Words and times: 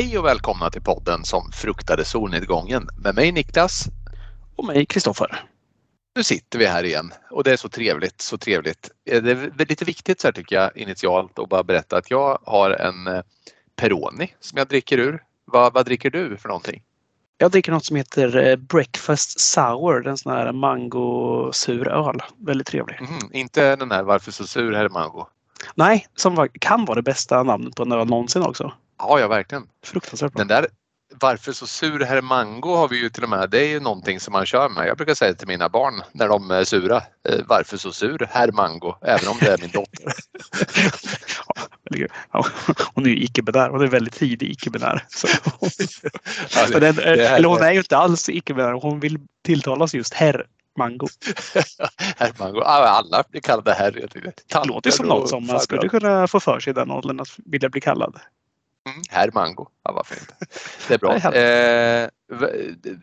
Hej 0.00 0.18
och 0.18 0.24
välkomna 0.24 0.70
till 0.70 0.82
podden 0.82 1.24
som 1.24 1.52
fruktade 1.52 2.04
solnedgången 2.04 2.88
med 2.98 3.14
mig 3.14 3.32
Niklas. 3.32 3.84
Och 4.56 4.64
mig 4.64 4.86
Kristoffer. 4.86 5.44
Nu 6.16 6.22
sitter 6.22 6.58
vi 6.58 6.66
här 6.66 6.84
igen 6.84 7.12
och 7.30 7.44
det 7.44 7.52
är 7.52 7.56
så 7.56 7.68
trevligt, 7.68 8.20
så 8.20 8.38
trevligt. 8.38 8.90
Det 9.04 9.16
är 9.30 9.68
lite 9.68 9.84
viktigt 9.84 10.20
så 10.20 10.26
här 10.26 10.32
tycker 10.32 10.56
jag 10.56 10.76
initialt 10.76 11.38
att 11.38 11.48
bara 11.48 11.62
berätta 11.62 11.96
att 11.96 12.10
jag 12.10 12.38
har 12.44 12.70
en 12.70 13.06
eh, 13.06 13.22
Peroni 13.76 14.34
som 14.40 14.58
jag 14.58 14.68
dricker 14.68 14.98
ur. 14.98 15.22
Vad, 15.44 15.72
vad 15.72 15.86
dricker 15.86 16.10
du 16.10 16.36
för 16.36 16.48
någonting? 16.48 16.82
Jag 17.38 17.50
dricker 17.50 17.72
något 17.72 17.84
som 17.84 17.96
heter 17.96 18.36
eh, 18.36 18.56
Breakfast 18.56 19.40
Sour, 19.40 20.06
en 20.06 20.18
sån 20.18 20.32
här 20.32 20.52
mangosur 20.52 21.88
öl. 21.88 22.22
Väldigt 22.38 22.66
trevlig. 22.66 22.98
Mm, 23.00 23.32
inte 23.32 23.76
den 23.76 23.90
här 23.90 24.02
Varför 24.02 24.32
så 24.32 24.46
sur 24.46 24.72
här 24.72 24.88
mango? 24.88 25.26
Nej, 25.74 26.06
som 26.16 26.48
kan 26.60 26.84
vara 26.84 26.94
det 26.94 27.02
bästa 27.02 27.42
namnet 27.42 27.74
på 27.74 27.82
en 27.82 27.92
öl 27.92 28.06
någonsin 28.06 28.42
också. 28.42 28.72
Ja, 29.00 29.20
ja 29.20 29.28
verkligen. 29.28 29.66
Fruktansvärt 29.84 30.32
bra. 30.32 30.38
Den 30.40 30.48
där 30.48 30.66
varför 31.20 31.52
så 31.52 31.66
sur 31.66 32.00
herr 32.04 32.22
Mango 32.22 32.74
har 32.76 32.88
vi 32.88 33.00
ju 33.02 33.10
till 33.10 33.22
och 33.22 33.28
med. 33.28 33.50
Det 33.50 33.58
är 33.64 33.68
ju 33.68 33.80
någonting 33.80 34.20
som 34.20 34.32
man 34.32 34.46
kör 34.46 34.68
med. 34.68 34.88
Jag 34.88 34.96
brukar 34.96 35.14
säga 35.14 35.34
till 35.34 35.48
mina 35.48 35.68
barn 35.68 36.02
när 36.12 36.28
de 36.28 36.50
är 36.50 36.64
sura. 36.64 36.96
Eh, 37.28 37.38
varför 37.48 37.76
så 37.76 37.92
sur 37.92 38.28
herr 38.30 38.52
Mango? 38.52 38.94
Även 39.02 39.28
om 39.28 39.36
det 39.40 39.52
är 39.52 39.58
min 39.58 39.70
dotter. 39.70 40.12
ja, 42.32 42.46
hon 42.94 43.06
är 43.06 43.10
ju 43.10 43.22
icke-binär. 43.24 43.70
Hon 43.70 43.80
är 43.82 43.86
väldigt 43.86 44.14
tidig 44.14 44.50
icke-binär. 44.50 45.04
Ja, 46.54 46.66
det- 46.80 46.92
det 46.92 46.92
här- 46.92 47.36
eller 47.36 47.48
hon 47.48 47.62
är 47.62 47.72
ju 47.72 47.78
inte 47.78 47.96
alls 47.96 48.28
icke-binär. 48.28 48.72
Hon 48.72 49.00
vill 49.00 49.18
tilltalas 49.44 49.94
just 49.94 50.14
herr 50.14 50.46
Mango. 50.78 51.08
herr 52.16 52.32
Mango. 52.38 52.60
Alla 52.60 53.24
blir 53.30 53.40
kallade 53.40 53.72
herr. 53.72 53.92
Det 53.92 54.64
låter 54.66 54.90
som 54.90 55.06
något 55.06 55.28
som 55.28 55.46
man 55.46 55.60
skulle 55.60 55.88
kunna 55.88 56.26
få 56.28 56.40
för 56.40 56.60
sig 56.60 56.70
i 56.70 56.74
den 56.74 56.90
åldern 56.90 57.20
att 57.20 57.28
vilja 57.44 57.68
bli 57.68 57.80
kallad. 57.80 58.20
Mm, 58.90 59.02
herr 59.08 59.30
Mango. 59.34 59.68
Ja, 59.84 59.92
varför 59.92 60.14
inte? 60.14 60.34
Det 60.88 60.94
är 60.94 60.98
bra. 60.98 61.16
Eh, 61.30 62.08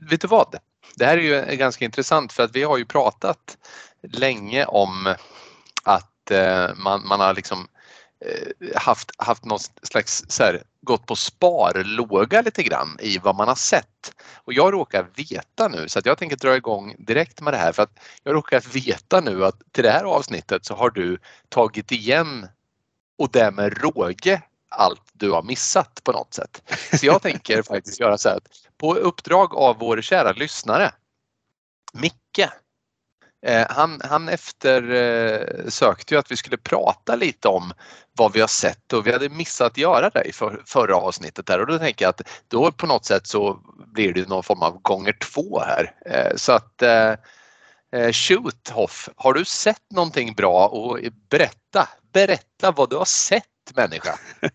vet 0.10 0.22
du 0.22 0.28
vad? 0.28 0.56
Det 0.96 1.06
här 1.06 1.18
är 1.18 1.22
ju 1.22 1.56
ganska 1.56 1.86
intressant 1.86 2.34
för 2.34 2.44
att 2.44 2.56
vi 2.56 2.64
har 2.64 2.78
ju 2.78 2.86
pratat 2.86 3.58
länge 4.04 4.66
om 4.66 5.16
att 5.84 6.32
eh, 6.32 6.70
man, 6.76 7.08
man 7.08 7.20
har 7.20 7.34
liksom 7.34 7.68
eh, 8.26 8.82
haft, 8.82 9.12
haft 9.18 9.46
någon 9.46 9.60
slags 9.84 10.26
så 10.28 10.44
här, 10.44 10.64
gått 10.82 11.06
på 11.06 11.16
sparlåga 11.16 12.42
lite 12.42 12.64
grann 12.64 12.98
i 13.00 13.18
vad 13.18 13.36
man 13.36 13.48
har 13.48 13.56
sett. 13.56 14.16
Och 14.36 14.54
jag 14.54 14.74
råkar 14.74 15.08
veta 15.16 15.68
nu 15.68 15.90
så 15.90 16.00
att 16.00 16.06
jag 16.06 16.18
tänker 16.18 16.38
dra 16.38 16.56
igång 16.56 16.96
direkt 17.00 17.42
med 17.42 17.54
det 17.54 17.58
här 17.58 17.72
för 17.72 17.84
att 17.84 18.00
jag 18.24 18.36
råkar 18.36 18.64
veta 18.74 19.22
nu 19.22 19.46
att 19.46 19.62
till 19.72 19.84
det 19.84 19.92
här 19.92 20.04
avsnittet 20.04 20.66
så 20.66 20.76
har 20.76 20.90
du 20.90 21.18
tagit 21.50 21.92
igen 21.92 22.48
och 23.18 23.30
därmed 23.32 23.78
råge 23.78 24.42
allt 24.78 25.02
du 25.14 25.32
har 25.32 25.44
missat 25.44 26.04
på 26.04 26.12
något 26.12 26.34
sätt. 26.34 26.74
Så 27.00 27.06
jag 27.06 27.22
tänker 27.22 27.62
faktiskt 27.68 28.00
göra 28.00 28.18
så 28.18 28.30
här 28.30 28.36
att 28.36 28.48
på 28.78 28.96
uppdrag 28.96 29.56
av 29.56 29.78
vår 29.80 30.02
kära 30.02 30.32
lyssnare 30.32 30.92
Micke 31.94 32.50
eh, 33.46 33.68
han, 33.70 34.02
han 34.04 34.30
efter 34.30 34.92
eh, 34.92 35.92
ju 36.12 36.18
att 36.18 36.32
vi 36.32 36.36
skulle 36.36 36.58
prata 36.58 37.16
lite 37.16 37.48
om 37.48 37.74
vad 38.18 38.34
vi 38.34 38.40
har 38.40 38.48
sett 38.48 38.94
och 38.94 39.08
vi 39.08 39.12
hade 39.12 39.30
missat 39.30 39.78
göra 39.78 40.10
det 40.10 40.24
i 40.24 40.32
för, 40.32 40.62
förra 40.66 40.96
avsnittet 40.96 41.46
där 41.46 41.62
och 41.62 41.68
då 41.68 41.78
tänker 41.78 42.06
jag 42.06 42.10
att 42.10 42.22
då 42.48 42.72
på 42.72 42.88
något 42.88 43.06
sätt 43.06 43.28
så 43.28 43.60
blir 43.94 44.14
det 44.14 44.30
någon 44.30 44.44
form 44.44 44.62
av 44.62 44.82
gånger 44.82 45.14
två 45.34 45.60
här. 45.60 45.94
Eh, 46.06 46.36
så 46.36 46.52
att 46.52 46.84
shoot 48.14 48.70
Hoff, 48.70 49.10
har 49.16 49.34
du 49.34 49.46
sett 49.46 49.92
någonting 49.92 50.34
bra 50.34 50.68
och 50.68 51.00
berätta, 51.30 51.90
berätta 52.14 52.72
vad 52.72 52.90
du 52.90 52.96
har 52.96 53.06
sett 53.06 53.57
människa. 53.76 54.20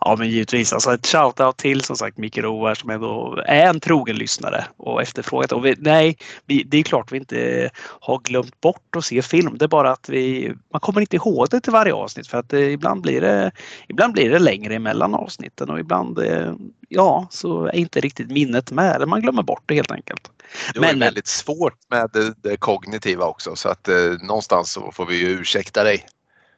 Ja, 0.00 0.16
men 0.18 0.30
givetvis. 0.30 0.72
Alltså 0.72 0.94
ett 0.94 1.06
shout-out 1.06 1.56
till 1.56 1.80
som 1.80 1.96
sagt 1.96 2.18
Micke 2.18 2.38
Roar 2.38 2.74
som 2.74 2.90
ändå 2.90 3.42
är 3.46 3.66
en 3.66 3.80
trogen 3.80 4.16
lyssnare 4.16 4.64
och 4.76 5.02
efterfrågat. 5.02 5.52
Och 5.52 5.66
vi, 5.66 5.74
nej, 5.78 6.16
vi, 6.46 6.62
det 6.62 6.78
är 6.78 6.82
klart 6.82 7.12
vi 7.12 7.16
inte 7.16 7.70
har 8.00 8.18
glömt 8.18 8.60
bort 8.60 8.96
att 8.96 9.04
se 9.04 9.22
film. 9.22 9.58
Det 9.58 9.64
är 9.64 9.68
bara 9.68 9.90
att 9.92 10.08
vi, 10.08 10.52
man 10.72 10.80
kommer 10.80 11.00
inte 11.00 11.16
ihåg 11.16 11.46
det 11.50 11.60
till 11.60 11.72
varje 11.72 11.92
avsnitt 11.94 12.26
för 12.26 12.38
att 12.38 12.48
det, 12.48 12.70
ibland, 12.70 13.02
blir 13.02 13.20
det, 13.20 13.50
ibland 13.88 14.12
blir 14.12 14.30
det 14.30 14.38
längre 14.38 14.74
emellan 14.74 15.14
avsnitten 15.14 15.70
och 15.70 15.80
ibland 15.80 16.18
eh, 16.18 16.52
ja, 16.88 17.26
så 17.30 17.66
är 17.66 17.74
inte 17.76 18.00
riktigt 18.00 18.30
minnet 18.30 18.70
med. 18.70 18.96
Eller 18.96 19.06
man 19.06 19.20
glömmer 19.22 19.42
bort 19.42 19.62
det 19.66 19.74
helt 19.74 19.92
enkelt. 19.92 20.30
Det 20.74 20.80
Men- 20.80 20.90
är 21.02 21.06
väldigt 21.06 21.26
svårt 21.28 21.78
med 21.90 22.10
det, 22.12 22.34
det 22.42 22.56
kognitiva 22.56 23.24
också 23.24 23.56
så 23.56 23.68
att 23.68 23.88
eh, 23.88 23.94
någonstans 24.22 24.72
så 24.72 24.92
får 24.92 25.06
vi 25.06 25.16
ju 25.16 25.28
ursäkta 25.28 25.84
dig. 25.84 26.06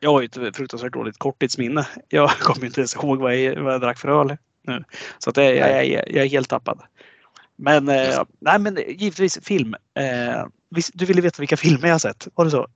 Jag 0.00 0.12
har 0.12 0.21
ju 0.21 0.27
ett 0.27 0.56
fruktansvärt 0.56 0.93
dåligt 0.93 1.19
korttidsminne. 1.19 1.88
Jag 2.09 2.31
kommer 2.41 2.66
inte 2.66 2.81
ens 2.81 2.94
ihåg 2.94 3.19
vad 3.19 3.37
jag, 3.37 3.62
vad 3.62 3.75
jag 3.75 3.81
drack 3.81 3.99
för 3.99 4.21
öl 4.21 4.37
nu. 4.62 4.84
Så 5.19 5.31
att 5.31 5.37
jag, 5.37 5.56
jag, 5.56 5.87
jag 5.87 6.25
är 6.25 6.28
helt 6.28 6.49
tappad. 6.49 6.81
Men, 7.56 7.88
eh, 7.88 8.22
nej, 8.41 8.59
men 8.59 8.77
givetvis 8.89 9.39
film. 9.43 9.75
Eh, 9.94 10.47
du 10.93 11.05
ville 11.06 11.21
veta 11.21 11.43
vilka 11.43 11.56
filmer 11.56 11.87
jag 11.89 11.94
har 11.94 11.99
sett? 11.99 12.28
Var 12.34 12.44
det 12.44 12.50
så? 12.50 12.66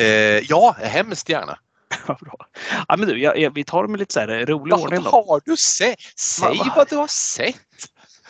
Eh, 0.00 0.06
ja, 0.38 0.76
hemskt 0.78 1.28
gärna. 1.28 1.58
Bra. 2.06 2.46
Ja, 2.88 2.96
men 2.96 3.08
du, 3.08 3.22
jag, 3.22 3.38
jag, 3.38 3.50
vi 3.54 3.64
tar 3.64 3.82
det 3.82 3.88
med 3.88 4.00
lite 4.00 4.12
så 4.14 4.20
här 4.20 4.46
rolig 4.46 4.74
ordning. 4.74 5.02
Vad 5.02 5.26
har 5.26 5.40
du 5.44 5.56
sett? 5.56 5.98
Säg 6.16 6.48
Va- 6.58 6.64
va- 6.64 6.72
vad 6.76 6.88
du 6.88 6.96
har 6.96 7.06
sett. 7.06 7.56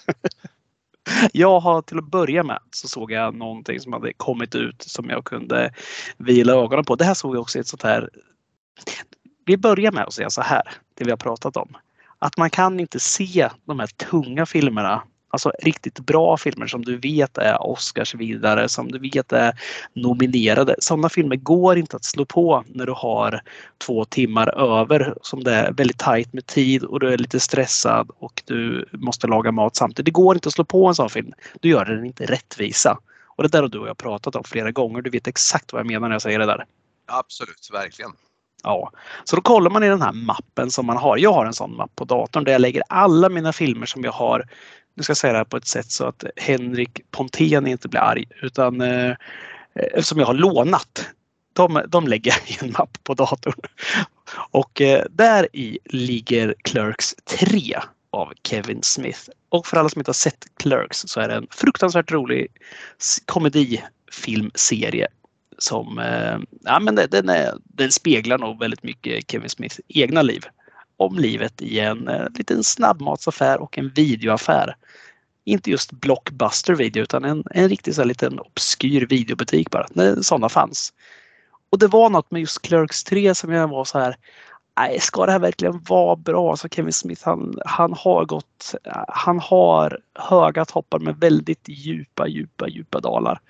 Jag 1.33 1.61
har 1.61 1.83
till 1.83 1.99
att 1.99 2.11
börja 2.11 2.43
med 2.43 2.59
så 2.71 2.89
såg 2.89 3.13
jag 3.13 3.35
någonting 3.35 3.81
som 3.81 3.93
hade 3.93 4.13
kommit 4.13 4.55
ut 4.55 4.83
som 4.83 5.11
jag 5.11 5.25
kunde 5.25 5.75
vila 6.17 6.53
ögonen 6.53 6.85
på. 6.85 6.97
Det 6.97 7.05
här 7.05 7.15
såg 7.15 7.35
jag 7.35 7.41
också 7.41 7.59
i 7.59 7.61
ett 7.61 7.67
sånt 7.67 7.83
här. 7.83 8.11
Vi 9.45 9.57
börjar 9.57 9.93
med 9.93 10.05
att 10.05 10.13
säga 10.13 10.31
så 10.31 10.43
här, 10.43 10.63
det 10.95 11.05
vi 11.05 11.11
har 11.11 11.19
pratat 11.19 11.57
om. 11.57 11.77
Att 12.19 12.37
man 12.37 12.51
kan 12.51 12.81
inte 12.81 13.01
se 13.01 13.51
de 13.65 13.81
här 13.81 13.87
tunga 13.87 14.47
filmerna, 14.47 15.03
alltså 15.33 15.53
riktigt 15.59 16.01
bra 16.01 16.37
filmer 16.37 16.67
som 16.67 16.85
du 16.85 16.97
vet 16.97 17.39
är 17.39 17.63
Oscars 17.63 18.15
vidare, 18.15 18.69
som 18.69 18.93
du 18.93 18.99
vet 18.99 19.33
är 19.33 19.53
nominerade. 19.93 20.75
Sådana 20.79 21.09
filmer 21.09 21.37
går 21.37 21.79
inte 21.79 21.97
att 21.97 22.05
slå 22.05 22.25
på 22.25 22.65
när 22.69 22.87
du 22.87 22.93
har 22.93 23.41
två 23.87 24.05
timmar 24.05 24.49
över 24.81 25.15
som 25.23 25.45
det 25.45 25.55
är 25.55 25.73
väldigt 25.73 25.99
tajt 25.99 26.33
med 26.33 26.47
tid 26.47 26.85
och 26.85 27.01
du 27.01 27.13
är 27.13 27.19
lite 27.19 27.41
stressad 27.41 28.11
och 28.19 28.43
du 28.45 28.89
måste 28.93 29.27
laga 29.27 29.53
mat 29.53 29.77
samtidigt. 29.77 30.05
Det 30.05 30.11
går 30.11 30.37
inte 30.37 30.49
att 30.49 30.55
slå 30.55 30.65
på 30.65 30.87
en 30.87 30.95
sån 30.95 31.11
film. 31.11 31.33
Du 31.61 31.69
gör 31.69 31.85
den 31.85 32.05
inte 32.05 32.27
rättvisa. 32.27 32.99
Och 33.27 33.43
det 33.43 33.49
där 33.49 33.63
har 33.63 33.69
du 33.69 33.79
och 33.79 33.89
jag 33.89 33.99
pratat 33.99 34.37
om 34.37 34.45
flera 34.45 34.71
gånger. 34.71 35.03
Du 35.03 35.11
vet 35.11 35.27
exakt 35.27 35.73
vad 35.73 35.81
jag 35.81 35.87
menar 35.87 36.09
när 36.09 36.15
jag 36.15 36.23
säger 36.23 36.39
det 36.39 36.47
där. 36.47 36.65
Absolut, 37.07 37.69
verkligen. 37.73 38.13
Ja, 38.63 38.93
så 39.25 39.37
då 39.37 39.43
kollar 39.43 39.71
man 39.71 39.83
i 39.83 39.89
den 39.89 40.03
här 40.03 40.13
mappen 40.13 40.71
som 40.71 40.87
man 40.87 40.97
har. 40.97 41.17
Jag 41.17 41.33
har 41.33 41.47
en 41.47 41.53
sån 41.53 41.77
mapp 41.77 41.97
på 41.97 42.05
datorn 42.05 42.45
där 42.45 42.53
jag 42.53 42.61
lägger 42.61 42.83
alla 42.89 43.29
mina 43.29 43.53
filmer 43.53 43.87
som 43.87 44.05
jag 44.05 44.13
har. 44.13 44.47
Nu 44.95 45.03
ska 45.03 45.11
jag 45.11 45.17
säga 45.17 45.33
det 45.33 45.39
här 45.39 45.45
på 45.45 45.57
ett 45.57 45.67
sätt 45.67 45.91
så 45.91 46.05
att 46.05 46.25
Henrik 46.37 47.11
Pontén 47.11 47.67
inte 47.67 47.89
blir 47.89 48.01
arg 48.01 48.25
utan 48.43 48.81
eh, 48.81 49.15
som 50.01 50.19
jag 50.19 50.27
har 50.27 50.35
lånat. 50.35 51.09
De, 51.53 51.83
de 51.89 52.09
lägger 52.09 52.31
jag 52.31 52.51
i 52.51 52.67
en 52.67 52.73
mapp 52.79 52.99
på 53.05 53.15
datorn. 53.15 53.61
Och 54.51 54.81
eh, 54.81 55.05
där 55.11 55.57
i 55.57 55.79
ligger 55.85 56.55
Clerks 56.63 57.15
3 57.39 57.77
av 58.11 58.33
Kevin 58.45 58.83
Smith. 58.83 59.21
Och 59.49 59.67
för 59.67 59.77
alla 59.77 59.89
som 59.89 60.01
inte 60.01 60.09
har 60.09 60.15
sett 60.15 60.47
Clerks 60.57 60.99
så 61.07 61.21
är 61.21 61.29
det 61.29 61.35
en 61.35 61.47
fruktansvärt 61.51 62.13
rolig 62.13 62.47
komedifilmserie 63.27 65.09
som 65.59 65.99
eh, 65.99 66.39
ja, 66.65 66.81
men 66.81 66.95
den, 66.95 67.29
är, 67.29 67.55
den 67.65 67.93
speglar 67.93 68.39
nog 68.39 68.59
väldigt 68.59 68.83
mycket 68.83 69.31
Kevin 69.31 69.49
Smiths 69.49 69.81
egna 69.89 70.23
liv. 70.23 70.43
Om 71.03 71.19
livet 71.19 71.63
i 71.63 71.81
en 71.81 72.09
eh, 72.09 72.27
liten 72.35 72.65
snabbmatsaffär 72.65 73.61
och 73.61 73.79
en 73.79 73.89
videoaffär. 73.89 74.77
Inte 75.45 75.71
just 75.71 75.93
Blockbuster 75.93 76.75
video 76.75 77.03
utan 77.03 77.25
en, 77.25 77.45
en 77.51 77.69
riktig 77.69 77.95
så 77.95 78.01
här, 78.01 78.09
liten 78.09 78.39
obskyr 78.39 79.07
videobutik 79.07 79.71
bara. 79.71 79.87
När 79.91 80.23
sådana 80.23 80.49
fanns. 80.49 80.93
Och 81.71 81.79
det 81.79 81.87
var 81.87 82.11
något 82.11 82.31
med 82.31 82.41
just 82.41 82.63
Clerks 82.63 83.05
3 83.05 83.35
som 83.35 83.53
jag 83.53 83.69
var 83.69 83.85
så 83.85 83.99
här. 83.99 84.17
Nej, 84.79 85.01
ska 85.01 85.27
det 85.27 85.33
här 85.33 85.39
verkligen 85.39 85.83
vara 85.89 86.17
bra? 86.17 86.57
Så 86.57 86.69
Kevin 86.69 86.93
Smith 86.93 87.23
han, 87.25 87.59
han 87.67 87.93
har 87.93 88.25
gått. 88.25 88.75
Han 89.09 89.39
har 89.39 89.99
höga 90.15 90.65
toppar 90.65 90.99
med 90.99 91.17
väldigt 91.17 91.69
djupa, 91.69 92.29
djupa, 92.29 92.69
djupa 92.69 93.01
dalar. 93.01 93.41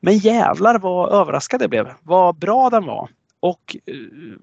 Men 0.00 0.18
jävlar 0.18 0.78
vad 0.78 1.12
överraskad 1.12 1.62
jag 1.62 1.70
blev. 1.70 1.92
Vad 2.02 2.38
bra 2.38 2.70
den 2.70 2.86
var. 2.86 3.08
Och 3.46 3.76
eh, 3.86 3.94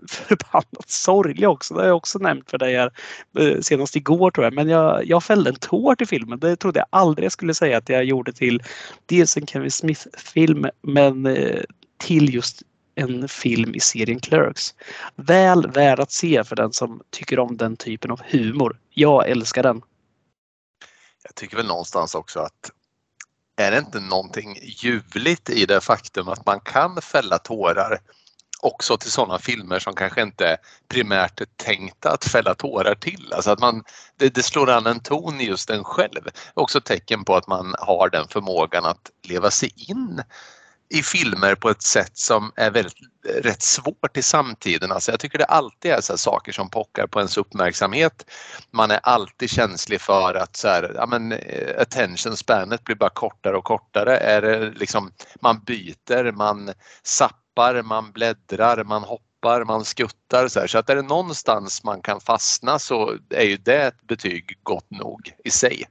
förbannat 0.09 0.89
sorglig 0.89 1.49
också. 1.49 1.73
Det 1.73 1.81
har 1.81 1.87
jag 1.87 1.97
också 1.97 2.19
nämnt 2.19 2.49
för 2.49 2.57
dig 2.57 2.75
här 2.75 2.91
eh, 3.39 3.59
senast 3.61 3.95
igår 3.95 4.31
tror 4.31 4.45
jag. 4.45 4.53
Men 4.53 4.69
jag, 4.69 5.05
jag 5.05 5.23
fällde 5.23 5.49
en 5.49 5.55
tår 5.55 5.95
till 5.95 6.07
filmen. 6.07 6.39
Det 6.39 6.55
trodde 6.55 6.79
jag 6.79 6.87
aldrig 6.89 7.25
jag 7.25 7.31
skulle 7.31 7.53
säga 7.53 7.77
att 7.77 7.89
jag 7.89 8.03
gjorde 8.03 8.33
till 8.33 8.63
dels 9.05 9.37
en 9.37 9.47
Kevin 9.47 9.71
Smith-film 9.71 10.69
men 10.81 11.25
eh, 11.25 11.61
till 11.97 12.33
just 12.33 12.61
en 12.95 13.27
film 13.27 13.75
i 13.75 13.79
serien 13.79 14.19
Clerks. 14.19 14.73
Väl 15.15 15.71
värd 15.71 15.99
att 15.99 16.11
se 16.11 16.43
för 16.43 16.55
den 16.55 16.73
som 16.73 17.01
tycker 17.09 17.39
om 17.39 17.57
den 17.57 17.77
typen 17.77 18.11
av 18.11 18.21
humor. 18.25 18.79
Jag 18.89 19.29
älskar 19.29 19.63
den. 19.63 19.81
Jag 21.23 21.35
tycker 21.35 21.57
väl 21.57 21.67
någonstans 21.67 22.15
också 22.15 22.39
att 22.39 22.71
är 23.55 23.71
det 23.71 23.77
inte 23.77 23.99
någonting 23.99 24.57
ljuvligt 24.63 25.49
i 25.49 25.65
det 25.65 25.81
faktum 25.81 26.27
att 26.27 26.45
man 26.45 26.59
kan 26.59 27.01
fälla 27.01 27.37
tårar 27.37 27.99
också 28.63 28.97
till 28.97 29.11
sådana 29.11 29.39
filmer 29.39 29.79
som 29.79 29.95
kanske 29.95 30.21
inte 30.21 30.57
primärt 30.87 31.41
är 31.41 31.47
tänkta 31.57 32.11
att 32.11 32.25
fälla 32.25 32.55
tårar 32.55 32.95
till. 32.95 33.33
Alltså 33.35 33.51
att 33.51 33.59
man, 33.59 33.83
det, 34.17 34.35
det 34.35 34.43
slår 34.43 34.69
an 34.69 34.87
en 34.87 34.99
ton 34.99 35.41
i 35.41 35.45
just 35.45 35.69
en 35.69 35.83
själv. 35.83 36.21
Också 36.53 36.81
tecken 36.81 37.25
på 37.25 37.35
att 37.35 37.47
man 37.47 37.75
har 37.79 38.09
den 38.09 38.27
förmågan 38.27 38.85
att 38.85 39.11
leva 39.27 39.51
sig 39.51 39.73
in 39.89 40.23
i 40.89 41.03
filmer 41.03 41.55
på 41.55 41.69
ett 41.69 41.81
sätt 41.81 42.17
som 42.17 42.51
är 42.55 42.71
väldigt 42.71 42.93
rätt 43.41 43.61
svårt 43.61 44.17
i 44.17 44.21
samtiden. 44.21 44.91
Alltså 44.91 45.11
jag 45.11 45.19
tycker 45.19 45.37
det 45.37 45.45
alltid 45.45 45.91
är 45.91 46.01
så 46.01 46.17
saker 46.17 46.51
som 46.51 46.69
pockar 46.69 47.07
på 47.07 47.19
ens 47.19 47.37
uppmärksamhet. 47.37 48.25
Man 48.71 48.91
är 48.91 48.99
alltid 49.03 49.49
känslig 49.49 50.01
för 50.01 50.33
att 50.33 50.55
så 50.55 50.67
här, 50.67 50.91
ja 50.95 51.05
men, 51.05 51.31
eh, 51.31 51.81
attention 51.81 52.37
spanet 52.37 52.83
blir 52.83 52.95
bara 52.95 53.09
kortare 53.09 53.57
och 53.57 53.63
kortare. 53.63 54.17
Är 54.17 54.41
det 54.41 54.69
liksom, 54.69 55.11
man 55.41 55.63
byter, 55.63 56.31
man 56.31 56.73
sappar, 57.03 57.42
man 57.83 58.11
bläddrar, 58.11 58.83
man 58.83 59.03
hoppar, 59.03 59.63
man 59.65 59.85
skuttar. 59.85 60.47
Så, 60.47 60.59
här. 60.59 60.67
så 60.67 60.77
att 60.77 60.89
är 60.89 60.95
det 60.95 61.01
någonstans 61.01 61.83
man 61.83 62.01
kan 62.01 62.21
fastna 62.21 62.79
så 62.79 63.17
är 63.29 63.43
ju 63.43 63.57
det 63.57 63.83
ett 63.83 64.01
betyg 64.07 64.59
gott 64.63 64.89
nog 64.89 65.31
i 65.43 65.51
sig. 65.51 65.83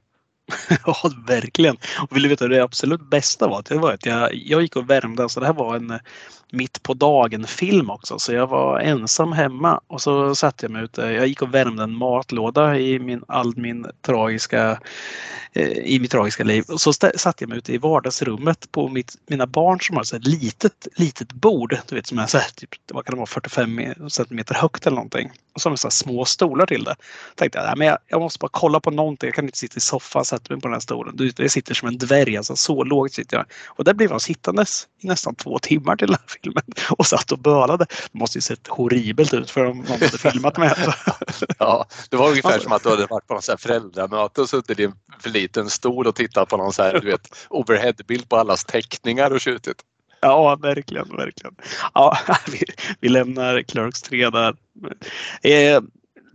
ja, 0.85 0.95
verkligen. 1.27 1.77
Och 2.01 2.15
vill 2.15 2.23
du 2.23 2.29
veta 2.29 2.47
det 2.47 2.63
absolut 2.63 3.09
bästa 3.09 3.47
var? 3.47 3.63
Det 3.69 3.77
var 3.77 3.93
att 3.93 4.05
jag, 4.05 4.35
jag 4.35 4.61
gick 4.61 4.75
och 4.75 4.89
värmde. 4.89 5.29
Så 5.29 5.39
det 5.39 5.45
här 5.45 5.53
var 5.53 5.75
en 5.75 5.99
mitt 6.53 6.83
på 6.83 6.93
dagen 6.93 7.47
film 7.47 7.89
också. 7.89 8.19
Så 8.19 8.33
jag 8.33 8.47
var 8.47 8.79
ensam 8.79 9.31
hemma 9.31 9.81
och 9.87 10.01
så 10.01 10.35
satte 10.35 10.65
jag 10.65 10.71
mig 10.71 10.83
ute. 10.83 11.01
Jag 11.01 11.27
gick 11.27 11.41
och 11.41 11.53
värmde 11.53 11.83
en 11.83 11.95
matlåda 11.95 12.79
i 12.79 12.99
min, 12.99 13.23
all 13.27 13.57
min 13.57 13.87
tragiska 14.01 14.79
eh, 15.53 15.67
i 15.67 15.99
mitt 15.99 16.11
tragiska 16.11 16.43
liv. 16.43 16.63
Och 16.67 16.81
så 16.81 16.93
satte 16.93 17.43
jag 17.43 17.49
mig 17.49 17.57
ute 17.57 17.73
i 17.73 17.77
vardagsrummet 17.77 18.71
på 18.71 18.89
mitt, 18.89 19.15
mina 19.27 19.47
barn 19.47 19.79
som 19.81 19.95
har 19.95 20.15
ett 20.15 20.27
litet, 20.27 20.87
litet 20.95 21.33
bord. 21.33 21.77
Du 21.87 21.95
vet 21.95 22.07
som 22.07 22.19
är 22.19 22.27
så 22.27 22.37
här, 22.37 22.49
typ, 22.55 22.69
vad 22.93 23.05
kan 23.05 23.15
det 23.15 23.17
vara, 23.17 23.27
45 23.27 23.81
centimeter 24.09 24.55
högt 24.55 24.87
eller 24.87 24.95
någonting. 24.95 25.31
Och 25.53 25.61
så 25.61 25.69
har 25.69 25.71
de 25.71 25.77
så 25.77 25.89
små 25.89 26.25
stolar 26.25 26.65
till 26.65 26.83
det. 26.83 26.95
Tänkte 27.35 27.59
jag, 27.59 27.77
men 27.77 27.87
jag, 27.87 27.97
jag, 28.07 28.21
måste 28.21 28.39
bara 28.39 28.49
kolla 28.51 28.79
på 28.79 28.91
någonting. 28.91 29.27
Jag 29.27 29.35
kan 29.35 29.45
inte 29.45 29.57
sitta 29.57 29.77
i 29.77 29.81
soffan 29.81 30.19
och 30.19 30.27
sätta 30.27 30.53
mig 30.53 30.61
på 30.61 30.67
den 30.67 30.73
här 30.73 30.79
stolen. 30.79 31.31
Jag 31.37 31.51
sitter 31.51 31.73
som 31.73 31.87
en 31.87 31.97
dvärg, 31.97 32.37
alltså 32.37 32.55
så 32.55 32.83
lågt 32.83 33.13
sitter 33.13 33.37
jag. 33.37 33.45
Och 33.65 33.83
där 33.83 33.93
blev 33.93 34.11
jag 34.11 34.21
sittandes 34.21 34.87
i 34.99 35.07
nästan 35.07 35.35
två 35.35 35.59
timmar 35.59 35.95
till 35.95 36.07
den 36.07 36.15
här 36.19 36.27
filmen 36.27 36.42
och 36.89 37.05
satt 37.05 37.31
och 37.31 37.39
bölade. 37.39 37.85
Det 38.11 38.19
måste 38.19 38.37
ju 38.37 38.41
sett 38.41 38.67
horribelt 38.67 39.33
ut 39.33 39.49
för 39.49 39.65
om 39.65 39.77
någon 39.77 39.87
hade 39.87 40.17
filmat 40.17 40.57
med. 40.57 40.93
ja, 41.59 41.85
det 42.09 42.17
var 42.17 42.29
ungefär 42.29 42.59
som 42.59 42.71
att 42.71 42.83
du 42.83 42.89
hade 42.89 43.05
varit 43.05 43.27
på 43.27 43.33
någon 43.33 43.57
föräldramöte 43.57 44.41
och 44.41 44.49
suttit 44.49 44.79
i 44.79 44.83
en 44.83 44.93
för 45.19 45.29
liten 45.29 45.69
stol 45.69 46.07
och 46.07 46.15
tittat 46.15 46.49
på 46.49 46.57
någon 46.57 46.73
så 46.73 46.83
här, 46.83 46.99
du 46.99 47.07
vet, 47.07 47.47
overheadbild 47.49 48.29
på 48.29 48.37
allas 48.37 48.65
teckningar 48.65 49.31
och 49.31 49.41
skjutit. 49.41 49.77
Ja, 50.21 50.55
verkligen, 50.55 51.09
verkligen. 51.17 51.55
Ja, 51.93 52.17
vi, 52.51 52.63
vi 52.99 53.09
lämnar 53.09 53.61
Clerks 53.61 54.01
3 54.01 54.29
där. 54.29 54.55
Eh, 55.41 55.81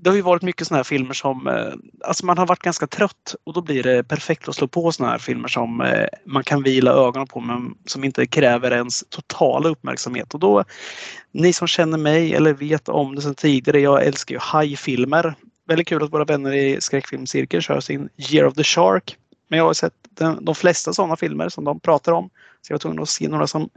det 0.00 0.10
har 0.10 0.16
ju 0.16 0.22
varit 0.22 0.42
mycket 0.42 0.66
sådana 0.66 0.78
här 0.78 0.84
filmer 0.84 1.14
som 1.14 1.46
eh, 1.46 1.72
alltså 2.04 2.26
man 2.26 2.38
har 2.38 2.46
varit 2.46 2.62
ganska 2.62 2.86
trött 2.86 3.34
och 3.44 3.52
då 3.52 3.60
blir 3.60 3.82
det 3.82 4.04
perfekt 4.04 4.48
att 4.48 4.54
slå 4.54 4.68
på 4.68 4.92
sådana 4.92 5.12
här 5.12 5.18
filmer 5.18 5.48
som 5.48 5.80
eh, 5.80 6.06
man 6.26 6.44
kan 6.44 6.62
vila 6.62 6.90
ögonen 6.90 7.26
på 7.26 7.40
men 7.40 7.74
som 7.84 8.04
inte 8.04 8.26
kräver 8.26 8.70
ens 8.70 9.04
totala 9.08 9.68
uppmärksamhet. 9.68 10.34
Och 10.34 10.40
då, 10.40 10.64
ni 11.32 11.52
som 11.52 11.68
känner 11.68 11.98
mig 11.98 12.34
eller 12.34 12.52
vet 12.52 12.88
om 12.88 13.14
det 13.14 13.22
sedan 13.22 13.34
tidigare, 13.34 13.80
jag 13.80 14.06
älskar 14.06 14.34
ju 14.34 14.38
hajfilmer. 14.38 15.34
Väldigt 15.68 15.88
kul 15.88 16.02
att 16.02 16.12
våra 16.12 16.24
vänner 16.24 16.52
i 16.52 16.80
skräckfilmscirkeln 16.80 17.62
kör 17.62 17.80
sin 17.80 18.08
Year 18.16 18.46
of 18.46 18.54
the 18.54 18.64
Shark. 18.64 19.16
Men 19.48 19.58
jag 19.58 19.66
har 19.66 19.74
sett 19.74 19.94
de, 20.10 20.44
de 20.44 20.54
flesta 20.54 20.92
sådana 20.92 21.16
filmer 21.16 21.48
som 21.48 21.64
de 21.64 21.80
pratar 21.80 22.12
om. 22.12 22.30
Så 22.62 22.72
jag 22.72 22.74
var 22.74 22.78
tvungen 22.78 23.02
att 23.02 23.08
se 23.08 23.28
några 23.28 23.46
som 23.46 23.68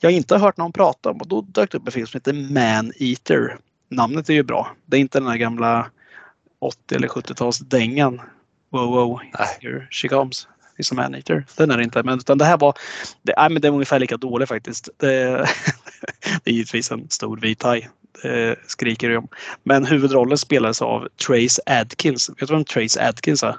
jag 0.00 0.12
inte 0.12 0.34
har 0.34 0.40
hört 0.40 0.56
någon 0.56 0.72
prata 0.72 1.10
om 1.10 1.20
och 1.20 1.28
då 1.28 1.40
dök 1.40 1.72
det 1.72 1.78
upp 1.78 1.86
en 1.86 1.92
film 1.92 2.06
som 2.06 2.18
heter 2.18 2.52
Man 2.52 2.92
Eater 2.98 3.58
namnet 3.88 4.28
är 4.28 4.34
ju 4.34 4.42
bra. 4.42 4.76
Det 4.86 4.96
är 4.96 5.00
inte 5.00 5.18
den 5.18 5.28
här 5.28 5.36
gamla 5.36 5.90
80 6.60 6.94
eller 6.94 7.08
70-talsdängan. 7.08 8.20
Wow, 8.70 8.90
wow, 8.90 9.20
here 9.60 9.88
she 9.90 10.08
comes. 10.08 10.48
It's 10.78 10.92
a 10.92 10.94
man-eater. 10.94 11.44
Den 11.56 11.70
är 11.70 11.76
det 11.76 11.84
inte. 11.84 12.02
Men, 12.02 12.18
utan 12.18 12.38
det 12.38 12.44
här 12.44 12.58
var, 12.58 12.74
det, 13.22 13.34
nej, 13.36 13.50
men 13.50 13.62
det 13.62 13.68
är 13.68 13.72
ungefär 13.72 13.98
lika 13.98 14.16
dålig 14.16 14.48
faktiskt. 14.48 14.88
Det, 14.96 15.06
det 16.44 16.50
är 16.50 16.54
givetvis 16.54 16.90
en 16.90 17.10
stor 17.10 17.36
vit 17.36 17.62
haj. 17.62 17.88
Det 18.22 18.56
skriker 18.66 19.16
om. 19.16 19.28
Men 19.62 19.86
huvudrollen 19.86 20.38
spelades 20.38 20.82
av 20.82 21.08
Trace 21.26 21.62
Adkins. 21.66 22.30
Vet 22.30 22.48
du 22.48 22.54
vem 22.54 22.64
Trace 22.64 23.08
Adkins 23.08 23.42
är? 23.42 23.56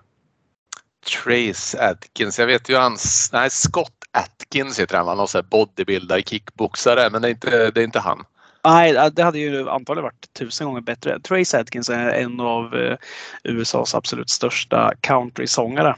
Trace 1.24 1.90
Adkins. 1.90 2.40
Jag 2.40 2.48
vet 2.48 2.70
ju 2.70 2.76
hans, 2.76 3.30
nej 3.34 3.50
Scott 3.50 4.00
Atkins 4.12 4.80
heter 4.80 4.98
han, 4.98 5.08
han 5.08 5.18
någon 5.18 5.44
bodybuilder, 5.50 6.22
kickboxare, 6.22 7.10
men 7.10 7.22
det 7.22 7.28
är 7.28 7.30
inte, 7.30 7.72
det 7.72 7.82
är 7.82 7.86
inte 7.86 8.00
han. 8.00 8.26
Nej, 8.64 9.12
det 9.14 9.24
hade 9.24 9.40
ju 9.40 9.70
antagligen 9.70 10.04
varit 10.04 10.34
tusen 10.34 10.68
gånger 10.68 10.82
bättre. 10.82 11.20
Trace 11.20 11.60
Adkins 11.60 11.90
är 11.90 12.10
en 12.10 12.40
av 12.40 12.76
eh, 12.76 12.98
USAs 13.44 13.96
absolut 13.96 14.30
största 14.30 14.94
countrysångare. 15.02 15.96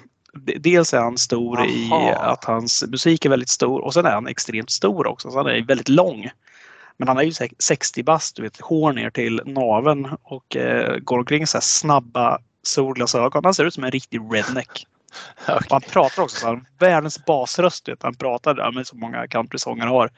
Dels 0.60 0.94
är 0.94 1.00
han 1.00 1.18
stor 1.18 1.58
Aha. 1.58 1.68
i 1.68 2.13
att 2.19 2.44
hans 2.44 2.84
musik 2.88 3.25
är 3.25 3.30
väldigt 3.30 3.50
stor 3.50 3.81
och 3.81 3.94
sen 3.94 4.06
är 4.06 4.12
han 4.12 4.28
extremt 4.28 4.69
stor 4.69 5.08
också. 5.08 5.31
Så 5.31 5.38
han 5.38 5.48
är 5.48 5.66
väldigt 5.66 5.90
lång. 5.90 6.30
Men 6.98 7.08
han 7.08 7.18
är 7.18 7.24
ju 7.24 7.31
60 7.60 8.04
bast, 8.04 8.36
du 8.36 8.42
vet, 8.42 8.62
hår 8.62 8.94
ner 8.94 9.10
till 9.10 9.42
naven 9.46 10.10
och 10.24 10.56
eh, 10.56 10.98
går 10.98 11.19
omkring 11.19 11.48
så 11.48 11.58
här 11.58 11.62
snabba 11.62 12.40
solglasögon. 12.63 13.44
Han 13.44 13.54
ser 13.54 13.66
ut 13.66 13.74
som 13.74 13.84
en 13.84 13.92
riktig 13.92 14.22
redneck. 14.31 14.86
Okay. 15.42 15.68
Han 15.69 15.81
pratar 15.81 16.24
också 16.24 16.38
så 16.38 16.48
här, 16.48 16.62
världens 16.80 17.25
basröst. 17.25 17.88
Vet, 17.88 18.04
han 18.04 18.16
pratar, 18.16 18.58
ja, 18.58 18.72
men 18.72 18.86
så 18.86 18.96
många 18.96 19.28
countrysångare 19.28 19.90
har. 19.90 20.10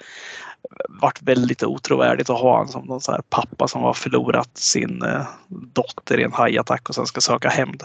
Varit 0.89 1.21
väldigt 1.21 1.63
otrovärdigt 1.63 2.29
att 2.29 2.39
ha 2.39 2.51
honom 2.51 2.67
som 2.67 2.85
någon 2.85 3.01
så 3.01 3.11
här 3.11 3.21
pappa 3.29 3.67
som 3.67 3.81
har 3.81 3.93
förlorat 3.93 4.57
sin 4.57 5.01
eh, 5.03 5.27
dotter 5.47 6.19
i 6.19 6.23
en 6.23 6.33
hajattack 6.33 6.89
och 6.89 6.95
sen 6.95 7.05
ska 7.05 7.21
söka 7.21 7.49
hämnd. 7.49 7.83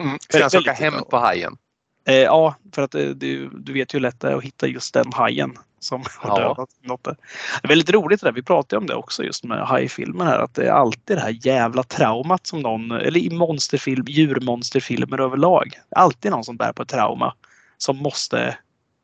Mm, 0.00 0.18
ska 0.18 0.40
han 0.40 0.50
söka 0.50 0.72
hämnd 0.72 1.08
på 1.08 1.16
hajen? 1.16 1.56
Eh, 2.04 2.14
ja, 2.14 2.54
för 2.74 2.82
att 2.82 2.94
eh, 2.94 3.06
du, 3.06 3.48
du 3.48 3.72
vet 3.72 3.94
ju 3.94 3.96
hur 3.96 4.02
lätt 4.02 4.20
det 4.20 4.28
är 4.28 4.36
att 4.36 4.44
hitta 4.44 4.66
just 4.66 4.94
den 4.94 5.12
hajen 5.12 5.58
som 5.78 6.04
har 6.16 6.40
ja. 6.40 6.48
dödat 6.48 6.68
något. 6.80 7.04
Det 7.04 7.16
är 7.62 7.68
väldigt 7.68 7.90
roligt 7.90 8.20
det 8.20 8.26
där. 8.26 8.32
Vi 8.32 8.42
pratade 8.42 8.80
om 8.80 8.86
det 8.86 8.94
också 8.94 9.24
just 9.24 9.44
med 9.44 9.66
hajfilmer 9.66 10.24
här. 10.24 10.38
Att 10.38 10.54
det 10.54 10.66
är 10.66 10.72
alltid 10.72 11.16
det 11.16 11.20
här 11.20 11.46
jävla 11.46 11.82
traumat 11.82 12.46
som 12.46 12.60
någon, 12.60 12.90
eller 12.90 13.20
i 13.20 13.30
monsterfilm, 13.30 14.04
djurmonsterfilmer 14.08 15.20
överlag. 15.20 15.78
Alltid 15.96 16.30
någon 16.30 16.44
som 16.44 16.56
bär 16.56 16.72
på 16.72 16.82
ett 16.82 16.88
trauma 16.88 17.34
som 17.78 17.96
måste, 17.96 18.56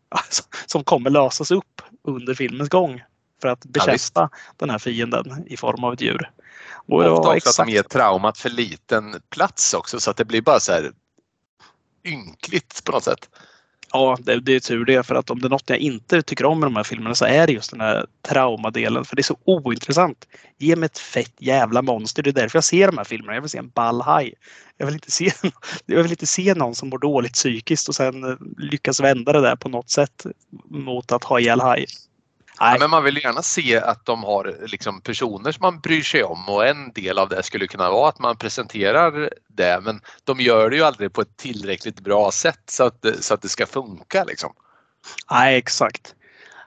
som 0.66 0.84
kommer 0.84 1.10
lösas 1.10 1.50
upp 1.50 1.82
under 2.04 2.34
filmens 2.34 2.68
gång 2.68 3.02
för 3.40 3.48
att 3.48 3.64
bekämpa 3.64 3.98
ja, 4.14 4.30
den 4.56 4.70
här 4.70 4.78
fienden 4.78 5.44
i 5.46 5.56
form 5.56 5.84
av 5.84 5.92
ett 5.92 6.00
djur. 6.00 6.30
Och 6.88 6.98
Ofta 6.98 7.12
också 7.12 7.36
exakt... 7.36 7.60
att 7.60 7.66
de 7.66 7.72
ger 7.72 7.82
traumat 7.82 8.38
för 8.38 8.50
liten 8.50 9.20
plats 9.30 9.74
också 9.74 10.00
så 10.00 10.10
att 10.10 10.16
det 10.16 10.24
blir 10.24 10.42
bara 10.42 10.60
så 10.60 10.72
här 10.72 10.92
ynkligt 12.12 12.84
på 12.84 12.92
något 12.92 13.04
sätt. 13.04 13.28
Ja, 13.92 14.18
det, 14.20 14.40
det 14.40 14.54
är 14.54 14.60
tur 14.60 14.84
det. 14.84 15.02
För 15.02 15.14
att 15.14 15.30
om 15.30 15.40
det 15.40 15.46
är 15.46 15.50
något 15.50 15.70
jag 15.70 15.78
inte 15.78 16.22
tycker 16.22 16.44
om 16.44 16.60
med 16.60 16.66
de 16.66 16.76
här 16.76 16.84
filmerna 16.84 17.14
så 17.14 17.24
är 17.24 17.46
det 17.46 17.52
just 17.52 17.70
den 17.70 17.80
här 17.80 18.06
traumadelen. 18.28 19.04
För 19.04 19.16
det 19.16 19.20
är 19.20 19.24
så 19.24 19.38
ointressant. 19.44 20.28
Ge 20.58 20.76
mig 20.76 20.86
ett 20.86 20.98
fett 20.98 21.34
jävla 21.38 21.82
monster. 21.82 22.22
Det 22.22 22.30
är 22.30 22.32
därför 22.32 22.56
jag 22.56 22.64
ser 22.64 22.86
de 22.86 22.98
här 22.98 23.04
filmerna. 23.04 23.34
Jag 23.34 23.40
vill 23.40 23.50
se 23.50 23.58
en 23.58 23.68
ball 23.68 24.00
haj. 24.00 24.34
Jag 24.76 24.86
vill 24.86 24.94
inte 24.94 25.10
se, 25.10 25.32
jag 25.86 26.02
vill 26.02 26.12
inte 26.12 26.26
se 26.26 26.54
någon 26.54 26.74
som 26.74 26.88
mår 26.88 26.98
dåligt 26.98 27.32
psykiskt 27.32 27.88
och 27.88 27.94
sen 27.94 28.24
eh, 28.24 28.36
lyckas 28.56 29.00
vända 29.00 29.32
det 29.32 29.40
där 29.40 29.56
på 29.56 29.68
något 29.68 29.90
sätt 29.90 30.26
mot 30.70 31.12
att 31.12 31.24
ha 31.24 31.40
ihjäl 31.40 31.60
haj. 31.60 31.86
Ja, 32.58 32.76
men 32.80 32.90
man 32.90 33.04
vill 33.04 33.16
gärna 33.16 33.42
se 33.42 33.76
att 33.76 34.06
de 34.06 34.24
har 34.24 34.56
liksom 34.66 35.00
personer 35.00 35.52
som 35.52 35.62
man 35.62 35.80
bryr 35.80 36.02
sig 36.02 36.24
om 36.24 36.48
och 36.48 36.66
en 36.66 36.92
del 36.92 37.18
av 37.18 37.28
det 37.28 37.42
skulle 37.42 37.66
kunna 37.66 37.90
vara 37.90 38.08
att 38.08 38.18
man 38.18 38.36
presenterar 38.36 39.30
det 39.48 39.80
men 39.82 40.00
de 40.24 40.40
gör 40.40 40.70
det 40.70 40.76
ju 40.76 40.82
aldrig 40.82 41.12
på 41.12 41.20
ett 41.20 41.36
tillräckligt 41.36 42.00
bra 42.00 42.30
sätt 42.30 42.62
så 42.66 42.84
att, 42.84 43.06
så 43.20 43.34
att 43.34 43.42
det 43.42 43.48
ska 43.48 43.66
funka. 43.66 44.24
Liksom. 44.24 44.52
Nej, 45.30 45.56
exakt. 45.56 46.14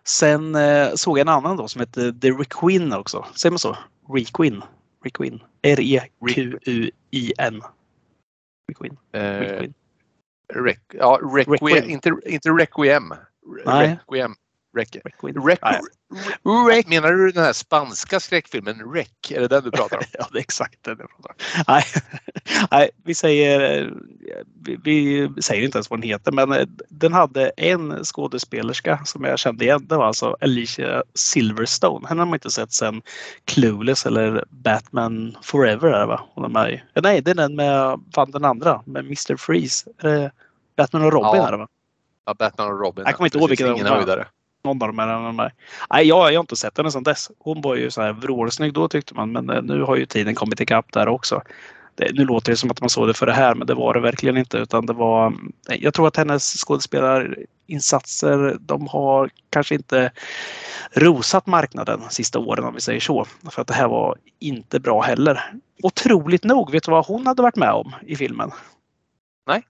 Sen 0.04 0.56
eh, 0.56 0.94
såg 0.96 1.18
jag 1.18 1.22
en 1.22 1.34
annan 1.34 1.58
då 1.58 1.68
som 1.68 1.82
heter 1.82 2.12
The 2.12 2.32
Requin 2.32 2.94
också. 2.94 3.26
Säger 3.36 3.52
man 3.52 3.60
så? 3.60 3.78
Requin? 4.14 4.62
Requin. 5.04 5.44
R-E-Q-U-I-N. 5.62 7.62
Requin. 8.68 8.98
Eh, 9.14 9.22
Requin. 9.22 9.74
Rec, 10.54 10.80
ja, 10.94 11.20
Requiem, 11.36 11.58
Requiem. 11.62 11.90
Inte, 11.90 12.16
inte 12.26 12.50
Requiem. 12.50 13.14
Nej. 13.66 14.00
Requiem. 14.76 15.04
Rec. 16.70 16.88
Menar 16.88 17.12
du 17.12 17.32
den 17.32 17.44
här 17.44 17.54
spanska 17.54 18.20
skräckfilmen 18.20 18.94
Rec? 18.94 19.08
Är 19.30 19.40
det 19.40 19.48
den 19.48 19.64
du 19.64 19.72
pratar 19.72 19.98
om? 19.98 20.04
ja, 20.14 20.28
det 20.32 20.38
är 20.38 20.42
exakt 20.42 20.84
den 20.84 20.98
jag 21.00 21.10
pratar 21.10 21.30
om. 21.30 21.64
Nej, 21.68 21.84
Nej 22.72 22.90
vi, 23.04 23.14
säger, 23.14 23.94
vi, 24.66 24.78
vi, 24.84 25.30
säger 25.42 25.64
inte 25.64 25.78
ens 25.78 25.90
vad 25.90 26.00
den 26.00 26.10
heter 26.10 26.32
men 26.32 26.52
eh, 26.52 26.66
den 26.90 27.14
hade 27.14 27.50
en 27.50 28.04
skådespelerska 28.04 29.00
som 29.06 29.24
jag 29.24 29.40
kände 29.40 29.66
igen. 29.66 29.86
Det 29.88 29.96
var 29.96 30.06
alltså 30.06 30.38
Alicia 30.42 31.04
Silverstone. 31.14 32.08
Henne 32.08 32.22
har 32.22 32.26
man 32.26 32.36
inte 32.36 32.52
sett 32.52 32.72
sen 32.72 33.02
Clueless 33.46 34.06
eller 34.06 34.46
Batman 34.50 35.38
Forever. 35.42 35.88
Är 35.88 36.00
det, 36.00 36.06
va? 36.06 36.22
de 36.36 36.56
är, 36.56 36.86
nej, 37.02 37.22
det 37.22 37.32
är 37.32 37.36
den 37.36 37.56
med 37.56 38.00
fan, 38.16 38.32
den 38.32 38.46
andra 38.46 38.82
med 38.86 39.06
Mr 39.06 39.38
Freeze. 39.38 39.90
Batman 40.78 41.04
och 41.04 41.12
Robin 41.12 41.42
ja. 41.42 41.48
är 41.48 41.52
det 41.52 41.58
va? 41.58 41.68
Ja, 42.26 42.34
Batman 42.34 42.68
och 42.68 42.80
Robin. 42.80 43.04
Jag 43.06 43.16
kommer 43.16 43.28
inte 43.28 43.38
ihåg 43.38 43.50
vilken 43.50 43.68
ingen 43.68 43.88
höjdare. 43.88 44.28
Någon 44.64 44.82
av 44.82 44.88
dem 44.88 45.00
är 45.00 45.08
de 45.08 45.40
här. 45.40 45.54
Nej, 45.94 46.08
jag, 46.08 46.18
jag 46.18 46.40
har 46.40 46.44
inte 46.44 46.56
sett 46.56 46.78
henne 46.78 46.92
sedan 46.92 47.04
dess. 47.04 47.32
Hon 47.40 47.62
var 47.62 47.76
ju 47.76 47.92
så 47.92 48.02
här 48.02 48.14
vrålsnygg 48.14 48.74
då 48.74 48.88
tyckte 48.88 49.14
man, 49.14 49.32
men 49.32 49.50
eh, 49.50 49.62
nu 49.62 49.84
har 49.84 49.96
ju 49.96 50.06
tiden 50.06 50.36
kommit 50.36 50.62
ikapp 50.62 50.94
där 50.94 51.08
också. 51.08 51.42
Det, 51.96 52.12
nu 52.14 52.26
låter 52.26 52.52
det 52.52 52.58
som 52.58 52.72
att 52.72 52.82
man 52.82 52.90
såg 52.90 53.08
det 53.08 53.14
för 53.14 53.26
det 53.26 53.34
här, 53.34 53.56
men 53.56 53.68
det 53.68 53.74
var 53.74 53.94
det 53.94 54.00
verkligen 54.00 54.38
inte. 54.38 54.58
Utan 54.58 54.86
det 54.86 54.94
var, 54.94 55.34
jag 55.68 55.94
tror 55.94 56.08
att 56.08 56.18
hennes 56.18 56.58
skådespelarinsatser, 56.58 58.58
de 58.60 58.88
har 58.88 59.30
kanske 59.50 59.76
inte 59.76 60.12
rosat 60.92 61.48
marknaden 61.48 62.02
sista 62.10 62.40
åren 62.40 62.66
om 62.66 62.74
vi 62.74 62.82
säger 62.82 63.00
så. 63.00 63.26
För 63.52 63.62
att 63.62 63.68
det 63.68 63.74
här 63.74 63.88
var 63.88 64.18
inte 64.40 64.80
bra 64.80 65.02
heller. 65.02 65.54
Otroligt 65.84 66.44
nog, 66.44 66.72
vet 66.72 66.84
du 66.84 66.92
vad 66.92 67.06
hon 67.06 67.28
hade 67.28 67.42
varit 67.42 67.56
med 67.56 67.72
om 67.72 67.96
i 68.08 68.16
filmen? 68.16 68.52
Nej. 69.48 69.64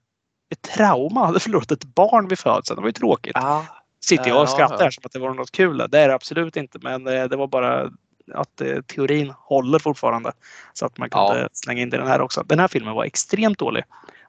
Ett 0.52 0.62
trauma, 0.62 1.26
hade 1.26 1.40
förlorat 1.40 1.70
ett 1.70 1.84
barn 1.84 2.28
vid 2.28 2.38
födseln. 2.38 2.76
Det 2.76 2.82
var 2.82 2.88
ju 2.88 2.92
tråkigt. 2.92 3.36
Ah. 3.36 3.64
Sitter 4.04 4.28
jag 4.28 4.42
och 4.42 4.48
skrattar 4.48 4.84
ja. 4.84 4.90
som 4.90 5.02
att 5.04 5.12
det 5.12 5.18
var 5.18 5.34
något 5.34 5.50
kul. 5.50 5.86
Det 5.88 5.98
är 5.98 6.08
det 6.08 6.14
absolut 6.14 6.56
inte, 6.56 6.78
men 6.82 7.06
eh, 7.06 7.24
det 7.24 7.36
var 7.36 7.46
bara 7.46 7.90
att 8.34 8.60
eh, 8.60 8.80
teorin 8.80 9.32
håller 9.38 9.78
fortfarande. 9.78 10.32
Så 10.72 10.86
att 10.86 10.98
man 10.98 11.10
kunde 11.10 11.40
Ja. 11.40 11.48
slänga 11.52 11.82
in 11.82 11.90
den 11.90 12.06
här 12.06 12.20
också. 12.20 12.42
Den 12.46 12.58
här 12.58 12.68
filmen 12.68 12.94
var 12.94 13.04
extremt 13.04 13.58
dålig. 13.58 13.84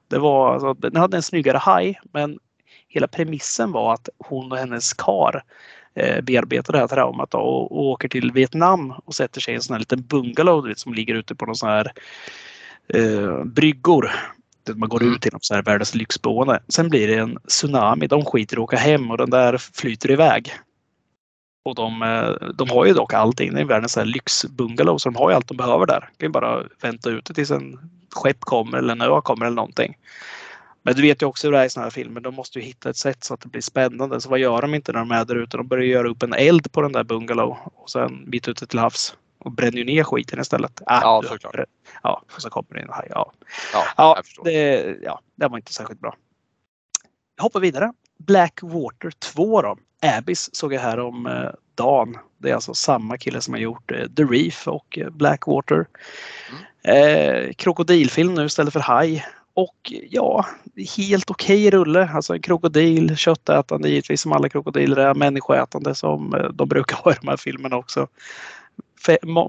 Det 0.08 0.18
var, 0.18 0.52
alltså, 0.52 0.74
den 0.74 0.96
hade 0.96 1.16
en 1.16 1.22
snyggare 1.22 1.58
haj, 1.58 2.00
men 2.12 2.38
hela 2.88 3.08
premissen 3.08 3.72
var 3.72 3.94
att 3.94 4.08
hon 4.18 4.52
och 4.52 4.58
hennes 4.58 4.92
kar 4.92 5.42
eh, 5.94 6.20
bearbetar 6.20 6.72
det 6.72 6.78
här 6.78 6.88
traumat 6.88 7.30
då, 7.30 7.38
och, 7.38 7.72
och 7.72 7.84
åker 7.84 8.08
till 8.08 8.32
Vietnam 8.32 8.94
och 9.04 9.14
sätter 9.14 9.40
sig 9.40 9.52
i 9.52 9.54
en 9.54 9.62
sån 9.62 9.74
här 9.74 9.78
liten 9.78 10.02
bungalow 10.02 10.68
vet, 10.68 10.78
som 10.78 10.94
ligger 10.94 11.14
ute 11.14 11.34
på 11.34 11.46
någon 11.46 11.56
sån 11.56 11.68
här 11.68 11.92
eh, 12.88 13.44
bryggor. 13.44 14.10
Man 14.74 14.88
går 14.88 15.02
ut 15.02 15.24
genom 15.24 15.40
så 15.40 15.54
här 15.54 15.62
världens 15.62 15.94
lyxboende. 15.94 16.60
Sen 16.68 16.88
blir 16.88 17.08
det 17.08 17.14
en 17.14 17.38
tsunami. 17.48 18.06
De 18.06 18.24
skiter 18.24 18.56
i 18.56 18.58
att 18.58 18.62
åka 18.64 18.76
hem 18.76 19.10
och 19.10 19.18
den 19.18 19.30
där 19.30 19.58
flyter 19.58 20.10
iväg. 20.10 20.52
Och 21.64 21.74
de, 21.74 22.02
eh, 22.02 22.48
de 22.54 22.70
har 22.70 22.86
ju 22.86 22.92
dock 22.92 23.12
allting. 23.12 23.54
Det 23.54 23.60
är 23.60 23.64
världens 23.64 23.96
lyxbungalow 23.96 24.98
så 24.98 25.08
de 25.08 25.16
har 25.16 25.30
ju 25.30 25.36
allt 25.36 25.48
de 25.48 25.56
behöver 25.56 25.86
där. 25.86 26.00
De 26.00 26.18
kan 26.18 26.28
ju 26.28 26.32
bara 26.32 26.62
vänta 26.80 27.10
ute 27.10 27.34
tills 27.34 27.50
en 27.50 27.78
skepp 28.14 28.40
kommer 28.40 28.78
eller 28.78 28.92
en 28.92 29.00
ö 29.00 29.20
kommer 29.20 29.46
eller 29.46 29.56
någonting. 29.56 29.96
Men 30.82 30.94
du 30.94 31.02
vet 31.02 31.22
ju 31.22 31.26
också 31.26 31.46
hur 31.46 31.52
det 31.52 31.58
är 31.58 31.64
i 31.64 31.70
sådana 31.70 31.84
här 31.84 31.90
filmer. 31.90 32.20
De 32.20 32.34
måste 32.34 32.58
ju 32.58 32.64
hitta 32.64 32.90
ett 32.90 32.96
sätt 32.96 33.24
så 33.24 33.34
att 33.34 33.40
det 33.40 33.48
blir 33.48 33.62
spännande. 33.62 34.20
Så 34.20 34.28
vad 34.28 34.38
gör 34.38 34.62
de 34.62 34.74
inte 34.74 34.92
när 34.92 34.98
de 34.98 35.10
är 35.10 35.24
där 35.24 35.36
ute? 35.36 35.56
De 35.56 35.68
börjar 35.68 35.84
göra 35.84 36.08
upp 36.08 36.22
en 36.22 36.34
eld 36.34 36.72
på 36.72 36.82
den 36.82 36.92
där 36.92 37.04
bungalow 37.04 37.56
och 37.74 37.90
sen 37.90 38.24
mitt 38.26 38.48
ute 38.48 38.66
till 38.66 38.78
havs 38.78 39.16
och 39.44 39.52
bränner 39.52 39.78
ju 39.78 39.84
ner 39.84 40.04
skiten 40.04 40.40
istället. 40.40 40.82
Ah, 40.86 41.00
Ja, 41.02 41.20
du- 41.22 41.28
såklart. 41.28 41.54
Ja, 42.02 42.22
och 42.34 42.42
så 42.42 42.50
kommer 42.50 42.68
det 42.74 42.80
en 42.80 42.88
haj. 42.90 43.06
Ja. 43.10 43.32
Ja, 43.72 43.84
Ja, 43.96 44.22
det, 44.44 44.96
ja, 45.02 45.20
det 45.34 45.48
var 45.48 45.56
inte 45.58 45.72
särskilt 45.72 46.00
bra. 46.00 46.14
Jag 47.36 47.42
hoppar 47.42 47.60
vidare. 47.60 47.92
Blackwater 48.18 49.10
2 49.10 49.62
då. 49.62 49.76
Abyss 50.18 50.54
såg 50.54 50.72
jag 50.72 50.80
här 50.80 50.98
om 51.00 51.26
eh, 51.26 51.50
dagen. 51.74 52.16
Det 52.38 52.50
är 52.50 52.54
alltså 52.54 52.74
samma 52.74 53.18
kille 53.18 53.40
som 53.40 53.54
har 53.54 53.60
gjort 53.60 53.90
eh, 53.92 54.06
The 54.16 54.22
Reef 54.24 54.68
och 54.68 54.98
eh, 54.98 55.10
Blackwater. 55.10 55.86
Eh, 56.82 57.52
krokodilfilm 57.52 58.34
nu 58.34 58.44
istället 58.44 58.72
för 58.72 58.80
haj. 58.80 59.26
Och 59.54 59.92
ja, 60.10 60.46
helt 60.96 61.30
okej 61.30 61.70
rulle. 61.70 62.10
Alltså 62.14 62.34
en 62.34 62.42
krokodil, 62.42 63.16
köttätande 63.16 63.88
givetvis 63.88 64.20
som 64.20 64.32
alla 64.32 64.48
krokodiler 64.48 64.96
är. 64.96 65.14
Människoätande 65.14 65.94
som 65.94 66.34
eh, 66.34 66.48
de 66.48 66.68
brukar 66.68 66.96
ha 66.96 67.12
i 67.12 67.16
de 67.20 67.28
här 67.28 67.36
filmerna 67.36 67.76
också. 67.76 68.08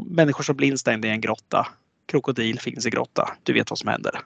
Människor 0.05 0.43
som 0.43 0.55
blir 0.55 0.67
instängda 0.67 1.07
i 1.07 1.11
en 1.11 1.21
grotta. 1.21 1.67
Krokodil 2.05 2.59
finns 2.59 2.85
i 2.85 2.89
grotta. 2.89 3.37
Du 3.43 3.53
vet 3.53 3.69
vad 3.69 3.79
som 3.79 3.89
händer. 3.89 4.19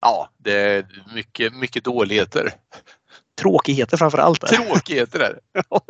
Ja, 0.00 0.30
det 0.38 0.52
är 0.60 0.86
mycket, 1.14 1.54
mycket 1.54 1.84
dåligheter. 1.84 2.50
Tråkigheter 3.40 3.96
framför 3.96 4.18
allt. 4.18 4.40
Tråkigheter 4.40 5.20
är 5.20 5.34
det. 5.34 5.40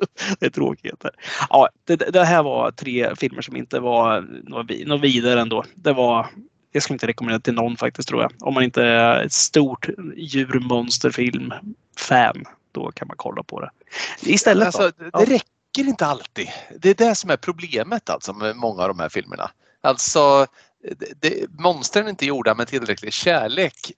det 0.40 0.46
är 0.46 0.50
tråkigheter. 0.50 1.10
Ja, 1.50 1.68
det, 1.84 1.96
det 1.96 2.24
här 2.24 2.42
var 2.42 2.70
tre 2.70 3.16
filmer 3.16 3.42
som 3.42 3.56
inte 3.56 3.80
var 3.80 4.20
något 4.44 4.66
vi- 4.70 4.84
något 4.84 5.00
vidare 5.00 5.40
ändå. 5.40 5.64
Det 5.74 5.92
var, 5.92 6.26
jag 6.72 6.82
skulle 6.82 6.94
inte 6.94 7.06
rekommendera 7.06 7.40
till 7.40 7.54
någon 7.54 7.76
faktiskt 7.76 8.08
tror 8.08 8.22
jag. 8.22 8.32
Om 8.40 8.54
man 8.54 8.62
inte 8.62 8.82
är 8.82 9.24
ett 9.24 9.32
stort 9.32 9.88
djurmonsterfilm-fan. 10.16 12.44
Då 12.72 12.90
kan 12.92 13.08
man 13.08 13.16
kolla 13.16 13.42
på 13.42 13.60
det. 13.60 13.70
Istället 14.22 14.66
Alltså, 14.66 14.82
då? 14.82 14.90
det 15.24 15.32
Ja 15.34 15.40
räcker 15.78 15.90
inte 15.90 16.06
alltid. 16.06 16.48
Det 16.78 16.90
är 16.90 16.94
det 16.94 17.14
som 17.14 17.30
är 17.30 17.36
problemet 17.36 18.10
alltså 18.10 18.32
med 18.32 18.56
många 18.56 18.82
av 18.82 18.88
de 18.88 18.98
här 18.98 19.08
filmerna. 19.08 19.50
Alltså, 19.82 20.46
det, 20.98 21.12
det, 21.20 21.50
monstren 21.58 22.06
är 22.06 22.10
inte 22.10 22.26
gjorda 22.26 22.54
med 22.54 22.68
tillräcklig 22.68 23.12
kärlek. 23.12 23.92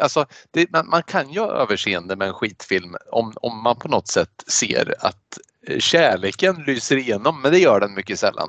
Alltså, 0.00 0.26
det, 0.50 0.70
man, 0.70 0.88
man 0.88 1.02
kan 1.02 1.32
ju 1.32 1.40
ha 1.40 1.48
överseende 1.48 2.16
med 2.16 2.28
en 2.28 2.34
skitfilm 2.34 2.96
om, 3.12 3.32
om 3.36 3.62
man 3.62 3.76
på 3.76 3.88
något 3.88 4.08
sätt 4.08 4.44
ser 4.46 4.94
att 5.00 5.38
eh, 5.66 5.78
kärleken 5.78 6.64
lyser 6.66 6.96
igenom, 6.96 7.42
men 7.42 7.52
det 7.52 7.58
gör 7.58 7.80
den 7.80 7.94
mycket 7.94 8.18
sällan. 8.18 8.48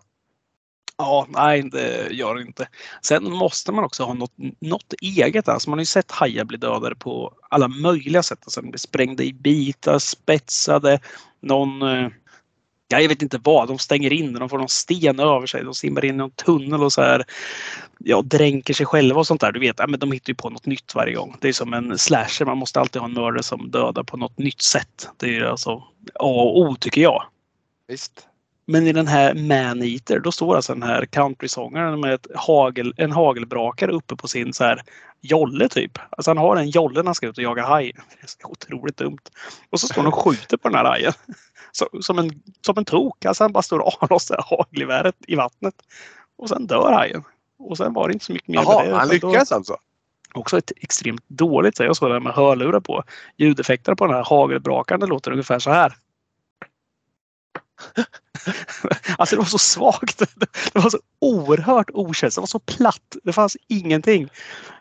Ja, 0.98 1.28
nej 1.30 1.62
det 1.62 2.10
gör 2.12 2.36
det 2.36 2.42
inte. 2.42 2.68
Sen 3.02 3.32
måste 3.32 3.72
man 3.72 3.84
också 3.84 4.04
ha 4.04 4.14
något, 4.14 4.34
något 4.62 4.94
eget. 5.02 5.48
Alltså 5.48 5.70
man 5.70 5.80
har 5.80 5.82
ju 5.82 5.86
sett 5.86 6.12
hajar 6.12 6.46
bli 6.46 6.58
dödade 6.58 6.96
på 6.96 7.34
alla 7.50 7.68
möjliga 7.68 8.24
sätt. 8.24 8.40
Alltså 8.44 8.62
de 8.62 8.70
blir 8.70 8.80
sprängda 8.80 9.24
i 9.24 9.34
bitar, 9.34 10.00
spetsade. 10.00 11.00
Någon, 11.42 11.82
eh, 11.82 12.10
ja, 12.88 13.00
jag 13.00 13.10
vet 13.10 13.22
inte 13.22 13.40
vad, 13.44 13.68
de 13.68 13.78
stänger 13.78 14.14
in 14.14 14.34
de 14.34 14.50
får 14.50 14.58
någon 14.58 14.70
sten 14.70 15.20
över 15.20 15.48
sig. 15.48 15.64
De 15.64 15.74
simmar 15.74 16.06
in 16.06 16.16
i 16.16 16.18
någon 16.18 16.32
tunnel 16.32 16.84
och 16.84 16.94
så 16.94 17.02
här, 17.02 17.24
ja, 18.00 18.22
dränker 18.22 18.74
sig 18.74 18.86
själva 18.86 19.20
och 19.20 19.28
sånt 19.28 19.42
där. 19.42 19.52
Du 19.52 19.60
vet, 19.60 19.80
ja, 19.80 19.88
men 19.88 20.00
de 20.00 20.12
hittar 20.12 20.30
ju 20.30 20.36
på 20.36 20.50
något 20.50 20.66
nytt 20.66 20.96
varje 20.96 21.16
gång. 21.16 21.38
Det 21.42 21.48
är 21.48 21.54
som 21.54 21.74
en 21.74 21.98
slasher, 21.98 22.46
man 22.46 22.58
måste 22.58 22.80
alltid 22.80 23.02
ha 23.02 23.08
en 23.08 23.14
mördare 23.14 23.44
som 23.44 23.72
dödar 23.72 24.04
på 24.04 24.18
något 24.18 24.38
nytt 24.38 24.62
sätt. 24.62 25.10
Det 25.18 25.26
är 25.26 25.32
ju 25.32 25.48
alltså 25.48 25.72
A 26.20 26.28
och 26.28 26.60
O 26.60 26.76
tycker 26.80 27.02
jag. 27.02 27.24
Visst. 27.88 28.28
Men 28.68 28.88
i 28.88 28.94
den 28.94 29.08
här 29.08 29.34
Man-Eater, 29.34 30.20
då 30.20 30.32
står 30.32 30.56
alltså 30.56 30.74
den 30.74 30.84
här 30.84 31.06
countrysångaren 31.06 32.00
med 32.00 32.14
ett 32.14 32.28
hagel, 32.36 32.94
en 32.98 33.12
hagelbrakare 33.12 33.92
uppe 33.92 34.16
på 34.16 34.28
sin 34.28 34.54
så 34.54 34.64
här 34.64 34.84
jolle 35.22 35.70
typ. 35.70 35.92
Alltså 36.10 36.32
han 36.32 36.38
har 36.38 36.56
en 36.56 36.70
jolle 36.70 37.00
när 37.00 37.06
han 37.06 37.16
ska 37.16 37.28
ut 37.28 37.38
och 37.38 37.44
jaga 37.44 37.66
haj. 37.66 37.92
Det 37.94 38.24
är 38.24 38.28
så 38.28 38.38
otroligt 38.48 38.98
dumt. 38.98 39.22
Och 39.70 39.80
så 39.80 39.88
står 39.88 40.02
han 40.02 40.14
och 40.14 40.24
skjuter 40.24 40.58
på 40.58 40.70
den 40.70 40.78
här 40.78 40.86
hajen. 40.86 41.14
Så, 41.76 41.90
som, 42.02 42.20
en, 42.20 42.42
som 42.62 42.78
en 42.78 42.86
tok. 42.86 43.26
Alltså 43.26 43.44
han 43.44 43.52
bara 43.52 43.64
står 43.64 43.80
och 43.80 44.04
avlossar 44.04 44.46
hagelgeväret 44.50 45.16
i 45.28 45.36
vattnet. 45.36 45.76
Och 46.38 46.50
sen 46.50 46.68
dör 46.68 46.92
hajen. 46.92 47.24
Och 47.60 47.78
sen 47.78 47.94
var 47.94 48.08
det 48.08 48.14
inte 48.14 48.26
så 48.26 48.34
mycket 48.34 48.48
mer 48.48 48.58
med 48.58 48.68
det. 48.68 48.90
Jaha, 48.90 48.98
han 48.98 49.08
då- 49.08 49.14
lyckas 49.14 49.52
alltså? 49.52 49.78
Också 50.34 50.58
ett 50.58 50.72
extremt 50.76 51.24
dåligt, 51.28 51.78
så 51.78 51.84
jag 51.84 51.96
såg 51.96 52.10
det 52.10 52.14
här 52.14 52.20
med 52.20 52.34
hörlurar 52.34 52.80
på. 52.80 53.04
Ljudeffekterna 53.38 53.96
på 53.96 54.06
den 54.06 54.16
här 54.16 54.24
hagelbrakaren 54.24 55.00
det 55.00 55.08
låter 55.08 55.32
ungefär 55.32 55.60
så 55.60 55.72
här. 55.72 55.96
Alltså 59.18 59.36
det 59.36 59.40
var 59.40 59.46
så 59.46 59.58
svagt. 59.58 60.18
Det 60.74 60.80
var 60.80 60.90
så 60.90 61.00
oerhört 61.22 61.90
okänsligt. 61.94 62.36
Det 62.36 62.42
var 62.42 62.48
så 62.48 62.60
platt. 62.60 63.16
Det 63.24 63.34
fanns 63.34 63.58
ingenting. 63.68 64.30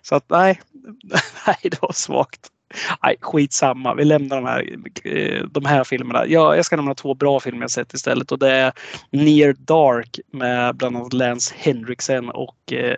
Så 0.03 0.15
att 0.15 0.25
nej, 0.31 0.61
nej 1.47 1.57
det 1.63 1.83
var 1.83 1.93
svagt. 1.93 2.51
Nej, 3.03 3.17
skitsamma. 3.21 3.95
Vi 3.95 4.05
lämnar 4.05 4.37
de 4.37 4.45
här, 4.47 4.77
eh, 5.05 5.43
de 5.45 5.65
här 5.65 5.85
filmerna. 5.85 6.27
Jag, 6.27 6.59
jag 6.59 6.65
ska 6.65 6.77
nämna 6.77 6.95
två 6.95 7.15
bra 7.15 7.41
filmer 7.41 7.61
jag 7.61 7.71
sett 7.71 7.95
istället 7.95 8.33
och 8.33 8.39
det 8.39 8.51
är 8.51 8.73
Near 9.11 9.53
Dark 9.59 10.19
med 10.33 10.77
bland 10.77 10.97
annat 10.97 11.13
Lance 11.13 11.55
Henriksen 11.59 12.31
och 12.31 12.73
eh, 12.73 12.97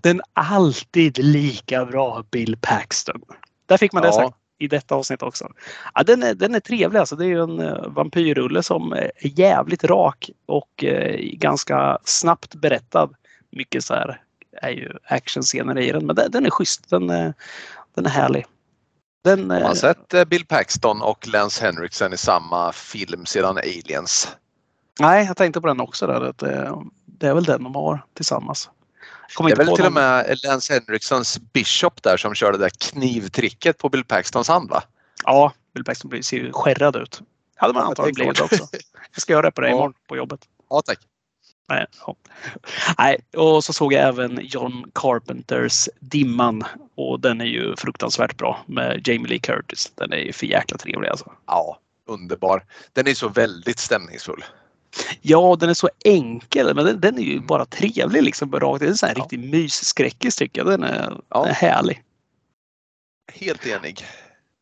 den 0.00 0.20
alltid 0.32 1.18
lika 1.18 1.84
bra 1.84 2.24
Bill 2.30 2.56
Paxton. 2.60 3.20
Där 3.66 3.76
fick 3.76 3.92
man 3.92 4.02
det 4.02 4.08
Ja. 4.08 4.12
sagt 4.12 4.36
i 4.58 4.68
detta 4.68 4.94
avsnitt 4.94 5.22
också. 5.22 5.48
Ja, 5.94 6.02
den, 6.02 6.22
är, 6.22 6.34
den 6.34 6.54
är 6.54 6.60
trevlig. 6.60 7.00
Alltså. 7.00 7.16
Det 7.16 7.24
är 7.24 7.28
ju 7.28 7.42
en 7.42 7.60
uh, 7.60 7.88
vampyrrulle 7.88 8.62
som 8.62 8.92
är 8.92 9.10
jävligt 9.20 9.84
rak 9.84 10.30
och 10.46 10.84
eh, 10.84 11.16
ganska 11.20 11.98
snabbt 12.04 12.54
berättad. 12.54 13.10
Mycket 13.50 13.84
så 13.84 13.94
här 13.94 14.20
är 14.62 14.70
ju 14.70 14.92
actionscener 15.04 15.78
i 15.78 15.92
den, 15.92 16.06
men 16.06 16.16
den, 16.16 16.30
den 16.30 16.46
är 16.46 16.50
schysst. 16.50 16.90
Den, 16.90 17.10
eh, 17.10 17.30
den 17.94 18.06
är 18.06 18.10
härlig. 18.10 18.46
Den, 19.24 19.50
Har 19.50 19.58
eh, 19.58 19.62
man 19.66 19.76
sett 19.76 20.14
eh, 20.14 20.24
Bill 20.24 20.46
Paxton 20.46 21.02
och 21.02 21.26
Lance 21.28 21.64
Henriksen 21.64 22.12
i 22.12 22.16
samma 22.16 22.72
film 22.72 23.26
sedan 23.26 23.58
Aliens? 23.58 24.28
nej, 25.00 25.26
jag 25.26 25.36
tänkte 25.36 25.60
på 25.60 25.66
den 25.66 25.80
också. 25.80 26.06
Där, 26.06 26.20
att, 26.20 26.42
eh, 26.42 26.82
det 27.06 27.26
är 27.28 27.34
väl 27.34 27.44
den 27.44 27.62
de 27.64 27.74
har 27.74 28.04
tillsammans. 28.14 28.70
Kommer 29.34 29.50
Det 29.50 29.54
är 29.54 29.56
väl 29.56 29.66
till 29.66 29.72
och 29.72 29.80
någon- 29.92 29.94
med 30.02 30.38
Lance 30.44 30.72
Henriksons 30.74 31.38
Bishop 31.52 32.02
där 32.02 32.16
som 32.16 32.34
körde 32.34 32.58
det 32.58 32.64
där 32.64 32.70
knivtricket 32.70 33.78
på 33.78 33.88
Bill 33.88 34.04
Paxtons 34.04 34.48
hand 34.48 34.70
va? 34.70 34.82
Ja, 35.24 35.52
Bill 35.74 35.84
Paxton 35.84 36.22
ser 36.22 36.36
ju 36.36 36.52
skärrad 36.52 36.96
ut. 36.96 37.20
Hade 37.56 37.74
man 37.74 37.82
Ja, 37.82 37.88
antagligen 37.88 38.14
blivit 38.14 38.40
också. 38.40 38.68
Jag 39.12 39.22
ska 39.22 39.32
göra 39.32 39.42
det 39.42 39.50
på 39.50 39.60
det 39.60 39.66
Ja. 39.68 39.74
imorgon 39.74 39.92
på 40.08 40.16
jobbet. 40.16 40.40
Ja 40.70 40.82
tack. 40.86 40.98
Nej, 41.68 41.86
ja. 42.06 42.16
Nej, 42.98 43.18
och 43.36 43.64
så 43.64 43.72
såg 43.72 43.92
jag 43.92 44.08
även 44.08 44.40
John 44.42 44.90
Carpenters 44.94 45.88
Dimman 46.00 46.64
och 46.94 47.20
den 47.20 47.40
är 47.40 47.44
ju 47.44 47.76
fruktansvärt 47.76 48.36
bra 48.36 48.58
med 48.66 49.08
Jamie 49.08 49.26
Lee 49.28 49.38
Curtis. 49.38 49.92
Den 49.94 50.12
är 50.12 50.16
ju 50.16 50.32
för 50.32 50.46
jäkla 50.46 50.78
trevlig 50.78 51.08
alltså. 51.08 51.32
Ja, 51.46 51.78
underbar. 52.06 52.64
Den 52.92 53.06
är 53.08 53.14
så 53.14 53.28
väldigt 53.28 53.78
stämningsfull. 53.78 54.44
Ja, 55.22 55.56
den 55.60 55.70
är 55.70 55.74
så 55.74 55.88
enkel 56.04 56.74
men 56.74 56.84
den, 56.84 57.00
den 57.00 57.18
är 57.18 57.22
ju 57.22 57.40
bara 57.40 57.64
trevlig 57.66 58.22
liksom. 58.22 58.52
Rakt. 58.52 58.80
Det 58.80 58.86
är 58.86 58.90
en 58.90 58.96
sån 58.96 59.08
här 59.08 59.16
Ja. 59.16 59.22
riktig 59.22 59.38
mysskräckis 59.38 60.36
tycker 60.36 60.60
jag. 60.60 60.68
Den 60.68 60.82
är, 60.82 61.16
Ja. 61.28 61.40
den 61.42 61.50
är 61.50 61.54
härlig. 61.54 62.02
Helt 63.32 63.66
enig. 63.66 64.04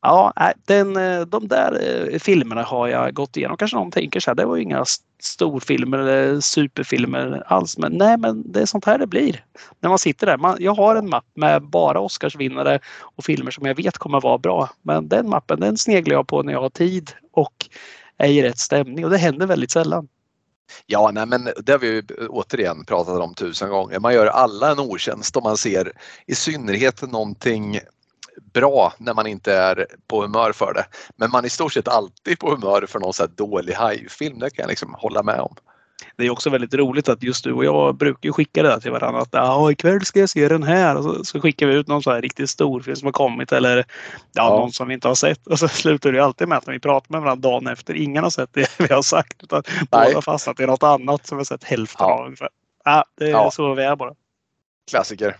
Ja, 0.02 0.32
äh, 0.40 0.52
den, 0.64 0.96
eh, 0.96 1.20
de 1.20 1.48
där 1.48 1.80
eh, 2.12 2.18
filmerna 2.18 2.62
har 2.62 2.88
jag 2.88 3.14
gått 3.14 3.36
igenom. 3.36 3.56
Kanske 3.56 3.76
någon 3.76 3.90
tänker 3.90 4.20
så 4.20 4.30
här, 4.30 4.34
det 4.34 4.44
var 4.44 4.56
ju 4.56 4.62
inga 4.62 4.84
storfilmer 5.20 5.98
eller 5.98 6.40
superfilmer 6.40 7.42
alls. 7.46 7.78
Men 7.78 7.92
nej, 7.92 8.16
men 8.18 8.52
det 8.52 8.60
är 8.60 8.66
sånt 8.66 8.84
här 8.84 8.98
det 8.98 9.06
blir. 9.06 9.44
När 9.80 9.88
man 9.88 9.98
sitter 9.98 10.26
där. 10.26 10.36
Man, 10.36 10.56
jag 10.60 10.74
har 10.74 10.96
en 10.96 11.08
mapp 11.08 11.26
med 11.34 11.62
bara 11.62 12.00
Oscarsvinnare 12.00 12.80
och 13.00 13.24
filmer 13.24 13.50
som 13.50 13.66
jag 13.66 13.74
vet 13.74 13.98
kommer 13.98 14.20
vara 14.20 14.38
bra. 14.38 14.70
Men 14.82 15.08
den 15.08 15.28
mappen 15.28 15.60
den 15.60 15.78
sneglar 15.78 16.14
jag 16.14 16.26
på 16.26 16.42
när 16.42 16.52
jag 16.52 16.60
har 16.60 16.70
tid 16.70 17.10
och 17.32 17.68
är 18.18 18.28
i 18.28 18.42
rätt 18.42 18.58
stämning 18.58 19.04
och 19.04 19.10
det 19.10 19.18
händer 19.18 19.46
väldigt 19.46 19.70
sällan. 19.70 20.08
Ja, 20.86 21.10
nej, 21.14 21.26
men 21.26 21.48
det 21.64 21.72
har 21.72 21.78
vi 21.78 22.02
återigen 22.28 22.84
pratat 22.84 23.20
om 23.20 23.34
tusen 23.34 23.70
gånger. 23.70 24.00
Man 24.00 24.14
gör 24.14 24.26
alla 24.26 24.72
en 24.72 24.78
otjänst 24.78 25.36
om 25.36 25.42
man 25.42 25.56
ser 25.56 25.92
i 26.26 26.34
synnerhet 26.34 27.02
någonting 27.02 27.80
bra 28.52 28.92
när 28.98 29.14
man 29.14 29.26
inte 29.26 29.54
är 29.54 29.86
på 30.06 30.22
humör 30.22 30.52
för 30.52 30.74
det. 30.74 30.86
Men 31.16 31.30
man 31.30 31.44
är 31.44 31.46
i 31.46 31.50
stort 31.50 31.72
sett 31.72 31.88
alltid 31.88 32.38
på 32.38 32.50
humör 32.50 32.86
för 32.88 32.98
någon 32.98 33.12
så 33.12 33.26
dålig 33.26 33.72
hajfilm. 33.72 34.38
Det 34.38 34.50
kan 34.50 34.62
jag 34.62 34.68
liksom 34.68 34.94
hålla 34.98 35.22
med 35.22 35.40
om. 35.40 35.56
Det 36.16 36.26
är 36.26 36.30
också 36.30 36.50
väldigt 36.50 36.74
roligt 36.74 37.08
att 37.08 37.22
just 37.22 37.44
du 37.44 37.52
och 37.52 37.64
jag 37.64 37.96
brukar 37.96 38.32
skicka 38.32 38.62
det 38.62 38.80
till 38.80 38.90
varandra. 38.90 39.20
Att 39.20 39.28
ja, 39.32 39.70
ikväll 39.70 40.04
ska 40.04 40.20
jag 40.20 40.28
se 40.28 40.48
den 40.48 40.62
här. 40.62 40.96
Och 40.96 41.04
så, 41.04 41.24
så 41.24 41.40
skickar 41.40 41.66
vi 41.66 41.74
ut 41.74 41.88
någon 41.88 42.02
så 42.02 42.10
här 42.10 42.22
riktigt 42.22 42.50
stor 42.50 42.80
film 42.80 42.96
som 42.96 43.06
har 43.06 43.12
kommit 43.12 43.52
eller 43.52 43.76
ja, 43.76 43.84
ja. 44.32 44.48
någon 44.48 44.72
som 44.72 44.88
vi 44.88 44.94
inte 44.94 45.08
har 45.08 45.14
sett. 45.14 45.46
Och 45.46 45.58
så 45.58 45.68
slutar 45.82 46.12
det 46.12 46.24
alltid 46.24 46.48
med 46.48 46.58
att 46.58 46.66
när 46.66 46.74
vi 46.74 46.80
pratar 46.80 47.06
med 47.12 47.20
varandra 47.20 47.50
dagen 47.50 47.66
efter. 47.66 47.94
Ingen 47.94 48.22
har 48.22 48.30
sett 48.30 48.50
det 48.52 48.70
vi 48.78 48.94
har 48.94 49.02
sagt. 49.02 49.42
Utan 49.42 49.62
båda 49.90 50.14
har 50.14 50.22
fastnat 50.22 50.60
i 50.60 50.66
något 50.66 50.82
annat 50.82 51.26
som 51.26 51.38
vi 51.38 51.40
har 51.40 51.44
sett 51.44 51.64
hälften 51.64 52.06
ja. 52.08 52.14
av 52.14 52.24
ungefär. 52.24 52.48
Ja, 52.84 53.04
det 53.18 53.24
är 53.24 53.30
ja. 53.30 53.50
så 53.50 53.74
vi 53.74 53.82
är 53.82 53.96
bara. 53.96 54.14
Klassiker. 54.90 55.36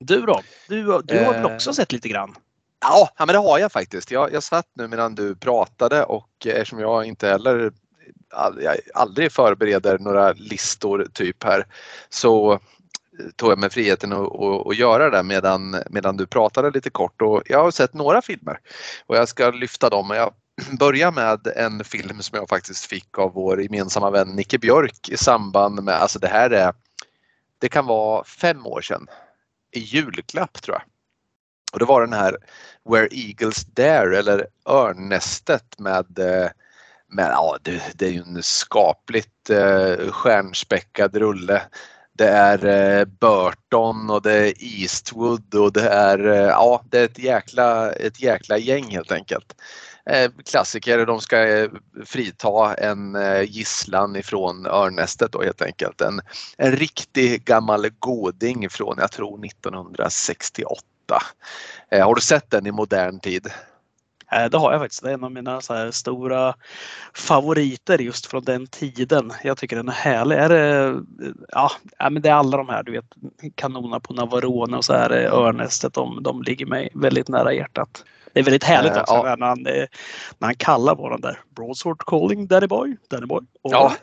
Du 0.00 0.20
då? 0.20 0.42
Du, 0.68 1.02
du 1.04 1.24
har 1.24 1.32
väl 1.32 1.44
också 1.44 1.70
eh. 1.70 1.74
sett 1.74 1.92
lite 1.92 2.08
grann? 2.08 2.34
Ja, 2.80 3.10
men 3.18 3.28
det 3.28 3.38
har 3.38 3.58
jag 3.58 3.72
faktiskt. 3.72 4.10
Jag, 4.10 4.32
jag 4.32 4.42
satt 4.42 4.66
nu 4.74 4.88
medan 4.88 5.14
du 5.14 5.34
pratade 5.34 6.04
och 6.04 6.46
eftersom 6.46 6.78
jag 6.78 7.04
inte 7.04 7.28
heller 7.28 7.72
jag 8.60 8.76
aldrig 8.94 9.32
förbereder 9.32 9.98
några 9.98 10.32
listor 10.32 11.06
typ 11.12 11.44
här 11.44 11.66
så 12.08 12.60
tog 13.36 13.50
jag 13.50 13.58
mig 13.58 13.70
friheten 13.70 14.12
att, 14.12 14.76
göra 14.76 15.10
det 15.10 15.22
medan, 15.22 15.76
medan 15.90 16.16
du 16.16 16.26
pratade 16.26 16.70
lite 16.70 16.90
kort 16.90 17.22
och 17.22 17.42
jag 17.46 17.62
har 17.62 17.70
sett 17.70 17.94
några 17.94 18.22
filmer 18.22 18.58
och 19.06 19.16
jag 19.16 19.28
ska 19.28 19.50
lyfta 19.50 19.90
dem. 19.90 20.10
Jag 20.10 20.32
börjar 20.78 21.12
med 21.12 21.46
en 21.56 21.84
film 21.84 22.22
som 22.22 22.38
jag 22.38 22.48
faktiskt 22.48 22.84
fick 22.84 23.18
av 23.18 23.32
vår 23.34 23.62
gemensamma 23.62 24.10
vän 24.10 24.28
Nicke 24.28 24.58
Björk 24.58 25.08
i 25.08 25.16
samband 25.16 25.82
med, 25.82 25.94
alltså 25.94 26.18
det 26.18 26.28
här 26.28 26.50
är, 26.50 26.72
det 27.58 27.68
kan 27.68 27.86
vara 27.86 28.24
fem 28.24 28.66
år 28.66 28.80
sedan 28.80 29.06
i 29.72 29.78
julklapp 29.78 30.62
tror 30.62 30.76
jag. 30.76 30.82
Och 31.72 31.78
det 31.78 31.84
var 31.84 32.00
den 32.00 32.12
här 32.12 32.36
Where 32.90 33.08
Eagles 33.10 33.64
Dare 33.64 34.18
eller 34.18 34.46
Örnnästet 34.68 35.78
med, 35.78 36.18
eh, 36.18 36.50
med 37.08 37.30
ja, 37.30 37.58
det, 37.62 37.82
det 37.94 38.06
är 38.06 38.10
ju 38.10 38.22
en 38.22 38.42
skapligt 38.42 39.50
eh, 39.50 40.10
stjärnspäckad 40.10 41.16
rulle. 41.16 41.62
Det 42.12 42.28
är 42.28 42.66
eh, 42.66 43.04
Burton 43.04 44.10
och 44.10 44.22
det 44.22 44.32
är 44.32 44.52
Eastwood 44.58 45.54
och 45.54 45.72
det 45.72 45.88
är, 45.88 46.26
eh, 46.26 46.48
ja, 46.48 46.84
det 46.90 46.98
är 46.98 47.04
ett 47.04 47.18
jäkla, 47.18 47.92
ett 47.92 48.22
jäkla 48.22 48.58
gäng 48.58 48.84
helt 48.90 49.12
enkelt. 49.12 49.54
Eh, 50.06 50.30
klassiker. 50.50 51.06
De 51.06 51.20
ska 51.20 51.48
eh, 51.48 51.70
frita 52.04 52.74
en 52.74 53.14
eh, 53.14 53.42
gisslan 53.42 54.16
ifrån 54.16 54.66
örnnästet 54.66 55.32
då 55.32 55.42
helt 55.42 55.62
enkelt. 55.62 56.00
En, 56.00 56.20
en 56.58 56.72
riktig 56.72 57.44
gammal 57.44 57.88
goding 57.98 58.70
från, 58.70 58.96
jag 58.98 59.12
tror 59.12 59.46
1968. 59.46 60.82
Har 61.90 62.14
du 62.14 62.20
sett 62.20 62.50
den 62.50 62.66
i 62.66 62.72
modern 62.72 63.20
tid? 63.20 63.48
Det 64.50 64.58
har 64.58 64.72
jag 64.72 64.80
faktiskt. 64.80 65.02
Det 65.02 65.10
är 65.10 65.14
en 65.14 65.24
av 65.24 65.32
mina 65.32 65.60
så 65.60 65.92
stora 65.92 66.54
favoriter 67.14 67.98
just 67.98 68.26
från 68.26 68.44
den 68.44 68.66
tiden. 68.66 69.32
Jag 69.44 69.58
tycker 69.58 69.76
den 69.76 69.88
är 69.88 69.92
härlig. 69.92 70.36
Är 70.36 70.48
det, 70.48 71.00
ja, 71.48 71.70
men 71.98 72.22
det 72.22 72.28
är 72.28 72.34
alla 72.34 72.56
de 72.56 72.68
här, 72.68 72.82
du 72.82 72.92
vet, 72.92 73.04
kanonerna 73.54 74.00
på 74.00 74.12
Navarone 74.12 74.76
och 74.76 74.84
så 74.84 74.92
är 74.92 75.08
det 75.08 75.30
Örnästet. 75.30 75.94
De, 75.94 76.22
de 76.22 76.42
ligger 76.42 76.66
mig 76.66 76.88
väldigt 76.94 77.28
nära 77.28 77.52
hjärtat. 77.52 78.04
Det 78.32 78.40
är 78.40 78.44
väldigt 78.44 78.64
härligt 78.64 78.96
också 78.96 79.14
uh, 79.14 79.22
ja. 79.24 79.36
när, 79.36 79.46
han, 79.46 79.62
när 79.62 79.88
han 80.46 80.54
kallar 80.54 80.94
på 80.94 81.08
den 81.08 81.20
där 81.20 81.40
Broadsword 81.56 82.04
calling 82.06 82.46
Danny 82.46 82.66
Boy, 82.66 82.96
Danny 83.10 83.26
Boy. 83.26 83.42
Och 83.62 83.72
ja, 83.72 83.94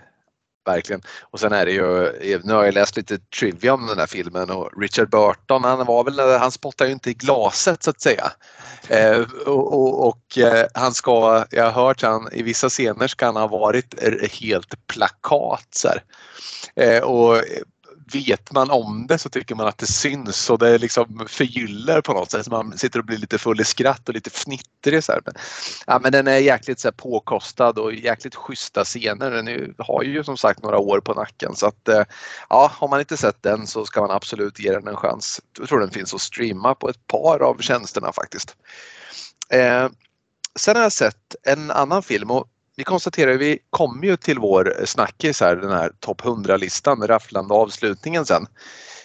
verkligen. 0.68 1.02
Och 1.22 1.40
sen 1.40 1.54
är 1.54 1.66
det 1.66 1.72
ju, 1.72 2.42
nu 2.44 2.54
har 2.54 2.64
jag 2.64 2.74
läst 2.74 2.98
lite 2.98 3.18
trivia 3.40 3.74
om 3.74 3.88
den 3.88 4.00
här 4.00 4.08
filmen 4.08 4.50
och 4.50 4.82
Richard 4.82 5.10
Burton, 5.10 5.64
han 5.64 5.86
var 5.86 6.04
väl, 6.04 6.40
han 6.40 6.52
spottar 6.52 6.86
ju 6.86 6.92
inte 6.92 7.10
i 7.10 7.14
glaset 7.14 7.84
så 7.84 7.90
att 7.90 8.02
säga. 8.02 8.32
Eh, 8.88 9.20
och, 9.46 9.74
och, 9.74 10.08
och 10.08 10.38
eh, 10.38 10.66
han 10.74 10.94
ska, 10.94 11.46
jag 11.52 11.72
har 11.72 11.72
hört 11.72 12.02
han 12.02 12.30
i 12.32 12.44
vissa 12.44 12.70
scener 12.70 13.08
ska 13.08 13.26
han 13.26 13.36
ha 13.36 13.48
varit 13.48 13.96
helt 14.42 14.88
plakat 14.88 15.68
så 15.70 15.90
eh, 16.76 17.04
och 17.04 17.44
vet 18.14 18.52
man 18.52 18.72
om 18.72 19.08
det 19.08 19.18
så 19.18 19.30
tycker 19.30 19.56
man 19.56 19.68
att 19.68 19.78
det 19.78 19.88
syns 19.88 20.50
och 20.50 20.60
det 20.60 20.78
liksom 20.78 21.28
förgyller 21.28 22.02
på 22.02 22.14
något 22.14 22.32
sätt. 22.32 22.46
Så 22.46 22.52
man 22.52 22.78
sitter 22.78 23.00
och 23.00 23.06
blir 23.06 23.18
lite 23.18 23.38
full 23.38 23.62
i 23.62 23.64
skratt 23.64 24.10
och 24.10 24.16
lite 24.16 24.30
fnittrig. 24.30 25.04
Så 25.04 25.12
här. 25.12 25.22
Men, 25.26 25.34
ja, 25.88 26.00
men 26.04 26.12
den 26.12 26.28
är 26.28 26.38
jäkligt 26.38 26.80
så 26.80 26.88
här, 26.88 26.94
påkostad 26.94 27.80
och 27.80 27.94
jäkligt 27.94 28.36
schyssta 28.36 28.84
scener. 28.84 29.32
Den 29.32 29.48
är, 29.48 29.74
har 29.78 30.04
ju 30.04 30.24
som 30.24 30.38
sagt 30.38 30.64
några 30.64 30.78
år 30.78 31.00
på 31.00 31.14
nacken 31.14 31.56
så 31.56 31.68
att 31.68 31.88
eh, 31.88 32.04
ja, 32.50 32.72
har 32.74 32.88
man 32.88 33.00
inte 33.00 33.18
sett 33.18 33.44
den 33.44 33.68
så 33.68 33.86
ska 33.86 34.02
man 34.02 34.12
absolut 34.12 34.60
ge 34.60 34.72
den 34.72 34.88
en 34.88 34.96
chans. 34.96 35.42
Jag 35.60 35.70
tror 35.70 35.80
den 35.80 35.92
finns 35.92 36.14
att 36.14 36.22
streama 36.22 36.76
på 36.76 36.90
ett 36.90 37.08
par 37.08 37.42
av 37.42 37.58
tjänsterna 37.60 38.12
faktiskt. 38.12 38.56
Eh, 39.50 39.90
sen 40.60 40.76
har 40.76 40.84
jag 40.84 40.92
sett 40.92 41.36
en 41.44 41.72
annan 41.72 42.04
film 42.04 42.32
och 42.32 42.48
vi 42.78 42.84
konstaterar, 42.84 43.34
vi 43.34 43.60
kommer 43.70 44.08
ju 44.08 44.18
till 44.18 44.40
vår 44.40 44.86
snackis 44.86 45.42
här, 45.42 45.56
den 45.56 45.72
här 45.72 45.92
topp 46.00 46.22
100-listan, 46.22 47.08
rafflande 47.08 47.54
avslutningen 47.54 48.26
sen. 48.26 48.48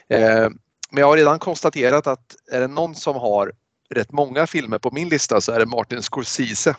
Eh, 0.09 0.49
men 0.91 1.01
jag 1.01 1.07
har 1.07 1.17
redan 1.17 1.39
konstaterat 1.39 2.07
att 2.07 2.37
är 2.53 2.61
det 2.61 2.67
någon 2.67 2.95
som 2.95 3.17
har 3.17 3.53
rätt 3.91 4.13
många 4.13 4.47
filmer 4.47 4.79
på 4.79 4.91
min 4.91 5.09
lista 5.09 5.41
så 5.41 5.53
är 5.53 5.59
det 5.59 5.67
Martin 5.67 6.03
Scorsese. 6.03 6.77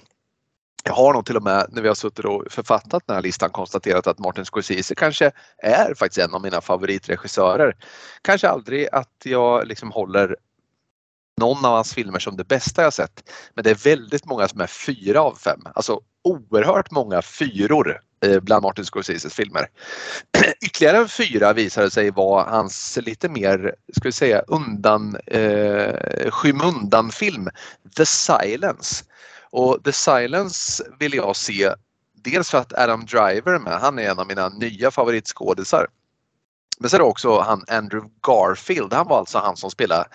Jag 0.84 0.94
har 0.94 1.14
nog 1.14 1.26
till 1.26 1.38
och 1.38 1.44
med 1.44 1.68
när 1.72 1.82
vi 1.82 1.88
har 1.88 1.96
suttit 1.96 2.26
och 2.26 2.46
författat 2.50 3.04
den 3.08 3.16
här 3.16 3.22
listan 3.22 3.50
konstaterat 3.50 4.08
att 4.08 4.20
Martin 4.20 4.46
Scorsese 4.46 4.96
kanske 4.96 5.32
är 5.58 5.94
faktiskt 5.94 6.28
en 6.28 6.34
av 6.34 6.42
mina 6.42 6.62
favoritregissörer. 6.62 7.76
Kanske 8.22 8.50
aldrig 8.50 8.88
att 8.92 9.22
jag 9.24 9.68
liksom 9.68 9.92
håller 9.92 10.36
någon 11.38 11.66
av 11.66 11.76
hans 11.76 11.94
filmer 11.94 12.20
som 12.20 12.38
det 12.38 12.48
bästa 12.48 12.84
jag 12.84 12.94
sett. 12.94 13.30
Men 13.54 13.64
det 13.64 13.70
är 13.70 13.76
väldigt 13.76 14.26
många 14.26 14.48
som 14.48 14.62
är 14.62 14.68
fyra 14.68 15.22
av 15.22 15.36
fem. 15.36 15.60
Alltså 15.76 16.02
oerhört 16.24 16.92
många 16.92 17.22
fyror 17.22 18.00
eh, 18.26 18.40
bland 18.40 18.64
Martin 18.64 18.86
Scorseses 18.86 19.34
filmer. 19.34 19.68
Ytterligare 20.66 20.98
en 20.98 21.08
fyra 21.08 21.54
visade 21.54 21.92
sig 21.92 22.12
vara 22.12 22.50
hans 22.50 23.00
lite 23.02 23.30
mer, 23.30 23.76
ska 23.94 24.08
vi 24.08 24.12
säga, 24.12 24.42
undan, 24.48 25.18
eh, 25.28 26.32
skymundan 26.32 27.12
film 27.12 27.50
The 27.98 28.06
Silence. 28.06 29.06
Och 29.50 29.84
The 29.84 29.92
Silence 29.92 30.84
vill 31.00 31.14
jag 31.14 31.36
se 31.36 31.74
dels 32.24 32.50
för 32.50 32.58
att 32.58 32.74
Adam 32.74 33.06
Driver 33.06 33.54
är 33.54 33.60
med, 33.60 33.74
han 33.74 34.00
är 34.00 34.12
en 34.12 34.20
av 34.20 34.28
mina 34.28 34.50
nya 34.50 34.92
favoritskådisar. 34.92 35.88
Men 36.80 36.90
så 36.90 36.96
är 36.96 37.00
det 37.00 37.06
också 37.06 37.40
han 37.40 37.66
Andrew 37.68 38.10
Garfield, 38.28 38.94
han 38.94 39.08
var 39.08 39.20
alltså 39.20 39.38
han 39.38 39.58
som 39.58 39.72
spelade 39.72 40.06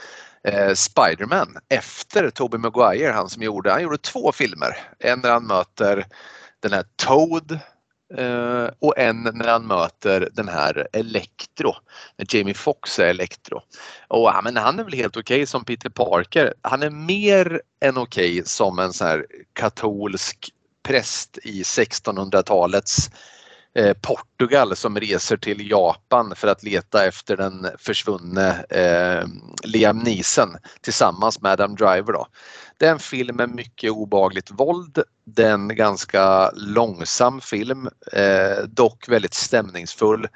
eh, 0.49 0.75
Spiderman 0.75 1.57
efter 1.69 2.31
Tobey 2.31 2.59
Maguire, 2.59 3.13
han 3.13 3.29
som 3.29 3.43
gjorde, 3.43 3.71
han 3.71 3.83
gjorde 3.83 3.99
två 3.99 4.33
filmer. 4.33 4.77
En 4.99 5.21
när 5.21 5.31
han 5.31 5.47
möter 5.47 6.07
den 6.61 6.73
här 6.73 6.85
Toad 6.97 7.59
eh, 8.15 8.69
och 8.79 8.99
en 8.99 9.23
när 9.23 9.49
han 9.49 9.67
möter 9.67 10.29
den 10.33 10.49
här 10.49 10.89
Electro, 10.93 11.75
när 12.17 12.37
Jamie 12.37 12.55
Foxx 12.55 12.99
är 12.99 13.07
Electro. 13.07 13.61
Och 14.09 14.21
ja, 14.21 14.41
men 14.45 14.57
han 14.57 14.79
är 14.79 14.85
väl 14.85 14.95
helt 14.95 15.17
okej 15.17 15.37
okay 15.37 15.47
som 15.47 15.65
Peter 15.65 15.91
Parker. 15.91 16.55
Han 16.63 16.83
är 16.83 16.91
mer 16.91 17.63
än 17.81 17.97
okej 17.97 18.33
okay 18.33 18.45
som 18.45 18.79
en 18.79 18.93
sån 18.93 19.07
här 19.07 19.27
katolsk 19.53 20.51
präst 20.83 21.39
i 21.43 21.63
1600-talets 21.63 23.11
Eh, 23.75 23.97
Portugal 24.03 24.77
som 24.77 25.01
reser 25.01 25.37
till 25.37 25.71
Japan 25.71 26.33
för 26.37 26.49
att 26.49 26.63
leta 26.63 27.07
efter 27.07 27.37
den 27.37 27.67
försvunne 27.79 28.65
eh, 28.71 29.27
Liam 29.65 29.99
Neeson 29.99 30.57
tillsammans 30.81 31.41
med 31.41 31.53
Adam 31.53 31.75
Driver. 31.75 32.13
Då. 32.13 32.27
Det 32.79 32.87
är 32.87 32.91
en 32.91 32.99
film 32.99 33.37
med 33.37 33.51
mycket 33.51 33.91
obagligt 33.91 34.51
våld. 34.51 35.03
Det 35.25 35.43
är 35.43 35.53
en 35.53 35.77
ganska 35.77 36.51
långsam 36.51 37.41
film, 37.41 37.89
eh, 38.13 38.65
dock 38.69 39.09
väldigt 39.09 39.35
stämningsfull. 39.35 40.29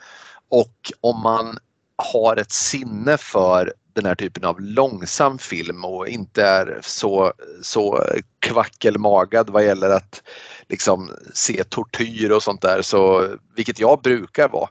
Och 0.50 0.92
om 1.00 1.22
man 1.22 1.58
har 1.96 2.36
ett 2.36 2.52
sinne 2.52 3.16
för 3.16 3.72
den 3.94 4.06
här 4.06 4.14
typen 4.14 4.44
av 4.44 4.60
långsam 4.60 5.38
film 5.38 5.84
och 5.84 6.08
inte 6.08 6.44
är 6.44 6.80
så, 6.82 7.32
så 7.62 8.04
kvackelmagad 8.38 9.50
vad 9.50 9.64
gäller 9.64 9.90
att 9.90 10.22
liksom 10.68 11.10
se 11.34 11.64
tortyr 11.64 12.30
och 12.30 12.42
sånt 12.42 12.62
där, 12.62 12.82
så, 12.82 13.28
vilket 13.56 13.78
jag 13.78 14.02
brukar 14.02 14.48
vara. 14.48 14.68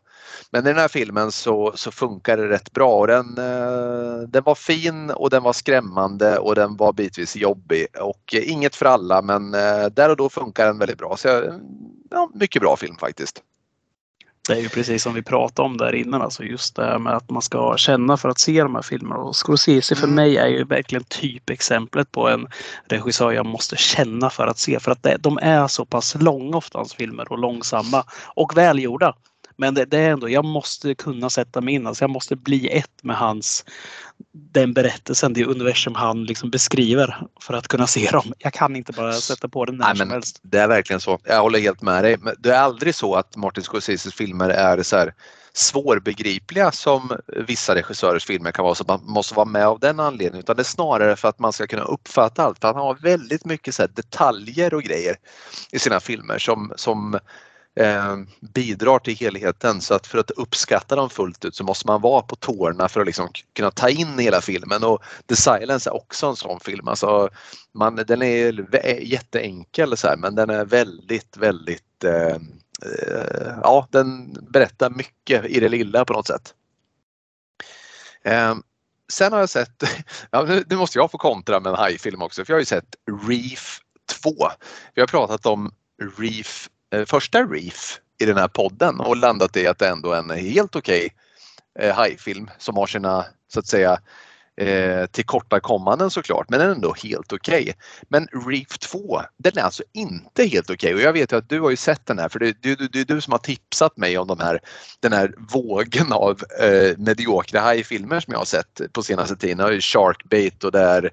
Men 0.52 0.66
i 0.66 0.70
den 0.70 0.78
här 0.78 0.88
filmen 0.88 1.32
så, 1.32 1.74
så 1.76 1.92
funkar 1.92 2.38
det 2.38 2.50
rätt 2.50 2.72
bra 2.72 3.00
och 3.00 3.08
den, 3.08 3.38
eh, 3.38 4.28
den 4.28 4.44
var 4.44 4.56
fin 4.56 5.10
och 5.10 5.30
den 5.30 5.44
var 5.44 5.54
skrämmande 5.54 6.38
och 6.38 6.56
den 6.56 6.78
var 6.78 6.94
bitvis 6.94 7.36
jobbig 7.36 7.88
och 8.00 8.34
inget 8.34 8.76
för 8.76 8.86
alla 8.86 9.22
men 9.22 9.54
eh, 9.54 9.86
där 9.86 10.10
och 10.10 10.18
då 10.18 10.30
funkar 10.30 10.66
den 10.66 10.78
väldigt 10.78 10.98
bra. 10.98 11.18
Så 11.18 11.28
ja, 12.10 12.32
mycket 12.34 12.62
bra 12.62 12.76
film 12.78 12.96
faktiskt. 12.98 13.44
Det 14.48 14.54
är 14.54 14.58
ju 14.62 14.70
precis 14.70 15.04
som 15.04 15.14
vi 15.14 15.22
pratade 15.22 15.66
om 15.66 15.78
där 15.78 15.96
innan, 15.96 16.22
alltså 16.22 16.44
just 16.44 16.76
det 16.76 16.86
här 16.86 17.00
med 17.00 17.14
att 17.14 17.30
man 17.30 17.42
ska 17.42 17.78
känna 17.78 18.18
för 18.18 18.30
att 18.30 18.40
se 18.40 18.64
de 18.64 18.76
här 18.76 18.82
filmerna. 18.82 19.16
Och 19.16 19.36
Scorsese 19.36 19.96
för 19.96 20.04
mm. 20.04 20.16
mig 20.16 20.38
är 20.38 20.48
ju 20.48 20.64
verkligen 20.64 21.04
typexemplet 21.04 22.12
på 22.12 22.30
en 22.30 22.48
regissör 22.90 23.32
jag 23.32 23.46
måste 23.46 23.78
känna 23.78 24.30
för 24.30 24.48
att 24.48 24.58
se. 24.58 24.80
För 24.80 24.92
att 24.92 25.04
det, 25.04 25.18
de 25.20 25.40
är 25.42 25.68
så 25.68 25.86
pass 25.86 26.16
långa 26.20 26.58
ofta 26.58 26.78
hans 26.78 26.94
filmer 26.94 27.32
och 27.32 27.40
långsamma 27.40 28.04
och 28.36 28.58
välgjorda. 28.58 29.16
Men 29.58 29.74
det, 29.74 29.86
det, 29.86 29.98
är 29.98 30.12
ändå, 30.12 30.30
jag 30.30 30.46
måste 30.46 30.96
kunna 30.96 31.30
sätta 31.30 31.62
mig 31.62 31.74
in, 31.74 31.88
alltså 31.88 32.04
jag 32.04 32.10
måste 32.10 32.36
bli 32.36 32.68
ett 32.68 33.04
med 33.04 33.16
hans 33.16 33.66
den 34.34 34.74
berättelsen, 34.74 35.34
det 35.34 35.46
universum 35.46 35.96
han 35.96 36.24
liksom 36.24 36.50
beskriver 36.50 37.28
för 37.42 37.54
att 37.54 37.68
kunna 37.68 37.88
se 37.88 38.10
dem. 38.12 38.34
Jag 38.38 38.54
kan 38.54 38.76
inte 38.76 38.92
bara 38.92 39.14
sätta 39.14 39.48
på 39.48 39.66
den 39.66 39.78
när 39.78 39.88
Nej, 39.88 39.98
som 39.98 40.10
helst. 40.10 40.40
Det 40.42 40.58
är 40.58 40.68
verkligen 40.68 41.00
så. 41.00 41.20
Jag 41.24 41.42
håller 41.42 41.60
helt 41.60 41.82
med 41.82 42.04
dig. 42.04 42.18
Men 42.18 42.36
det 42.40 42.50
är 42.50 42.60
aldrig 42.62 42.96
så 42.96 43.16
att 43.16 43.36
Martin 43.36 43.64
Scorseses 43.64 44.14
filmer 44.14 44.50
är 44.50 44.84
så 44.84 44.98
här 44.98 45.14
svårbegripliga 45.54 46.72
som 46.72 47.12
vissa 47.48 47.76
regissörers 47.76 48.26
filmer 48.26 48.52
kan 48.52 48.66
vara 48.66 48.76
så 48.76 48.84
man 48.88 49.02
måste 49.04 49.36
vara 49.36 49.46
med 49.46 49.68
av 49.68 49.80
den 49.80 50.00
anledningen 50.00 50.40
utan 50.40 50.56
det 50.56 50.62
är 50.62 50.64
snarare 50.64 51.16
för 51.16 51.28
att 51.28 51.40
man 51.40 51.54
ska 51.54 51.68
kunna 51.68 51.84
uppfatta 51.84 52.44
allt. 52.44 52.60
För 52.60 52.68
han 52.68 52.78
har 52.78 52.96
väldigt 52.96 53.46
mycket 53.46 53.76
så 53.76 53.88
detaljer 53.88 54.74
och 54.74 54.84
grejer 54.84 55.16
i 55.72 55.80
sina 55.80 56.00
filmer 56.00 56.40
som, 56.40 56.74
som 56.76 57.20
eh, 57.80 58.18
bidrar 58.54 59.00
till 59.00 59.16
helheten 59.16 59.82
så 59.82 59.94
att 59.94 60.08
för 60.08 60.18
att 60.18 60.32
uppskatta 60.32 60.96
dem 60.96 61.10
fullt 61.10 61.46
ut 61.46 61.56
så 61.56 61.64
måste 61.64 61.88
man 61.88 62.02
vara 62.02 62.22
på 62.22 62.36
tårna 62.36 62.90
för 62.90 63.02
att 63.02 63.06
liksom 63.06 63.30
kunna 63.54 63.72
ta 63.72 63.90
in 63.90 64.20
hela 64.20 64.42
filmen 64.42 64.84
och 64.84 65.04
The 65.28 65.36
Silence 65.36 65.90
är 65.90 65.94
också 65.94 66.28
en 66.28 66.36
sån 66.36 66.60
film. 66.60 66.88
Alltså, 66.88 67.30
man, 67.74 67.96
den 67.96 68.22
är 68.22 69.02
jätteenkel 69.02 69.98
så 69.98 70.08
här, 70.08 70.18
men 70.18 70.36
den 70.36 70.50
är 70.50 70.66
väldigt, 70.66 71.38
väldigt 71.38 72.04
eh, 72.04 72.36
eh, 72.86 73.58
ja, 73.64 73.88
den 73.92 74.34
berättar 74.34 74.90
mycket 74.90 75.46
i 75.46 75.60
det 75.60 75.70
lilla 75.70 76.06
på 76.06 76.14
något 76.14 76.28
sätt. 76.28 76.54
Eh, 78.24 78.56
sen 79.12 79.34
har 79.34 79.40
jag 79.40 79.50
sett, 79.50 79.84
ja, 80.32 80.44
nu, 80.70 80.76
måste 80.76 81.00
jag 81.00 81.12
få 81.12 81.18
kontra 81.18 81.60
med 81.60 81.70
en 81.70 81.80
hajfilm 81.80 82.22
också, 82.22 82.46
för 82.46 82.54
jag 82.54 82.56
har 82.56 82.62
ju 82.62 82.66
sett 82.66 82.96
Reef 83.28 83.80
2. 84.24 84.32
Vi 84.94 85.02
har 85.02 85.08
pratat 85.08 85.46
om 85.46 85.72
Reef 86.18 86.70
Eh, 86.92 87.06
första 87.06 87.44
Reef 87.44 88.00
i 88.20 88.26
den 88.26 88.38
här 88.38 88.48
podden 88.48 89.00
och 89.00 89.18
landat 89.18 89.58
i 89.58 89.68
att 89.68 89.80
det 89.80 89.88
ändå 89.88 90.12
är 90.12 90.20
en 90.20 90.30
helt 90.30 90.76
okej 90.76 91.10
okay, 91.76 91.92
hajfilm 91.92 92.50
som 92.58 92.78
har 92.78 92.88
sina 92.88 93.26
så 93.54 93.60
att 93.60 93.68
säga 93.68 94.00
eh, 94.62 95.06
tillkortakommanden 95.06 96.10
såklart, 96.10 96.50
men 96.50 96.60
den 96.60 96.70
är 96.70 96.76
ändå 96.76 96.96
helt 97.04 97.34
okej. 97.34 97.62
Okay. 97.62 97.74
Men 98.10 98.28
Reef 98.48 98.78
2, 98.78 99.22
den 99.38 99.58
är 99.58 99.62
alltså 99.62 99.84
inte 99.94 100.46
helt 100.46 100.70
okej 100.70 100.76
okay. 100.76 100.94
och 100.94 101.02
jag 101.02 101.14
vet 101.14 101.32
ju 101.32 101.38
att 101.38 101.50
du 101.50 101.60
har 101.60 101.70
ju 101.70 101.76
sett 101.76 102.06
den 102.06 102.20
här 102.20 102.30
för 102.30 102.40
det 102.40 102.48
är 102.48 102.56
du, 102.62 102.76
du, 102.76 103.04
du, 103.04 103.22
som 103.22 103.32
har 103.32 103.40
tipsat 103.40 103.98
mig 103.98 104.18
om 104.18 104.28
de 104.28 104.40
här, 104.40 104.60
den 105.00 105.14
här 105.14 105.34
vågen 105.38 106.12
av 106.12 106.42
eh, 106.62 106.98
mediokra 106.98 107.60
hajfilmer 107.60 108.20
som 108.20 108.32
jag 108.32 108.40
har 108.40 108.46
sett 108.46 108.82
på 108.94 109.04
senaste 109.04 109.36
tiden. 109.36 109.58
Det 109.58 109.76
är 109.76 109.82
Sharkbait 109.82 110.64
och 110.64 110.72
det 110.72 110.80
är 110.80 111.12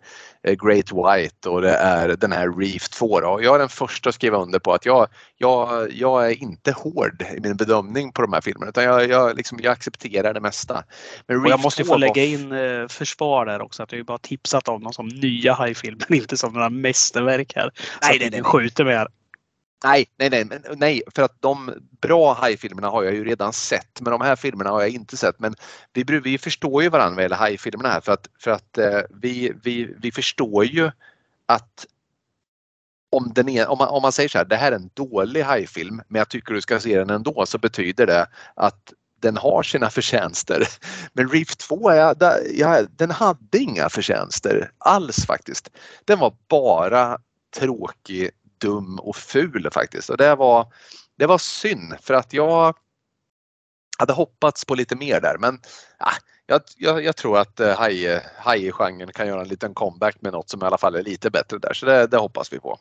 Great 0.57 0.93
White 0.93 1.49
och 1.49 1.63
det 1.63 1.75
är 1.75 2.17
den 2.17 2.33
här 2.33 2.61
Reef 2.61 2.89
2. 2.89 3.21
Då. 3.21 3.41
Jag 3.43 3.55
är 3.55 3.59
den 3.59 3.69
första 3.69 4.09
att 4.09 4.15
skriva 4.15 4.39
under 4.39 4.59
på 4.59 4.73
att 4.73 4.87
jag, 4.87 5.09
jag, 5.37 5.93
jag 5.93 6.27
är 6.27 6.43
inte 6.43 6.73
hård 6.73 7.25
i 7.37 7.41
min 7.41 7.57
bedömning 7.57 8.13
på 8.13 8.23
de 8.23 8.33
här 8.33 8.41
filmerna 8.41 8.69
utan 8.69 8.85
jag, 8.85 9.09
jag, 9.09 9.37
liksom, 9.37 9.59
jag 9.63 9.73
accepterar 9.73 10.35
det 10.35 10.41
mesta. 10.41 10.85
Men 11.27 11.45
jag 11.45 11.61
måste 11.61 11.85
få 11.85 11.97
lägga 11.97 12.25
in 12.25 12.53
eh, 12.53 12.89
försvar 12.89 13.47
där 13.47 13.63
också 13.63 13.83
att 13.83 13.93
jag 13.93 14.07
bara 14.07 14.19
tipsat 14.19 14.69
om 14.69 14.83
dem 14.83 14.93
som 14.93 15.09
nya 15.09 15.53
hajfilmer, 15.53 16.13
inte 16.13 16.37
som 16.37 16.53
några 16.53 16.71
mästerverk 16.71 17.53
här. 17.57 17.71
Nej, 18.03 18.19
nej, 18.21 18.31
nej. 18.31 18.43
skjuter 18.43 18.85
med 18.85 18.99
här. 18.99 19.09
Nej, 19.85 20.07
nej, 20.17 20.31
nej, 20.31 20.61
nej, 20.77 21.03
för 21.15 21.23
att 21.23 21.43
de 21.43 21.75
bra 22.01 22.33
hajfilmerna 22.33 22.89
har 22.89 23.03
jag 23.05 23.15
ju 23.15 23.25
redan 23.25 23.53
sett, 23.53 24.01
men 24.01 24.11
de 24.11 24.21
här 24.21 24.37
filmerna 24.37 24.71
har 24.71 24.81
jag 24.81 24.91
inte 24.91 25.17
sett. 25.17 25.39
Men 25.39 25.55
vi, 25.93 26.03
vi 26.05 26.39
förstår 26.39 26.83
ju 26.83 26.89
varandra 26.89 27.15
vad 27.15 27.23
gäller 27.23 27.37
hajfilmerna 27.37 27.89
här 27.89 28.01
för 28.01 28.13
att, 28.13 28.29
för 28.39 28.51
att 28.51 28.79
eh, 28.79 29.01
vi, 29.11 29.53
vi, 29.63 29.95
vi 30.03 30.13
förstår 30.13 30.65
ju 30.65 30.91
att 31.47 31.87
om, 33.11 33.33
den 33.35 33.49
är, 33.49 33.69
om, 33.69 33.79
man, 33.79 33.89
om 33.89 34.03
man 34.03 34.13
säger 34.13 34.29
så 34.29 34.39
här, 34.39 34.45
det 34.45 34.57
här 34.57 34.73
är 34.73 34.77
en 34.77 34.91
dålig 34.95 35.43
hajfilm 35.43 36.03
men 36.09 36.19
jag 36.19 36.29
tycker 36.29 36.55
du 36.55 36.61
ska 36.61 36.81
se 36.81 36.99
den 36.99 37.11
ändå 37.11 37.47
så 37.47 37.59
betyder 37.59 38.07
det 38.07 38.27
att 38.55 38.93
den 39.21 39.37
har 39.37 39.63
sina 39.63 39.91
förtjänster. 39.91 40.69
Men 41.13 41.29
Reef 41.29 41.57
2, 41.57 41.93
ja, 41.93 42.15
ja, 42.55 42.83
den 42.91 43.11
hade 43.11 43.59
inga 43.59 43.89
förtjänster 43.89 44.71
alls 44.79 45.27
faktiskt. 45.27 45.71
Den 46.05 46.19
var 46.19 46.35
bara 46.49 47.19
tråkig, 47.57 48.31
dum 48.61 48.99
och 48.99 49.17
ful 49.17 49.69
faktiskt 49.73 50.11
och 50.11 50.17
det 50.17 50.35
var, 50.35 50.73
det 51.19 51.27
var 51.27 51.39
synd 51.39 51.95
för 52.01 52.15
att 52.15 52.33
jag 52.33 52.75
hade 53.99 54.13
hoppats 54.13 54.65
på 54.65 54.75
lite 54.75 54.97
mer 54.97 55.21
där 55.21 55.37
men 55.39 55.61
ja, 55.99 56.11
jag, 56.47 56.61
jag, 56.77 57.05
jag, 57.05 57.17
tror 57.17 57.39
att 57.39 57.61
eh, 57.61 57.75
haj-genren 58.37 59.13
kan 59.13 59.27
göra 59.27 59.41
en 59.41 59.49
liten 59.49 59.75
comeback 59.75 60.17
med 60.21 60.33
något 60.33 60.51
som 60.51 60.63
i 60.63 60.67
alla 60.67 60.79
fall 60.79 60.95
är 60.95 61.03
lite 61.03 61.31
bättre 61.31 61.59
där 61.59 61.73
så 61.73 61.87
det, 61.87 62.07
det 62.07 62.17
hoppas 62.17 62.53
vi 62.53 62.61
på. 62.61 62.79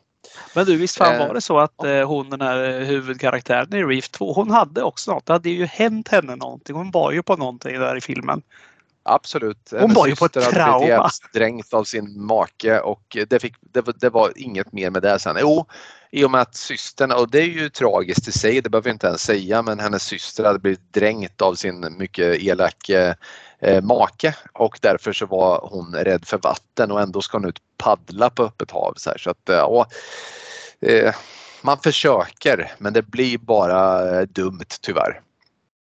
Men 0.55 0.65
du 0.65 0.77
visst 0.77 0.97
fan 0.97 1.19
var 1.19 1.33
det 1.33 1.41
så 1.41 1.59
att 1.59 1.83
eh, 1.83 2.07
hon 2.07 2.29
den 2.29 2.41
här 2.41 2.79
huvudkaraktären 2.79 3.73
i 3.73 3.83
Reef 3.83 4.09
2 4.09 4.33
hon 4.33 4.51
hade 4.51 4.83
också 4.83 5.11
något. 5.11 5.25
Det 5.25 5.33
hade 5.33 5.49
ju 5.49 5.65
hänt 5.65 6.07
henne 6.07 6.35
någonting. 6.35 6.75
Hon 6.75 6.91
var 6.91 7.11
ju 7.11 7.23
på 7.23 7.35
någonting 7.35 7.79
där 7.79 7.95
i 7.95 8.01
filmen. 8.01 8.41
Absolut. 9.07 9.73
Hon 9.79 9.93
var 9.93 10.07
ju 10.07 10.15
på 10.15 10.25
ett 10.25 10.33
trauma. 10.33 11.09
Dränkt 11.33 11.73
av 11.73 11.83
sin 11.83 12.25
make 12.25 12.79
och 12.79 13.17
det, 13.27 13.39
fick, 13.39 13.55
det, 13.61 13.99
det, 13.99 14.09
var 14.09 14.31
inget 14.35 14.73
mer 14.73 14.89
med 14.89 15.01
det 15.01 15.19
sen. 15.19 15.37
Jo, 15.39 15.65
i 16.11 16.25
och 16.25 16.31
med 16.31 16.41
att 16.41 16.55
systern, 16.55 17.11
och 17.11 17.31
det 17.31 17.39
är 17.39 17.45
ju 17.45 17.69
tragiskt 17.69 18.27
i 18.27 18.31
sig, 18.31 18.61
det 18.61 18.69
behöver 18.69 18.89
jag 18.89 18.95
inte 18.95 19.07
ens 19.07 19.21
säga, 19.21 19.61
men 19.61 19.79
hennes 19.79 20.03
syster 20.03 20.43
hade 20.43 20.59
blivit 20.59 20.93
dränkt 20.93 21.41
av 21.41 21.55
sin 21.55 21.97
mycket 21.97 22.43
elak 22.43 22.89
eh, 22.89 23.13
eh, 23.59 23.83
make 23.83 24.35
och 24.53 24.79
därför 24.81 25.13
så 25.13 25.25
var 25.25 25.69
hon 25.71 25.95
rädd 25.95 26.25
för 26.25 26.37
vatten 26.37 26.91
och 26.91 27.01
ändå 27.01 27.21
ska 27.21 27.37
hon 27.37 27.47
ut 27.49 27.61
paddla 27.77 28.29
på 28.29 28.43
öppet 28.43 28.71
hav. 28.71 28.93
Så, 28.97 29.09
här, 29.09 29.17
så 29.17 29.29
att, 29.29 29.41
ja, 29.45 29.85
eh, 30.81 31.15
man 31.61 31.77
försöker 31.77 32.71
men 32.77 32.93
det 32.93 33.01
blir 33.01 33.37
bara 33.37 34.11
eh, 34.19 34.27
dumt 34.27 34.69
tyvärr. 34.81 35.21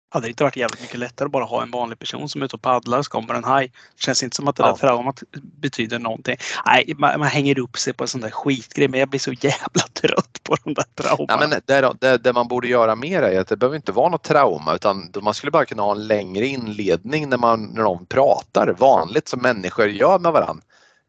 Hade 0.09 0.27
det 0.27 0.29
inte 0.29 0.43
varit 0.43 0.55
jävligt 0.55 0.81
mycket 0.81 0.99
lättare 0.99 1.25
att 1.25 1.31
bara 1.31 1.43
ha 1.43 1.61
en 1.61 1.71
vanlig 1.71 1.99
person 1.99 2.29
som 2.29 2.41
är 2.41 2.45
ute 2.45 2.55
och 2.55 2.61
paddlar 2.61 3.01
så 3.01 3.09
kommer 3.09 3.33
en 3.33 3.43
haj. 3.43 3.67
Det 3.67 4.01
känns 4.01 4.23
inte 4.23 4.35
som 4.35 4.47
att 4.47 4.55
det 4.55 4.63
där 4.63 4.73
traumat 4.73 5.23
betyder 5.41 5.99
någonting. 5.99 6.37
Nej, 6.65 6.93
man, 6.97 7.19
man, 7.19 7.27
hänger 7.27 7.59
upp 7.59 7.77
sig 7.77 7.93
på 7.93 8.03
en 8.03 8.07
sån 8.07 8.21
där 8.21 8.29
skitgrej 8.29 8.87
men 8.87 8.99
jag 8.99 9.09
blir 9.09 9.19
så 9.19 9.33
jävla 9.33 9.81
trött 9.93 10.39
på 10.43 10.55
de 10.63 10.73
där 10.73 10.85
traumorna. 10.95 11.25
Ja, 11.27 11.37
men 11.39 11.61
det, 11.65 11.93
det, 11.99 12.17
det, 12.17 12.33
man 12.33 12.47
borde 12.47 12.67
göra 12.67 12.95
mer 12.95 13.21
är 13.21 13.39
att 13.39 13.47
det 13.47 13.57
behöver 13.57 13.75
inte 13.75 13.91
vara 13.91 14.09
något 14.09 14.23
trauma 14.23 14.75
utan 14.75 15.11
man 15.21 15.33
skulle 15.33 15.51
bara 15.51 15.65
kunna 15.65 15.83
ha 15.83 15.91
en 15.91 16.07
längre 16.07 16.45
inledning 16.45 17.29
när, 17.29 17.37
man, 17.37 17.63
när 17.63 17.83
någon 17.83 18.05
pratar 18.05 18.75
vanligt 18.79 19.27
som 19.27 19.41
människor 19.41 19.87
gör 19.87 20.19
med 20.19 20.31
varandra. 20.31 20.63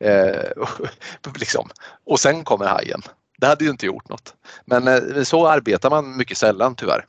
Eh, 0.04 0.64
liksom. 1.38 1.68
Och 2.06 2.20
sen 2.20 2.44
kommer 2.44 2.66
hajen. 2.66 3.02
Det 3.38 3.46
hade 3.46 3.64
ju 3.64 3.70
inte 3.70 3.86
gjort 3.86 4.08
något. 4.08 4.34
Men 4.64 4.88
eh, 4.88 5.22
så 5.22 5.48
arbetar 5.48 5.90
man 5.90 6.16
mycket 6.16 6.38
sällan 6.38 6.74
tyvärr. 6.74 7.04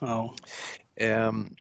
Ja. 0.00 0.34
Ehm, 0.96 1.56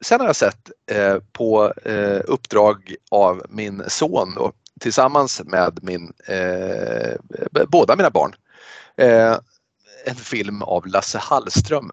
sen 0.00 0.20
har 0.20 0.26
jag 0.26 0.36
sett 0.36 0.70
eh, 0.90 1.18
på 1.32 1.72
eh, 1.84 2.20
uppdrag 2.24 2.94
av 3.10 3.46
min 3.48 3.82
son 3.88 4.34
då, 4.34 4.52
tillsammans 4.80 5.42
med 5.44 5.78
min, 5.82 6.12
eh, 6.26 7.16
båda 7.68 7.96
mina 7.96 8.10
barn 8.10 8.34
en 10.04 10.14
film 10.16 10.62
av 10.62 10.86
Lasse 10.86 11.18
Hallström 11.18 11.90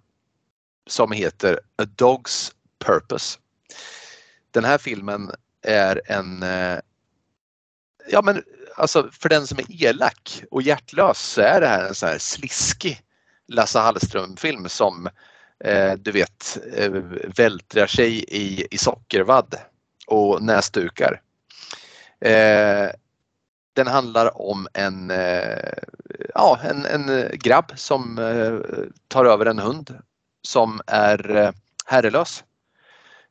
som 0.88 1.12
heter 1.12 1.60
A 1.76 1.84
Dog's 1.98 2.52
Purpose. 2.86 3.40
Den 4.52 4.64
här 4.64 4.78
filmen 4.78 5.32
är 5.62 6.02
en 6.06 6.46
Ja 8.08 8.22
men 8.22 8.44
alltså 8.76 9.10
för 9.12 9.30
den 9.30 9.48
som 9.48 9.60
är 9.60 9.84
elak 9.84 10.44
och 10.52 10.62
hjärtlös 10.62 11.20
så 11.20 11.42
är 11.42 11.62
det 11.62 11.68
här 11.68 11.88
en 11.88 11.96
sån 11.96 12.10
här 12.10 12.18
sliskig 12.18 13.02
Lasse 13.48 13.80
Hallström 13.80 14.38
film 14.38 14.70
som 14.70 15.08
eh, 15.08 15.12
Eh, 15.66 15.94
du 15.94 16.12
vet, 16.12 16.58
eh, 16.78 16.92
vältrar 17.38 17.88
sig 17.88 18.24
i, 18.28 18.68
i 18.72 18.78
sockervadd 18.78 19.56
och 20.08 20.42
näsdukar. 20.42 21.22
Eh, 22.20 22.90
den 23.74 23.88
handlar 23.88 24.42
om 24.42 24.68
en, 24.74 25.12
eh, 25.12 25.74
ja, 26.34 26.60
en, 26.64 26.86
en 26.86 27.30
grabb 27.34 27.72
som 27.76 28.18
eh, 28.18 28.80
tar 29.08 29.26
över 29.26 29.46
en 29.46 29.60
hund 29.60 29.98
som 30.42 30.82
är 30.88 31.36
eh, 31.36 31.52
herrelös. 31.86 32.44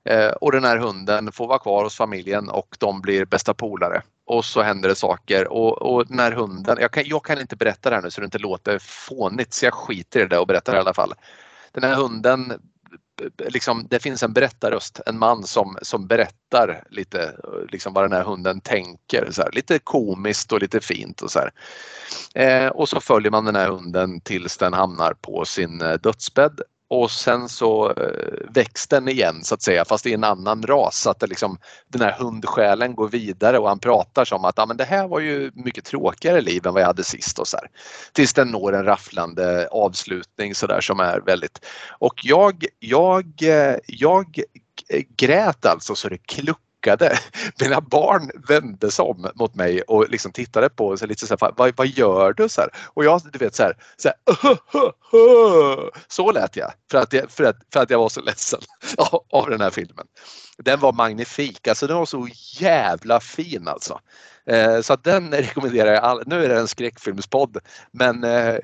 Eh, 0.04 0.28
och 0.28 0.52
den 0.52 0.64
här 0.64 0.76
hunden 0.76 1.32
får 1.32 1.46
vara 1.46 1.58
kvar 1.58 1.84
hos 1.84 1.96
familjen 1.96 2.48
och 2.48 2.76
de 2.78 3.00
blir 3.00 3.24
bästa 3.24 3.54
polare. 3.54 4.02
Och 4.26 4.44
så 4.44 4.62
händer 4.62 4.88
det 4.88 4.94
saker 4.94 5.52
och, 5.52 5.82
och 5.82 6.06
den 6.06 6.18
här 6.18 6.32
hunden, 6.32 6.76
jag 6.80 6.90
kan, 6.90 7.04
jag 7.06 7.24
kan 7.24 7.40
inte 7.40 7.56
berätta 7.56 7.90
det 7.90 7.96
här 7.96 8.02
nu 8.02 8.10
så 8.10 8.20
det 8.20 8.24
inte 8.24 8.38
låter 8.38 8.78
fånigt 8.78 9.54
så 9.54 9.64
jag 9.64 9.74
skiter 9.74 10.20
i 10.20 10.26
det 10.26 10.38
och 10.38 10.46
berättar 10.46 10.72
det 10.72 10.78
i 10.78 10.80
alla 10.80 10.94
fall. 10.94 11.14
Den 11.74 11.82
här 11.82 11.94
hunden 11.94 12.52
liksom, 13.38 13.86
det 13.90 13.98
finns 13.98 14.22
en 14.22 14.32
berättarröst, 14.32 15.00
en 15.06 15.18
man 15.18 15.42
som, 15.42 15.78
som 15.82 16.06
berättar 16.06 16.84
lite 16.90 17.36
liksom 17.68 17.92
vad 17.92 18.04
den 18.04 18.12
här 18.12 18.24
hunden 18.24 18.60
tänker. 18.60 19.28
Så 19.30 19.42
här, 19.42 19.52
lite 19.52 19.78
komiskt 19.78 20.52
och 20.52 20.60
lite 20.60 20.80
fint 20.80 21.22
och 21.22 21.30
så 21.30 21.38
här. 21.38 21.50
Eh, 22.34 22.68
och 22.68 22.88
så 22.88 23.00
följer 23.00 23.30
man 23.30 23.44
den 23.44 23.56
här 23.56 23.68
hunden 23.68 24.20
tills 24.20 24.56
den 24.56 24.72
hamnar 24.72 25.14
på 25.14 25.44
sin 25.44 25.80
eh, 25.80 25.92
dödsbädd 25.94 26.60
och 27.02 27.10
sen 27.10 27.48
så 27.48 27.90
eh, 27.90 28.48
väcks 28.54 28.86
den 28.86 29.08
igen 29.08 29.44
så 29.44 29.54
att 29.54 29.62
säga 29.62 29.84
fast 29.84 30.06
i 30.06 30.14
en 30.14 30.24
annan 30.24 30.62
ras 30.62 31.00
så 31.00 31.10
att 31.10 31.20
det 31.20 31.26
liksom, 31.26 31.58
den 31.88 32.00
här 32.00 32.12
hundsjälen 32.12 32.94
går 32.94 33.08
vidare 33.08 33.58
och 33.58 33.68
han 33.68 33.78
pratar 33.78 34.24
som 34.24 34.44
att 34.44 34.58
ah, 34.58 34.66
men 34.66 34.76
det 34.76 34.84
här 34.84 35.08
var 35.08 35.20
ju 35.20 35.50
mycket 35.54 35.84
tråkigare 35.84 36.40
liv 36.40 36.66
än 36.66 36.72
vad 36.74 36.82
jag 36.82 36.86
hade 36.86 37.04
sist 37.04 37.38
och 37.38 37.48
så 37.48 37.56
här. 37.56 37.68
Tills 38.12 38.34
den 38.34 38.48
når 38.48 38.74
en 38.74 38.84
rafflande 38.84 39.68
avslutning 39.70 40.54
så 40.54 40.66
där 40.66 40.80
som 40.80 41.00
är 41.00 41.20
väldigt 41.20 41.66
och 41.98 42.14
jag, 42.22 42.64
jag, 42.78 43.26
eh, 43.42 43.76
jag 43.86 44.40
grät 45.16 45.66
alltså 45.66 45.94
så 45.94 46.08
det 46.08 46.18
kluckade 46.18 46.63
suckade. 46.84 47.18
Mina 47.60 47.80
barn 47.80 48.30
vände 48.48 48.90
sig 48.90 49.02
om 49.02 49.30
mot 49.34 49.54
mig 49.54 49.82
och 49.82 50.10
liksom 50.10 50.32
tittade 50.32 50.68
på 50.68 50.86
och 50.86 51.08
lite 51.08 51.26
så 51.26 51.36
här, 51.40 51.52
vad, 51.56 51.76
vad 51.76 51.86
gör 51.86 52.32
du? 52.32 52.48
Så 52.48 52.60
här. 52.60 52.70
Och 52.94 53.04
jag, 53.04 53.20
du 53.32 53.38
vet 53.38 53.54
så 53.54 53.62
här, 53.62 53.76
så, 53.96 54.08
här, 54.08 54.16
uh, 54.30 54.58
uh, 54.74 54.90
uh. 55.14 55.88
så 56.08 56.32
lät 56.32 56.56
jag 56.56 56.72
för 56.90 56.98
att 56.98 57.12
jag, 57.12 57.30
för 57.30 57.44
att, 57.44 57.56
för 57.72 57.82
att 57.82 57.90
jag 57.90 57.98
var 57.98 58.08
så 58.08 58.20
ledsen 58.20 58.60
av 59.30 59.50
den 59.50 59.60
här 59.60 59.70
filmen. 59.70 60.06
Den 60.58 60.80
var 60.80 60.92
magnifik, 60.92 61.68
alltså 61.68 61.86
den 61.86 61.96
var 61.96 62.06
så 62.06 62.28
jävla 62.60 63.20
fin 63.20 63.68
alltså. 63.68 64.00
Eh, 64.46 64.80
så 64.80 64.96
den 64.96 65.30
rekommenderar 65.32 65.92
jag. 65.92 66.04
All, 66.04 66.22
nu 66.26 66.44
är 66.44 66.48
det 66.48 66.58
en 66.58 66.68
skräckfilmspodd 66.68 67.58
men 67.90 68.24
eh, 68.24 68.54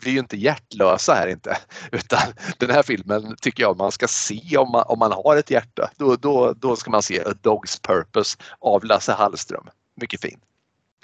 vi 0.00 0.10
är 0.10 0.12
ju 0.12 0.18
inte 0.18 0.36
hjärtlösa 0.36 1.14
här 1.14 1.26
inte. 1.26 1.56
Utan 1.92 2.20
den 2.58 2.70
här 2.70 2.82
filmen 2.82 3.36
tycker 3.40 3.62
jag 3.62 3.76
man 3.76 3.92
ska 3.92 4.08
se 4.08 4.56
om 4.56 4.70
man, 4.70 4.84
om 4.86 4.98
man 4.98 5.12
har 5.12 5.36
ett 5.36 5.50
hjärta. 5.50 5.90
Då, 5.96 6.16
då, 6.16 6.52
då 6.52 6.76
ska 6.76 6.90
man 6.90 7.02
se 7.02 7.20
A 7.20 7.32
Dog's 7.42 7.86
Purpose 7.86 8.38
av 8.58 8.84
Lasse 8.84 9.12
Hallström. 9.12 9.68
Mycket 10.00 10.20
fin. 10.20 10.40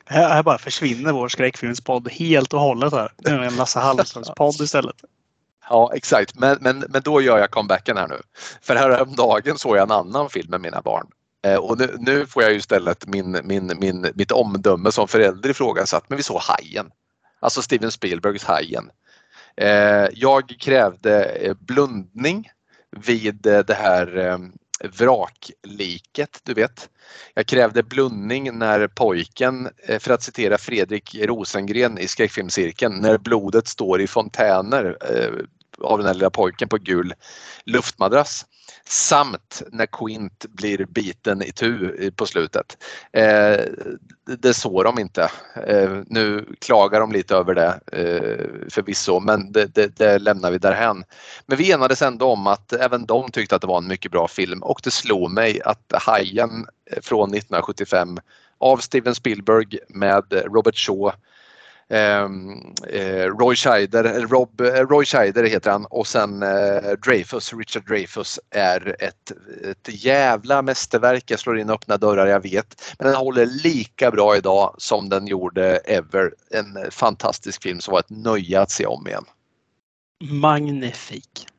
Här 0.07 0.43
bara 0.43 0.59
försvinner 0.59 1.13
vår 1.13 1.29
skräckfilmspodd 1.29 2.09
helt 2.09 2.53
och 2.53 2.61
hållet 2.61 2.93
här. 2.93 3.13
Nu 3.19 3.31
är 3.31 3.39
det 3.39 3.47
en 3.47 3.57
Lasse 3.57 3.79
Hallströms 3.79 4.31
podd 4.37 4.55
istället. 4.61 4.97
Ja 5.69 5.93
exakt, 5.95 6.35
men, 6.35 6.59
men, 6.61 6.85
men 6.89 7.03
då 7.03 7.21
gör 7.21 7.39
jag 7.39 7.51
comebacken 7.51 7.97
här 7.97 8.09
nu. 8.09 8.21
För 8.63 8.77
häromdagen 8.77 9.59
såg 9.59 9.77
jag 9.77 9.83
en 9.83 9.91
annan 9.91 10.31
film 10.31 10.51
med 10.51 10.61
mina 10.61 10.83
barn 10.83 11.07
Eh, 11.47 11.57
och 11.57 11.79
nu, 11.79 11.97
nu, 11.99 12.27
får 12.27 12.43
jag 12.43 12.53
ju 12.53 12.59
istället 12.59 13.07
min, 13.07 13.41
min, 13.45 13.73
min, 13.81 14.13
mitt 14.15 14.33
omdöme 14.33 14.93
som 14.93 15.09
förälder 15.09 15.51
ifrågasatt. 15.51 16.05
Men 16.09 16.17
vi 16.17 16.23
såg 16.23 16.41
Hajen. 16.41 16.91
Alltså 17.41 17.63
Steven 17.63 17.91
Spielbergs 17.91 18.45
Hajen. 18.45 18.91
Eh, 19.57 20.07
jag 20.13 20.49
krävde 20.61 21.25
eh, 21.25 21.55
blundning 21.55 22.51
vid 22.91 23.47
eh, 23.47 23.59
det 23.59 23.75
här 23.75 24.19
eh, 24.19 24.39
vrakliket, 24.83 26.41
du 26.43 26.55
vet. 26.55 26.89
Jag 27.35 27.47
krävde 27.47 27.83
blundning 27.83 28.59
när 28.59 28.89
pojken, 28.89 29.69
eh, 29.87 29.99
för 29.99 30.15
att 30.15 30.23
citera 30.23 30.59
Fredrik 30.59 31.15
Rosengren 31.15 31.99
i 31.99 32.09
skräckfilmscirkeln, 32.09 32.95
när 32.95 33.19
blodet 33.19 33.69
står 33.69 34.01
i 34.01 34.07
fontäner 34.07 34.97
eh, 35.01 35.31
av 35.81 35.99
den 35.99 36.07
här 36.07 36.15
lilla 36.15 36.31
pojken 36.31 36.69
på 36.69 36.77
gul 36.77 37.15
luftmadrass. 37.65 38.47
Samt 38.85 39.63
när 39.73 39.87
Quint 39.87 40.47
blir 40.49 40.85
biten 40.85 41.43
i 41.43 41.53
tu 41.53 42.11
på 42.11 42.27
slutet. 42.27 42.79
Eh, 43.13 43.61
det 44.39 44.55
såg 44.55 44.85
de 44.85 44.99
inte. 44.99 45.31
Eh, 45.67 45.91
nu 46.07 46.47
klagar 46.61 47.01
de 47.01 47.13
lite 47.13 47.35
över 47.37 47.55
det 47.55 47.81
eh, 47.93 48.71
förvisso 48.71 49.21
men 49.21 49.53
det, 49.53 49.75
det, 49.75 49.97
det 49.97 50.19
lämnar 50.19 50.51
vi 50.51 50.59
därhän. 50.59 51.05
Men 51.47 51.59
vi 51.59 51.73
enades 51.73 52.03
ändå 52.03 52.27
om 52.27 52.47
att 52.47 52.73
även 52.73 53.07
de 53.07 53.31
tyckte 53.31 53.57
att 53.57 53.63
det 53.63 53.69
var 53.69 53.79
en 53.79 53.89
mycket 53.89 54.13
bra 54.13 54.29
film 54.29 54.63
och 54.63 54.81
det 54.85 54.91
slog 54.91 55.31
mig 55.31 55.63
att 55.63 55.93
Hajen 55.93 56.67
eh, 56.91 57.03
från 57.03 57.35
1975 57.35 58.19
av 58.59 58.77
Steven 58.77 59.15
Spielberg 59.15 59.79
med 59.89 60.25
Robert 60.33 60.77
Shaw 60.77 61.13
Ehm, 61.93 62.75
eh, 62.89 63.27
Roy 63.27 63.57
Scheider, 63.57 64.05
Rob, 64.29 64.61
eh, 64.61 64.87
Roy 64.87 65.05
Scheider 65.05 65.45
heter 65.45 65.71
han 65.71 65.87
och 65.87 66.07
sen 66.07 66.43
eh, 66.43 66.93
Dreyfus, 67.07 67.55
Richard 67.55 67.87
Dreyfus 67.87 68.41
är 68.51 68.97
ett, 68.99 69.33
ett 69.71 70.05
jävla 70.05 70.63
mästerverk. 70.63 71.31
Jag 71.31 71.41
slår 71.41 71.59
in 71.59 71.71
öppna 71.71 71.97
dörrar, 71.97 72.27
jag 72.27 72.43
vet. 72.43 72.95
Men 72.99 73.07
den 73.07 73.17
håller 73.17 73.47
lika 73.47 74.11
bra 74.11 74.37
idag 74.37 74.75
som 74.79 75.09
den 75.09 75.27
gjorde 75.27 75.77
Ever. 75.77 76.35
En 76.51 76.91
fantastisk 76.91 77.63
film 77.63 77.81
som 77.81 77.93
var 77.93 78.01
ett 78.01 78.11
nöje 78.11 78.61
att 78.61 78.71
se 78.71 78.87
om 78.87 79.09
igen. 79.09 79.25
Magnifik. 80.25 81.52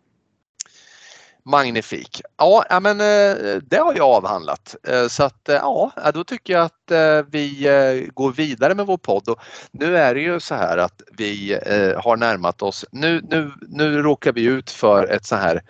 Magnifik. 1.46 2.22
Ja, 2.38 2.80
men 2.82 3.02
eh, 3.02 3.56
det 3.62 3.78
har 3.78 3.94
jag 3.96 4.16
avhandlat. 4.16 4.76
Eh, 4.88 5.08
så 5.08 5.24
att 5.24 5.50
eh, 5.50 5.56
ja, 5.56 5.92
då 6.14 6.24
tycker 6.24 6.54
jag 6.54 6.66
att 6.66 7.26
vi 7.32 8.10
går 8.14 8.32
vidare 8.32 8.76
med 8.76 8.86
vår 8.86 8.98
podd. 8.98 9.30
Och 9.30 9.40
nu 9.72 9.98
är 9.98 10.16
det 10.16 10.22
ju 10.22 10.40
så 10.40 10.56
här 10.56 10.78
att 10.78 11.02
vi 11.18 11.60
har 11.98 12.18
närmat 12.18 12.62
oss, 12.62 12.86
nu, 12.92 13.22
nu, 13.30 13.52
nu 13.62 14.02
råkar 14.02 14.34
vi 14.34 14.44
ut 14.44 14.70
för 14.72 15.08
ett 15.08 15.26
så 15.26 15.36
här 15.36 15.62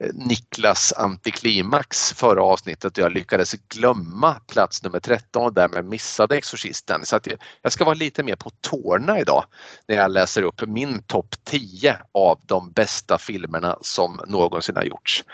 Eh, 0.00 0.10
Niklas 0.14 0.92
antiklimax 0.92 2.12
förra 2.12 2.42
avsnittet 2.42 2.98
och 2.98 3.04
jag 3.04 3.12
lyckades 3.12 3.52
glömma 3.52 4.34
plats 4.34 4.82
nummer 4.82 5.00
13 5.00 5.42
och 5.42 5.52
därmed 5.52 5.84
missade 5.84 6.36
Exorcisten. 6.36 7.00
Så 7.04 7.16
att 7.16 7.28
jag 7.62 7.72
ska 7.72 7.84
vara 7.84 7.94
lite 7.94 8.22
mer 8.22 8.36
på 8.36 8.50
tårna 8.60 9.20
idag 9.20 9.44
när 9.88 9.96
jag 9.96 10.10
läser 10.10 10.42
upp 10.42 10.62
min 10.66 11.02
topp 11.02 11.34
10 11.44 11.96
av 12.12 12.40
de 12.46 12.72
bästa 12.72 13.18
filmerna 13.18 13.78
som 13.80 14.20
någonsin 14.26 14.76
har 14.76 14.84
gjorts. 14.84 15.24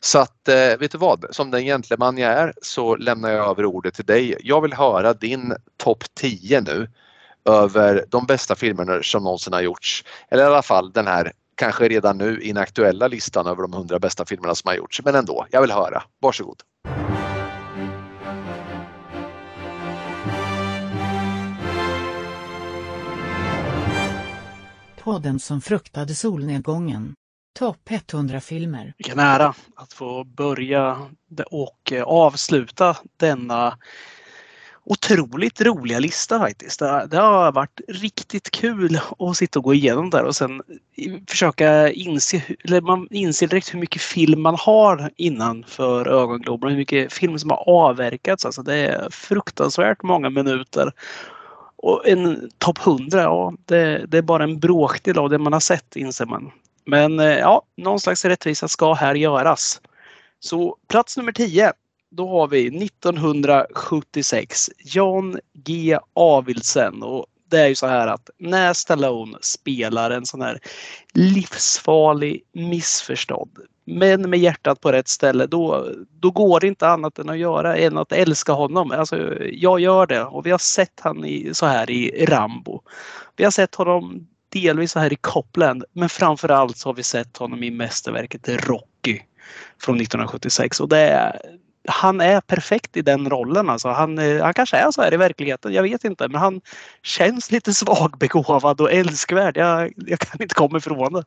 Så 0.00 0.18
att 0.18 0.48
eh, 0.48 0.78
vet 0.78 0.92
du 0.92 0.98
vad, 0.98 1.24
som 1.30 1.50
den 1.50 1.64
gentleman 1.64 2.18
jag 2.18 2.32
är 2.32 2.52
så 2.62 2.96
lämnar 2.96 3.30
jag 3.30 3.50
över 3.50 3.64
ordet 3.64 3.94
till 3.94 4.04
dig. 4.04 4.36
Jag 4.40 4.60
vill 4.60 4.72
höra 4.72 5.14
din 5.14 5.54
topp 5.76 6.04
10 6.14 6.60
nu 6.60 6.88
över 7.44 8.04
de 8.08 8.26
bästa 8.26 8.54
filmerna 8.54 9.02
som 9.02 9.24
någonsin 9.24 9.52
har 9.52 9.60
gjorts. 9.60 10.04
Eller 10.30 10.42
i 10.42 10.46
alla 10.46 10.62
fall 10.62 10.92
den 10.92 11.06
här 11.06 11.32
kanske 11.60 11.88
redan 11.88 12.18
nu 12.18 12.40
inaktuella 12.40 13.08
listan 13.08 13.46
över 13.46 13.62
de 13.62 13.72
100 13.72 13.98
bästa 13.98 14.24
filmerna 14.26 14.54
som 14.54 14.68
har 14.68 14.74
gjorts. 14.74 15.00
Men 15.04 15.14
ändå, 15.14 15.46
jag 15.50 15.60
vill 15.60 15.70
höra. 15.70 16.02
Varsågod. 16.20 16.62
Podden 25.02 25.40
som 25.40 25.60
fruktade 25.60 26.14
solnedgången. 26.14 27.14
Topp 27.58 27.90
100 27.90 28.40
filmer. 28.40 28.94
Vilken 28.98 29.18
ära 29.18 29.54
att 29.76 29.92
få 29.92 30.24
börja 30.24 31.10
och 31.56 31.92
avsluta 32.06 32.96
denna 33.16 33.78
otroligt 34.90 35.60
roliga 35.60 35.98
lista 35.98 36.38
faktiskt. 36.38 36.78
Det, 36.80 37.16
har 37.16 37.52
varit 37.52 37.80
riktigt 37.88 38.50
kul 38.50 39.00
att 39.18 39.36
sitta 39.36 39.58
och 39.58 39.64
gå 39.64 39.74
igenom 39.74 40.10
där 40.10 40.24
och 40.24 40.36
sen 40.36 40.62
försöka 41.28 41.90
inse, 41.90 42.42
eller 42.64 42.80
man 42.80 43.08
inser 43.10 43.46
direkt 43.46 43.74
hur 43.74 43.78
mycket 43.78 44.02
film 44.02 44.42
man 44.42 44.56
har 44.58 45.10
innanför 45.16 46.08
ögongloben. 46.08 46.70
Hur 46.70 46.76
mycket 46.76 47.12
film 47.12 47.38
som 47.38 47.50
har 47.50 47.68
avverkats. 47.68 48.46
Alltså 48.46 48.62
det 48.62 48.74
är 48.74 49.10
fruktansvärt 49.10 50.02
många 50.02 50.30
minuter. 50.30 50.92
Och 51.76 52.08
en 52.08 52.50
topp 52.58 52.78
100, 52.86 53.22
ja 53.22 53.54
det, 53.64 54.06
det, 54.08 54.18
är 54.18 54.22
bara 54.22 54.44
en 54.44 54.58
bråkdel 54.60 55.18
av 55.18 55.30
det 55.30 55.38
man 55.38 55.52
har 55.52 55.60
sett 55.60 55.96
inser 55.96 56.26
man. 56.26 56.50
Men 56.86 57.20
eh, 57.20 57.38
ja, 57.38 57.62
någon 57.76 58.00
slags 58.00 58.24
rättvisa 58.24 58.68
ska 58.68 58.94
här 58.94 59.14
göras. 59.14 59.80
Så 60.40 60.76
plats 60.88 61.16
nummer 61.16 61.32
10 61.32 61.72
då 62.10 62.28
har 62.28 62.48
vi 62.48 62.84
1976 62.84 64.70
John 64.78 65.38
G 65.52 65.98
Avildsen 66.14 67.02
och 67.02 67.26
det 67.50 67.60
är 67.60 67.66
ju 67.66 67.74
så 67.74 67.86
här 67.86 68.06
att 68.06 68.30
när 68.38 68.72
Stallone 68.72 69.38
spelar 69.40 70.10
en 70.10 70.26
sån 70.26 70.40
här 70.40 70.60
livsfarlig 71.14 72.42
missförstådd 72.52 73.58
men 73.84 74.30
med 74.30 74.38
hjärtat 74.38 74.80
på 74.80 74.92
rätt 74.92 75.08
ställe 75.08 75.46
då, 75.46 75.88
då 76.20 76.30
går 76.30 76.60
det 76.60 76.66
inte 76.66 76.88
annat 76.88 77.18
än 77.18 77.28
att 77.28 77.38
göra 77.38 77.76
än 77.76 77.98
att 77.98 78.12
älska 78.12 78.52
honom. 78.52 78.90
Alltså, 78.90 79.34
jag 79.52 79.80
gör 79.80 80.06
det 80.06 80.24
och 80.24 80.46
vi 80.46 80.50
har 80.50 80.58
sett 80.58 81.00
han 81.00 81.24
i, 81.24 81.50
så 81.52 81.66
här 81.66 81.90
i 81.90 82.26
Rambo. 82.26 82.82
Vi 83.36 83.44
har 83.44 83.50
sett 83.50 83.74
honom 83.74 84.26
delvis 84.48 84.92
så 84.92 84.98
här 84.98 85.12
i 85.12 85.16
Copland 85.16 85.84
men 85.92 86.08
framförallt 86.08 86.76
så 86.76 86.88
har 86.88 86.94
vi 86.94 87.02
sett 87.02 87.36
honom 87.36 87.62
i 87.62 87.70
mästerverket 87.70 88.48
Rocky 88.48 89.20
från 89.80 89.96
1976 89.96 90.80
och 90.80 90.88
det 90.88 90.98
är, 90.98 91.40
han 91.90 92.20
är 92.20 92.40
perfekt 92.40 92.96
i 92.96 93.02
den 93.02 93.30
rollen. 93.30 93.70
Alltså. 93.70 93.88
Han, 93.88 94.18
eh, 94.18 94.42
han 94.42 94.54
kanske 94.54 94.76
är 94.76 94.90
så 94.90 95.02
här 95.02 95.14
i 95.14 95.16
verkligheten, 95.16 95.72
jag 95.72 95.82
vet 95.82 96.04
inte. 96.04 96.28
Men 96.28 96.40
han 96.40 96.60
känns 97.02 97.50
lite 97.50 97.74
svagbegåvad 97.74 98.80
och 98.80 98.92
älskvärd. 98.92 99.56
Jag, 99.56 99.92
jag 99.96 100.18
kan 100.18 100.42
inte 100.42 100.54
komma 100.54 100.78
ifrån 100.78 101.12
det. 101.12 101.24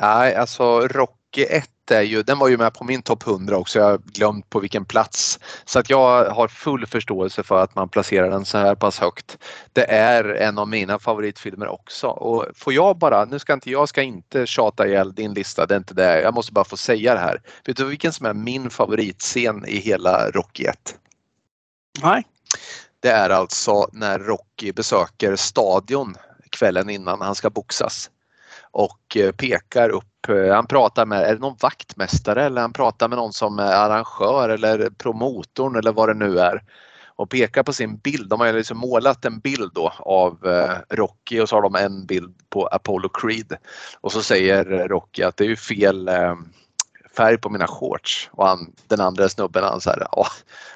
Nej, 0.00 0.34
alltså 0.34 0.80
Rocky 0.80 1.44
1 1.44 1.70
är 1.90 2.02
ju, 2.02 2.22
den 2.22 2.38
var 2.38 2.48
ju 2.48 2.56
med 2.56 2.74
på 2.74 2.84
min 2.84 3.02
topp 3.02 3.26
100 3.26 3.56
också, 3.56 3.78
jag 3.78 3.86
har 3.86 3.98
glömt 3.98 4.50
på 4.50 4.60
vilken 4.60 4.84
plats. 4.84 5.38
Så 5.64 5.78
att 5.78 5.90
jag 5.90 6.30
har 6.30 6.48
full 6.48 6.86
förståelse 6.86 7.42
för 7.42 7.62
att 7.62 7.74
man 7.74 7.88
placerar 7.88 8.30
den 8.30 8.44
så 8.44 8.58
här 8.58 8.74
pass 8.74 8.98
högt. 8.98 9.38
Det 9.72 9.90
är 9.90 10.24
en 10.24 10.58
av 10.58 10.68
mina 10.68 10.98
favoritfilmer 10.98 11.68
också 11.68 12.06
och 12.06 12.46
får 12.54 12.72
jag 12.72 12.98
bara, 12.98 13.24
nu 13.24 13.38
ska 13.38 13.52
inte 13.52 13.70
jag 13.70 13.88
ska 13.88 14.02
inte 14.02 14.46
tjata 14.46 14.86
ihjäl 14.86 15.14
din 15.14 15.34
lista, 15.34 15.66
det 15.66 15.74
är 15.74 15.78
inte 15.78 15.94
det, 15.94 16.20
jag 16.20 16.34
måste 16.34 16.52
bara 16.52 16.64
få 16.64 16.76
säga 16.76 17.14
det 17.14 17.20
här. 17.20 17.42
Vet 17.64 17.76
du 17.76 17.84
vilken 17.84 18.12
som 18.12 18.26
är 18.26 18.34
min 18.34 18.70
favoritscen 18.70 19.64
i 19.68 19.76
hela 19.76 20.30
Rocky 20.30 20.64
1? 20.64 20.96
Nej. 22.02 22.26
Det 23.00 23.10
är 23.10 23.30
alltså 23.30 23.88
när 23.92 24.18
Rocky 24.18 24.72
besöker 24.72 25.36
stadion 25.36 26.16
kvällen 26.50 26.90
innan 26.90 27.20
han 27.20 27.34
ska 27.34 27.50
boxas 27.50 28.10
och 28.70 29.16
eh, 29.16 29.32
pekar 29.32 29.88
upp, 29.88 30.07
Eh, 30.28 30.54
han 30.54 30.66
pratar 30.66 31.06
med, 31.06 31.22
är 31.22 31.34
det 31.34 31.40
någon 31.40 31.56
vaktmästare 31.60 32.44
eller 32.44 32.60
han 32.60 32.72
pratar 32.72 33.08
med 33.08 33.18
någon 33.18 33.32
som 33.32 33.58
är 33.58 33.72
arrangör 33.72 34.48
eller 34.48 34.90
promotorn 34.90 35.76
eller 35.76 35.92
vad 35.92 36.08
det 36.08 36.14
nu 36.14 36.38
är 36.38 36.62
och 37.16 37.30
pekar 37.30 37.62
på 37.62 37.72
sin 37.72 37.96
bild. 37.96 38.28
De 38.28 38.40
har 38.40 38.52
liksom 38.52 38.78
målat 38.78 39.24
en 39.24 39.38
bild 39.38 39.70
då 39.74 39.92
av 39.98 40.46
eh, 40.46 40.96
Rocky 40.96 41.40
och 41.40 41.48
så 41.48 41.56
har 41.56 41.62
de 41.62 41.74
en 41.74 42.06
bild 42.06 42.34
på 42.48 42.66
Apollo 42.66 43.08
Creed 43.08 43.56
och 44.00 44.12
så 44.12 44.22
säger 44.22 44.88
Rocky 44.88 45.22
att 45.22 45.36
det 45.36 45.44
är 45.44 45.48
ju 45.48 45.56
fel 45.56 46.08
eh, 46.08 46.34
färg 47.16 47.38
på 47.38 47.50
mina 47.50 47.66
shorts 47.66 48.30
och 48.32 48.46
han, 48.46 48.72
den 48.86 49.00
andra 49.00 49.28
snubben 49.28 49.64
han 49.64 49.80
säger 49.80 50.06
ja, 50.12 50.26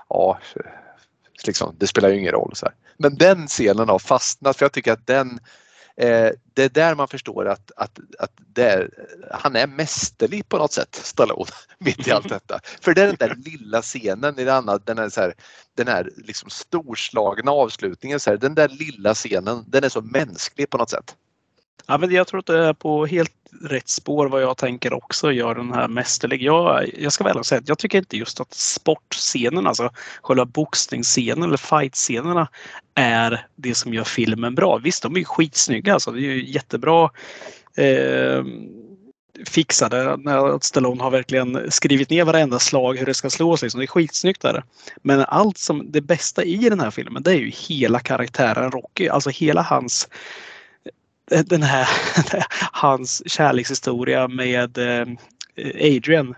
ja 0.08 0.38
liksom, 1.46 1.74
det 1.78 1.86
spelar 1.86 2.08
ju 2.08 2.18
ingen 2.18 2.32
roll. 2.32 2.52
Så 2.54 2.66
här. 2.66 2.74
Men 2.96 3.16
den 3.16 3.46
scenen 3.46 3.88
har 3.88 3.98
fastnat 3.98 4.56
för 4.56 4.64
jag 4.64 4.72
tycker 4.72 4.92
att 4.92 5.06
den 5.06 5.40
eh, 5.96 6.30
det 6.54 6.62
är 6.64 6.68
där 6.68 6.94
man 6.94 7.08
förstår 7.08 7.48
att, 7.48 7.72
att, 7.76 7.98
att 8.18 8.32
är, 8.58 8.90
han 9.30 9.56
är 9.56 9.66
mästerlig 9.66 10.48
på 10.48 10.58
något 10.58 10.72
sätt, 10.72 10.94
Stallone, 10.94 11.50
mitt 11.78 12.08
i 12.08 12.10
allt 12.10 12.28
detta. 12.28 12.60
För 12.80 12.94
det 12.94 13.02
är 13.02 13.06
den 13.06 13.16
där 13.18 13.36
lilla 13.44 13.82
scenen 13.82 14.38
i 14.38 14.44
det 14.44 14.54
andra, 14.54 14.78
den 14.78 15.10
så 15.10 15.20
här, 15.20 15.34
den 15.76 15.88
här 15.88 16.10
liksom 16.16 16.50
storslagna 16.50 17.50
avslutningen, 17.50 18.20
så 18.20 18.30
här, 18.30 18.36
den 18.36 18.54
där 18.54 18.68
lilla 18.68 19.14
scenen, 19.14 19.64
den 19.66 19.84
är 19.84 19.88
så 19.88 20.00
mänsklig 20.00 20.70
på 20.70 20.78
något 20.78 20.90
sätt. 20.90 21.16
Ja, 21.86 21.98
men 21.98 22.10
jag 22.10 22.26
tror 22.26 22.40
att 22.40 22.46
det 22.46 22.58
är 22.58 22.72
på 22.72 23.06
helt 23.06 23.32
rätt 23.60 23.88
spår 23.88 24.26
vad 24.26 24.42
jag 24.42 24.56
tänker 24.56 24.92
också 24.92 25.32
gör 25.32 25.54
den 25.54 25.72
här 25.72 25.88
mästerlig. 25.88 26.42
Jag, 26.42 26.90
jag 26.98 27.12
ska 27.12 27.24
väl 27.24 27.44
säga 27.44 27.58
att 27.58 27.68
jag 27.68 27.78
tycker 27.78 27.98
inte 27.98 28.16
just 28.16 28.40
att 28.40 28.54
sportscenen, 28.54 29.66
alltså 29.66 29.90
själva 30.22 30.44
boxningsscenen 30.44 31.42
eller 31.42 31.56
fightscenerna 31.56 32.48
är 32.94 33.46
det 33.56 33.74
som 33.74 33.94
gör 33.94 34.04
filmen 34.04 34.54
bra. 34.54 34.78
Visst, 34.78 35.02
de 35.02 35.14
är 35.14 35.18
ju 35.18 35.24
skitsnygga 35.24 35.94
alltså. 35.94 36.10
Det 36.10 36.20
är 36.20 36.22
ju 36.22 36.52
jättebra 36.52 37.10
eh, 37.76 38.44
fixade. 39.46 40.16
När 40.16 40.58
Stallone 40.64 41.02
har 41.02 41.10
verkligen 41.10 41.70
skrivit 41.70 42.10
ner 42.10 42.24
varenda 42.24 42.58
slag 42.58 42.98
hur 42.98 43.06
det 43.06 43.14
ska 43.14 43.30
slås. 43.30 43.62
Liksom. 43.62 43.78
Det 43.78 43.84
är 43.84 43.86
skitsnyggt 43.86 44.42
där. 44.42 44.64
Men 45.02 45.20
allt 45.20 45.58
som 45.58 45.92
det 45.92 46.00
bästa 46.00 46.44
i 46.44 46.56
den 46.56 46.80
här 46.80 46.90
filmen 46.90 47.22
det 47.22 47.30
är 47.30 47.38
ju 47.38 47.50
hela 47.50 48.00
karaktären 48.00 48.70
Rocky. 48.70 49.08
Alltså 49.08 49.30
hela 49.30 49.62
hans 49.62 50.08
Eh, 51.32 51.40
den 51.46 51.62
här 51.62 51.88
hans 52.72 53.22
kärlekshistoria 53.26 54.28
med 54.28 54.78
eh, 54.78 55.06
Adrian 55.96 56.34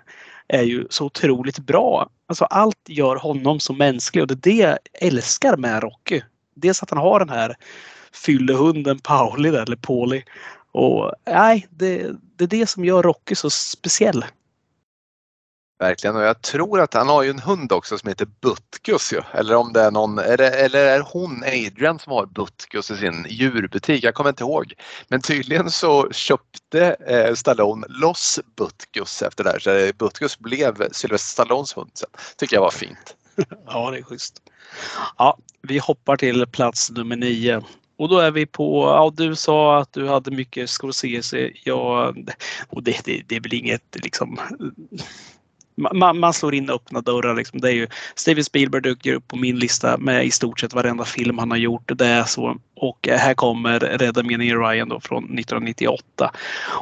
är 0.49 0.63
ju 0.63 0.87
så 0.91 1.05
otroligt 1.05 1.59
bra. 1.59 2.11
Alltså 2.27 2.45
allt 2.45 2.89
gör 2.89 3.17
honom 3.17 3.61
så 3.61 3.73
mänsklig 3.73 4.23
och 4.23 4.29
det 4.29 4.35
är 4.35 4.55
det 4.55 4.63
jag 4.63 4.79
älskar 5.01 5.57
med 5.57 5.83
Rocky. 5.83 6.21
Dels 6.55 6.83
att 6.83 6.91
han 6.91 6.99
har 6.99 7.19
den 7.19 7.29
här 7.29 7.57
fyllehunden 8.13 8.99
Pauli 8.99 9.51
där, 9.51 9.63
eller 9.63 9.77
Pauli. 9.77 10.25
Och 10.73 11.13
nej, 11.27 11.67
det, 11.71 12.11
det 12.37 12.45
är 12.45 12.49
det 12.49 12.67
som 12.67 12.85
gör 12.85 13.03
Rocky 13.03 13.35
så 13.35 13.51
speciell. 13.51 14.25
Verkligen 15.85 16.17
och 16.17 16.23
jag 16.23 16.43
tror 16.43 16.81
att 16.81 16.95
han 16.95 17.09
har 17.09 17.23
ju 17.23 17.31
en 17.31 17.39
hund 17.39 17.73
också 17.73 17.99
som 17.99 18.09
heter 18.09 18.27
Butkus 18.41 19.13
ju. 19.13 19.21
Eller 19.33 19.55
om 19.55 19.73
det 19.73 19.81
är 19.81 19.91
någon, 19.91 20.19
är 20.19 20.37
det, 20.37 20.51
eller 20.51 20.85
är 20.85 21.01
hon 21.01 21.43
Adrian 21.45 21.99
som 21.99 22.13
har 22.13 22.27
Butkus 22.27 22.91
i 22.91 22.97
sin 22.97 23.27
djurbutik? 23.29 24.05
Jag 24.05 24.15
kommer 24.15 24.31
inte 24.31 24.43
ihåg. 24.43 24.75
Men 25.09 25.21
tydligen 25.21 25.71
så 25.71 26.11
köpte 26.11 26.97
eh, 27.09 27.35
Stallone 27.35 27.87
loss 27.89 28.41
Butkus 28.57 29.23
efter 29.23 29.45
det 29.45 29.51
här 29.51 29.59
så 29.59 29.93
Butkus 29.99 30.39
blev 30.39 30.93
Sylvester 30.93 31.33
Stallones 31.33 31.77
hund 31.77 31.91
sen. 31.95 32.11
Tycker 32.37 32.57
jag 32.57 32.61
var 32.61 32.71
fint. 32.71 33.17
ja, 33.67 33.91
det 33.91 33.99
är 33.99 34.03
schysst. 34.03 34.43
Ja, 35.19 35.39
vi 35.63 35.79
hoppar 35.79 36.17
till 36.17 36.47
plats 36.47 36.91
nummer 36.91 37.17
nio. 37.17 37.63
Och 37.97 38.09
då 38.09 38.19
är 38.19 38.31
vi 38.31 38.47
på, 38.47 38.85
ja 38.85 39.13
du 39.17 39.37
sa 39.37 39.79
att 39.79 39.93
du 39.93 40.09
hade 40.09 40.31
mycket 40.31 40.71
Scorsese. 40.71 41.51
Ja, 41.65 42.15
och 42.69 42.83
det, 42.83 43.05
det, 43.05 43.23
det 43.29 43.37
är 43.37 43.41
väl 43.41 43.55
inget 43.55 43.97
liksom 44.03 44.39
man, 45.77 46.19
man 46.19 46.33
slår 46.33 46.55
in 46.55 46.71
öppna 46.71 47.01
dörrar. 47.01 47.35
Liksom. 47.35 47.61
Det 47.61 47.69
är 47.69 47.73
ju, 47.73 47.87
Steven 48.15 48.45
Spielberg 48.45 48.83
dyker 48.83 49.15
upp 49.15 49.29
på 49.29 49.37
min 49.37 49.59
lista 49.59 49.99
med 49.99 50.27
i 50.27 50.31
stort 50.31 50.61
sett 50.61 50.75
varenda 50.75 51.05
film 51.05 51.39
han 51.39 51.51
har 51.51 51.59
gjort. 51.59 51.93
Det 51.95 52.07
är 52.07 52.25
så. 52.25 52.57
Och 52.77 53.09
eh, 53.09 53.19
här 53.19 53.35
kommer 53.35 53.81
Rädda 53.81 54.23
meningen 54.23 54.61
Ryan 54.61 54.89
då 54.89 55.01
från 55.01 55.25
1998. 55.25 56.31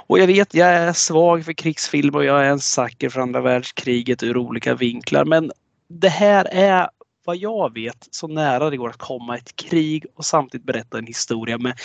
Och 0.07 0.19
jag 0.19 0.27
vet, 0.27 0.55
jag 0.55 0.69
är 0.69 0.93
svag 0.93 1.45
för 1.45 1.53
krigsfilm 1.53 2.15
och 2.15 2.25
jag 2.25 2.47
är 2.47 2.51
en 2.51 2.61
sucker 2.61 3.09
för 3.09 3.21
andra 3.21 3.41
världskriget 3.41 4.23
ur 4.23 4.37
olika 4.37 4.75
vinklar. 4.75 5.25
Men 5.25 5.53
det 5.89 6.09
här 6.09 6.45
är 6.45 6.89
vad 7.25 7.37
jag 7.37 7.75
vet 7.75 8.09
så 8.11 8.29
nära 8.29 8.71
det 8.71 8.77
går 8.77 8.89
att 8.89 8.99
komma 8.99 9.37
ett 9.37 9.57
krig 9.57 10.07
och 10.17 10.25
samtidigt 10.25 10.67
berätta 10.67 10.99
en 10.99 11.07
historia 11.07 11.59
med 11.59 11.79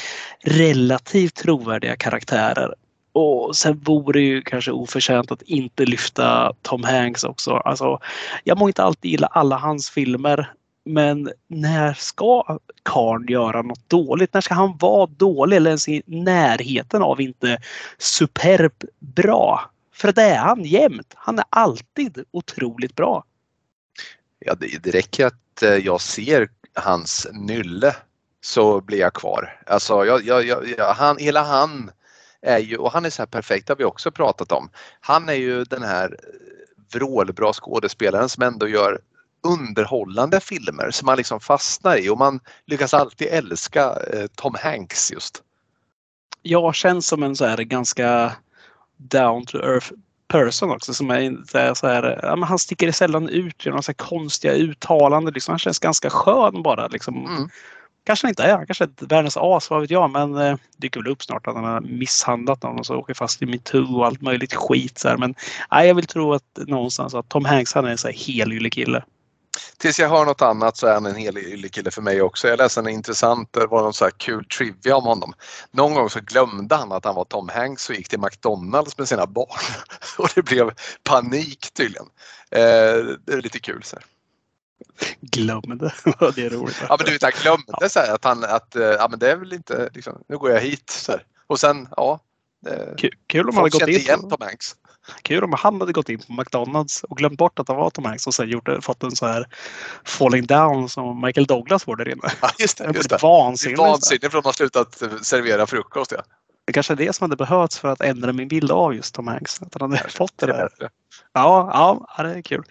relativt 0.43 1.35
trovärdiga 1.35 1.95
karaktärer. 1.95 2.73
Och 3.17 3.55
sen 3.55 3.79
vore 3.79 4.19
det 4.19 4.25
ju 4.25 4.41
kanske 4.41 4.71
oförtjänt 4.71 5.31
att 5.31 5.41
inte 5.41 5.85
lyfta 5.85 6.53
Tom 6.61 6.83
Hanks 6.83 7.23
också. 7.23 7.51
Alltså, 7.51 7.99
jag 8.43 8.57
må 8.57 8.67
inte 8.67 8.83
alltid 8.83 9.11
gilla 9.11 9.27
alla 9.27 9.57
hans 9.57 9.89
filmer. 9.89 10.53
Men 10.85 11.31
när 11.47 11.93
ska 11.93 12.59
Karn 12.83 13.25
göra 13.29 13.61
något 13.61 13.89
dåligt? 13.89 14.33
När 14.33 14.41
ska 14.41 14.53
han 14.53 14.77
vara 14.77 15.05
dålig 15.05 15.57
eller 15.57 15.69
ens 15.69 15.87
i 15.87 16.03
närheten 16.05 17.01
av 17.01 17.21
inte 17.21 17.57
superb 17.97 18.83
bra? 18.99 19.71
För 19.93 20.11
det 20.11 20.21
är 20.23 20.37
han 20.37 20.63
jämt. 20.63 21.13
Han 21.15 21.39
är 21.39 21.45
alltid 21.49 22.23
otroligt 22.31 22.95
bra. 22.95 23.23
Ja, 24.39 24.55
det, 24.55 24.83
det 24.83 24.91
räcker 24.91 25.25
att 25.25 25.63
eh, 25.63 25.75
jag 25.75 26.01
ser 26.01 26.49
hans 26.73 27.27
nylle 27.31 27.95
så 28.41 28.81
blir 28.81 28.99
jag 28.99 29.13
kvar. 29.13 29.61
Alltså, 29.65 30.05
jag, 30.05 30.25
jag, 30.25 30.67
jag, 30.77 30.93
han, 30.93 31.17
hela 31.17 31.43
han 31.43 31.91
är 32.41 32.59
ju, 32.59 32.77
och 32.77 32.91
han 32.91 33.05
är 33.05 33.09
så 33.09 33.21
här 33.21 33.27
perfekt, 33.27 33.67
det 33.67 33.73
har 33.73 33.77
vi 33.77 33.83
också 33.83 34.11
pratat 34.11 34.51
om. 34.51 34.69
Han 34.99 35.29
är 35.29 35.33
ju 35.33 35.63
den 35.63 35.83
här 35.83 36.05
eh, 36.05 36.17
vrålbra 36.93 37.53
skådespelaren 37.53 38.29
som 38.29 38.43
ändå 38.43 38.67
gör 38.67 38.99
underhållande 39.43 40.39
filmer 40.39 40.91
som 40.91 41.05
man 41.05 41.17
liksom 41.17 41.39
fastnar 41.39 41.97
i 41.97 42.09
och 42.09 42.17
man 42.17 42.39
lyckas 42.65 42.93
alltid 42.93 43.27
älska 43.27 43.83
eh, 44.13 44.27
Tom 44.35 44.55
Hanks 44.59 45.11
just. 45.11 45.43
Jag 46.41 46.75
känns 46.75 47.07
som 47.07 47.23
en 47.23 47.35
så 47.35 47.45
här 47.45 47.57
ganska 47.57 48.31
down 48.97 49.45
to 49.45 49.57
earth 49.57 49.91
person 50.27 50.71
också 50.71 50.93
som 50.93 51.09
är 51.09 51.73
så 51.73 51.87
här, 51.87 52.19
ja, 52.23 52.45
han 52.45 52.59
sticker 52.59 52.91
sällan 52.91 53.29
ut 53.29 53.65
genom 53.65 53.83
så 53.83 53.93
konstiga 53.93 54.53
uttalanden. 54.53 55.33
Liksom. 55.33 55.51
Han 55.51 55.59
känns 55.59 55.79
ganska 55.79 56.09
skön 56.09 56.63
bara. 56.63 56.87
Liksom. 56.87 57.25
Mm 57.25 57.49
kanske 58.07 58.27
han 58.27 58.31
inte 58.31 58.43
är. 58.43 58.57
Han 58.57 58.65
kanske 58.65 58.83
är 58.83 59.05
världens 59.07 59.37
as, 59.37 59.69
vad 59.69 59.81
vet 59.81 59.91
jag. 59.91 60.09
Men 60.09 60.37
eh, 60.37 60.57
dyker 60.77 60.99
väl 60.99 61.11
upp 61.11 61.23
snart 61.23 61.47
att 61.47 61.55
han 61.55 61.63
har 61.63 61.81
misshandlat 61.81 62.63
någon 62.63 62.79
och 62.79 62.85
så 62.85 62.95
åker 62.95 63.13
fast 63.13 63.41
i 63.41 63.45
metoo 63.45 63.97
och 63.97 64.05
allt 64.05 64.21
möjligt 64.21 64.53
skit. 64.53 64.97
Så 64.97 65.09
här. 65.09 65.17
Men 65.17 65.35
nej, 65.71 65.87
jag 65.87 65.95
vill 65.95 66.07
tro 66.07 66.33
att 66.33 66.43
någonstans 66.67 67.13
att 67.13 67.29
Tom 67.29 67.45
Hanks 67.45 67.73
han 67.73 67.85
är 67.85 67.89
en 67.89 67.97
så 67.97 68.07
här 68.07 68.15
helylle 68.15 68.69
kille. 68.69 69.03
Tills 69.77 69.99
jag 69.99 70.09
hör 70.09 70.25
något 70.25 70.41
annat 70.41 70.77
så 70.77 70.87
är 70.87 70.93
han 70.93 71.05
en 71.05 71.15
helylle 71.15 71.69
kille 71.69 71.91
för 71.91 72.01
mig 72.01 72.21
också. 72.21 72.47
Jag 72.47 72.57
läste 72.57 72.79
en 72.79 72.87
intressant, 72.87 73.53
det 73.53 73.65
var 73.65 73.81
någon 73.81 73.93
så 73.93 74.03
här 74.03 74.11
kul 74.17 74.45
trivia 74.45 74.95
om 74.95 75.03
honom. 75.03 75.33
Någon 75.71 75.93
gång 75.93 76.09
så 76.09 76.19
glömde 76.19 76.75
han 76.75 76.91
att 76.91 77.05
han 77.05 77.15
var 77.15 77.25
Tom 77.25 77.49
Hanks 77.49 77.89
och 77.89 77.95
gick 77.95 78.09
till 78.09 78.19
McDonalds 78.19 78.97
med 78.97 79.07
sina 79.07 79.25
barn. 79.25 79.59
och 80.17 80.29
det 80.35 80.41
blev 80.41 80.71
panik 81.03 81.73
tydligen. 81.73 82.05
Eh, 82.51 83.15
det 83.25 83.33
är 83.33 83.41
lite 83.41 83.59
kul. 83.59 83.83
Så 83.83 83.95
här 83.95 84.05
glömde. 85.21 85.93
det 86.35 86.45
är 86.45 86.49
roligt. 86.49 86.77
Ja 86.89 86.95
men 86.99 87.05
du 87.05 87.11
vet 87.11 87.23
han 87.23 87.31
glömde 87.41 87.89
så 87.89 87.99
här, 87.99 88.15
att 88.15 88.23
han 88.23 88.43
att 88.43 88.75
eh, 88.75 88.83
ja 88.83 89.07
men 89.09 89.19
det 89.19 89.31
är 89.31 89.35
väl 89.35 89.53
inte 89.53 89.89
liksom, 89.93 90.23
nu 90.27 90.37
går 90.37 90.51
jag 90.51 90.61
hit 90.61 90.89
så 90.89 91.11
här. 91.11 91.23
Och 91.47 91.59
sen 91.59 91.87
ja. 91.97 92.19
Kul, 92.97 93.11
kul 93.27 93.49
om 93.49 93.55
han 93.55 93.63
hade 93.63 93.69
gått 93.69 93.81
in. 93.81 93.95
Igen 93.95 94.29
Tom 94.29 94.37
Hanks. 94.39 94.75
Kul 95.21 95.43
om 95.43 95.53
han 95.53 95.79
hade 95.81 95.93
gått 95.93 96.09
in 96.09 96.19
på 96.19 96.33
McDonalds 96.33 97.03
och 97.03 97.17
glömt 97.17 97.37
bort 97.37 97.59
att 97.59 97.67
han 97.67 97.77
var 97.77 97.89
Tom 97.89 98.05
Hanks 98.05 98.27
och 98.27 98.33
sen 98.33 98.49
gjort, 98.49 98.69
fått 98.81 99.03
en 99.03 99.15
så 99.15 99.25
här 99.25 99.47
falling 100.03 100.45
down 100.45 100.89
som 100.89 101.21
Michael 101.21 101.45
Douglas 101.45 101.83
får 101.83 101.95
där 101.95 102.09
inne. 102.09 102.31
Ja, 102.41 102.49
just 102.59 102.77
det. 102.77 102.91
Just 102.95 103.09
det. 103.09 103.17
Vansinnigt. 103.21 103.79
Vansinnigt 103.79 104.31
för 104.31 104.37
att 104.37 104.43
de 104.43 104.47
har 104.47 104.53
slutat 104.53 105.03
servera 105.21 105.67
frukost. 105.67 106.11
Ja. 106.11 106.23
Det 106.67 106.73
kanske 106.73 106.93
är 106.93 106.97
det 106.97 107.15
som 107.15 107.23
hade 107.23 107.35
behövts 107.35 107.79
för 107.79 107.87
att 107.87 108.01
ändra 108.01 108.33
min 108.33 108.47
bild 108.47 108.71
av 108.71 108.95
just 108.95 109.15
Tom 109.15 109.27
Hanks. 109.27 109.61
Att 109.61 109.81
han 109.81 109.91
hade 109.91 110.09
fått 110.09 110.37
det 110.37 110.45
där. 110.45 110.69
Ja, 111.33 111.99
ja, 112.17 112.23
det 112.23 112.29
är 112.29 112.41
kul. 112.41 112.63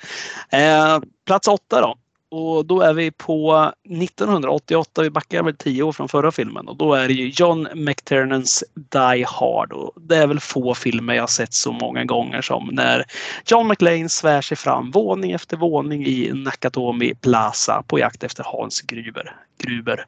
Eh, 0.51 0.99
plats 1.26 1.49
åtta 1.49 1.80
då. 1.80 1.97
Och 2.30 2.66
då 2.66 2.80
är 2.80 2.94
vi 2.94 3.11
på 3.11 3.72
1988. 3.84 5.03
Vi 5.03 5.11
backar 5.11 5.42
väl 5.42 5.57
tio 5.57 5.82
år 5.82 5.92
från 5.92 6.09
förra 6.09 6.32
filmen 6.32 6.68
och 6.68 6.76
då 6.76 6.94
är 6.94 7.09
det 7.09 7.14
ju 7.14 7.32
John 7.36 7.68
McTiernans 7.74 8.64
Die 8.74 9.24
Hard. 9.28 9.72
Och 9.72 9.92
det 10.01 10.16
är 10.16 10.26
väl 10.26 10.40
få 10.40 10.74
filmer 10.74 11.14
jag 11.14 11.30
sett 11.30 11.55
så 11.55 11.72
många 11.72 12.05
gånger 12.05 12.42
som 12.42 12.68
när 12.72 13.05
John 13.47 13.68
McLean 13.68 14.09
svär 14.09 14.40
sig 14.40 14.57
fram 14.57 14.90
våning 14.90 15.32
efter 15.32 15.57
våning 15.57 16.07
i 16.07 16.32
Nakatomi 16.34 17.14
Plaza 17.14 17.82
på 17.86 17.99
jakt 17.99 18.24
efter 18.24 18.44
Hans 18.47 18.80
Gruber. 18.80 19.36
Gruber. 19.59 20.07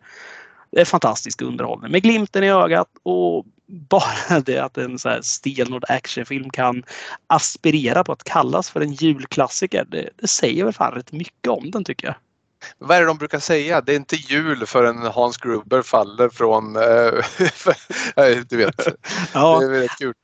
Det 0.72 0.80
är 0.80 0.84
fantastisk 0.84 1.42
underhållning 1.42 1.92
med 1.92 2.02
glimten 2.02 2.44
i 2.44 2.50
ögat 2.50 2.88
och 3.02 3.44
bara 3.68 4.40
det 4.44 4.58
att 4.58 4.78
en 4.78 4.98
så 4.98 5.08
här 5.08 5.22
stenhård 5.22 5.84
actionfilm 5.88 6.50
kan 6.50 6.84
aspirera 7.26 8.04
på 8.04 8.12
att 8.12 8.24
kallas 8.24 8.70
för 8.70 8.80
en 8.80 8.92
julklassiker. 8.92 9.84
Det, 9.88 10.10
det 10.16 10.28
säger 10.28 10.64
väl 10.64 10.72
fan 10.72 10.94
rätt 10.94 11.12
mycket 11.12 11.48
om 11.48 11.70
den 11.70 11.84
tycker 11.84 12.06
jag. 12.06 12.16
Vad 12.78 12.96
är 12.96 13.00
det 13.00 13.06
de 13.06 13.18
brukar 13.18 13.38
säga? 13.38 13.80
Det 13.80 13.92
är 13.92 13.96
inte 13.96 14.16
jul 14.16 14.66
förrän 14.66 14.98
Hans 14.98 15.36
Gruber 15.36 15.82
faller 15.82 16.28
från... 16.28 16.76
Äh, 18.16 18.36
du 18.48 18.56
vet. 18.56 18.88
Ja. 19.32 19.58
Det 19.60 19.66
är 19.66 19.70
väldigt 19.70 19.98
kul. 19.98 20.14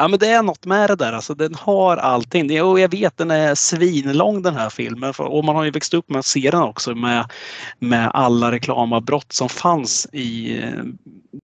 Ja 0.00 0.08
men 0.08 0.18
det 0.18 0.26
är 0.26 0.42
något 0.42 0.66
med 0.66 0.90
det 0.90 0.96
där. 0.96 1.12
Alltså, 1.12 1.34
den 1.34 1.54
har 1.54 1.96
allting. 1.96 2.62
Och 2.62 2.80
jag 2.80 2.90
vet 2.90 3.16
den 3.16 3.30
är 3.30 3.54
svinlång 3.54 4.42
den 4.42 4.54
här 4.54 4.70
filmen. 4.70 5.14
Och 5.18 5.44
man 5.44 5.56
har 5.56 5.64
ju 5.64 5.70
växt 5.70 5.94
upp 5.94 6.10
med 6.10 6.18
att 6.18 6.26
se 6.26 6.50
den 6.50 6.62
också 6.62 6.94
med, 6.94 7.30
med 7.78 8.10
alla 8.14 8.52
reklamavbrott 8.52 9.32
som 9.32 9.48
fanns 9.48 10.06
i, 10.12 10.60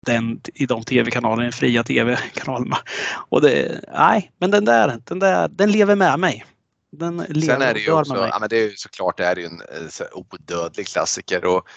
den, 0.07 0.41
i 0.55 0.67
de 0.67 0.85
tv-kanalerna, 0.85 1.53
fria 1.53 1.85
tv-kanalerna. 1.85 2.79
Och 3.29 3.41
det, 3.41 3.81
nej, 3.95 4.33
men 4.39 4.51
den 4.51 4.65
där, 4.65 5.01
den 5.05 5.19
där, 5.19 5.49
den 5.49 5.73
lever 5.73 5.95
med 5.95 6.19
mig. 6.19 6.45
Den 6.93 7.17
lever 7.17 7.41
Sen 7.41 7.63
är 7.63 7.75
det 7.75 7.81
ju 7.81 7.93
också, 7.93 8.17
ja, 8.17 8.39
men 8.41 8.49
det 8.49 8.57
är 8.57 8.71
ju 8.71 8.77
såklart 8.77 9.17
det 9.17 9.27
är 9.27 9.37
ju 9.37 9.45
en 9.45 9.61
eh, 9.61 9.89
så 9.91 10.05
odödlig 10.13 10.87
klassiker 10.87 11.45
och 11.45 11.69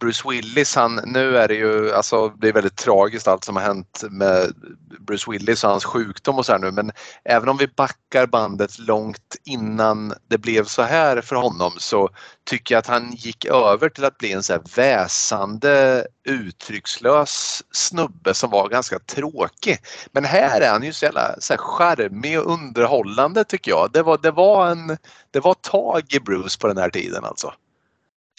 Bruce 0.00 0.28
Willis 0.28 0.74
han, 0.74 1.00
nu 1.04 1.38
är 1.38 1.48
det 1.48 1.54
ju, 1.54 1.92
alltså 1.92 2.28
det 2.28 2.48
är 2.48 2.52
väldigt 2.52 2.76
tragiskt 2.76 3.28
allt 3.28 3.44
som 3.44 3.56
har 3.56 3.62
hänt 3.62 4.04
med 4.10 4.52
Bruce 5.00 5.30
Willis 5.30 5.64
och 5.64 5.70
hans 5.70 5.84
sjukdom 5.84 6.38
och 6.38 6.46
så 6.46 6.52
här 6.52 6.58
nu 6.58 6.70
men 6.70 6.92
även 7.24 7.48
om 7.48 7.56
vi 7.56 7.66
backar 7.66 8.26
bandet 8.26 8.78
långt 8.78 9.36
innan 9.44 10.14
det 10.28 10.38
blev 10.38 10.64
så 10.64 10.82
här 10.82 11.20
för 11.20 11.36
honom 11.36 11.72
så 11.78 12.08
tycker 12.44 12.74
jag 12.74 12.78
att 12.78 12.86
han 12.86 13.12
gick 13.12 13.44
över 13.44 13.88
till 13.88 14.04
att 14.04 14.18
bli 14.18 14.32
en 14.32 14.42
så 14.42 14.52
här 14.52 14.62
väsande 14.76 16.06
uttryckslös 16.28 17.62
snubbe 17.70 18.34
som 18.34 18.50
var 18.50 18.68
ganska 18.68 18.98
tråkig. 18.98 19.78
Men 20.12 20.24
här 20.24 20.60
är 20.60 20.70
han 20.70 20.82
ju 20.82 20.92
så 20.92 21.04
jävla 21.04 21.34
så 21.38 21.52
här 21.52 21.58
charmig 21.58 22.40
och 22.40 22.52
underhållande 22.52 23.44
tycker 23.44 23.70
jag. 23.70 23.90
Det 23.92 24.02
var, 24.02 24.18
det 24.18 24.30
var 24.30 24.70
en 24.70 24.96
det 25.30 25.40
var 25.40 25.54
tag 25.54 26.02
i 26.08 26.20
Bruce 26.20 26.58
på 26.60 26.66
den 26.68 26.78
här 26.78 26.90
tiden 26.90 27.24
alltså. 27.24 27.52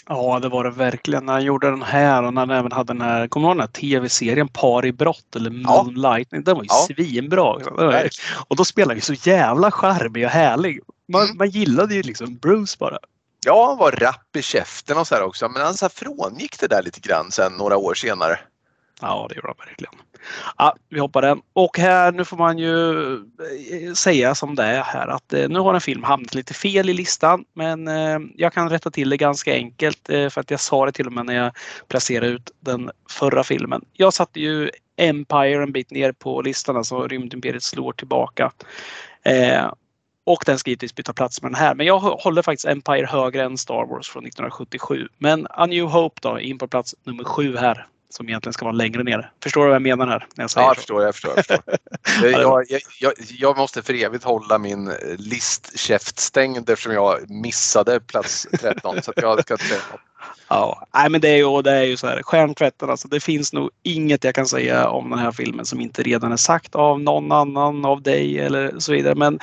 Ja, 0.09 0.39
det 0.41 0.49
var 0.49 0.63
det 0.63 0.69
verkligen. 0.69 1.25
När 1.25 1.33
han 1.33 1.43
gjorde 1.43 1.69
den 1.69 1.81
här 1.81 2.23
och 2.23 2.33
när 2.33 2.41
han 2.41 2.49
även 2.49 2.71
hade 2.71 2.93
den 2.93 3.01
här, 3.01 3.27
kommer 3.27 3.47
du 3.47 3.49
ihåg 3.49 3.57
den 3.57 3.61
här 3.61 3.67
tv-serien 3.67 4.47
Par 4.47 4.85
i 4.85 4.91
brott 4.91 5.35
eller 5.35 5.51
Ja. 5.63 5.83
Moonlightning? 5.83 6.43
Den 6.43 6.55
var 6.55 6.63
ju 6.63 6.67
Ja. 6.69 6.87
svinbra. 6.95 7.55
Ju- 7.59 8.09
Och 8.47 8.55
då 8.55 8.65
spelade 8.65 8.91
han 8.91 8.97
ju 8.97 9.01
så 9.01 9.29
jävla 9.29 9.71
charmig 9.71 10.25
och 10.25 10.31
härlig. 10.31 10.79
Man, 11.13 11.23
Mm. 11.23 11.37
man 11.37 11.49
gillade 11.49 11.95
ju 11.95 12.03
liksom 12.03 12.35
Bruce 12.37 12.75
bara. 12.79 12.97
Ja, 13.45 13.67
han 13.67 13.77
var 13.77 13.91
rapp 13.91 14.35
i 14.35 14.41
käften 14.41 14.97
och 14.97 15.07
så 15.07 15.15
här 15.15 15.23
också 15.23 15.49
men 15.49 15.61
han 15.61 15.73
så 15.73 15.85
här 15.85 15.89
frångick 15.89 16.59
det 16.59 16.67
där 16.67 16.83
lite 16.83 16.99
grann 16.99 17.31
sen 17.31 17.53
några 17.53 17.77
år 17.77 17.93
senare. 17.93 18.39
Ja, 19.01 19.25
det 19.29 19.35
gjorde 19.35 19.47
han 19.47 19.67
verkligen. 19.67 19.93
Ja, 20.57 20.75
vi 20.89 20.99
hoppar 20.99 21.21
den. 21.21 21.41
Och 21.53 21.77
här, 21.77 22.11
nu 22.11 22.25
får 22.25 22.37
man 22.37 22.57
ju 22.57 23.13
eh, 23.13 23.93
säga 23.93 24.35
som 24.35 24.55
det 24.55 24.63
är 24.63 24.83
här 24.83 25.07
att 25.07 25.33
eh, 25.33 25.49
nu 25.49 25.59
har 25.59 25.73
en 25.73 25.81
film 25.81 26.03
hamnat 26.03 26.35
lite 26.35 26.53
fel 26.53 26.89
i 26.89 26.93
listan. 26.93 27.45
Men 27.53 27.87
eh, 27.87 28.19
jag 28.35 28.53
kan 28.53 28.69
rätta 28.69 28.91
till 28.91 29.09
det 29.09 29.17
ganska 29.17 29.53
enkelt 29.53 30.09
eh, 30.09 30.29
för 30.29 30.41
att 30.41 30.51
jag 30.51 30.59
sa 30.59 30.85
det 30.85 30.91
till 30.91 31.07
och 31.07 31.13
med 31.13 31.25
när 31.25 31.35
jag 31.35 31.51
placerade 31.87 32.27
ut 32.27 32.51
den 32.59 32.91
förra 33.09 33.43
filmen. 33.43 33.85
Jag 33.93 34.13
satte 34.13 34.39
ju 34.39 34.69
Empire 34.97 35.63
en 35.63 35.71
bit 35.71 35.91
ner 35.91 36.11
på 36.11 36.41
listan, 36.41 36.77
alltså 36.77 37.07
Rymdimperiet 37.07 37.63
slår 37.63 37.91
tillbaka. 37.91 38.51
Eh, 39.23 39.71
och 40.27 40.43
den 40.45 40.59
ska 40.59 40.69
givetvis 40.69 40.95
byta 40.95 41.13
plats 41.13 41.41
med 41.41 41.51
den 41.51 41.59
här. 41.59 41.75
Men 41.75 41.85
jag 41.85 41.99
håller 41.99 42.41
faktiskt 42.41 42.65
Empire 42.65 43.05
högre 43.05 43.43
än 43.43 43.57
Star 43.57 43.85
Wars 43.85 44.09
från 44.09 44.25
1977. 44.25 45.07
Men 45.17 45.47
A 45.49 45.65
New 45.65 45.85
Hope 45.85 46.19
då, 46.21 46.39
in 46.39 46.57
på 46.57 46.67
plats 46.67 46.95
nummer 47.03 47.23
sju 47.23 47.57
här. 47.57 47.87
Som 48.17 48.29
egentligen 48.29 48.53
ska 48.53 48.65
vara 48.65 48.75
längre 48.75 49.03
ner. 49.03 49.31
Förstår 49.43 49.61
du 49.61 49.67
vad 49.67 49.75
jag 49.75 49.81
menar 49.81 50.07
här? 50.07 50.27
När 50.35 50.43
jag 50.43 50.51
säger 50.51 50.65
Ja, 50.65 50.69
jag 50.69 50.77
förstår, 50.77 51.03
jag 51.03 51.15
förstår. 51.15 51.33
Jag, 51.35 51.45
förstår. 51.45 51.79
jag, 52.41 52.65
jag, 52.69 52.81
jag, 52.99 53.13
jag 53.37 53.57
måste 53.57 53.83
för 53.83 53.93
evigt 53.93 54.23
hålla 54.23 54.57
min 54.57 54.91
listkäft 55.17 56.19
stängd 56.19 56.69
eftersom 56.69 56.93
jag 56.93 57.29
missade 57.29 57.99
plats 57.99 58.47
13 58.61 59.01
så 59.01 59.13
jag 59.15 59.41
ska. 59.41 59.57
Ja, 60.47 60.87
nej, 60.93 61.09
men 61.09 61.21
det 61.21 61.29
är 61.29 61.37
ju, 61.37 61.61
det 61.61 61.71
är 61.71 61.83
ju 61.83 61.97
så 61.97 62.07
här. 62.07 62.23
Stjärntvätten, 62.23 62.89
alltså, 62.89 63.07
det 63.07 63.19
finns 63.19 63.53
nog 63.53 63.69
inget 63.83 64.23
jag 64.23 64.35
kan 64.35 64.47
säga 64.47 64.89
om 64.89 65.09
den 65.09 65.19
här 65.19 65.31
filmen 65.31 65.65
som 65.65 65.81
inte 65.81 66.03
redan 66.03 66.31
är 66.31 66.37
sagt 66.37 66.75
av 66.75 66.99
någon 66.99 67.31
annan, 67.31 67.85
av 67.85 68.01
dig 68.01 68.39
eller 68.39 68.79
så 68.79 68.91
vidare. 68.91 69.15
Men 69.15 69.39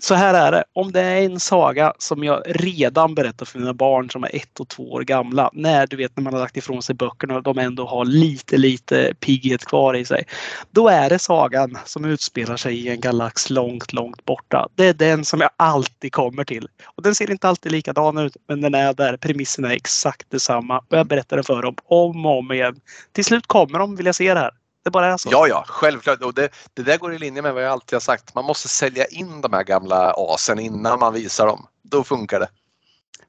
så 0.00 0.14
här 0.14 0.34
är 0.34 0.52
det. 0.52 0.64
Om 0.72 0.92
det 0.92 1.00
är 1.00 1.22
en 1.22 1.40
saga 1.40 1.92
som 1.98 2.24
jag 2.24 2.42
redan 2.46 3.14
berättar 3.14 3.46
för 3.46 3.58
mina 3.58 3.74
barn 3.74 4.10
som 4.10 4.24
är 4.24 4.36
ett 4.36 4.60
och 4.60 4.68
två 4.68 4.92
år 4.92 5.02
gamla. 5.02 5.50
När 5.52 5.86
du 5.86 5.96
vet 5.96 6.16
när 6.16 6.24
man 6.24 6.32
har 6.32 6.40
lagt 6.40 6.56
ifrån 6.56 6.82
sig 6.82 6.94
böckerna 6.94 7.36
och 7.36 7.42
de 7.42 7.58
ändå 7.58 7.86
har 7.86 8.04
lite, 8.04 8.56
lite 8.56 9.14
pigghet 9.20 9.64
kvar 9.64 9.94
i 9.94 10.04
sig. 10.04 10.24
Då 10.70 10.88
är 10.88 11.10
det 11.10 11.18
sagan 11.18 11.78
som 11.84 12.04
utspelar 12.04 12.56
sig 12.56 12.86
i 12.86 12.88
en 12.88 13.00
galax 13.00 13.50
långt, 13.50 13.92
långt 13.92 14.24
borta. 14.24 14.68
Det 14.74 14.86
är 14.86 14.94
den 14.94 15.24
som 15.24 15.40
jag 15.40 15.50
alltid 15.56 16.12
kommer 16.12 16.44
till. 16.44 16.68
Och 16.84 17.02
den 17.02 17.14
ser 17.14 17.30
inte 17.30 17.48
alltid 17.48 17.72
likadan 17.72 18.18
ut, 18.18 18.36
men 18.48 18.60
den 18.60 18.74
är 18.74 18.94
där. 18.94 19.16
Premissen 19.16 19.64
är 19.64 19.70
exakt 19.70 20.30
detsamma. 20.30 20.78
Och 20.78 20.98
jag 20.98 21.06
berättar 21.06 21.36
det 21.36 21.42
för 21.42 21.62
dem 21.62 21.74
om 21.84 22.26
och 22.26 22.38
om 22.38 22.52
igen. 22.52 22.80
Till 23.12 23.24
slut 23.24 23.46
kommer 23.46 23.78
de 23.78 23.96
vilja 23.96 24.12
se 24.12 24.34
det 24.34 24.40
här. 24.40 24.50
Det 24.88 24.92
bara 24.92 25.12
är 25.12 25.16
så. 25.16 25.28
Ja, 25.32 25.46
ja, 25.48 25.64
självklart. 25.68 26.22
Och 26.22 26.34
det, 26.34 26.48
det 26.74 26.82
där 26.82 26.98
går 26.98 27.14
i 27.14 27.18
linje 27.18 27.42
med 27.42 27.54
vad 27.54 27.62
jag 27.64 27.70
alltid 27.72 27.92
har 27.96 28.00
sagt. 28.00 28.34
Man 28.34 28.44
måste 28.44 28.68
sälja 28.68 29.06
in 29.06 29.40
de 29.40 29.52
här 29.52 29.62
gamla 29.64 30.14
asen 30.16 30.58
innan 30.58 30.98
man 30.98 31.12
visar 31.14 31.46
dem. 31.46 31.66
Då 31.82 32.04
funkar 32.04 32.40
det. 32.40 32.48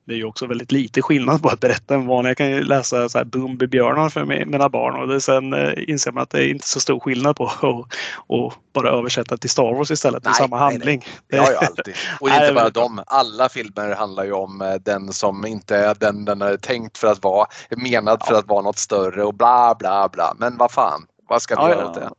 Det 0.08 0.14
är 0.14 0.18
ju 0.18 0.26
också 0.26 0.46
väldigt 0.46 0.72
lite 0.72 1.02
skillnad 1.02 1.42
på 1.42 1.50
att 1.50 1.60
berätta 1.60 1.94
en 1.96 2.08
vanlig. 2.08 2.30
Jag 2.30 2.38
kan 2.38 2.50
ju 2.52 2.64
läsa 2.64 3.10
så 3.10 3.18
här 3.18 3.26
Bumbibjörnar 3.26 4.10
för 4.10 4.22
mi- 4.26 4.46
mina 4.46 4.70
barn 4.70 4.96
och 5.02 5.08
det, 5.08 5.22
sen 5.22 5.54
eh, 5.54 5.90
inser 5.90 6.12
man 6.12 6.24
att 6.24 6.30
det 6.30 6.44
är 6.44 6.48
inte 6.50 6.68
så 6.68 6.80
stor 6.80 7.00
skillnad 7.00 7.36
på 7.36 7.46
att 7.62 7.94
och 8.28 8.54
bara 8.74 8.90
översätta 8.90 9.38
till 9.38 9.50
Star 9.50 9.74
Wars 9.76 9.92
istället. 9.92 10.24
Det 10.24 10.28
är 10.28 10.32
Nej, 10.32 10.38
samma 10.38 10.56
nej, 10.56 10.66
nej. 10.66 10.74
handling. 10.74 11.06
Ja, 11.28 11.52
ja, 11.52 11.68
alltid. 11.68 11.94
Och 12.20 12.28
Nej, 12.30 12.42
inte 12.42 12.54
bara 12.54 12.70
dem. 12.70 13.04
Alla 13.08 13.50
filmer 13.50 13.96
handlar 13.96 14.24
ju 14.26 14.32
om 14.32 14.62
eh, 14.62 14.74
den 14.74 15.14
som 15.14 15.46
inte 15.46 15.76
är 15.78 15.96
den 16.00 16.26
den 16.26 16.42
är 16.42 16.58
tänkt 16.58 16.98
för 16.98 17.08
att 17.08 17.24
vara. 17.24 17.48
Menad 17.78 18.24
för 18.26 18.34
Ja. 18.34 18.40
att 18.40 18.48
vara 18.48 18.62
något 18.62 18.78
större 18.80 19.24
och 19.24 19.34
bla 19.34 19.76
bla 19.80 20.10
bla. 20.10 20.34
Men 20.38 20.58
vad 20.58 20.72
fan, 20.72 21.06
vad 21.30 21.42
ska 21.42 21.54
Ja, 21.54 21.70
göra 21.70 21.88
åt 21.88 21.94
det? 21.96 22.10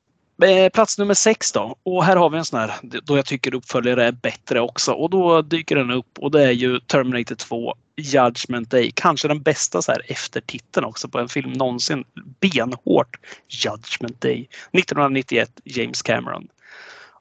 Eh, 0.43 0.71
Plats 0.71 0.99
nummer 0.99 1.15
sex 1.15 1.53
då. 1.53 1.77
Och 1.83 2.05
här 2.05 2.17
har 2.17 2.31
vi 2.31 2.39
en 2.39 2.45
sån 2.45 2.61
här 2.61 2.75
då 2.83 3.17
jag 3.17 3.27
tycker 3.27 3.55
uppföljare 3.55 4.07
är 4.07 4.13
bättre 4.13 4.61
också. 4.61 4.93
Och 4.93 5.11
då 5.11 5.43
dyker 5.43 5.77
den 5.77 5.91
upp 5.91 6.19
och 6.19 6.31
det 6.31 6.45
är 6.45 6.51
ju 6.51 6.81
Terminator 6.81 7.35
2 7.35 7.75
Judgment 7.97 8.71
Day. 8.71 8.93
Kanske 8.95 9.29
den 9.29 9.43
bästa 9.43 9.83
så 9.83 9.93
här 9.93 10.03
eftertiteln 10.09 10.87
också 10.87 11.09
på 11.09 11.19
en 11.19 11.29
film 11.29 11.53
någonsin. 11.53 12.05
Benhårt 12.41 13.17
Judgment 13.49 14.21
Day. 14.21 14.49
1991 14.73 15.51
James 15.65 16.03
Cameron. 16.03 16.49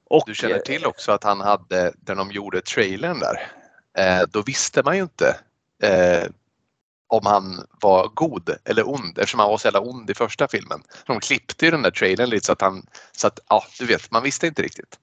Och, 0.09 0.23
Du 0.27 0.35
känner 0.35 0.59
till 0.59 0.85
också 0.85 1.11
att 1.11 1.23
han 1.23 1.41
hade, 1.41 1.93
när 2.07 2.15
de 2.15 2.31
gjorde 2.31 2.61
trailern 2.61 3.19
där, 3.19 3.47
eh, 3.97 4.23
då 4.31 4.41
visste 4.41 4.83
man 4.83 4.95
ju 4.95 5.01
inte 5.01 5.35
eh, 5.83 6.23
om 7.09 7.25
han 7.25 7.67
var 7.81 8.07
god 8.13 8.49
eller 8.65 8.89
ond 8.89 9.17
eftersom 9.17 9.39
han 9.39 9.49
var 9.49 9.57
så 9.57 9.67
jävla 9.67 9.79
ond 9.79 10.09
i 10.09 10.13
första 10.13 10.47
filmen. 10.47 10.83
De 11.05 11.19
klippte 11.19 11.65
ju 11.65 11.71
den 11.71 11.81
där 11.81 11.91
trailern 11.91 12.29
lite 12.29 12.45
så 12.45 12.51
att 12.51 12.61
han, 12.61 12.85
så 13.11 13.27
att 13.27 13.39
ja 13.49 13.63
du 13.79 13.85
vet, 13.85 14.11
man 14.11 14.23
visste 14.23 14.47
inte 14.47 14.61
riktigt. 14.61 14.99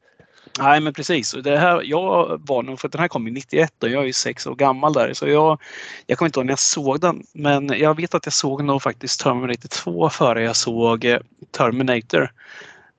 Nej 0.59 0.81
men 0.81 0.93
precis. 0.93 1.33
Det 1.33 1.59
här, 1.59 1.83
jag 1.85 2.41
var 2.47 2.63
nog, 2.63 2.81
för 2.81 2.89
den 2.89 3.01
här 3.01 3.09
kom 3.09 3.27
ju 3.27 3.33
91 3.33 3.83
och 3.83 3.89
jag 3.89 4.03
är 4.03 4.07
ju 4.07 4.13
sex 4.13 4.47
år 4.47 4.55
gammal 4.55 4.93
där. 4.93 5.13
Så 5.15 5.29
jag, 5.29 5.61
jag 6.07 6.19
kommer 6.19 6.29
inte 6.29 6.41
ihåg 6.41 6.47
när 6.47 6.53
jag 6.53 6.59
såg 6.59 7.01
den. 7.01 7.23
Men 7.33 7.69
jag 7.69 7.97
vet 7.97 8.15
att 8.15 8.27
jag 8.27 8.33
såg 8.33 8.65
nog 8.65 8.83
faktiskt 8.83 9.21
Terminator 9.21 9.69
2 9.69 10.11
före 10.11 10.43
jag 10.43 10.57
såg 10.57 11.05
eh, 11.05 11.21
Terminator. 11.51 12.33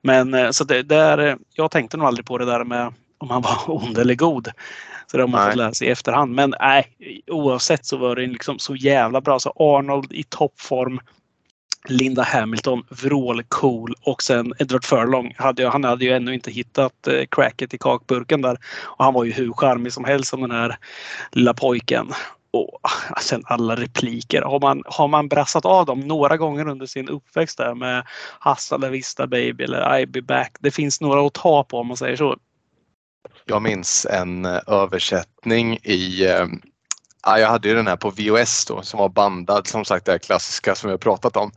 Men 0.02 0.34
eh, 0.34 0.50
så 0.50 0.64
det 0.64 0.82
där, 0.82 1.18
eh, 1.18 1.36
jag 1.52 1.70
tänkte 1.70 1.96
nog 1.96 2.06
aldrig 2.06 2.26
på 2.26 2.38
det 2.38 2.44
där 2.44 2.64
med 2.64 2.92
om 3.18 3.30
han 3.30 3.42
var 3.42 3.58
ond 3.66 3.98
eller 3.98 4.14
god. 4.14 4.48
Så 5.10 5.16
det 5.16 5.22
har 5.22 5.28
man 5.28 5.40
Nej. 5.40 5.50
fått 5.50 5.56
lära 5.58 5.74
sig 5.74 5.88
i 5.88 5.90
efterhand. 5.90 6.34
Men 6.34 6.54
nej, 6.60 6.86
oavsett 7.26 7.86
så 7.86 7.96
var 7.96 8.16
det 8.16 8.26
liksom 8.26 8.58
så 8.58 8.76
jävla 8.76 9.20
bra. 9.20 9.38
Så 9.38 9.52
Arnold 9.56 10.12
i 10.12 10.22
toppform. 10.22 11.00
Linda 11.88 12.22
Hamilton, 12.22 12.82
vrålcool 12.90 13.94
och 14.02 14.22
sen 14.22 14.52
Edward 14.58 14.84
Furlong. 14.84 15.34
Hade, 15.36 15.62
ju- 15.62 15.68
han 15.68 15.84
hade 15.84 16.04
ju 16.04 16.12
ännu 16.12 16.34
inte 16.34 16.50
hittat 16.50 17.06
eh, 17.06 17.24
cracket 17.30 17.74
i 17.74 17.78
kakburken 17.78 18.42
där. 18.42 18.58
Och 18.84 19.04
han 19.04 19.14
var 19.14 19.24
ju 19.24 19.32
hur 19.32 19.52
charmig 19.52 19.92
som 19.92 20.04
helst 20.04 20.30
som 20.30 20.40
den 20.40 20.50
här 20.50 20.76
lilla 21.32 21.54
pojken. 21.54 22.12
Och 22.50 22.80
ah, 22.82 23.20
sen 23.20 23.42
alla 23.44 23.76
repliker. 23.76 24.42
Har 24.42 24.60
man, 24.60 24.82
har 24.86 25.08
man 25.08 25.28
brassat 25.28 25.64
av 25.64 25.86
dem 25.86 26.00
några 26.00 26.36
gånger 26.36 26.68
under 26.68 26.86
sin 26.86 27.08
uppväxt 27.08 27.58
där 27.58 27.74
med 27.74 28.06
Hasta 28.38 28.76
la 28.76 28.88
vista 28.88 29.26
baby 29.26 29.64
eller 29.64 29.80
I'll 29.82 30.06
be 30.06 30.22
back. 30.22 30.56
Det 30.60 30.70
finns 30.70 31.00
några 31.00 31.26
att 31.26 31.34
ta 31.34 31.64
på 31.64 31.78
om 31.78 31.86
man 31.86 31.96
säger 31.96 32.16
så. 32.16 32.36
Jag 33.44 33.62
minns 33.62 34.06
en 34.10 34.44
eh, 34.44 34.60
översättning 34.66 35.78
i 35.82 36.26
eh, 36.26 36.46
Ja, 37.22 37.38
jag 37.38 37.48
hade 37.48 37.68
ju 37.68 37.74
den 37.74 37.86
här 37.86 37.96
på 37.96 38.10
VOS 38.10 38.64
då 38.64 38.82
som 38.82 38.98
var 38.98 39.08
bandad, 39.08 39.66
som 39.66 39.84
sagt 39.84 40.06
det 40.06 40.12
här 40.12 40.18
klassiska 40.18 40.74
som 40.74 40.88
vi 40.88 40.92
har 40.92 40.98
pratat 40.98 41.36
om. 41.36 41.52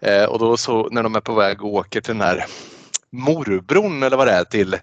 Eh, 0.00 0.24
och 0.24 0.38
då 0.38 0.56
så 0.56 0.88
när 0.90 1.02
de 1.02 1.14
är 1.14 1.20
på 1.20 1.34
väg 1.34 1.62
och 1.62 1.74
åker 1.74 2.00
till 2.00 2.14
den 2.14 2.20
här 2.20 2.46
morbron 3.12 4.02
eller 4.02 4.16
vad 4.16 4.26
det 4.26 4.32
är 4.32 4.44
till, 4.44 4.78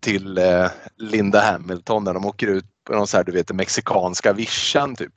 till 0.00 0.38
eh, 0.38 0.66
Linda 0.98 1.40
Hamilton 1.40 2.04
när 2.04 2.14
de 2.14 2.26
åker 2.26 2.46
ut 2.46 2.64
på 2.86 2.92
någon 2.92 3.06
så 3.06 3.16
här, 3.16 3.24
du 3.24 3.32
vet, 3.32 3.48
den 3.48 3.56
mexikanska 3.56 4.32
vischan 4.32 4.96
typ. 4.96 5.12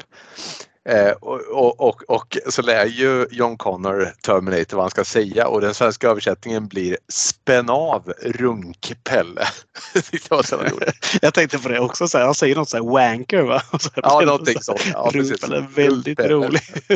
Eh, 0.89 1.11
och, 1.11 1.79
och, 1.79 2.03
och, 2.09 2.37
så 2.49 2.61
lär 2.61 2.85
ju 2.85 3.27
John 3.31 3.57
Connor 3.57 4.13
Terminator 4.21 4.77
vad 4.77 4.83
han 4.83 4.91
ska 4.91 5.03
säga 5.03 5.47
och 5.47 5.61
den 5.61 5.73
svenska 5.73 6.09
översättningen 6.09 6.67
blir 6.67 6.97
Spänn 7.07 7.69
av 7.69 8.13
runkpelle. 8.21 9.47
jag 11.21 11.33
tänkte 11.33 11.59
på 11.59 11.69
det 11.69 11.79
också, 11.79 12.07
så 12.07 12.17
här, 12.17 12.25
han 12.25 12.35
säger 12.35 12.55
något 12.55 12.69
så 12.69 12.77
här 12.77 12.83
wanker 12.83 13.41
va? 13.41 13.61
Så 13.79 13.89
här, 13.95 14.03
ja, 14.03 14.21
någonting 14.21 14.61
sånt. 14.61 14.81
Ja, 14.93 15.09
runkpelle, 15.13 15.67
väldigt 15.75 16.19
roligt. 16.19 16.87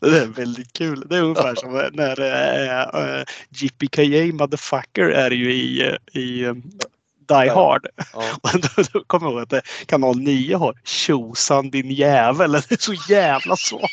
det 0.00 0.20
är 0.20 0.26
väldigt 0.26 0.72
kul. 0.72 1.06
Det 1.08 1.16
är 1.16 1.22
ungefär 1.22 1.54
som 1.54 1.90
när 1.92 2.20
äh, 2.20 3.18
äh, 3.18 3.24
JPKA 3.48 4.34
motherfucker 4.34 5.08
är 5.08 5.30
ju 5.30 5.52
i, 5.52 5.96
i 6.12 6.54
Die 7.28 7.48
Hard. 7.48 7.86
Ja. 8.12 8.38
då, 8.52 8.82
då 8.92 9.04
kommer 9.04 9.26
jag 9.26 9.32
ihåg 9.32 9.54
att 9.54 9.66
kanal 9.86 10.18
9 10.18 10.56
har 10.56 10.80
Tjosan 10.84 11.70
din 11.70 11.90
jävel. 11.90 12.52
Det 12.68 12.72
är 12.72 12.82
så 12.82 12.94
jävla 13.08 13.56
svagt. 13.56 13.84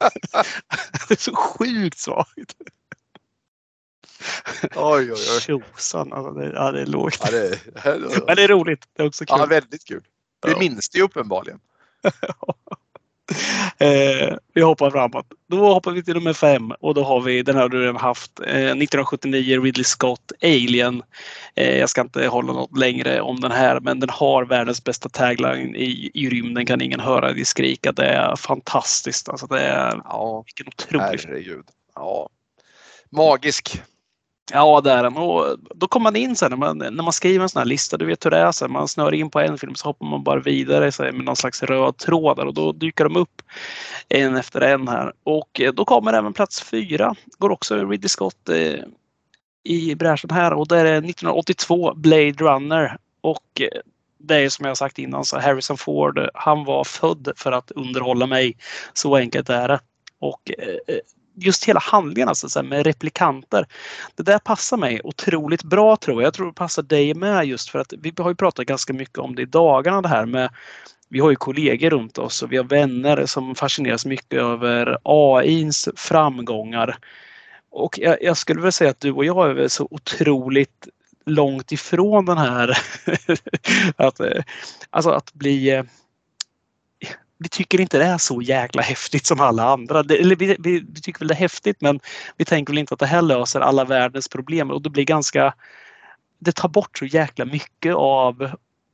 det 1.08 1.14
är 1.14 1.20
så 1.20 1.36
sjukt 1.36 1.98
svagt. 1.98 2.54
Oj, 4.62 5.12
oj, 5.12 5.12
oj. 5.12 5.40
Tjosan, 5.40 6.12
alltså 6.12 6.32
det, 6.32 6.52
ja, 6.52 6.72
det 6.72 6.82
är 6.82 6.86
lågt. 6.86 7.20
Ja, 7.24 7.30
det, 7.30 7.48
det, 7.82 8.26
Men 8.26 8.36
det 8.36 8.42
är 8.42 8.48
roligt. 8.48 8.88
Det 8.96 9.02
är 9.02 9.06
också 9.06 9.24
kul. 9.24 9.36
Ja, 9.38 9.46
väldigt 9.46 9.84
kul. 9.84 10.02
Det 10.40 10.50
ja. 10.50 10.58
minns 10.58 10.88
det 10.88 11.02
uppenbarligen. 11.02 11.60
Eh, 13.82 14.36
vi 14.54 14.62
hoppar 14.62 14.90
framåt. 14.90 15.26
Då 15.48 15.74
hoppar 15.74 15.90
vi 15.90 16.02
till 16.02 16.14
nummer 16.14 16.32
fem 16.32 16.72
och 16.80 16.94
då 16.94 17.04
har 17.04 17.20
vi, 17.20 17.42
den 17.42 17.56
har 17.56 17.68
du 17.68 17.80
redan 17.80 17.96
haft, 17.96 18.40
eh, 18.40 18.46
1979 18.46 19.60
Ridley 19.60 19.84
Scott 19.84 20.32
Alien. 20.42 21.02
Eh, 21.54 21.78
jag 21.78 21.88
ska 21.88 22.00
inte 22.00 22.26
hålla 22.26 22.52
något 22.52 22.78
längre 22.78 23.20
om 23.20 23.40
den 23.40 23.50
här 23.50 23.80
men 23.80 24.00
den 24.00 24.10
har 24.10 24.44
världens 24.44 24.84
bästa 24.84 25.08
tagline 25.08 25.76
i, 25.76 26.10
i 26.14 26.28
rymden 26.28 26.66
kan 26.66 26.80
ingen 26.80 27.00
höra 27.00 27.32
dig 27.32 27.44
skrika. 27.44 27.92
Det 27.92 28.06
är 28.06 28.36
fantastiskt. 28.36 29.28
Alltså 29.28 29.46
det 29.46 29.60
är, 29.60 30.00
ja, 30.04 30.44
vilken 30.46 30.68
otrolig 30.68 31.04
Herregud. 31.04 31.64
Ja. 31.94 32.28
Magisk. 33.10 33.82
Ja, 34.52 34.80
det 34.80 34.90
är 34.90 35.02
den. 35.02 35.16
Och 35.16 35.58
då 35.74 35.88
kommer 35.88 36.04
man 36.04 36.16
in 36.16 36.36
sen 36.36 36.50
när 36.50 36.56
man, 36.56 36.78
när 36.78 37.02
man 37.02 37.12
skriver 37.12 37.42
en 37.42 37.48
sån 37.48 37.60
här 37.60 37.66
lista. 37.66 37.96
Du 37.96 38.06
vet 38.06 38.26
hur 38.26 38.30
det 38.30 38.38
är. 38.38 38.52
Så 38.52 38.68
man 38.68 38.88
snör 38.88 39.14
in 39.14 39.30
på 39.30 39.40
en 39.40 39.58
film 39.58 39.74
så 39.74 39.88
hoppar 39.88 40.06
man 40.06 40.24
bara 40.24 40.40
vidare 40.40 40.92
så 40.92 41.02
med 41.02 41.24
någon 41.24 41.36
slags 41.36 41.62
röd 41.62 41.96
tråd 41.96 42.38
och 42.38 42.54
då 42.54 42.72
dyker 42.72 43.04
de 43.04 43.16
upp 43.16 43.42
en 44.08 44.36
efter 44.36 44.60
en 44.60 44.88
här. 44.88 45.12
Och 45.24 45.60
eh, 45.60 45.72
då 45.72 45.84
kommer 45.84 46.12
även 46.12 46.32
plats 46.32 46.62
fyra. 46.62 47.14
Går 47.38 47.50
också 47.50 47.76
Ridley 47.76 48.08
Scott 48.08 48.48
eh, 48.48 48.84
i 49.64 49.94
bräschen 49.94 50.30
här 50.30 50.52
och 50.52 50.68
det 50.68 50.78
är 50.78 50.84
1982 50.84 51.94
Blade 51.96 52.32
Runner. 52.32 52.96
Och 53.20 53.60
eh, 53.60 53.80
det 54.18 54.36
är 54.36 54.48
som 54.48 54.66
jag 54.66 54.76
sagt 54.76 54.98
innan 54.98 55.24
så 55.24 55.38
Harrison 55.38 55.76
Ford, 55.76 56.18
eh, 56.18 56.26
han 56.34 56.64
var 56.64 56.84
född 56.84 57.32
för 57.36 57.52
att 57.52 57.70
underhålla 57.70 58.26
mig. 58.26 58.56
Så 58.92 59.16
enkelt 59.16 59.50
är 59.50 59.68
det. 59.68 59.80
Och 60.18 60.50
eh, 60.58 60.96
just 61.40 61.64
hela 61.64 61.80
handlingen 61.80 62.28
alltså, 62.28 62.62
med 62.62 62.86
replikanter. 62.86 63.66
Det 64.14 64.22
där 64.22 64.38
passar 64.38 64.76
mig 64.76 65.00
otroligt 65.04 65.62
bra 65.62 65.96
tror 65.96 66.22
jag. 66.22 66.26
Jag 66.26 66.34
tror 66.34 66.46
det 66.46 66.52
passar 66.52 66.82
dig 66.82 67.14
med 67.14 67.46
just 67.46 67.70
för 67.70 67.78
att 67.78 67.92
vi 67.98 68.12
har 68.18 68.30
ju 68.30 68.34
pratat 68.34 68.66
ganska 68.66 68.92
mycket 68.92 69.18
om 69.18 69.34
det 69.34 69.42
i 69.42 69.46
dagarna 69.46 70.02
det 70.02 70.08
här 70.08 70.26
med 70.26 70.50
vi 71.08 71.20
har 71.20 71.30
ju 71.30 71.36
kollegor 71.36 71.90
runt 71.90 72.18
oss 72.18 72.42
och 72.42 72.52
vi 72.52 72.56
har 72.56 72.64
vänner 72.64 73.26
som 73.26 73.54
fascineras 73.54 74.06
mycket 74.06 74.38
över 74.38 74.98
AIns 75.02 75.88
framgångar. 75.96 76.98
Och 77.70 77.98
jag, 77.98 78.22
jag 78.22 78.36
skulle 78.36 78.60
vilja 78.60 78.72
säga 78.72 78.90
att 78.90 79.00
du 79.00 79.12
och 79.12 79.24
jag 79.24 79.58
är 79.58 79.68
så 79.68 79.88
otroligt 79.90 80.88
långt 81.26 81.72
ifrån 81.72 82.24
den 82.24 82.38
här 82.38 82.78
att, 83.96 84.20
eh, 84.20 84.42
alltså 84.90 85.10
att 85.10 85.32
bli 85.32 85.70
eh, 85.70 85.82
vi 87.42 87.48
tycker 87.48 87.80
inte 87.80 87.98
det 87.98 88.04
är 88.04 88.18
så 88.18 88.42
jäkla 88.42 88.82
häftigt 88.82 89.26
som 89.26 89.40
alla 89.40 89.64
andra. 89.64 90.02
Det, 90.02 90.16
eller 90.16 90.36
vi, 90.36 90.56
vi, 90.58 90.84
vi, 90.88 91.00
tycker 91.00 91.18
väl 91.18 91.28
det 91.28 91.34
är 91.34 91.38
häftigt 91.38 91.80
men 91.80 92.00
vi 92.36 92.44
tänker 92.44 92.72
väl 92.72 92.78
inte 92.78 92.94
att 92.94 93.00
det 93.00 93.06
här 93.06 93.22
löser 93.22 93.60
alla 93.60 93.84
världens 93.84 94.28
problem 94.28 94.70
och 94.70 94.82
det 94.82 94.90
blir 94.90 95.04
ganska 95.04 95.54
det 96.38 96.52
tar 96.52 96.68
bort 96.68 96.98
så 96.98 97.04
jäkla 97.04 97.44
mycket 97.44 97.94
av 97.94 98.50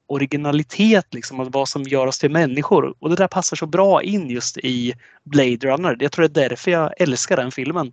originalitet, 0.08 1.14
liksom, 1.14 1.50
vad 1.50 1.68
som 1.68 1.82
gör 1.82 2.06
oss 2.06 2.18
till 2.18 2.30
människor. 2.30 2.94
Och 2.98 3.10
det 3.10 3.16
där 3.16 3.28
passar 3.28 3.56
så 3.56 3.66
bra 3.66 4.02
in 4.02 4.30
just 4.30 4.58
i 4.58 4.94
Blade 5.24 5.56
Runner. 5.66 5.96
Jag 6.00 6.12
tror 6.12 6.28
det 6.28 6.44
är 6.44 6.48
därför 6.48 6.70
jag 6.70 7.00
älskar 7.00 7.36
den 7.36 7.50
filmen. 7.50 7.92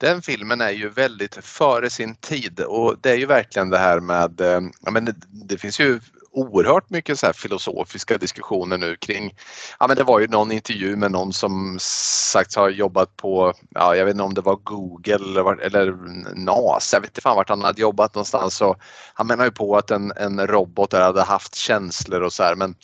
Den 0.00 0.22
filmen 0.22 0.60
är 0.60 0.70
ju 0.70 0.88
väldigt 0.88 1.34
före 1.34 1.90
sin 1.90 2.14
tid 2.14 2.60
och 2.60 2.96
det 3.00 3.10
är 3.10 3.16
ju 3.16 3.26
verkligen 3.26 3.70
det 3.70 3.78
här 3.78 4.00
med, 4.00 4.40
eh, 4.40 4.60
ja 4.80 4.90
men 4.90 5.04
det, 5.04 5.14
det 5.28 5.58
finns 5.58 5.80
ju 5.80 6.00
oerhört 6.32 6.90
mycket 6.90 7.18
så 7.18 7.26
här 7.26 7.32
filosofiska 7.32 8.18
diskussioner 8.18 8.78
nu 8.78 8.96
kring, 8.96 9.34
ja 9.80 9.86
men 9.86 9.96
det 9.96 10.04
var 10.04 10.20
ju 10.20 10.28
någon 10.28 10.52
intervju 10.52 10.96
med 10.96 11.12
någon 11.12 11.32
som 11.32 11.78
sagt 11.80 12.54
har 12.54 12.70
jobbat 12.70 13.16
på, 13.16 13.52
ja 13.70 13.96
jag 13.96 14.04
vet 14.04 14.12
inte 14.12 14.24
om 14.24 14.34
det 14.34 14.40
var 14.40 14.56
Google 14.56 15.14
eller, 15.14 15.60
eller 15.60 15.92
NASA, 16.34 16.96
jag 16.96 17.00
vet 17.00 17.10
inte 17.10 17.20
fan 17.20 17.36
vart 17.36 17.48
han 17.48 17.62
hade 17.62 17.80
jobbat 17.80 18.14
någonstans 18.14 18.60
och 18.60 18.76
han 19.14 19.26
menar 19.26 19.44
ju 19.44 19.50
på 19.50 19.76
att 19.76 19.90
en, 19.90 20.12
en 20.16 20.46
robot 20.46 20.90
där 20.90 21.00
hade 21.00 21.22
haft 21.22 21.54
känslor 21.54 22.20
och 22.20 22.32
så 22.32 22.42
här 22.42 22.54
men 22.54 22.74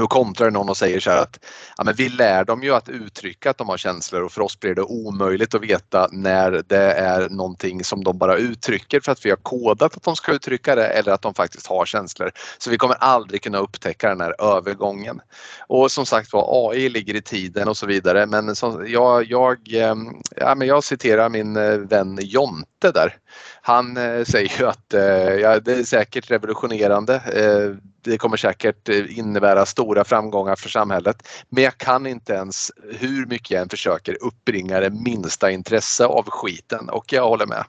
då 0.00 0.06
kontrar 0.06 0.50
någon 0.50 0.68
och 0.68 0.76
säger 0.76 1.00
så 1.00 1.10
här 1.10 1.22
att 1.22 1.38
ja, 1.76 1.84
men 1.84 1.94
vi 1.94 2.08
lär 2.08 2.44
dem 2.44 2.62
ju 2.62 2.74
att 2.74 2.88
uttrycka 2.88 3.50
att 3.50 3.58
de 3.58 3.68
har 3.68 3.76
känslor 3.76 4.22
och 4.22 4.32
för 4.32 4.40
oss 4.42 4.60
blir 4.60 4.74
det 4.74 4.82
omöjligt 4.82 5.54
att 5.54 5.62
veta 5.62 6.08
när 6.12 6.62
det 6.66 6.92
är 6.92 7.28
någonting 7.28 7.84
som 7.84 8.04
de 8.04 8.18
bara 8.18 8.36
uttrycker 8.36 9.00
för 9.00 9.12
att 9.12 9.26
vi 9.26 9.30
har 9.30 9.36
kodat 9.36 9.96
att 9.96 10.02
de 10.02 10.16
ska 10.16 10.32
uttrycka 10.32 10.74
det 10.74 10.86
eller 10.86 11.12
att 11.12 11.22
de 11.22 11.34
faktiskt 11.34 11.66
har 11.66 11.86
känslor. 11.86 12.30
Så 12.58 12.70
vi 12.70 12.78
kommer 12.78 12.96
aldrig 12.96 13.42
kunna 13.42 13.58
upptäcka 13.58 14.08
den 14.08 14.20
här 14.20 14.56
övergången. 14.56 15.20
Och 15.66 15.90
som 15.90 16.06
sagt 16.06 16.32
var 16.32 16.70
AI 16.70 16.88
ligger 16.88 17.14
i 17.14 17.22
tiden 17.22 17.68
och 17.68 17.76
så 17.76 17.86
vidare 17.86 18.26
men 18.26 18.56
som, 18.56 18.86
jag, 18.88 19.24
jag, 19.24 19.74
eh, 19.74 19.94
ja, 20.36 20.54
men 20.54 20.68
jag 20.68 20.84
citerar 20.84 21.28
min 21.28 21.56
eh, 21.56 21.76
vän 21.76 22.18
John. 22.22 22.64
Jonte 22.84 23.00
där. 23.00 23.16
Han 23.62 23.96
eh, 23.96 24.24
säger 24.24 24.58
ju 24.58 24.66
att 24.66 24.94
eh, 24.94 25.34
ja, 25.34 25.60
det 25.60 25.72
är 25.72 25.84
säkert 25.84 26.30
revolutionerande. 26.30 27.14
Eh, 27.14 27.76
det 28.02 28.18
kommer 28.18 28.36
säkert 28.36 28.88
eh, 28.88 29.18
innebära 29.18 29.66
stora 29.66 30.04
framgångar 30.04 30.56
för 30.56 30.68
samhället. 30.68 31.28
Men 31.48 31.64
jag 31.64 31.78
kan 31.78 32.06
inte 32.06 32.32
ens, 32.32 32.72
hur 32.98 33.26
mycket 33.26 33.50
jag 33.50 33.62
än 33.62 33.68
försöker, 33.68 34.16
uppbringa 34.24 34.80
det 34.80 34.90
minsta 34.90 35.50
intresse 35.50 36.06
av 36.06 36.24
skiten 36.30 36.88
och 36.88 37.12
jag 37.12 37.28
håller 37.28 37.46
med. 37.46 37.64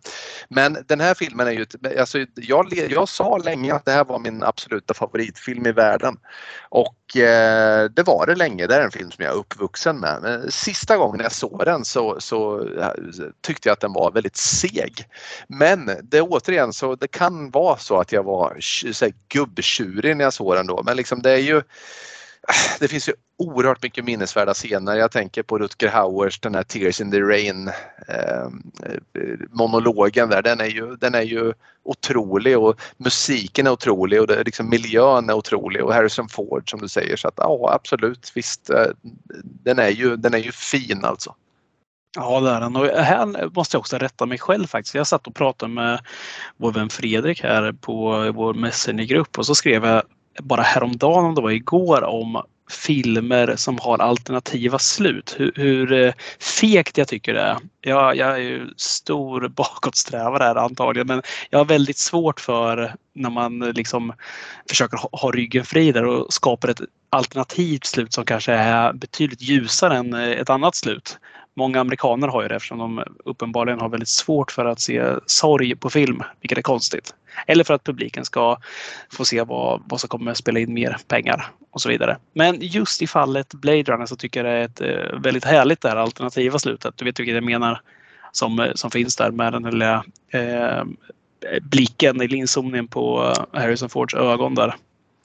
Men 0.49 0.77
den 0.87 0.99
här 0.99 1.13
filmen 1.13 1.47
är 1.47 1.51
ju, 1.51 1.65
alltså, 1.99 2.25
jag, 2.35 2.73
jag 2.89 3.09
sa 3.09 3.37
länge 3.37 3.73
att 3.73 3.85
det 3.85 3.91
här 3.91 4.05
var 4.05 4.19
min 4.19 4.43
absoluta 4.43 4.93
favoritfilm 4.93 5.65
i 5.65 5.71
världen. 5.71 6.17
Och 6.69 7.17
eh, 7.17 7.89
det 7.89 8.03
var 8.03 8.25
det 8.25 8.35
länge, 8.35 8.67
det 8.67 8.75
är 8.75 8.81
en 8.81 8.91
film 8.91 9.11
som 9.11 9.23
jag 9.23 9.33
är 9.33 9.37
uppvuxen 9.37 9.99
med. 9.99 10.19
Men 10.21 10.51
sista 10.51 10.97
gången 10.97 11.19
jag 11.19 11.31
såg 11.31 11.61
den 11.65 11.85
så, 11.85 12.19
så 12.19 12.67
tyckte 13.41 13.69
jag 13.69 13.73
att 13.73 13.79
den 13.79 13.93
var 13.93 14.11
väldigt 14.11 14.37
seg. 14.37 15.00
Men 15.47 15.91
det 16.03 16.21
återigen 16.21 16.73
så 16.73 16.95
det 16.95 17.07
kan 17.07 17.51
vara 17.51 17.77
så 17.77 17.99
att 17.99 18.11
jag 18.11 18.23
var 18.23 18.57
gubbtjurig 19.27 20.17
när 20.17 20.23
jag 20.23 20.33
såg 20.33 20.55
den 20.55 20.67
då 20.67 20.83
men 20.83 20.97
liksom 20.97 21.21
det 21.21 21.31
är 21.31 21.37
ju 21.37 21.57
äh, 21.57 22.79
det 22.79 22.87
finns 22.87 23.09
ju 23.09 23.13
oerhört 23.37 23.83
mycket 23.83 24.05
minnesvärda 24.05 24.53
scener. 24.53 24.95
Jag 24.95 25.11
tänker 25.11 25.43
på 25.43 25.57
Rutger 25.57 25.89
Hauers 25.89 26.39
den 26.39 26.55
här 26.55 26.63
Tears 26.63 27.01
in 27.01 27.11
the 27.11 27.21
Rain 27.21 27.71
ehm, 28.07 28.71
eh, 28.85 29.39
monologen 29.49 30.29
där. 30.29 30.41
Den 30.41 30.59
är, 30.59 30.65
ju, 30.65 30.95
den 30.95 31.15
är 31.15 31.21
ju 31.21 31.53
otrolig 31.83 32.57
och 32.57 32.81
musiken 32.97 33.67
är 33.67 33.71
otrolig 33.71 34.21
och 34.21 34.27
det, 34.27 34.43
liksom, 34.43 34.69
miljön 34.69 35.29
är 35.29 35.33
otrolig 35.33 35.83
och 35.83 35.93
Harrison 35.93 36.29
Ford 36.29 36.69
som 36.69 36.81
du 36.81 36.87
säger. 36.87 37.17
Så 37.17 37.27
att 37.27 37.33
ja 37.37 37.71
absolut 37.73 38.31
visst, 38.35 38.69
eh, 38.69 38.87
den 39.43 39.79
är 39.79 39.89
ju, 39.89 40.15
den 40.15 40.33
är 40.33 40.37
ju 40.39 40.51
fin 40.51 41.05
alltså. 41.05 41.35
Ja, 42.15 42.39
det 42.39 42.49
är 42.49 42.59
den. 42.59 42.75
Och 42.75 42.85
här 42.85 43.49
måste 43.55 43.75
jag 43.75 43.79
också 43.79 43.97
rätta 43.97 44.25
mig 44.25 44.37
själv 44.37 44.67
faktiskt. 44.67 44.95
Jag 44.95 45.07
satt 45.07 45.27
och 45.27 45.35
pratade 45.35 45.73
med 45.73 45.99
vår 46.57 46.71
vän 46.71 46.89
Fredrik 46.89 47.43
här 47.43 47.71
på 47.71 48.31
vår 48.35 48.53
Messenger-grupp 48.53 49.37
och 49.37 49.45
så 49.45 49.55
skrev 49.55 49.85
jag 49.85 50.03
bara 50.39 50.61
häromdagen, 50.61 51.25
om 51.25 51.35
det 51.35 51.41
var 51.41 51.51
igår, 51.51 52.03
om 52.03 52.41
filmer 52.71 53.55
som 53.55 53.79
har 53.79 53.97
alternativa 53.97 54.79
slut. 54.79 55.35
Hur, 55.37 55.51
hur 55.55 55.93
eh, 55.93 56.13
fegt 56.39 56.97
jag 56.97 57.07
tycker 57.07 57.33
det 57.33 57.41
är. 57.41 57.57
Jag, 57.81 58.15
jag 58.15 58.29
är 58.29 58.37
ju 58.37 58.73
stor 58.77 59.47
bakåtsträvare 59.55 60.43
här 60.43 60.55
antagligen 60.55 61.07
men 61.07 61.21
jag 61.49 61.59
har 61.59 61.65
väldigt 61.65 61.97
svårt 61.97 62.39
för 62.39 62.95
när 63.15 63.29
man 63.29 63.59
liksom 63.59 64.13
försöker 64.69 64.97
ha, 64.97 65.09
ha 65.11 65.31
ryggen 65.31 65.65
fri 65.65 65.91
där 65.91 66.05
och 66.05 66.33
skapar 66.33 66.67
ett 66.67 66.81
alternativt 67.09 67.85
slut 67.85 68.13
som 68.13 68.25
kanske 68.25 68.53
är 68.53 68.93
betydligt 68.93 69.41
ljusare 69.41 69.97
än 69.97 70.13
eh, 70.13 70.29
ett 70.29 70.49
annat 70.49 70.75
slut. 70.75 71.17
Många 71.55 71.79
amerikaner 71.79 72.27
har 72.27 72.41
ju 72.41 72.47
det 72.47 72.55
eftersom 72.55 72.77
de 72.77 73.03
uppenbarligen 73.25 73.79
har 73.79 73.89
väldigt 73.89 74.09
svårt 74.09 74.51
för 74.51 74.65
att 74.65 74.79
se 74.79 75.03
sorg 75.25 75.75
på 75.75 75.89
film, 75.89 76.23
vilket 76.41 76.57
är 76.57 76.61
konstigt. 76.61 77.15
Eller 77.47 77.63
för 77.63 77.73
att 77.73 77.83
publiken 77.83 78.25
ska 78.25 78.57
få 79.11 79.25
se 79.25 79.43
vad, 79.43 79.81
vad 79.85 79.99
som 79.99 80.09
kommer 80.09 80.31
att 80.31 80.37
spela 80.37 80.59
in 80.59 80.73
mer 80.73 80.97
pengar 81.07 81.47
och 81.71 81.81
så 81.81 81.89
vidare. 81.89 82.17
Men 82.33 82.57
just 82.59 83.01
i 83.01 83.07
fallet 83.07 83.53
Blade 83.53 83.83
Runner 83.83 84.05
så 84.05 84.15
tycker 84.15 84.43
jag 84.43 84.53
det 84.53 84.59
är 84.59 84.65
ett 84.65 85.11
eh, 85.13 85.19
väldigt 85.19 85.45
härligt 85.45 85.81
det 85.81 85.89
här 85.89 85.95
alternativa 85.95 86.59
slutet. 86.59 86.97
Du 86.97 87.05
vet 87.05 87.19
vilket 87.19 87.35
jag 87.35 87.43
menar 87.43 87.81
som, 88.31 88.59
eh, 88.59 88.71
som 88.75 88.91
finns 88.91 89.15
där 89.15 89.31
med 89.31 89.53
den 89.53 89.63
lilla 89.63 90.03
eh, 90.33 90.83
blicken 91.61 92.21
eller 92.21 92.35
inzoomningen 92.35 92.87
på 92.87 93.33
eh, 93.53 93.59
Harrison 93.59 93.89
Fords 93.89 94.13
ögon 94.13 94.55
där 94.55 94.75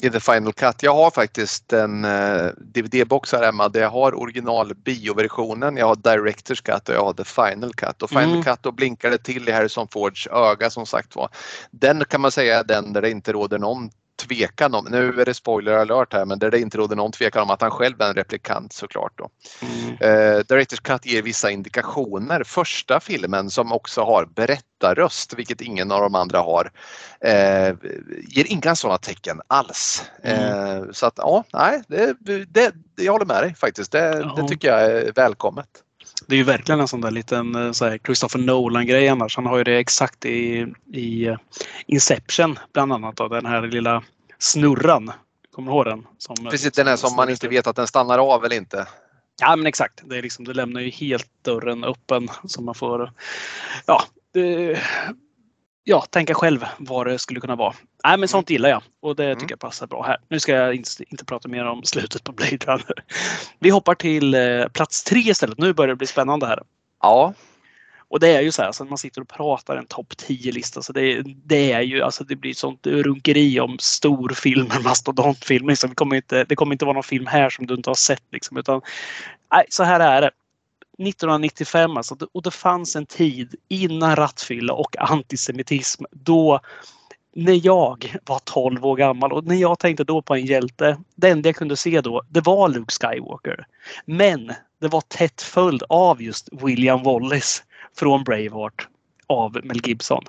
i 0.02 0.10
The 0.10 0.20
Final 0.20 0.52
Cut. 0.52 0.82
Jag 0.82 0.94
har 0.94 1.10
faktiskt 1.10 1.72
en 1.72 2.04
uh, 2.04 2.50
DVD-box 2.58 3.32
här 3.32 3.42
hemma 3.42 3.68
där 3.68 3.80
jag 3.80 3.90
har 3.90 4.20
original 4.20 4.74
bioversionen, 4.74 5.76
jag 5.76 5.86
har 5.86 5.96
Directors 5.96 6.60
Cut 6.60 6.88
och 6.88 6.94
jag 6.94 7.04
har 7.04 7.12
The 7.12 7.24
Final 7.24 7.74
Cut. 7.74 8.02
Och 8.02 8.08
Final 8.08 8.30
mm. 8.30 8.42
Cut 8.42 8.58
då 8.62 8.72
blinkar 8.72 9.10
det 9.10 9.18
till 9.18 9.48
i 9.48 9.52
Harrison 9.52 9.88
Fords 9.88 10.26
öga 10.26 10.70
som 10.70 10.86
sagt 10.86 11.16
var. 11.16 11.28
Den 11.70 12.04
kan 12.04 12.20
man 12.20 12.30
säga 12.30 12.58
är 12.58 12.64
den 12.64 12.92
där 12.92 13.02
det 13.02 13.10
inte 13.10 13.32
råder 13.32 13.58
någon 13.58 13.90
tvekan 14.16 14.74
om, 14.74 14.86
nu 14.90 15.20
är 15.20 15.24
det 15.24 15.34
spoiler 15.34 15.72
alert 15.72 16.12
här, 16.12 16.24
men 16.24 16.38
där 16.38 16.50
det 16.50 16.60
inte 16.60 16.78
råder 16.78 16.96
någon 16.96 17.12
tvekan 17.12 17.42
om 17.42 17.50
att 17.50 17.60
han 17.60 17.70
själv 17.70 18.00
är 18.00 18.08
en 18.08 18.14
replikant 18.14 18.72
såklart. 18.72 19.12
Då. 19.16 19.30
Mm. 19.62 19.90
Uh, 19.90 20.42
Directors 20.48 20.80
Cut 20.80 21.06
ger 21.06 21.22
vissa 21.22 21.50
indikationer. 21.50 22.44
Första 22.44 23.00
filmen 23.00 23.50
som 23.50 23.72
också 23.72 24.02
har 24.02 24.26
berättarröst, 24.26 25.34
vilket 25.34 25.60
ingen 25.60 25.92
av 25.92 26.00
de 26.00 26.14
andra 26.14 26.38
har, 26.38 26.64
uh, 27.24 27.76
ger 28.28 28.52
inga 28.52 28.74
sådana 28.74 28.98
tecken 28.98 29.40
alls. 29.46 30.04
Mm. 30.22 30.82
Uh, 30.82 30.92
så 30.92 31.06
att 31.06 31.14
ja, 31.16 31.44
nej, 31.52 31.82
det, 31.88 32.16
det, 32.48 32.74
jag 32.96 33.12
håller 33.12 33.26
med 33.26 33.42
dig 33.42 33.54
faktiskt. 33.54 33.92
Det, 33.92 33.98
ja. 33.98 34.34
det 34.36 34.48
tycker 34.48 34.68
jag 34.68 34.84
är 34.84 35.12
välkommet. 35.12 35.82
Det 36.26 36.34
är 36.34 36.36
ju 36.36 36.44
verkligen 36.44 36.80
en 36.80 36.88
sån 36.88 37.00
där 37.00 37.10
liten 37.10 37.74
så 37.74 37.84
här, 37.84 37.98
Christopher 37.98 38.38
Nolan-grej 38.38 39.08
annars. 39.08 39.36
Han 39.36 39.46
har 39.46 39.58
ju 39.58 39.64
det 39.64 39.78
exakt 39.78 40.24
i, 40.24 40.66
i 40.92 41.36
Inception 41.86 42.58
bland 42.72 42.92
annat. 42.92 43.16
Då, 43.16 43.28
den 43.28 43.46
här 43.46 43.62
lilla 43.62 44.02
snurran. 44.38 45.12
Kommer 45.52 45.70
du 45.70 45.76
ihåg 45.76 45.84
den? 45.84 46.06
Som, 46.18 46.36
Precis, 46.50 46.72
den 46.72 46.88
är 46.88 46.96
som 46.96 47.16
man 47.16 47.30
inte 47.30 47.48
vet 47.48 47.66
att 47.66 47.76
den 47.76 47.86
stannar 47.86 48.18
av 48.18 48.44
eller 48.44 48.56
inte. 48.56 48.86
Ja 49.40 49.56
men 49.56 49.66
exakt. 49.66 50.00
Det, 50.04 50.18
är 50.18 50.22
liksom, 50.22 50.44
det 50.44 50.54
lämnar 50.54 50.80
ju 50.80 50.90
helt 50.90 51.30
dörren 51.42 51.84
öppen. 51.84 52.28
Så 52.44 52.62
man 52.62 52.74
får 52.74 53.12
ja, 53.86 54.02
det, 54.32 54.78
ja, 55.88 56.00
tänka 56.00 56.34
själv 56.34 56.64
vad 56.78 57.06
det 57.06 57.18
skulle 57.18 57.40
kunna 57.40 57.56
vara. 57.56 57.74
Nej, 58.04 58.18
men 58.18 58.28
sånt 58.28 58.50
gillar 58.50 58.68
jag 58.68 58.82
och 59.02 59.16
det 59.16 59.24
mm. 59.24 59.38
tycker 59.38 59.52
jag 59.52 59.60
passar 59.60 59.86
bra 59.86 60.02
här. 60.02 60.16
Nu 60.28 60.40
ska 60.40 60.52
jag 60.52 60.74
inte, 60.74 60.90
inte 61.08 61.24
prata 61.24 61.48
mer 61.48 61.64
om 61.64 61.82
slutet 61.84 62.24
på 62.24 62.32
Blade 62.32 62.66
Runner. 62.66 63.04
Vi 63.58 63.70
hoppar 63.70 63.94
till 63.94 64.34
eh, 64.34 64.68
plats 64.72 65.04
tre 65.04 65.20
istället. 65.20 65.58
Nu 65.58 65.72
börjar 65.72 65.88
det 65.88 65.96
bli 65.96 66.06
spännande 66.06 66.46
här. 66.46 66.62
Ja. 67.02 67.34
Och 68.08 68.20
det 68.20 68.28
är 68.28 68.40
ju 68.40 68.52
så 68.52 68.62
här, 68.62 68.72
så 68.72 68.84
man 68.84 68.98
sitter 68.98 69.20
och 69.20 69.28
pratar 69.28 69.76
en 69.76 69.86
topp 69.86 70.12
10-lista 70.28 70.82
så 70.82 70.92
det, 70.92 71.22
det, 71.44 71.72
är 71.72 71.80
ju, 71.80 72.02
alltså 72.02 72.24
det 72.24 72.36
blir 72.36 72.54
sånt 72.54 72.86
runkeri 72.86 73.60
om 73.60 73.76
storfilmer, 73.80 74.80
mastodontfilmer. 74.84 75.68
Liksom. 75.68 75.90
Det, 75.90 75.96
kommer 75.96 76.16
inte, 76.16 76.44
det 76.44 76.56
kommer 76.56 76.74
inte 76.74 76.84
vara 76.84 76.94
någon 76.94 77.02
film 77.02 77.26
här 77.26 77.50
som 77.50 77.66
du 77.66 77.74
inte 77.74 77.90
har 77.90 77.94
sett 77.94 78.22
liksom, 78.32 78.56
utan 78.56 78.80
nej, 79.52 79.66
så 79.68 79.84
här 79.84 80.00
är 80.00 80.20
det. 80.20 80.30
1995 80.98 81.96
alltså, 81.96 82.16
och 82.32 82.42
det 82.42 82.50
fanns 82.50 82.96
en 82.96 83.06
tid 83.06 83.54
innan 83.68 84.16
rattfylla 84.16 84.72
och 84.72 84.96
antisemitism 84.98 86.04
då 86.10 86.60
när 87.36 87.66
jag 87.66 88.16
var 88.24 88.38
12 88.38 88.86
år 88.86 88.96
gammal 88.96 89.32
och 89.32 89.44
när 89.44 89.56
jag 89.56 89.78
tänkte 89.78 90.04
då 90.04 90.22
på 90.22 90.34
en 90.34 90.46
hjälte, 90.46 90.98
det 91.14 91.28
enda 91.28 91.48
jag 91.48 91.56
kunde 91.56 91.76
se 91.76 92.00
då, 92.00 92.22
det 92.28 92.40
var 92.40 92.68
Luke 92.68 92.94
Skywalker. 93.00 93.66
Men 94.04 94.52
det 94.80 94.88
var 94.88 95.00
tätt 95.00 95.42
följd 95.42 95.82
av 95.88 96.22
just 96.22 96.48
William 96.52 97.02
Wallace 97.02 97.62
från 97.96 98.24
Braveheart 98.24 98.88
av 99.26 99.60
Mel 99.64 99.80
Gibson. 99.86 100.24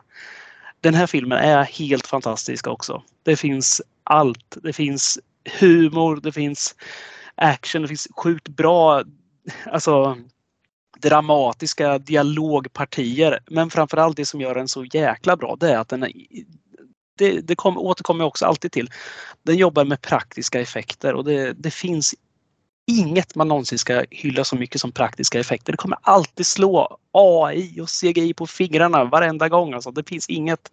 Den 0.82 0.93
här 0.93 1.07
filmen 1.07 1.38
är 1.38 1.63
helt 1.63 2.07
fantastisk 2.07 2.68
också. 2.68 3.03
Det 3.24 3.36
finns 3.36 3.82
allt. 4.03 4.57
Det 4.63 4.74
finns 4.74 5.20
humor, 5.59 6.20
det 6.24 6.32
finns 6.32 6.76
action, 7.36 7.82
det 7.82 7.88
finns 7.88 8.07
sjukt 8.18 8.47
bra 8.47 9.03
alltså, 9.65 10.18
dramatiska 11.01 11.97
dialogpartier. 11.99 13.39
Men 13.45 13.69
framförallt 13.69 14.17
det 14.17 14.25
som 14.25 14.41
gör 14.41 14.55
den 14.55 14.67
så 14.67 14.85
jäkla 14.85 15.37
bra 15.37 15.55
det 15.59 15.71
är 15.71 15.77
att 15.77 15.89
den 15.89 16.03
är, 16.03 16.11
det, 17.17 17.41
det 17.41 17.55
kom, 17.55 17.77
återkommer 17.77 18.21
jag 18.21 18.27
också 18.27 18.45
alltid 18.45 18.71
till. 18.71 18.89
Den 19.43 19.55
jobbar 19.55 19.85
med 19.85 20.01
praktiska 20.01 20.61
effekter 20.61 21.13
och 21.13 21.23
det, 21.23 21.53
det 21.53 21.71
finns 21.71 22.15
inget 22.87 23.35
man 23.35 23.47
någonsin 23.47 23.79
ska 23.79 24.05
hylla 24.11 24.43
så 24.43 24.55
mycket 24.55 24.81
som 24.81 24.91
praktiska 24.91 25.39
effekter. 25.39 25.73
Det 25.73 25.77
kommer 25.77 25.97
alltid 26.01 26.47
slå 26.47 26.97
AI 27.11 27.81
och 27.81 27.89
CGI 27.89 28.33
på 28.33 28.47
fingrarna 28.47 29.03
varenda 29.03 29.49
gång. 29.49 29.73
Alltså, 29.73 29.91
det 29.91 30.09
finns 30.09 30.29
inget 30.29 30.71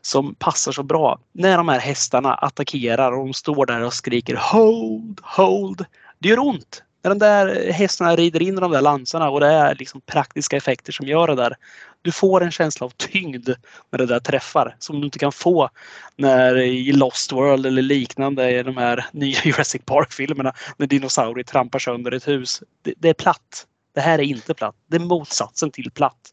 som 0.00 0.34
passar 0.34 0.72
så 0.72 0.82
bra. 0.82 1.20
När 1.32 1.56
de 1.56 1.68
här 1.68 1.80
hästarna 1.80 2.34
attackerar 2.34 3.12
och 3.12 3.26
de 3.26 3.32
står 3.32 3.66
där 3.66 3.80
och 3.80 3.94
skriker 3.94 4.36
Hold, 4.36 5.20
hold. 5.22 5.84
Det 6.18 6.28
gör 6.28 6.38
ont 6.38 6.82
när 7.02 7.10
de 7.10 7.18
där 7.18 7.72
hästarna 7.72 8.16
rider 8.16 8.42
in 8.42 8.58
i 8.58 8.60
de 8.60 8.72
där 8.72 8.80
lansarna 8.80 9.30
och 9.30 9.40
det 9.40 9.46
är 9.46 9.74
liksom 9.74 10.00
praktiska 10.00 10.56
effekter 10.56 10.92
som 10.92 11.06
gör 11.06 11.26
det 11.26 11.34
där. 11.34 11.56
Du 12.02 12.12
får 12.12 12.42
en 12.42 12.50
känsla 12.50 12.86
av 12.86 12.90
tyngd 12.90 13.48
när 13.90 13.98
det 13.98 14.06
där 14.06 14.20
träffar 14.20 14.76
som 14.78 15.00
du 15.00 15.04
inte 15.04 15.18
kan 15.18 15.32
få 15.32 15.70
när 16.16 16.56
i 16.56 16.92
Lost 16.92 17.32
World 17.32 17.66
eller 17.66 17.82
liknande 17.82 18.50
i 18.50 18.62
de 18.62 18.76
här 18.76 19.06
nya 19.12 19.40
Jurassic 19.44 19.82
Park-filmerna 19.84 20.52
när 20.76 20.86
dinosaurier 20.86 21.44
trampar 21.44 21.78
sönder 21.78 22.12
ett 22.12 22.28
hus. 22.28 22.62
Det, 22.82 22.94
det 22.98 23.08
är 23.08 23.14
platt. 23.14 23.66
Det 23.94 24.00
här 24.00 24.18
är 24.18 24.22
inte 24.22 24.54
platt. 24.54 24.74
Det 24.86 24.96
är 24.96 25.00
motsatsen 25.00 25.70
till 25.70 25.90
platt. 25.90 26.30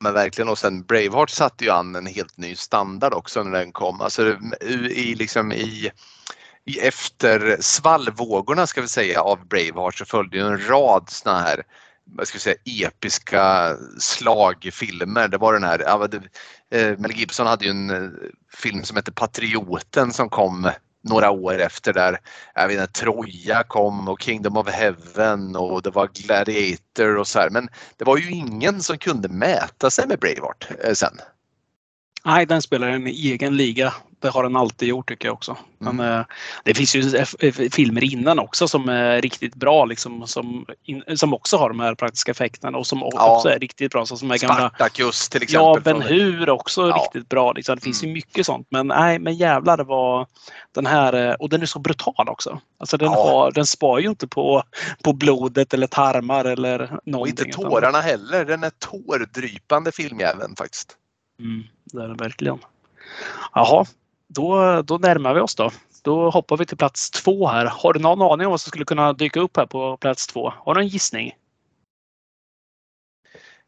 Men 0.00 0.14
verkligen 0.14 0.48
och 0.48 0.58
sen 0.58 0.82
Braveheart 0.82 1.30
satte 1.30 1.64
ju 1.64 1.70
an 1.70 1.94
en 1.94 2.06
helt 2.06 2.36
ny 2.36 2.54
standard 2.54 3.14
också 3.14 3.42
när 3.42 3.58
den 3.58 3.72
kom. 3.72 4.00
Alltså 4.00 4.36
i, 4.90 5.14
liksom 5.14 5.52
i 5.52 5.90
efter 6.80 7.56
svallvågorna 7.60 8.66
ska 8.66 8.80
vi 8.80 8.88
säga 8.88 9.22
av 9.22 9.46
Braveheart 9.46 9.98
så 9.98 10.04
följde 10.04 10.36
ju 10.36 10.46
en 10.46 10.68
rad 10.68 11.10
såna 11.10 11.40
här 11.40 11.62
vad 12.04 12.28
ska 12.28 12.36
vi 12.36 12.40
säga, 12.40 12.88
episka 12.88 13.76
slagfilmer. 13.98 15.28
Det 15.28 15.38
var 15.38 15.52
den 15.52 15.64
här, 15.64 15.82
ja, 15.86 16.06
det, 16.06 16.22
eh, 16.70 16.98
Mel 16.98 17.12
Gibson 17.12 17.46
hade 17.46 17.64
ju 17.64 17.70
en 17.70 17.90
eh, 17.90 18.10
film 18.56 18.84
som 18.84 18.96
hette 18.96 19.12
Patrioten 19.12 20.12
som 20.12 20.28
kom 20.28 20.70
några 21.04 21.30
år 21.30 21.60
efter 21.60 21.92
där 21.92 22.18
jag 22.54 22.68
vet 22.68 22.80
inte, 22.80 23.00
Troja 23.00 23.62
kom 23.62 24.08
och 24.08 24.22
Kingdom 24.22 24.56
of 24.56 24.68
Heaven 24.68 25.56
och 25.56 25.82
det 25.82 25.90
var 25.90 26.08
Gladiator 26.14 27.16
och 27.16 27.28
så 27.28 27.38
här. 27.38 27.50
Men 27.50 27.68
det 27.96 28.04
var 28.04 28.16
ju 28.16 28.30
ingen 28.30 28.82
som 28.82 28.98
kunde 28.98 29.28
mäta 29.28 29.90
sig 29.90 30.06
med 30.08 30.18
Braveheart 30.18 30.68
eh, 30.84 30.92
sen. 30.92 31.18
Nej, 32.24 32.46
den 32.46 32.62
spelar 32.62 32.88
en 32.88 33.06
egen 33.06 33.56
liga 33.56 33.94
det 34.22 34.30
har 34.30 34.42
den 34.42 34.56
alltid 34.56 34.88
gjort 34.88 35.08
tycker 35.08 35.28
jag 35.28 35.32
också. 35.32 35.56
Men 35.78 36.00
mm. 36.00 36.18
eh, 36.18 36.24
det 36.64 36.74
finns 36.74 36.96
ju 36.96 37.24
filmer 37.70 38.04
innan 38.04 38.38
också 38.38 38.68
som 38.68 38.88
är 38.88 39.20
riktigt 39.20 39.54
bra 39.54 39.84
liksom, 39.84 40.26
som, 40.26 40.66
som 41.14 41.34
också 41.34 41.56
har 41.56 41.68
de 41.68 41.80
här 41.80 41.94
praktiska 41.94 42.30
effekterna 42.30 42.78
och 42.78 42.86
som 42.86 42.98
ja. 42.98 43.36
också 43.36 43.48
är 43.48 43.58
riktigt 43.58 43.92
bra. 43.92 44.06
Så 44.06 44.16
som 44.16 44.30
är 44.30 44.38
gamla, 44.38 44.68
Spartacus 44.68 45.28
till 45.28 45.42
exempel. 45.42 45.82
Ja, 45.84 45.98
Ben 45.98 46.02
Hur 46.02 46.50
också 46.50 46.88
ja. 46.88 46.96
riktigt 46.96 47.28
bra. 47.28 47.52
Liksom. 47.52 47.76
Det 47.76 47.82
finns 47.82 48.02
mm. 48.02 48.10
ju 48.10 48.14
mycket 48.14 48.46
sånt. 48.46 48.66
Men 48.70 48.86
nej, 48.86 49.18
men 49.18 49.34
jävlar 49.34 49.76
det 49.76 49.84
var 49.84 50.26
den 50.74 50.86
här 50.86 51.28
eh, 51.28 51.34
och 51.34 51.48
den 51.48 51.62
är 51.62 51.66
så 51.66 51.78
brutal 51.78 52.28
också. 52.28 52.60
Alltså 52.78 52.96
den, 52.96 53.12
ja. 53.12 53.24
har, 53.24 53.52
den 53.52 53.66
spar 53.66 53.98
ju 53.98 54.08
inte 54.08 54.26
på, 54.26 54.62
på 55.02 55.12
blodet 55.12 55.74
eller 55.74 55.86
tarmar 55.86 56.44
eller 56.44 56.78
någonting. 56.78 57.20
Och 57.20 57.28
inte 57.28 57.44
tårarna 57.44 58.00
heller. 58.00 58.44
Den 58.44 58.64
är 58.64 58.70
tårdrypande 58.70 59.92
filmjäveln 59.92 60.56
faktiskt. 60.56 60.96
Mm, 61.40 61.64
det 61.84 62.02
är 62.02 62.08
den 62.08 62.16
verkligen. 62.16 62.58
Jaha, 63.54 63.86
då, 64.34 64.82
då 64.82 64.98
närmar 64.98 65.34
vi 65.34 65.40
oss 65.40 65.54
då. 65.54 65.70
Då 66.02 66.30
hoppar 66.30 66.56
vi 66.56 66.66
till 66.66 66.76
plats 66.76 67.10
två 67.10 67.48
här. 67.48 67.66
Har 67.66 67.92
du 67.92 68.00
någon 68.00 68.32
aning 68.32 68.46
om 68.46 68.50
vad 68.50 68.60
som 68.60 68.68
skulle 68.68 68.84
kunna 68.84 69.12
dyka 69.12 69.40
upp 69.40 69.56
här 69.56 69.66
på 69.66 69.96
plats 69.96 70.26
två? 70.26 70.52
Har 70.56 70.74
du 70.74 70.80
en 70.80 70.88
gissning? 70.88 71.32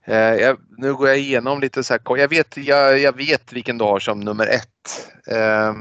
Eh, 0.07 0.17
jag, 0.17 0.59
nu 0.79 0.95
går 0.95 1.09
jag 1.09 1.19
igenom 1.19 1.61
lite 1.61 1.85
så 1.85 1.95
här. 1.95 2.17
Jag 2.17 2.29
vet, 2.29 2.57
jag, 2.57 2.99
jag 2.99 3.17
vet 3.17 3.53
vilken 3.53 3.79
du 3.79 3.85
har 3.85 3.99
som 3.99 4.21
nummer 4.21 4.47
ett. 4.47 5.11
Eh, 5.27 5.73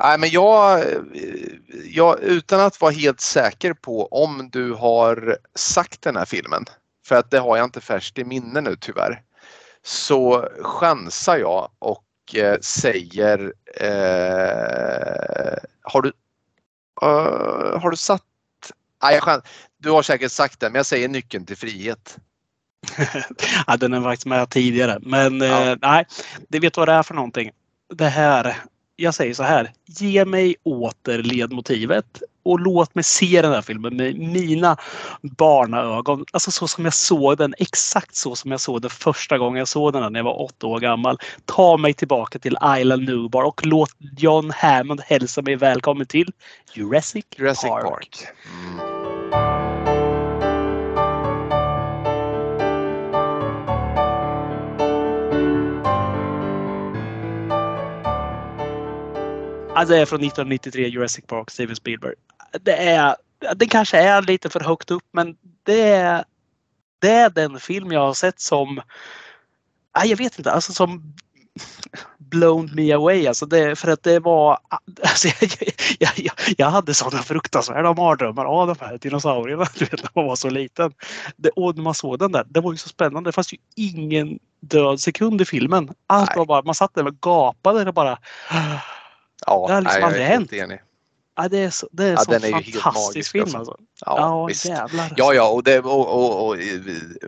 nej, 0.00 0.18
men 0.18 0.30
jag, 0.30 0.78
eh, 0.80 0.98
jag, 1.84 2.20
utan 2.20 2.60
att 2.60 2.80
vara 2.80 2.92
helt 2.92 3.20
säker 3.20 3.72
på 3.72 4.06
om 4.06 4.48
du 4.52 4.72
har 4.72 5.38
sagt 5.54 6.02
den 6.02 6.16
här 6.16 6.24
filmen, 6.24 6.64
för 7.06 7.14
att 7.14 7.30
det 7.30 7.38
har 7.38 7.56
jag 7.56 7.64
inte 7.64 7.80
färskt 7.80 8.18
i 8.18 8.24
minne 8.24 8.60
nu 8.60 8.76
tyvärr, 8.80 9.22
så 9.82 10.48
chansar 10.62 11.36
jag 11.36 11.70
och 11.78 12.05
eh, 12.34 12.58
säger 12.60 13.52
eh, 13.80 15.58
Har 15.82 16.02
du 16.02 16.08
uh, 17.02 17.80
Har 17.80 17.90
du 17.90 17.96
satt 17.96 18.22
Nej, 19.02 19.20
du 19.78 19.90
har 19.90 20.02
säkert 20.02 20.32
sagt 20.32 20.60
det, 20.60 20.70
men 20.70 20.74
jag 20.74 20.86
säger 20.86 21.08
nyckeln 21.08 21.46
till 21.46 21.56
frihet. 21.56 22.18
ja, 23.66 23.76
den 23.76 23.94
är 23.94 24.02
faktiskt 24.02 24.26
med 24.26 24.50
tidigare. 24.50 24.98
Men 25.02 25.40
ja. 25.40 25.70
eh, 25.70 25.76
nej, 25.82 26.06
det 26.48 26.58
vet 26.58 26.76
vad 26.76 26.88
det 26.88 26.92
är 26.92 27.02
för 27.02 27.14
någonting. 27.14 27.50
Det 27.94 28.08
här, 28.08 28.56
jag 28.96 29.14
säger 29.14 29.34
så 29.34 29.42
här. 29.42 29.72
Ge 29.86 30.24
mig 30.24 30.56
åter 30.62 31.18
ledmotivet 31.18 32.22
och 32.46 32.60
låt 32.60 32.94
mig 32.94 33.04
se 33.04 33.42
den 33.42 33.52
här 33.52 33.62
filmen 33.62 33.96
med 33.96 34.18
mina 34.18 34.76
barnaögon. 35.22 36.24
Alltså 36.32 36.50
så 36.50 36.68
som 36.68 36.84
jag 36.84 36.94
såg 36.94 37.38
den, 37.38 37.54
exakt 37.58 38.16
så 38.16 38.36
som 38.36 38.50
jag 38.50 38.60
såg 38.60 38.82
den 38.82 38.90
första 38.90 39.38
gången 39.38 39.58
jag 39.58 39.68
såg 39.68 39.92
den 39.92 40.12
när 40.12 40.20
jag 40.20 40.24
var 40.24 40.42
åtta 40.42 40.66
år 40.66 40.80
gammal. 40.80 41.18
Ta 41.44 41.76
mig 41.76 41.94
tillbaka 41.94 42.38
till 42.38 42.56
Island 42.78 43.04
Nubar 43.04 43.42
och 43.42 43.66
låt 43.66 43.90
John 44.18 44.50
Hammond 44.50 45.00
hälsa 45.00 45.42
mig 45.42 45.56
välkommen 45.56 46.06
till 46.06 46.32
Jurassic, 46.74 47.24
Jurassic 47.36 47.70
Park. 47.70 47.84
Park. 47.84 48.26
Mm. 48.68 48.96
Alltså 59.76 59.94
det 59.94 60.00
är 60.00 60.06
från 60.06 60.20
1993, 60.20 60.88
Jurassic 60.88 61.24
Park, 61.26 61.50
Steven 61.50 61.76
Spielberg. 61.76 62.14
Det 62.62 62.76
är, 62.76 63.16
det 63.56 63.66
kanske 63.66 63.98
är 63.98 64.22
lite 64.22 64.50
för 64.50 64.60
högt 64.60 64.90
upp 64.90 65.04
men 65.12 65.36
det 65.62 65.82
är, 65.82 66.24
det 66.98 67.10
är 67.10 67.30
den 67.30 67.60
film 67.60 67.92
jag 67.92 68.00
har 68.00 68.14
sett 68.14 68.40
som, 68.40 68.80
nej, 69.98 70.10
jag 70.10 70.16
vet 70.16 70.38
inte, 70.38 70.52
alltså 70.52 70.72
som 70.72 71.14
blown 72.18 72.70
me 72.74 72.92
away. 72.92 73.26
Alltså 73.26 73.46
det, 73.46 73.76
för 73.76 73.90
att 73.90 74.02
det 74.02 74.20
var, 74.20 74.58
alltså 75.02 75.28
jag, 75.28 75.50
jag, 75.98 76.10
jag, 76.16 76.34
jag 76.56 76.70
hade 76.70 76.94
sådana 76.94 77.22
fruktansvärda 77.22 77.94
mardrömmar 77.94 78.44
av 78.44 78.66
de 78.66 78.76
här 78.80 78.98
dinosaurierna 78.98 79.66
du 79.78 79.84
vet, 79.84 80.02
när 80.02 80.10
man 80.14 80.26
var 80.26 80.36
så 80.36 80.50
liten. 80.50 80.92
Det, 81.36 81.48
och 81.50 81.76
när 81.76 81.82
man 81.82 81.94
såg 81.94 82.18
den 82.18 82.32
där, 82.32 82.44
det 82.48 82.60
var 82.60 82.72
ju 82.72 82.78
så 82.78 82.88
spännande. 82.88 83.28
Det 83.28 83.32
fanns 83.32 83.52
ju 83.52 83.58
ingen 83.76 84.38
död 84.60 85.00
sekund 85.00 85.40
i 85.40 85.44
filmen. 85.44 85.90
Allt 86.06 86.28
Nej. 86.30 86.38
var 86.38 86.46
bara, 86.46 86.62
man 86.62 86.74
satt 86.74 86.94
där 86.94 87.06
och 87.06 87.20
gapade 87.20 87.88
och 87.88 87.94
bara 87.94 88.18
Ja, 89.46 89.66
Det 89.68 89.74
har 89.74 89.80
liksom 89.80 90.00
nej, 90.00 90.06
aldrig 90.06 90.24
hänt. 90.26 90.52
enig. 90.52 90.80
Ja, 91.36 91.48
det 91.48 91.58
är 91.58 91.70
så, 91.70 91.88
det 91.92 92.04
är 92.04 92.10
Ja, 92.12 92.16
så 92.16 92.30
den 92.30 92.44
är 92.44 92.80
fantastisk 92.80 93.32
film 93.32 93.44
alltså. 93.44 93.58
alltså. 93.58 93.76
Ja, 94.06 94.16
Ja, 94.18 94.46
visst. 94.46 94.64
jävlar. 94.64 95.12
Ja, 95.16 95.34
ja, 95.34 95.48
och, 95.48 95.62
det, 95.62 95.78
och, 95.78 96.08
och, 96.08 96.48
och 96.48 96.56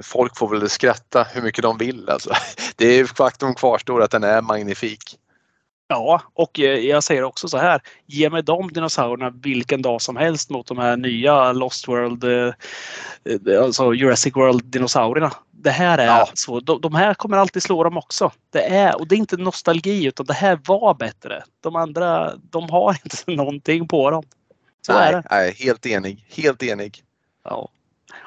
folk 0.02 0.36
får 0.36 0.48
väl 0.48 0.68
skratta 0.70 1.26
hur 1.32 1.42
mycket 1.42 1.62
de 1.62 1.78
vill. 1.78 2.08
Alltså. 2.08 2.30
Det 2.76 2.86
är 2.86 3.04
faktum 3.04 3.54
kvarstår 3.54 4.02
att 4.02 4.10
den 4.10 4.24
är 4.24 4.42
magnifik. 4.42 5.18
Ja, 5.88 6.22
och 6.34 6.60
eh, 6.60 6.78
jag 6.78 7.04
säger 7.04 7.22
också 7.22 7.48
så 7.48 7.58
här. 7.58 7.80
Ge 8.06 8.30
mig 8.30 8.42
de 8.42 8.72
dinosaurierna 8.72 9.30
vilken 9.30 9.82
dag 9.82 10.02
som 10.02 10.16
helst 10.16 10.50
mot 10.50 10.66
de 10.66 10.78
här 10.78 10.96
nya 10.96 11.52
Lost 11.52 11.88
World, 11.88 12.24
eh, 12.24 12.54
eh, 13.52 13.62
alltså 13.62 13.94
Jurassic 13.94 14.36
World 14.36 14.64
dinosaurierna. 14.64 15.32
Det 15.62 15.70
här 15.70 15.98
är 15.98 16.06
Ja. 16.06 16.28
så. 16.34 16.60
De, 16.60 16.80
de 16.80 16.94
här 16.94 17.14
kommer 17.14 17.36
alltid 17.36 17.62
slå 17.62 17.84
dem 17.84 17.96
också. 17.96 18.32
Det 18.50 18.62
är, 18.62 19.00
och 19.00 19.08
det 19.08 19.14
är 19.14 19.16
inte 19.16 19.36
nostalgi 19.36 20.04
utan 20.06 20.26
det 20.26 20.34
här 20.34 20.58
var 20.66 20.94
bättre. 20.94 21.42
De 21.60 21.76
andra, 21.76 22.36
de 22.36 22.70
har 22.70 22.90
inte 23.04 23.16
någonting 23.26 23.88
på 23.88 24.10
dem. 24.10 24.22
Så 24.86 24.92
är 24.92 25.12
nej, 25.12 25.12
det. 25.12 25.22
nej, 25.30 25.54
helt 25.58 25.86
enig. 25.86 26.26
Helt 26.36 26.62
enig. 26.62 27.02
Ja. 27.44 27.68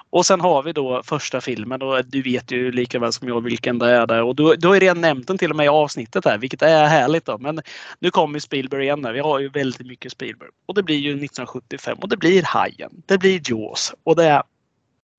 Och 0.09 0.25
sen 0.25 0.41
har 0.41 0.63
vi 0.63 0.73
då 0.73 1.03
första 1.03 1.41
filmen 1.41 1.82
och 1.82 2.05
du 2.05 2.21
vet 2.21 2.51
ju 2.51 2.71
lika 2.71 2.99
väl 2.99 3.13
som 3.13 3.27
jag 3.27 3.41
vilken 3.43 3.79
det 3.79 3.89
är 3.91 4.07
där. 4.07 4.21
Och 4.23 4.36
du, 4.36 4.55
du 4.55 4.67
har 4.67 4.73
ju 4.73 4.79
redan 4.79 5.01
nämnt 5.01 5.27
den 5.27 5.38
till 5.38 5.49
och 5.49 5.55
med 5.55 5.65
i 5.65 5.69
avsnittet 5.69 6.25
här, 6.25 6.38
vilket 6.38 6.61
är 6.61 6.86
härligt 6.86 7.25
då. 7.25 7.38
Men 7.38 7.61
nu 7.99 8.11
kommer 8.11 8.39
Spielberg 8.39 8.84
igen 8.84 9.01
där. 9.01 9.13
Vi 9.13 9.19
har 9.19 9.39
ju 9.39 9.49
väldigt 9.49 9.88
mycket 9.88 10.11
Spielberg. 10.11 10.49
Och 10.65 10.75
det 10.75 10.84
blir 10.84 10.95
ju 10.97 11.09
1975 11.09 11.97
och 12.01 12.09
det 12.09 12.17
blir 12.17 12.43
Hajen. 12.43 12.91
Det 13.05 13.17
blir 13.17 13.41
Jaws 13.45 13.93
och 14.03 14.15
det 14.15 14.25
är 14.25 14.43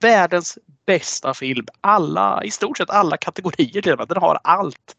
världens 0.02 0.58
bästa 0.86 1.34
film. 1.34 1.66
Alla, 1.80 2.44
i 2.44 2.50
stort 2.50 2.78
sett 2.78 2.90
alla 2.90 3.16
kategorier 3.16 3.82
till 3.82 3.92
och 3.92 3.98
med. 3.98 4.08
Den 4.08 4.16
har 4.22 4.38
allt. 4.44 4.96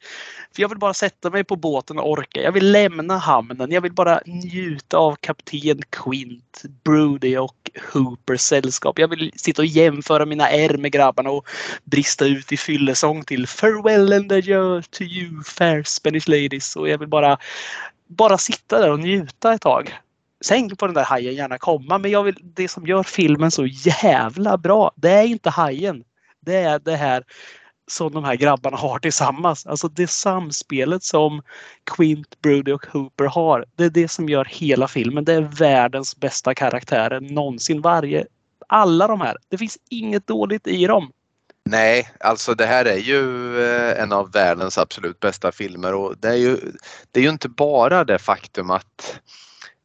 För 0.56 0.62
jag 0.62 0.70
vill 0.70 0.78
bara 0.78 0.94
sätta 0.94 1.30
mig 1.30 1.44
på 1.44 1.56
båten 1.56 2.00
och 2.00 2.12
orka. 2.12 2.42
Jag 2.42 2.52
vill 2.52 2.72
lämna 2.72 3.18
hamnen. 3.18 3.72
Jag 3.72 3.82
vill 3.82 3.94
bara 3.94 4.22
njuta 4.26 4.98
av 4.98 5.16
kapten 5.16 5.82
Quint, 5.90 6.64
Brody 6.84 7.38
och 7.38 7.72
Hoopers 7.94 8.42
sällskap. 8.42 9.00
Jag 9.00 9.08
vill 9.08 9.32
sitta 9.36 9.62
och 9.62 9.66
jämföra 9.66 10.26
mina 10.26 10.50
ärr 10.50 10.78
med 10.78 10.92
grabbarna 10.92 11.30
och 11.30 11.48
brista 11.84 12.26
ut 12.26 12.52
i 12.52 12.58
fyllesång 12.58 13.24
till 13.24 13.48
Farewell 13.48 14.14
and 14.14 14.32
adieu 14.32 14.82
to 14.82 15.04
you 15.04 15.44
fair 15.44 15.84
Spanish 15.84 16.30
ladies. 16.30 16.76
Och 16.76 16.90
jag 16.90 16.98
vill 16.98 17.10
bara, 17.10 17.38
bara 18.08 18.38
sitta 18.38 18.80
där 18.80 18.92
och 18.92 19.00
njuta 19.00 19.54
ett 19.54 19.62
tag 19.62 20.00
säng 20.44 20.76
på 20.76 20.86
den 20.86 20.96
där 20.96 21.04
hajen 21.04 21.36
gärna 21.36 21.58
komma 21.58 21.98
men 21.98 22.12
jag 22.12 22.24
vill, 22.24 22.38
det 22.42 22.68
som 22.68 22.88
gör 22.88 23.04
filmen 23.04 23.52
så 23.52 23.66
jävla 23.66 24.58
bra 24.58 24.92
det 24.96 25.12
är 25.12 25.24
inte 25.24 25.50
hajen. 25.50 26.04
Det 26.40 26.56
är 26.56 26.80
det 26.80 26.96
här 26.96 27.24
som 27.88 28.12
de 28.12 28.24
här 28.24 28.36
grabbarna 28.36 28.78
har 28.78 29.00
tillsammans. 29.00 29.66
Alltså 29.66 29.88
det 29.88 30.08
samspelet 30.08 31.04
som 31.04 31.42
Quint, 31.96 32.42
Brody 32.42 32.72
och 32.72 32.86
Hooper 32.86 33.26
har. 33.26 33.66
Det 33.76 33.84
är 33.84 33.90
det 33.90 34.08
som 34.08 34.30
gör 34.30 34.46
hela 34.46 34.88
filmen. 34.88 35.26
Det 35.26 35.34
är 35.34 35.42
världens 35.42 36.18
bästa 36.18 36.56
karaktärer 36.56 37.22
någonsin. 37.22 37.82
Varje, 37.82 38.26
alla 38.68 39.08
de 39.08 39.22
här. 39.22 39.38
Det 39.50 39.58
finns 39.58 39.78
inget 39.90 40.28
dåligt 40.28 40.68
i 40.68 40.86
dem. 40.86 41.12
Nej, 41.66 42.10
alltså 42.20 42.54
det 42.54 42.66
här 42.66 42.86
är 42.86 42.98
ju 42.98 43.58
eh, 43.66 44.02
en 44.04 44.12
av 44.12 44.32
världens 44.32 44.78
absolut 44.78 45.20
bästa 45.20 45.52
filmer 45.52 45.94
och 45.94 46.18
det 46.18 46.28
är 46.28 46.36
ju, 46.36 46.58
det 47.12 47.20
är 47.20 47.24
ju 47.24 47.30
inte 47.30 47.50
bara 47.50 48.04
det 48.04 48.20
faktum 48.20 48.70
att 48.70 49.20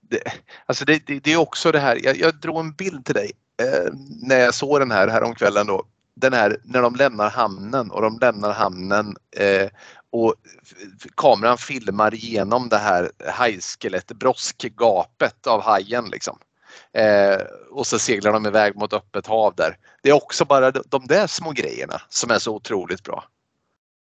det, 0.08 0.22
alltså 0.66 0.84
det, 0.84 1.06
det, 1.06 1.20
det 1.20 1.32
är 1.32 1.36
också 1.36 1.72
det 1.72 1.78
här, 1.78 2.00
jag, 2.02 2.16
jag 2.16 2.34
drog 2.34 2.60
en 2.60 2.72
bild 2.72 3.04
till 3.04 3.14
dig 3.14 3.32
eh, 3.62 3.92
när 4.22 4.40
jag 4.40 4.54
såg 4.54 4.80
den 4.80 4.90
här 4.90 5.08
häromkvällen 5.08 5.66
då. 5.66 5.84
Den 6.14 6.32
här 6.32 6.60
när 6.64 6.82
de 6.82 6.94
lämnar 6.94 7.30
hamnen 7.30 7.90
och 7.90 8.02
de 8.02 8.18
lämnar 8.18 8.52
hamnen 8.52 9.16
eh, 9.36 9.68
och 10.10 10.34
kameran 11.14 11.58
filmar 11.58 12.12
genom 12.12 12.68
det 12.68 12.78
här 12.78 13.10
hajskelettet, 13.26 14.16
broskgapet 14.16 15.46
av 15.46 15.62
hajen 15.62 16.04
liksom. 16.04 16.38
Eh, 16.92 17.40
och 17.70 17.86
så 17.86 17.98
seglar 17.98 18.32
de 18.32 18.46
iväg 18.46 18.76
mot 18.76 18.92
öppet 18.92 19.26
hav 19.26 19.54
där. 19.54 19.76
Det 20.02 20.10
är 20.10 20.14
också 20.14 20.44
bara 20.44 20.70
de, 20.70 20.82
de 20.86 21.06
där 21.06 21.26
små 21.26 21.50
grejerna 21.50 22.02
som 22.08 22.30
är 22.30 22.38
så 22.38 22.54
otroligt 22.54 23.02
bra. 23.02 23.24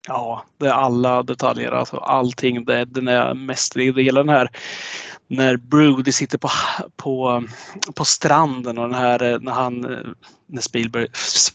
Ja, 0.08 0.46
det 0.58 0.68
är 0.68 0.72
alla 0.72 1.24
detaljer. 1.24 1.72
Alltså 1.72 1.98
allting. 1.98 2.66
Det, 2.66 2.86
den 2.86 3.08
är 3.08 3.34
mästerlig. 3.34 3.96
Det 3.96 4.04
gäller 4.04 4.24
den 4.24 4.36
här 4.36 4.50
när 5.28 5.58
Brody 5.58 6.12
sitter 6.12 6.38
på, 6.38 6.50
på, 6.96 7.44
på 7.96 8.06
stranden 8.06 8.78
och 8.78 8.90
den 8.90 9.00
här 9.00 9.40
när 9.40 9.52
han 9.52 9.82
när 10.46 10.62
Spielberg 10.62 11.08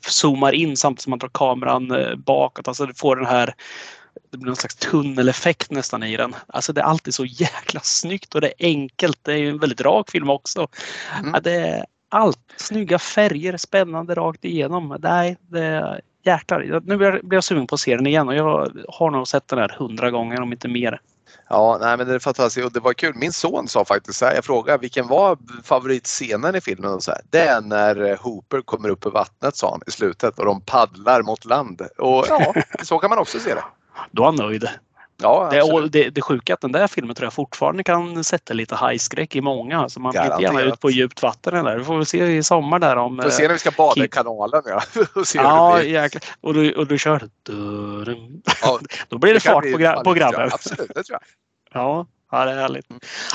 zoomar 0.09 0.53
in 0.53 0.77
samtidigt 0.77 1.03
som 1.03 1.13
han 1.13 1.19
drar 1.19 1.29
kameran 1.29 1.91
eh, 1.91 2.15
bakåt. 2.15 2.69
Alltså 2.69 2.87
du 2.87 2.95
får 2.95 3.17
den 3.17 3.27
här 3.27 3.55
det 4.31 4.37
blir 4.37 4.47
någon 4.47 4.57
slags 4.57 4.77
tunneleffekt 4.77 5.71
nästan 5.71 6.03
i 6.03 6.17
den. 6.17 6.35
Alltså 6.47 6.73
det 6.73 6.81
är 6.81 6.85
alltid 6.85 7.15
så 7.15 7.25
jäkla 7.25 7.81
snyggt 7.81 8.35
och 8.35 8.41
det 8.41 8.47
är 8.47 8.67
enkelt. 8.67 9.19
Det 9.23 9.33
är 9.33 9.37
ju 9.37 9.51
en 9.51 9.59
väldigt 9.59 9.81
rak 9.81 10.11
film 10.11 10.31
också. 10.31 10.69
Mm. 11.19 11.31
Ja, 11.35 11.41
det 11.41 11.53
är 11.53 11.85
allt. 12.09 12.39
Snygga 12.57 12.99
färger, 12.99 13.57
spännande 13.57 14.15
rakt 14.15 14.45
igenom. 14.45 14.97
Nej, 15.01 15.37
det 15.41 15.65
är 15.65 16.01
jäklar. 16.27 16.81
Nu 16.85 16.97
blir 16.97 17.21
jag, 17.31 17.45
sugen 17.45 17.67
på 17.67 17.75
att 17.75 17.81
se 17.81 17.97
den 17.97 18.07
igen 18.07 18.29
och 18.29 18.35
jag 18.35 18.71
har 18.89 19.11
nog 19.11 19.29
sett 19.29 19.49
den 19.49 19.59
här 19.59 19.77
hundra 19.79 20.11
gånger 20.11 20.41
om 20.41 20.53
inte 20.53 20.69
mer. 20.69 21.01
Ja, 21.49 21.79
nej, 21.81 21.97
men 21.97 22.07
det 22.07 22.15
är 22.15 22.19
fantastiskt 22.19 22.67
och 22.67 22.73
det 22.73 22.81
var 22.81 22.93
kul. 22.93 23.15
Min 23.17 23.33
son 23.33 23.69
sa 23.69 23.85
faktiskt 23.85 24.19
så 24.19 24.27
här, 24.27 24.35
jag 24.35 24.45
frågade 24.45 24.79
vilken 24.79 25.09
var 25.09 25.39
favoritscenen 25.65 26.57
i 26.57 26.61
filmen 26.61 26.93
och 26.93 27.03
så 27.03 27.11
här. 27.11 27.21
Det 27.31 27.41
är 27.41 27.61
när 27.61 28.11
eh, 28.11 28.19
Hooper 28.21 28.61
kommer 28.61 28.89
upp 28.89 29.07
ur 29.07 29.11
vattnet 29.11 29.57
sa 29.57 29.71
han 29.71 29.81
i 29.87 29.91
slutet 29.91 30.39
och 30.39 30.45
de 30.45 30.61
paddlar 30.61 31.23
mot 31.23 31.45
land. 31.45 31.83
Och 31.99 32.25
ja, 32.29 32.55
så 32.83 32.99
kan 32.99 33.11
man 33.11 33.19
också 33.19 33.39
se 33.39 33.55
det. 33.55 33.65
Då 34.11 34.23
är 34.23 34.27
han 34.27 34.37
nöjd. 34.37 34.69
Ja, 35.23 35.49
Det, 35.51 35.89
det, 35.89 36.11
det 36.11 36.23
sjuka 36.23 36.53
är 36.53 36.55
att 36.55 36.61
den 36.61 36.73
där 36.73 36.87
filmen 36.87 37.15
tror 37.15 37.27
jag 37.27 37.33
fortfarande 37.33 37.85
kan 37.85 38.25
sätta 38.25 38.55
lite 38.55 38.75
hajskräck 38.75 39.37
i 39.37 39.41
många. 39.41 39.89
Så 39.89 40.01
man 40.01 40.13
vill 40.13 40.23
inte 40.23 40.43
gärna 40.43 40.61
ut 40.61 40.81
på 40.81 40.91
djupt 40.91 41.23
vatten 41.23 41.57
eller. 41.57 41.79
Vi 41.79 41.85
får 41.85 41.97
väl 41.97 42.07
se 42.07 42.27
i 42.27 42.43
sommar 42.43 42.79
där 42.79 42.97
om... 42.97 43.21
Får 43.23 43.31
se 43.31 43.43
när 43.43 43.53
vi 43.53 43.59
ska 43.59 43.71
bada 43.71 44.05
i 44.05 44.09
kanalen 44.09 44.63
ja. 44.67 44.83
och 45.15 45.27
Ja, 45.35 45.77
det 45.77 45.83
blir. 45.83 45.93
jäklar. 45.93 46.23
Och 46.41 46.55
du, 46.55 46.73
och 46.73 46.87
du 46.87 46.99
kör... 46.99 47.29
Ja, 48.63 48.79
Då 49.09 49.19
blir 49.19 49.35
det, 49.35 49.41
kan 49.41 49.53
fart 49.53 49.63
bli 49.63 49.73
på, 49.73 50.05
på 50.05 50.13
grabben. 50.13 50.51
Absolut, 50.53 50.91
det 50.95 51.03
tror 51.03 51.19
jag. 51.21 51.21
Ja, 51.73 52.07
ja, 52.31 52.45
det 52.45 52.51
är 52.51 52.57
härligt. 52.57 52.87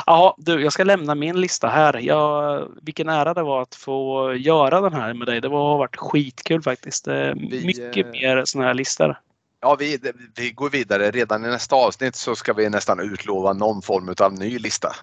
Ja, 0.06 0.36
du, 0.38 0.64
jag 0.64 0.74
ska 0.74 0.84
lämna 0.84 1.16
min 1.16 1.42
lista 1.42 1.68
här. 1.68 1.98
Jag, 1.98 2.68
vilken 2.82 3.10
ära 3.10 3.34
det 3.34 3.44
var 3.44 3.62
att 3.62 3.76
få 3.76 4.34
göra 4.34 4.82
den 4.82 4.94
här 4.94 5.14
med 5.14 5.28
dig. 5.28 5.42
Det 5.42 5.48
har 5.48 5.78
varit 5.78 5.96
skitkul 5.96 6.62
faktiskt. 6.62 7.06
Det 7.06 7.16
är 7.16 7.34
Vi, 7.36 7.66
mycket 7.66 8.06
eh, 8.06 8.12
mer 8.12 8.46
sådana 8.46 8.68
här 8.68 8.74
listor. 8.74 9.16
Ja, 9.62 9.76
vi, 9.76 10.00
vi 10.36 10.52
går 10.52 10.70
vidare. 10.70 11.12
Redan 11.12 11.46
i 11.46 11.48
nästa 11.48 11.76
avsnitt 11.76 12.16
så 12.16 12.36
ska 12.36 12.54
vi 12.54 12.70
nästan 12.70 13.00
utlova 13.00 13.54
någon 13.54 13.82
form 13.82 14.16
av 14.20 14.34
ny 14.34 14.60
lista. 14.60 14.96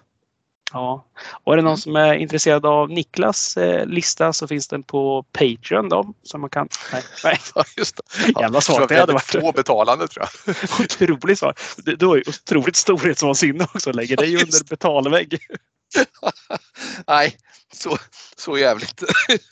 Ja. 0.73 1.05
Och 1.43 1.53
är 1.53 1.57
det 1.57 1.63
någon 1.63 1.69
Mm. 1.71 1.77
som 1.77 1.95
är 1.95 2.13
intresserad 2.13 2.65
av 2.65 2.89
Niklas 2.89 3.57
eh, 3.57 3.85
lista 3.85 4.33
så 4.33 4.47
finns 4.47 4.67
den 4.67 4.83
på 4.83 5.23
Patreon 5.31 5.89
då. 5.89 6.13
Som 6.23 6.41
man 6.41 6.49
kan... 6.49 6.67
Nej, 6.93 7.03
nej. 7.23 7.39
Ja, 7.55 7.63
just 7.77 7.95
det. 7.97 8.39
Jävla 8.41 8.61
svagt 8.61 8.89
det 8.89 8.99
hade 8.99 9.13
varit. 9.13 9.23
Få 9.41 9.51
betalande 9.51 10.07
tror 10.07 10.25
jag. 10.45 10.55
Otroligt 10.85 11.39
svagt. 11.39 11.61
Du, 11.77 11.95
du 11.95 12.05
har 12.05 12.15
ju 12.15 12.23
otroligt 12.27 12.75
storhetsvansinne 12.75 13.67
också. 13.73 13.91
Lägger 13.91 14.17
dig 14.17 14.33
Ja, 14.33 14.39
under 14.43 14.69
betalvägg. 14.69 15.39
Nej, 17.07 17.37
så, 17.73 17.97
så 18.35 18.57
jävligt 18.57 19.03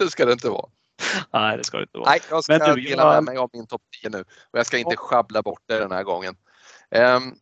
ska 0.09 0.25
det 0.25 0.33
inte 0.33 0.49
vara. 0.49 0.65
Nej, 1.33 1.57
det 1.57 1.63
ska 1.63 1.77
det 1.77 1.83
inte 1.83 1.97
vara. 1.97 2.09
Nej, 2.09 2.19
jag 2.29 2.43
ska 2.43 2.57
Men 2.57 2.75
du, 2.75 2.81
dela 2.81 3.03
jag- 3.03 3.13
med 3.13 3.23
mig 3.23 3.37
av 3.37 3.49
min 3.53 3.67
topp 3.67 3.81
10 4.01 4.09
nu 4.09 4.19
och 4.21 4.59
jag 4.59 4.65
ska 4.65 4.77
inte 4.77 4.97
sjabbla 4.97 5.41
bort 5.41 5.61
det 5.65 5.79
den 5.79 5.91
här 5.91 6.03
gången. 6.03 6.35
Ehm, 6.91 7.35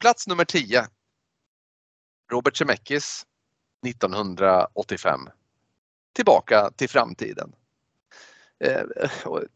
plats 0.00 0.26
nummer 0.26 0.44
10. 0.44 0.86
Robert 2.32 2.56
Zemeckis 2.56 3.26
1985. 3.86 5.28
Tillbaka 6.14 6.70
till 6.76 6.88
framtiden. 6.88 7.52
Eh, 8.64 8.82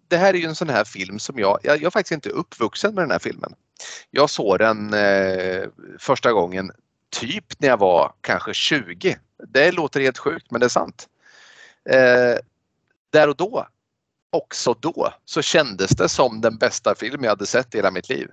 det 0.08 0.16
här 0.16 0.34
är 0.34 0.38
ju 0.38 0.46
en 0.46 0.54
sån 0.54 0.68
här 0.68 0.84
film 0.84 1.18
som 1.18 1.38
jag, 1.38 1.58
jag, 1.62 1.76
jag 1.76 1.82
är 1.84 1.90
faktiskt 1.90 2.12
inte 2.12 2.30
uppvuxen 2.30 2.94
med 2.94 3.04
den 3.04 3.10
här 3.10 3.18
filmen. 3.18 3.54
Jag 4.10 4.30
såg 4.30 4.58
den 4.58 4.94
eh, 4.94 5.68
första 5.98 6.32
gången 6.32 6.72
typ 7.10 7.60
när 7.60 7.68
jag 7.68 7.76
var 7.78 8.12
kanske 8.20 8.54
20. 8.54 9.18
Det 9.48 9.72
låter 9.72 10.00
helt 10.00 10.18
sjukt 10.18 10.50
men 10.50 10.60
det 10.60 10.66
är 10.66 10.68
sant. 10.68 11.08
Eh, 11.90 12.36
där 13.10 13.28
och 13.28 13.36
då, 13.36 13.66
också 14.32 14.74
då, 14.80 15.14
så 15.24 15.42
kändes 15.42 15.90
det 15.90 16.08
som 16.08 16.40
den 16.40 16.56
bästa 16.56 16.94
film 16.94 17.24
jag 17.24 17.30
hade 17.30 17.46
sett 17.46 17.74
i 17.74 17.78
hela 17.78 17.90
mitt 17.90 18.08
liv. 18.08 18.28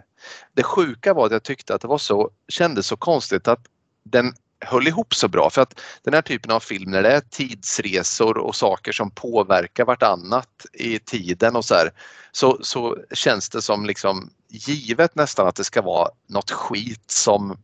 Det 0.54 0.64
sjuka 0.64 1.14
var 1.14 1.26
att 1.26 1.32
jag 1.32 1.44
tyckte 1.44 1.76
att 1.76 1.82
det 1.82 1.88
var 1.88 1.98
så, 1.98 2.30
kändes 2.48 2.88
så 2.88 2.98
konstigt 2.98 3.48
att 3.48 3.68
den 4.04 4.34
höll 4.60 4.88
ihop 4.88 5.16
så 5.16 5.28
bra 5.28 5.50
för 5.50 5.62
att 5.62 5.80
den 6.04 6.14
här 6.14 6.22
typen 6.22 6.52
av 6.52 6.60
film 6.60 6.92
när 6.92 7.04
det 7.04 7.12
är 7.12 7.22
tidsresor 7.22 8.38
och 8.38 8.56
saker 8.56 8.92
som 8.92 9.12
påverkar 9.12 9.86
vartannat 9.86 10.66
i 10.74 11.00
tiden 11.00 11.56
och 11.56 11.66
så 11.66 11.76
här, 11.76 11.92
så, 12.32 12.60
så 12.62 12.98
känns 13.12 13.50
det 13.50 13.62
som 13.62 13.86
liksom 13.86 14.30
givet 14.50 15.16
nästan 15.16 15.48
att 15.48 15.56
det 15.56 15.64
ska 15.64 15.82
vara 15.82 16.10
något 16.28 16.52
skit 16.52 17.12
som, 17.12 17.58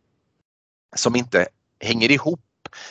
som 0.95 1.15
inte 1.15 1.47
hänger 1.79 2.11
ihop 2.11 2.39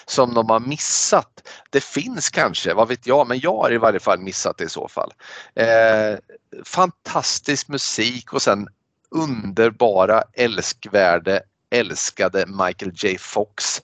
som 0.06 0.34
de 0.34 0.50
har 0.50 0.60
missat. 0.60 1.48
Det 1.70 1.84
finns 1.84 2.30
kanske, 2.30 2.74
vad 2.74 2.88
vet 2.88 3.06
jag, 3.06 3.28
men 3.28 3.40
jag 3.40 3.56
har 3.56 3.72
i 3.72 3.78
varje 3.78 4.00
fall 4.00 4.20
missat 4.20 4.58
det 4.58 4.64
i 4.64 4.68
så 4.68 4.88
fall. 4.88 5.12
Eh, 5.54 6.18
fantastisk 6.64 7.68
musik 7.68 8.32
och 8.32 8.42
sen 8.42 8.68
underbara, 9.10 10.22
älskvärde 10.32 11.42
älskade 11.72 12.46
Michael 12.46 12.92
J 12.94 13.18
Fox. 13.18 13.82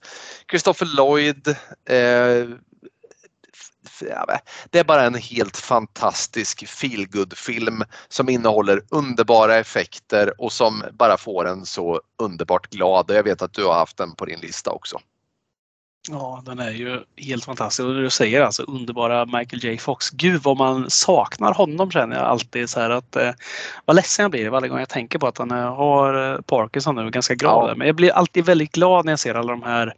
Christopher 0.49 0.85
Lloyd. 0.85 1.47
Eh, 1.85 2.47
det 4.69 4.79
är 4.79 4.83
bara 4.83 5.03
en 5.03 5.15
helt 5.15 5.57
fantastisk 5.57 6.67
feelgood 6.67 7.37
film 7.37 7.83
som 8.07 8.29
innehåller 8.29 8.81
underbara 8.89 9.55
effekter 9.55 10.41
och 10.41 10.51
som 10.51 10.83
bara 10.93 11.17
får 11.17 11.47
en 11.47 11.65
så 11.65 12.01
underbart 12.17 12.69
glad. 12.69 13.11
Jag 13.11 13.23
vet 13.23 13.41
att 13.41 13.53
du 13.53 13.65
har 13.65 13.73
haft 13.73 13.97
den 13.97 14.15
på 14.15 14.25
din 14.25 14.39
lista 14.39 14.71
också. 14.71 14.99
Ja, 16.11 16.43
den 16.45 16.59
är 16.59 16.71
ju 16.71 16.99
helt 17.17 17.45
fantastisk. 17.45 17.85
Och 17.85 17.93
du 17.93 18.09
säger 18.09 18.41
alltså 18.41 18.63
underbara 18.63 19.25
Michael 19.25 19.63
J 19.63 19.77
Fox. 19.77 20.09
Gud 20.09 20.43
vad 20.43 20.57
man 20.57 20.89
saknar 20.89 21.53
honom 21.53 21.91
känner 21.91 22.15
jag 22.15 22.25
alltid. 22.25 22.69
Så 22.69 22.79
här 22.79 22.89
att, 22.89 23.15
eh, 23.15 23.31
vad 23.85 23.95
ledsen 23.95 24.23
jag 24.23 24.31
blir 24.31 24.49
varje 24.49 24.67
gång 24.67 24.79
jag 24.79 24.89
tänker 24.89 25.19
på 25.19 25.27
att 25.27 25.37
han 25.37 25.51
eh, 25.51 25.75
har 25.75 26.33
eh, 26.33 26.41
Parkinson 26.41 26.95
nu. 26.95 27.09
Ganska 27.09 27.35
glad. 27.35 27.69
Ja. 27.69 27.75
Men 27.75 27.87
jag 27.87 27.95
blir 27.95 28.11
alltid 28.11 28.45
väldigt 28.45 28.71
glad 28.71 29.05
när 29.05 29.11
jag 29.11 29.19
ser 29.19 29.35
alla 29.35 29.51
de 29.51 29.63
här 29.63 29.93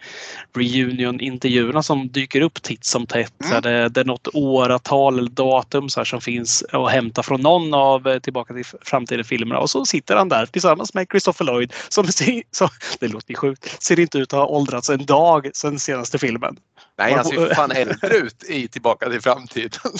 reunion-intervjuerna 0.53 1.84
som 1.84 2.07
dyker 2.07 2.41
upp 2.41 2.62
titt 2.62 2.86
som 2.86 3.05
tätt. 3.05 3.34
Mm. 3.45 3.62
det, 3.62 3.89
det 3.89 4.01
är 4.01 4.05
något 4.05 4.28
åratal 4.34 5.20
eller 5.20 5.30
datum 5.30 5.89
så 5.89 5.99
här, 5.99 6.05
som 6.05 6.22
finns 6.22 6.64
att 6.72 6.91
hämta 6.91 7.24
från 7.24 7.41
någon 7.41 7.74
av 7.74 8.07
eh, 8.07 8.20
Tillbaka 8.20 8.53
till 8.53 8.66
framtiden 8.82 9.26
filmerna. 9.26 9.59
Och 9.59 9.70
så 9.70 9.86
sitter 9.86 10.16
han 10.16 10.30
där 10.30 10.45
tillsammans 10.45 10.93
med 10.93 11.07
Christopher 11.12 11.45
Lloyd 11.45 11.74
som, 11.89 12.07
som 12.51 12.68
det 12.99 13.07
låter 13.07 13.34
sjukt, 13.34 13.84
ser 13.84 13.99
inte 13.99 14.18
ut 14.18 14.34
att 14.34 14.39
ha 14.39 14.45
åldrats 14.45 14.89
en 14.89 15.05
dag 15.05 15.49
sen 15.53 15.80
senaste 16.02 16.20
filmen. 16.20 16.58
Nej, 16.97 17.14
han 17.14 17.26
ser 17.26 17.36
ju 17.36 17.56
fan 17.56 17.72
äldre 17.72 18.08
ut 18.18 18.43
i 18.43 18.68
Tillbaka 18.68 19.10
till 19.10 19.22
framtiden. 19.22 19.91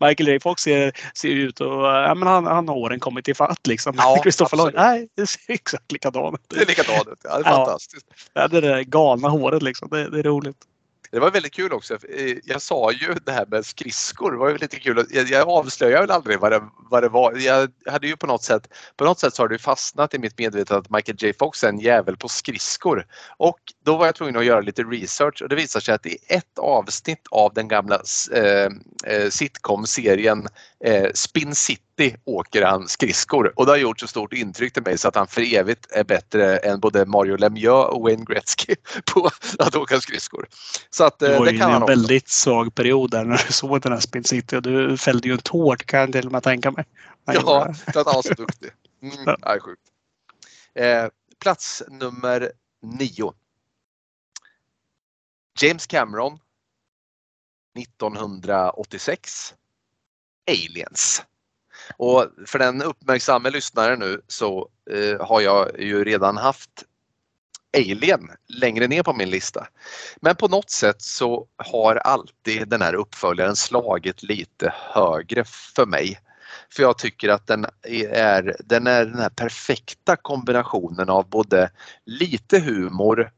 Michael 0.00 0.28
J 0.28 0.40
Fox 0.40 0.62
ser, 0.62 0.92
ser 1.14 1.28
ut 1.28 1.60
och 1.60 1.84
ja, 1.84 2.14
men 2.14 2.28
han, 2.28 2.46
han 2.46 2.68
har 2.68 2.76
åren 2.76 3.00
kommit 3.00 3.28
ifatt 3.28 3.66
liksom. 3.66 3.94
Ja, 3.96 4.18
Christopher 4.22 4.56
Lloyd, 4.56 4.74
nej, 4.74 5.08
det 5.16 5.26
ser 5.26 5.40
exakt 5.48 5.92
likadant 5.92 6.34
ut. 6.34 6.40
Det 6.48 6.62
är 6.62 6.66
likadant 6.66 7.08
ut, 7.08 7.18
ja, 7.22 7.38
det 7.38 7.48
är 7.48 7.56
fantastiskt. 7.56 8.06
Ja, 8.32 8.48
det 8.48 8.60
där 8.60 8.82
galna 8.82 9.28
håret 9.28 9.62
liksom, 9.62 9.88
det, 9.90 10.10
det 10.10 10.18
är 10.18 10.22
roligt. 10.22 10.56
Det 11.10 11.18
var 11.18 11.30
väldigt 11.30 11.52
kul 11.52 11.72
också. 11.72 11.94
Eh, 11.94 12.36
jag 12.44 12.62
sa 12.62 12.92
ju 12.92 13.14
det 13.24 13.32
här 13.32 13.46
med 13.46 13.66
skridskor. 13.66 14.32
Det 14.32 14.38
var 14.38 14.58
lite 14.58 14.78
kul. 14.78 15.06
Jag, 15.10 15.48
avslöjade 15.48 16.00
väl 16.00 16.10
aldrig 16.10 16.40
vad 16.40 16.52
det, 16.52 16.62
vad 16.90 17.02
det 17.02 17.08
var. 17.08 17.36
Jag 17.36 17.70
hade 17.86 18.06
ju 18.06 18.16
på 18.16 18.26
något 18.26 18.42
sätt, 18.42 18.68
på 18.96 19.04
något 19.04 19.18
sätt 19.18 19.34
så 19.34 19.42
har 19.42 19.48
det 19.48 19.58
fastnat 19.58 20.14
i 20.14 20.18
mitt 20.18 20.38
medvetande 20.38 20.80
att 20.80 20.90
Michael 20.90 21.16
J 21.20 21.32
Fox 21.38 21.64
är 21.64 21.68
en 21.68 21.80
jävel 21.80 22.16
på 22.16 22.28
skridskor. 22.28 23.06
Och 23.36 23.58
då 23.84 23.96
var 23.96 24.06
jag 24.06 24.14
tvungen 24.14 24.36
att 24.36 24.44
göra 24.44 24.60
lite 24.60 24.82
research 24.82 25.42
och 25.42 25.48
det 25.48 25.56
visar 25.56 25.80
sig 25.80 25.94
att 25.94 26.06
i 26.06 26.18
ett 26.28 26.58
avsnitt 26.58 27.26
av 27.30 27.54
den 27.54 27.68
gamla 27.68 28.00
eh, 28.32 28.68
eh, 29.04 29.30
sitcom-serien 29.30 30.48
eh, 30.84 31.10
Spin 31.14 31.54
City 31.54 31.82
åker 32.24 32.62
han 32.62 32.88
skridskor 32.88 33.52
och 33.56 33.66
det 33.66 33.72
har 33.72 33.76
gjort 33.76 34.00
så 34.00 34.06
stort 34.06 34.32
intryck 34.32 34.72
till 34.72 34.82
mig 34.82 34.98
så 34.98 35.08
att 35.08 35.14
han 35.14 35.26
för 35.26 35.54
evigt 35.54 35.86
är 35.90 36.04
bättre 36.04 36.56
än 36.56 36.80
både 36.80 37.06
Mario 37.06 37.36
Lemieux 37.36 37.88
och 37.88 38.02
Wayne 38.02 38.24
Gretzky 38.24 38.74
på 39.12 39.30
att 39.58 39.76
åka 39.76 40.00
skridskor. 40.00 40.48
Så 40.90 41.04
att, 41.04 41.22
eh, 41.22 41.28
det, 41.28 41.38
var 41.38 41.46
det 41.46 41.58
kan 41.58 41.70
ju 41.70 41.76
en 41.76 41.86
väldigt 41.86 42.28
svag 42.28 42.74
period 42.74 43.10
där 43.10 43.24
när 43.24 43.36
du 43.46 43.52
såg 43.52 43.80
den 43.80 43.92
här 43.92 44.00
Spin 44.00 44.24
City 44.24 44.56
och 44.56 44.62
du 44.62 44.96
fällde 44.96 45.28
ju 45.28 45.34
en 45.34 45.40
tår 45.40 45.76
kan 45.76 46.00
jag 46.00 46.12
till 46.12 46.26
och 46.26 46.32
med 46.32 46.42
tänka 46.42 46.70
mig. 46.70 46.84
Ja, 47.24 47.74
för 47.92 48.00
att 48.00 48.06
han 48.06 48.14
var 48.14 48.22
så 48.22 48.34
duktig. 48.34 48.70
Mm, 49.02 49.16
ja. 49.26 49.36
är 49.42 49.60
sjukt. 49.60 49.82
Eh, 50.74 51.06
plats 51.40 51.82
nummer 51.88 52.52
nio. 52.82 53.32
James 55.60 55.86
Cameron 55.86 56.38
1986 57.78 59.54
Aliens. 60.46 61.22
Och 61.96 62.26
för 62.46 62.58
den 62.58 62.82
uppmärksamma 62.82 63.48
lyssnaren 63.48 63.98
nu 63.98 64.20
så 64.28 64.68
eh, 64.90 65.26
har 65.26 65.40
jag 65.40 65.80
ju 65.80 66.04
redan 66.04 66.36
haft 66.36 66.84
Alien 67.76 68.30
längre 68.48 68.86
ner 68.86 69.02
på 69.02 69.12
min 69.12 69.30
lista. 69.30 69.68
Men 70.20 70.36
på 70.36 70.48
något 70.48 70.70
sätt 70.70 71.02
så 71.02 71.46
har 71.56 71.96
alltid 71.96 72.68
den 72.68 72.82
här 72.82 72.94
uppföljaren 72.94 73.56
slagit 73.56 74.22
lite 74.22 74.74
högre 74.76 75.44
för 75.44 75.86
mig. 75.86 76.20
För 76.70 76.82
jag 76.82 76.98
tycker 76.98 77.28
att 77.28 77.46
den 77.46 77.66
är, 78.12 78.56
den 78.64 78.86
är 78.86 79.04
den 79.04 79.18
här 79.18 79.28
perfekta 79.28 80.16
kombinationen 80.16 81.08
av 81.10 81.28
både 81.28 81.70
lite 82.04 82.58
humor, 82.60 83.30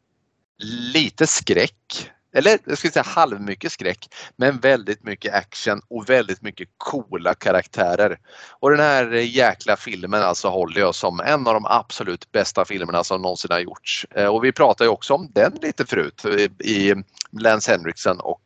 lite 0.92 1.26
skräck 1.26 2.10
eller 2.32 2.58
jag 2.64 2.78
skulle 2.78 2.92
säga 2.92 3.02
halvmycket 3.02 3.72
skräck, 3.72 4.14
men 4.36 4.58
väldigt 4.58 5.04
mycket 5.04 5.34
action 5.34 5.80
och 5.88 6.10
väldigt 6.10 6.42
mycket 6.42 6.68
coola 6.76 7.34
karaktärer. 7.34 8.18
Och 8.50 8.70
den 8.70 8.80
här 8.80 9.12
jäkla 9.12 9.76
filmen 9.76 10.22
alltså 10.22 10.48
håller 10.48 10.80
jag 10.80 10.94
som 10.94 11.20
en 11.20 11.46
av 11.46 11.54
de 11.54 11.66
absolut 11.66 12.32
bästa 12.32 12.64
filmerna 12.64 13.04
som 13.04 13.22
någonsin 13.22 13.50
har 13.50 13.60
gjorts. 13.60 14.06
Eh, 14.10 14.26
och 14.26 14.44
vi 14.44 14.52
pratade 14.52 14.90
också 14.90 15.14
om 15.14 15.30
den 15.34 15.58
lite 15.62 15.86
förut 15.86 16.24
i 16.64 16.94
Lance 17.30 17.72
Henriksen 17.72 18.20
och 18.20 18.42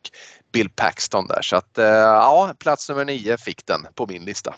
Bill 0.51 0.69
Paxton 0.69 1.27
där 1.27 1.41
så 1.41 1.55
att 1.55 1.77
eh, 1.77 1.85
ja, 1.85 2.53
plats 2.59 2.89
nummer 2.89 3.05
nio 3.05 3.37
fick 3.37 3.65
den 3.65 3.87
på 3.95 4.07
min 4.07 4.25
lista. 4.25 4.55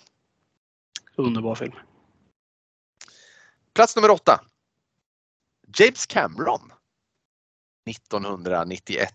Underbar 1.15 1.55
film. 1.55 1.73
Plats 3.73 3.95
nummer 3.95 4.09
åtta. 4.09 4.41
James 5.77 6.05
Cameron 6.05 6.71
1991. 7.89 9.13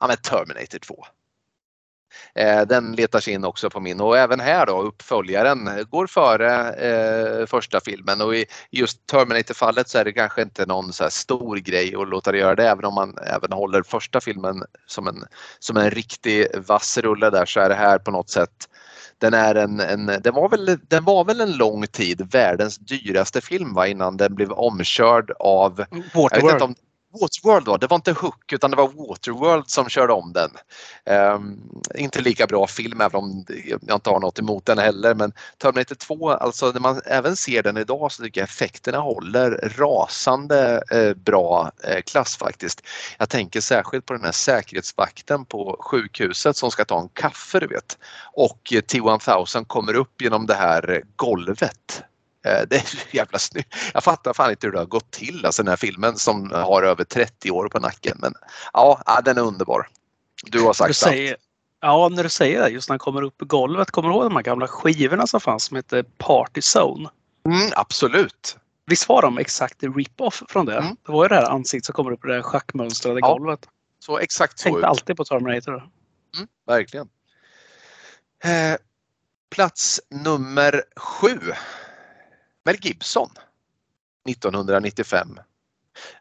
Ja 0.00 0.06
men 0.06 0.16
Terminator 0.16 0.78
2. 0.78 1.06
Eh, 2.34 2.62
den 2.66 2.92
letar 2.92 3.20
sig 3.20 3.34
in 3.34 3.44
också 3.44 3.70
på 3.70 3.80
min 3.80 4.00
och 4.00 4.18
även 4.18 4.40
här 4.40 4.66
då 4.66 4.82
uppföljaren 4.82 5.70
går 5.90 6.06
före 6.06 6.72
eh, 6.72 7.46
första 7.46 7.80
filmen 7.80 8.20
och 8.20 8.34
i 8.34 8.46
just 8.70 9.06
Terminator-fallet 9.06 9.88
så 9.88 9.98
är 9.98 10.04
det 10.04 10.12
kanske 10.12 10.42
inte 10.42 10.66
någon 10.66 10.92
så 10.92 11.10
stor 11.10 11.56
grej 11.56 11.96
att 11.96 12.08
låta 12.08 12.32
det 12.32 12.38
göra 12.38 12.54
det 12.54 12.68
även 12.68 12.84
om 12.84 12.94
man 12.94 13.18
även 13.18 13.52
håller 13.52 13.82
första 13.82 14.20
filmen 14.20 14.64
som 14.86 15.06
en, 15.06 15.24
som 15.58 15.76
en 15.76 15.90
riktig 15.90 16.46
vass 16.66 16.98
rulle 16.98 17.30
där 17.30 17.46
så 17.46 17.60
är 17.60 17.68
det 17.68 17.74
här 17.74 17.98
på 17.98 18.10
något 18.10 18.30
sätt 18.30 18.68
den, 19.18 19.34
är 19.34 19.54
en, 19.54 19.80
en, 19.80 20.06
den, 20.06 20.34
var 20.34 20.48
väl, 20.48 20.78
den 20.88 21.04
var 21.04 21.24
väl 21.24 21.40
en 21.40 21.56
lång 21.56 21.86
tid 21.86 22.32
världens 22.32 22.78
dyraste 22.78 23.40
film 23.40 23.74
va, 23.74 23.86
innan 23.86 24.16
den 24.16 24.34
blev 24.34 24.52
omkörd 24.52 25.30
av 25.38 25.84
Waterworld. 26.14 26.76
Waterworld 27.20 27.68
var 27.68 27.78
det 27.78 27.86
var 27.86 27.96
inte 27.96 28.12
Hook 28.12 28.52
utan 28.52 28.70
det 28.70 28.76
var 28.76 29.08
Waterworld 29.08 29.70
som 29.70 29.88
körde 29.88 30.12
om 30.12 30.32
den. 30.32 30.50
Um, 31.34 31.60
inte 31.94 32.20
lika 32.20 32.46
bra 32.46 32.66
film 32.66 33.00
även 33.00 33.20
om 33.20 33.44
jag 33.82 33.96
inte 33.96 34.10
har 34.10 34.20
något 34.20 34.38
emot 34.38 34.66
den 34.66 34.78
heller 34.78 35.14
men 35.14 35.32
Terminator 35.58 35.94
2, 35.94 36.30
alltså 36.30 36.70
när 36.70 36.80
man 36.80 37.00
även 37.04 37.36
ser 37.36 37.62
den 37.62 37.76
idag 37.76 38.12
så 38.12 38.22
tycker 38.22 38.40
jag 38.40 38.48
effekterna 38.48 38.98
håller 38.98 39.72
rasande 39.78 40.82
eh, 40.90 41.14
bra 41.14 41.72
eh, 41.84 42.00
klass 42.00 42.36
faktiskt. 42.36 42.82
Jag 43.18 43.28
tänker 43.28 43.60
särskilt 43.60 44.06
på 44.06 44.12
den 44.12 44.24
här 44.24 44.32
säkerhetsvakten 44.32 45.44
på 45.44 45.76
sjukhuset 45.80 46.56
som 46.56 46.70
ska 46.70 46.84
ta 46.84 47.00
en 47.00 47.08
kaffe 47.08 47.60
du 47.60 47.66
vet 47.66 47.98
och 48.32 48.72
eh, 48.72 48.80
T1000 48.80 49.64
kommer 49.64 49.94
upp 49.94 50.22
genom 50.22 50.46
det 50.46 50.54
här 50.54 50.90
eh, 50.90 51.00
golvet 51.16 52.02
det 52.46 52.76
är 52.76 53.14
jävla 53.16 53.38
snyggt. 53.38 53.74
Jag 53.94 54.04
fattar 54.04 54.32
fan 54.32 54.50
inte 54.50 54.66
hur 54.66 54.72
det 54.72 54.78
har 54.78 54.86
gått 54.86 55.10
till, 55.10 55.46
alltså 55.46 55.62
den 55.62 55.70
här 55.70 55.76
filmen 55.76 56.16
som 56.16 56.50
har 56.50 56.82
över 56.82 57.04
30 57.04 57.50
år 57.50 57.68
på 57.68 57.78
nacken. 57.78 58.18
Men 58.20 58.34
ja, 58.72 59.20
den 59.24 59.38
är 59.38 59.42
underbar. 59.42 59.88
Du 60.44 60.60
har 60.60 60.72
sagt 60.72 60.88
du 60.88 60.94
säger, 60.94 61.32
allt. 61.32 61.40
Ja, 61.80 62.08
när 62.08 62.22
du 62.22 62.28
säger 62.28 62.60
det, 62.60 62.68
just 62.68 62.88
när 62.88 62.92
han 62.92 62.98
kommer 62.98 63.22
upp 63.22 63.42
i 63.42 63.44
golvet. 63.44 63.90
Kommer 63.90 64.08
du 64.08 64.14
ihåg 64.14 64.24
de 64.24 64.36
här 64.36 64.42
gamla 64.42 64.68
skivorna 64.68 65.26
som 65.26 65.40
fanns 65.40 65.64
som 65.64 65.76
hette 65.76 66.04
Party 66.18 66.60
Zone? 66.76 67.08
Mm, 67.46 67.70
absolut. 67.76 68.56
Visst 68.86 69.08
var 69.08 69.22
de 69.22 69.38
exakt 69.38 69.82
rip-off 69.82 70.42
från 70.48 70.66
det? 70.66 70.76
Mm. 70.76 70.96
Det 71.06 71.12
var 71.12 71.24
ju 71.24 71.28
det 71.28 71.34
här 71.34 71.50
ansiktet 71.50 71.86
som 71.86 71.92
kommer 71.92 72.12
upp 72.12 72.24
i 72.24 72.28
det 72.28 72.34
här 72.34 72.42
schackmönstrade 72.42 73.20
ja. 73.20 73.28
golvet. 73.32 73.68
så 73.98 74.18
exakt 74.18 74.58
så 74.58 74.62
Tänkte 74.62 74.78
ut. 74.78 74.84
alltid 74.84 75.16
på 75.16 75.24
Terminator. 75.24 75.88
Mm, 76.36 76.48
verkligen. 76.66 77.08
Eh, 78.44 78.76
plats 79.50 80.00
nummer 80.10 80.82
sju. 80.96 81.38
Mel 82.66 82.76
Gibson. 82.80 83.30
1995. 84.24 85.38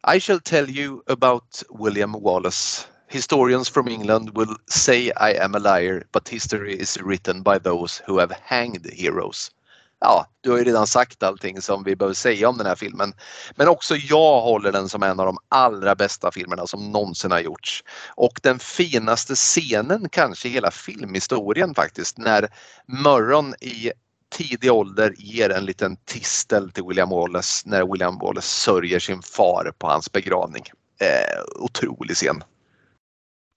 I 0.03 0.19
shall 0.19 0.39
tell 0.39 0.69
you 0.69 1.01
about 1.07 1.63
William 1.69 2.11
Wallace. 2.11 2.87
Historians 3.07 3.67
from 3.67 3.87
England 3.87 4.29
will 4.37 4.55
say 4.67 5.11
I 5.17 5.31
am 5.43 5.55
a 5.55 5.59
liar, 5.59 6.03
but 6.11 6.29
history 6.29 6.75
is 6.75 7.01
written 7.01 7.41
by 7.41 7.57
those 7.57 8.03
who 8.05 8.19
have 8.19 8.31
hanged 8.43 8.85
heroes. 8.93 9.51
Ja, 9.99 10.25
du 10.41 10.51
har 10.51 10.57
ju 10.57 10.63
redan 10.63 10.87
sagt 10.87 11.23
allting 11.23 11.61
som 11.61 11.83
vi 11.83 11.95
behöver 11.95 12.15
säga 12.15 12.49
om 12.49 12.57
den 12.57 12.67
här 12.67 12.75
filmen. 12.75 13.13
Men 13.55 13.67
också 13.67 13.95
jag 13.95 14.41
håller 14.41 14.71
den 14.71 14.89
som 14.89 15.03
en 15.03 15.19
av 15.19 15.25
de 15.25 15.37
allra 15.49 15.95
bästa 15.95 16.31
filmerna 16.31 16.67
som 16.67 16.91
någonsin 16.91 17.31
har 17.31 17.39
gjorts. 17.39 17.83
Och 18.15 18.39
den 18.43 18.59
finaste 18.59 19.35
scenen 19.35 20.09
kanske 20.09 20.47
i 20.47 20.51
hela 20.51 20.71
filmhistorien 20.71 21.75
faktiskt 21.75 22.17
när 22.17 22.47
Murron 22.87 23.55
i 23.61 23.91
tidig 24.35 24.71
ålder 24.71 25.13
ger 25.17 25.49
en 25.49 25.65
liten 25.65 25.97
tistel 25.97 26.71
till 26.71 26.83
William 26.83 27.09
Wallace 27.09 27.69
när 27.69 27.91
William 27.91 28.17
Wallace 28.19 28.47
sörjer 28.47 28.99
sin 28.99 29.21
far 29.21 29.71
på 29.77 29.87
hans 29.87 30.11
begravning. 30.11 30.63
Eh, 31.01 31.43
otrolig 31.55 32.15
scen. 32.15 32.43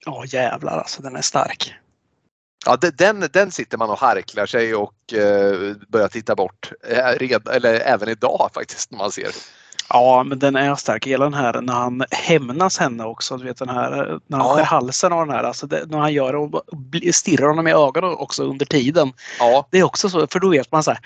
Ja 0.07 0.25
jävlar 0.27 0.79
alltså, 0.79 1.03
den 1.03 1.17
är 1.17 1.23
stark. 1.23 1.75
Ja, 2.67 2.77
de- 2.77 2.91
den, 2.91 3.29
den 3.33 3.51
sitter 3.53 3.79
man 3.79 3.91
och 3.91 3.99
harklar 3.99 4.47
sig 4.47 4.75
och 4.75 5.15
eh, 5.15 5.77
börjar 5.89 6.09
titta 6.09 6.35
bort. 6.35 6.73
Eh, 6.89 7.07
red, 7.07 7.49
eller 7.49 7.75
även 7.75 8.09
idag 8.09 8.51
faktiskt 8.55 8.91
när 8.91 8.99
man 8.99 9.13
ser. 9.13 9.31
Ja, 9.91 10.23
men 10.23 10.39
den 10.39 10.57
är 10.57 10.75
stark. 10.75 11.07
Hela 11.07 11.25
den 11.25 11.35
här 11.35 11.61
när 11.61 11.73
han 11.73 12.05
hämnas 12.11 12.79
henne 12.79 13.05
också. 13.05 13.37
Du 13.37 13.45
vet 13.45 13.57
den 13.59 13.69
här 13.69 13.91
när 14.27 14.39
han 14.39 14.47
Ja. 14.49 14.55
skär 14.57 14.65
halsen 14.65 15.13
av 15.13 15.27
den 15.27 15.35
här. 15.37 15.45
Alltså 15.45 15.67
det, 15.67 15.85
när 15.91 15.99
han 15.99 16.13
gör 16.13 16.33
det 16.33 16.39
och 16.39 16.63
stirrar 17.15 17.49
honom 17.49 17.67
i 17.69 17.73
ögonen 17.73 18.11
också 18.11 18.43
under 18.45 18.67
tiden. 18.67 19.13
Ja, 19.39 19.67
Det 19.71 19.79
är 19.79 19.85
också 19.85 20.09
så, 20.09 20.27
för 20.27 20.41
då 20.41 20.49
vet 20.49 20.73
man 20.73 20.83
så 20.83 20.91
här. 20.91 21.01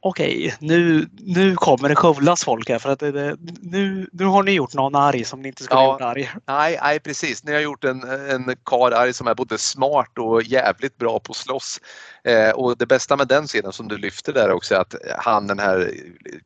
Okej, 0.00 0.54
nu, 0.58 1.08
nu 1.18 1.54
kommer 1.54 1.88
det 1.88 1.94
skövlas 1.94 2.44
folk 2.44 2.68
här 2.68 2.78
för 2.78 2.90
att 2.92 2.98
det, 2.98 3.12
det, 3.12 3.36
nu, 3.60 4.08
nu 4.12 4.24
har 4.24 4.42
ni 4.42 4.50
gjort 4.52 4.74
någon 4.74 4.94
arg 4.94 5.24
som 5.24 5.42
ni 5.42 5.48
inte 5.48 5.62
skulle 5.62 5.80
Ja. 5.80 5.86
ha 5.86 5.92
gjort 5.92 6.00
arg. 6.02 6.30
nej, 6.46 6.78
nej 6.82 7.00
precis. 7.00 7.44
Ni 7.44 7.52
har 7.52 7.60
gjort 7.60 7.84
en, 7.84 8.02
en 8.30 8.54
karl 8.64 8.92
arg 8.92 9.12
som 9.12 9.26
är 9.26 9.34
både 9.34 9.58
smart 9.58 10.18
och 10.18 10.42
jävligt 10.42 10.96
bra 10.96 11.18
på 11.20 11.30
att 11.32 11.36
slåss. 11.36 11.80
Eh, 12.24 12.50
och 12.50 12.76
det 12.78 12.86
bästa 12.86 13.16
med 13.16 13.28
den 13.28 13.46
scenen 13.46 13.72
som 13.72 13.88
du 13.88 13.98
lyfter 13.98 14.32
där 14.32 14.50
också 14.50 14.74
är 14.74 14.78
att 14.78 14.94
han 15.18 15.46
den 15.46 15.58
här 15.58 15.90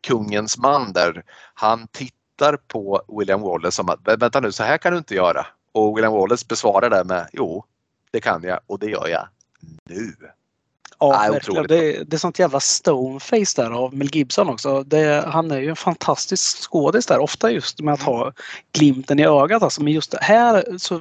kungens 0.07 0.59
man 0.59 0.93
där, 0.93 1.22
han 1.55 1.80
tittar 1.89 2.57
på 2.68 3.03
William 3.18 3.41
Wallace 3.41 3.76
som 3.76 3.89
att 3.89 4.01
"Vä- 4.01 4.20
vänta 4.20 4.41
nu, 4.41 4.53
så 4.53 4.62
här 4.62 4.78
kan 4.78 4.93
du 4.93 4.99
inte 4.99 5.14
göra. 5.14 5.47
Och 5.72 5.97
William 5.97 6.12
Wallace 6.12 6.47
besvarar 6.49 6.91
det 6.91 7.05
med 7.05 7.28
jo, 7.33 7.64
det 8.11 8.20
kan 8.20 8.43
jag 8.43 8.61
och 8.66 8.78
det 8.78 8.87
gör 8.87 9.09
jag 9.09 9.28
nu. 9.85 10.12
Ja, 10.99 11.18
Nej, 11.20 11.31
verkligen. 11.31 11.66
Det, 11.66 12.05
det 12.05 12.16
är 12.16 12.18
sånt 12.18 12.39
jävla 12.39 12.61
stoneface 12.61 13.62
där 13.62 13.70
av 13.70 13.95
Mel 13.95 14.09
Gibson 14.16 14.49
också. 14.49 14.83
Det, 14.83 15.24
han 15.26 15.51
är 15.51 15.59
ju 15.61 15.70
en 15.70 15.76
fantastisk 15.76 16.70
skådis 16.70 17.07
där. 17.07 17.18
Ofta 17.18 17.51
just 17.51 17.81
med 17.81 17.95
att 17.95 18.03
ha 18.03 18.33
glimten 18.72 19.18
i 19.18 19.24
ögat. 19.26 19.62
Alltså. 19.62 19.83
Men 19.83 19.93
just 19.93 20.11
det 20.11 20.18
här 20.22 20.64
så 20.78 21.01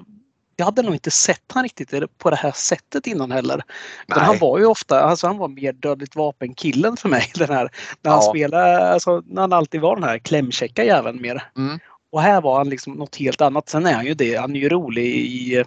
jag 0.60 0.66
hade 0.66 0.82
nog 0.82 0.94
inte 0.94 1.12
sett 1.12 1.52
han 1.54 1.64
riktigt 1.64 1.94
på 2.18 2.30
det 2.30 2.36
här 2.36 2.52
sättet 2.52 3.08
innan 3.08 3.32
heller. 3.32 3.62
Han 4.08 4.38
var 4.38 4.60
ju 4.60 4.66
ofta, 4.66 5.02
alltså 5.02 5.28
han 5.28 5.38
var 5.38 5.48
mer 5.48 5.74
dödligt 5.74 6.16
vapen-killen 6.16 6.98
för 6.98 7.10
mig. 7.10 7.32
Den 7.36 7.50
här, 7.50 7.72
när 8.02 8.12
han 8.12 8.22
Ja. 8.24 8.30
spelade, 8.32 8.94
alltså, 8.94 9.24
när 9.26 9.42
han 9.42 9.54
alltid 9.54 9.82
var 9.82 9.96
den 9.96 10.04
här 10.04 10.20
klämkäcka 10.20 10.84
jäveln 10.84 11.22
mer. 11.22 11.44
Mm. 11.58 11.80
Och 12.12 12.22
här 12.22 12.42
var 12.42 12.58
han 12.58 12.70
liksom 12.70 12.94
något 12.94 13.16
helt 13.16 13.42
annat. 13.42 13.70
Sen 13.70 13.86
är 13.86 13.94
han 13.94 14.06
ju 14.06 14.14
det, 14.14 14.36
han 14.36 14.56
är 14.56 14.60
ju 14.60 14.70
rolig 14.70 15.06
i, 15.06 15.64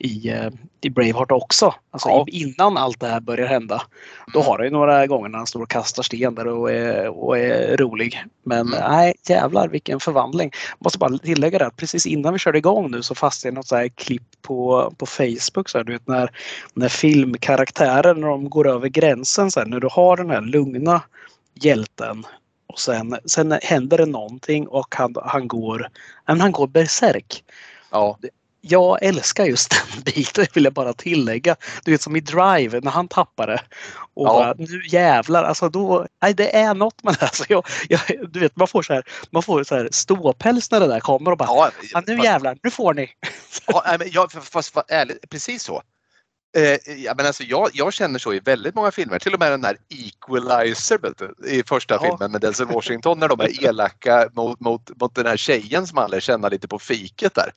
i, 0.00 0.28
eh, 0.28 0.48
i 0.80 0.90
Braveheart 0.90 1.30
också. 1.30 1.74
Alltså 1.90 2.08
Ja. 2.08 2.26
innan 2.28 2.76
allt 2.76 3.00
det 3.00 3.06
här 3.06 3.20
börjar 3.20 3.46
hända. 3.46 3.82
Då 4.34 4.40
har 4.40 4.56
han 4.58 4.66
ju 4.66 4.70
några 4.70 5.06
gånger 5.06 5.28
när 5.28 5.38
han 5.38 5.46
står 5.46 5.62
och 5.62 5.68
kastar 5.70 6.02
sten 6.02 6.34
där 6.34 6.46
och 6.46 6.72
är, 6.72 7.08
och 7.08 7.38
är 7.38 7.76
rolig. 7.76 8.24
Men 8.42 8.66
Mm. 8.74 8.90
nej, 8.90 9.14
jävlar 9.28 9.68
vilken 9.68 10.00
förvandling. 10.00 10.50
Måste 10.78 10.98
bara 10.98 11.18
tillägga 11.18 11.58
det 11.58 11.66
att 11.66 11.76
precis 11.76 12.06
innan 12.06 12.32
vi 12.32 12.38
körde 12.38 12.58
igång 12.58 12.90
nu 12.90 13.02
så 13.02 13.14
fastnade 13.14 13.54
något 13.54 13.66
så 13.66 13.76
här 13.76 13.88
klipp 13.88 14.42
på, 14.42 14.92
på 14.98 15.06
Facebook. 15.06 15.68
Så 15.68 15.78
här, 15.78 15.84
du 15.84 15.92
vet 15.92 16.08
när, 16.08 16.30
när 16.74 16.88
filmkaraktärer 16.88 18.14
när 18.14 18.28
de 18.28 18.50
går 18.50 18.68
över 18.68 18.88
gränsen. 18.88 19.50
Så 19.50 19.60
här, 19.60 19.66
när 19.66 19.80
du 19.80 19.88
har 19.90 20.16
den 20.16 20.30
här 20.30 20.40
lugna 20.40 21.02
hjälten 21.54 22.26
och 22.66 22.78
sen, 22.78 23.16
sen 23.24 23.58
händer 23.62 23.98
det 23.98 24.06
någonting 24.06 24.68
och 24.68 24.94
han, 24.94 25.14
han 25.24 25.48
går 25.48 25.88
han 26.24 26.52
går 26.52 26.66
berserk. 26.66 27.44
Ja, 27.90 28.18
Jag 28.60 29.02
älskar 29.02 29.44
just 29.44 29.70
den 29.70 30.02
biten 30.04 30.46
vill 30.54 30.64
jag 30.64 30.72
bara 30.72 30.92
tillägga. 30.92 31.56
Du 31.84 31.90
vet 31.90 32.02
som 32.02 32.16
i 32.16 32.20
Drive 32.20 32.80
när 32.80 32.90
han 32.90 33.08
tappar 33.08 33.46
det. 33.46 33.60
Och 34.14 34.26
Ja. 34.26 34.32
bara, 34.32 34.54
nu 34.58 34.82
jävlar, 34.88 35.44
alltså 35.44 35.68
då, 35.68 36.06
nej 36.22 36.34
det 36.34 36.56
är 36.56 36.74
något 36.74 37.02
med 37.02 37.14
det. 37.14 37.22
Alltså 37.26 37.44
jag, 37.48 37.66
jag, 37.88 38.00
du 38.32 38.40
vet 38.40 38.56
man 38.56 38.68
får 38.68 38.82
så 38.82 38.92
här, 38.92 39.02
man 39.30 39.42
får 39.42 39.64
så 39.64 39.74
här 39.76 39.88
ståpäls 39.92 40.70
när 40.70 40.80
det 40.80 40.86
där 40.86 41.00
kommer 41.00 41.30
och 41.30 41.38
bara, 41.38 41.44
ja, 41.48 41.70
ja, 41.92 42.02
nu 42.06 42.16
fast- 42.16 42.24
jävlar, 42.24 42.58
nu 42.62 42.70
får 42.70 42.94
ni. 42.94 43.10
Ja, 43.66 43.82
nej, 43.86 43.96
men 43.98 44.08
jag, 44.10 44.32
fast, 44.32 44.52
fast 44.72 44.90
ärligt, 44.90 45.30
precis 45.30 45.62
så. 45.62 45.82
Eh, 46.56 46.92
ja, 46.96 47.14
men 47.16 47.26
alltså, 47.26 47.42
jag, 47.42 47.68
jag 47.72 47.92
känner 47.92 48.18
så 48.18 48.32
i 48.34 48.40
väldigt 48.40 48.74
många 48.74 48.90
filmer, 48.90 49.18
till 49.18 49.34
och 49.34 49.40
med 49.40 49.52
den 49.52 49.64
här 49.64 49.76
Equalizer 49.88 50.98
i 51.46 51.62
första 51.66 51.94
Ja. 51.94 52.00
filmen 52.02 52.32
med 52.32 52.40
Denzel 52.40 52.66
Washington 52.66 53.18
när 53.18 53.28
de 53.28 53.40
är 53.40 53.64
elaka 53.64 54.28
mot, 54.32 54.60
mot, 54.60 55.00
mot 55.00 55.14
den 55.14 55.26
här 55.26 55.36
tjejen 55.36 55.86
som 55.86 55.98
han 55.98 56.10
lär 56.10 56.20
känna 56.20 56.48
lite 56.48 56.68
på 56.68 56.78
fiket 56.78 57.34
där. 57.34 57.52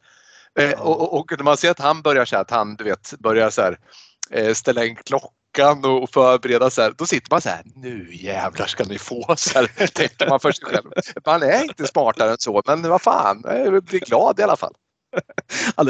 Eh, 0.59 0.81
och, 0.81 1.19
och, 1.19 1.31
när 1.37 1.43
man 1.43 1.57
ser 1.57 1.71
att 1.71 1.79
han 1.79 2.01
börjar 2.01 2.25
så 2.25 2.35
här, 2.35 2.41
att 2.41 2.51
han 2.51 2.75
du 2.75 2.83
vet, 2.83 3.13
börjar 3.19 3.49
så 3.49 3.61
här, 3.61 3.77
eh, 4.31 4.53
ställa 4.53 4.85
in 4.85 4.95
klockan 4.95 5.85
och 5.85 6.09
förbereda 6.09 6.69
så 6.69 6.81
här, 6.81 6.93
då 6.97 7.05
sitter 7.05 7.31
man 7.31 7.41
så 7.41 7.49
här, 7.49 7.61
nu 7.75 8.09
jävlar 8.11 8.65
ska 8.65 8.83
ni 8.83 8.97
få, 8.97 9.33
så 9.37 9.59
här, 9.59 9.87
tänker 9.93 10.29
man 10.29 10.39
för 10.39 10.51
sig 10.51 10.65
själv. 10.65 10.91
Man 11.25 11.43
är 11.43 11.63
inte 11.63 11.87
smartare 11.87 12.31
än 12.31 12.37
så, 12.39 12.61
men 12.65 12.89
vad 12.89 13.01
fan, 13.01 13.41
jag 13.45 13.83
blir 13.83 13.99
glad 13.99 14.39
i 14.39 14.43
alla 14.43 14.57
fall. 14.57 14.73
Ja, 15.77 15.83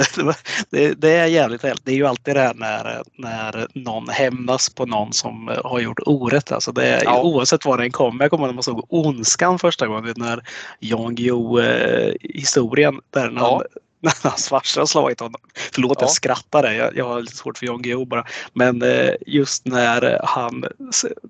det, 0.98 1.10
är 1.10 1.26
jävligt. 1.26 1.62
Det 1.62 1.92
är 1.92 1.96
ju 1.96 2.06
alltid 2.06 2.36
det 2.36 2.40
här 2.40 2.54
när, 2.54 3.04
när 3.18 3.68
någon 3.74 4.10
hämnas 4.10 4.70
på 4.70 4.86
någon 4.86 5.14
som 5.14 5.50
eh, 5.50 5.66
har 5.66 5.80
gjort 5.80 6.00
orätt. 6.06 6.52
Alltså 6.52 6.72
det 6.72 6.88
är, 6.88 7.04
Ja. 7.04 7.22
Oavsett 7.22 7.66
vad 7.66 7.80
den 7.80 7.92
kommer. 7.92 8.24
Jag 8.24 8.32
kommer 8.32 8.44
ihåg 8.44 8.50
när 8.50 8.54
man 8.54 8.64
såg 8.64 8.86
Ondskan 8.90 9.60
första 9.60 9.88
gången. 9.88 10.14
När 10.18 10.44
Jan 10.80 11.16
Guillou 11.16 11.60
eh, 11.60 12.14
historien 12.20 13.00
där 13.10 13.34
Ja. 13.36 13.52
han, 13.54 13.82
när 14.24 14.30
hans 14.30 14.48
farsa 14.50 14.82
har 14.82 14.86
slagit 14.86 15.20
honom. 15.20 15.42
Förlåt 15.72 15.98
Ja. 16.00 16.04
jag 16.04 16.12
skrattade. 16.12 16.74
Jag, 16.76 16.98
jag 16.98 17.08
har 17.08 17.22
lite 17.22 17.36
svårt 17.36 17.58
för 17.58 17.66
Jan 17.66 17.82
Guillou 17.82 18.06
bara. 18.06 18.26
Men 18.54 18.82
eh, 18.82 19.10
just 19.28 19.66
när 19.66 20.20
han 20.24 20.60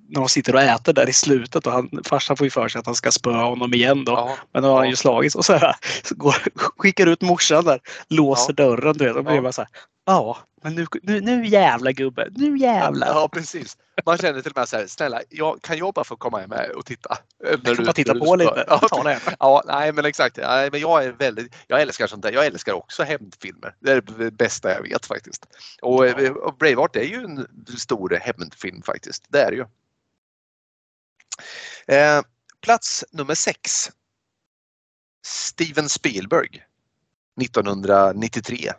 när 0.09 0.19
de 0.19 0.29
sitter 0.29 0.55
och 0.55 0.61
äter 0.61 0.93
där 0.93 1.09
i 1.09 1.13
slutet 1.13 1.67
och 1.67 1.73
han, 1.73 1.89
farsan 2.05 2.37
får 2.37 2.45
ju 2.45 2.51
för 2.51 2.67
sig 2.67 2.79
att 2.79 2.85
han 2.85 2.95
ska 2.95 3.11
spöa 3.11 3.43
honom 3.43 3.73
igen 3.73 4.05
då. 4.05 4.11
Ja. 4.11 4.37
Men 4.53 4.63
då 4.63 4.69
har 4.69 4.75
han 4.75 4.85
Ja. 4.85 4.89
ju 4.89 4.95
slagits 4.95 5.35
och 5.35 5.45
så, 5.45 5.53
här, 5.53 5.75
så 6.03 6.15
går, 6.15 6.35
skickar 6.77 7.07
ut 7.07 7.21
morsan 7.21 7.65
där, 7.65 7.79
låser 8.09 8.53
dörren. 8.53 8.97
Du 8.97 9.05
vet, 9.05 9.15
och 9.15 9.23
blir 9.23 9.35
Ja. 9.35 9.41
bara 9.41 9.51
så 9.51 9.61
här, 9.61 9.69
ja, 10.05 10.37
men 10.63 10.75
nu, 10.75 10.85
nu, 11.03 11.21
nu 11.21 11.45
jävlar 11.45 11.91
gubbe, 11.91 12.27
nu 12.31 12.57
jävlar. 12.57 13.07
Ja 13.07 13.29
precis. 13.33 13.77
Man 14.05 14.17
känner 14.17 14.41
till 14.41 14.51
och 14.51 14.57
med 14.57 14.69
så 14.69 14.77
här, 14.77 14.87
snälla, 14.87 15.21
jag, 15.29 15.61
kan 15.61 15.77
jag 15.77 15.93
bara 15.93 16.05
få 16.05 16.15
komma 16.15 16.47
med 16.47 16.69
och 16.69 16.85
titta? 16.85 17.17
Eh, 17.45 17.49
Jag 17.63 17.75
kan 17.75 17.85
bara 17.85 17.93
titta 17.93 18.19
på 18.19 18.35
lite. 18.35 18.65
Ja, 18.67 18.79
Ta 18.79 19.03
det. 19.03 19.19
ja, 19.39 19.63
nej 19.65 19.91
men 19.91 20.05
exakt. 20.05 20.37
Nej, 20.37 20.69
men 20.71 20.79
jag 20.79 21.03
är 21.05 21.11
väldigt, 21.11 21.55
jag 21.67 21.81
älskar 21.81 22.07
sånt 22.07 22.23
där. 22.23 22.31
Jag 22.31 22.45
älskar 22.45 22.73
också 22.73 23.03
hämndfilmer. 23.03 23.75
Det 23.79 23.91
är 23.91 24.01
det 24.01 24.31
bästa 24.31 24.73
jag 24.73 24.81
vet 24.81 25.05
faktiskt. 25.05 25.45
Och, 25.81 26.07
Ja. 26.07 26.31
och 26.31 26.57
Braveheart 26.57 26.95
är 26.95 27.03
ju 27.03 27.15
en 27.23 27.47
stor 27.77 28.19
hämndfilm 28.21 28.81
faktiskt. 28.81 29.23
Det 29.29 29.41
är 29.41 29.51
det 29.51 29.57
ju. 29.57 29.65
Eh, 31.95 32.21
plats 32.61 33.05
nummer 33.11 33.35
sex. 33.35 33.91
Steven 35.25 35.89
Spielberg. 35.89 36.63
1993. 37.41 38.71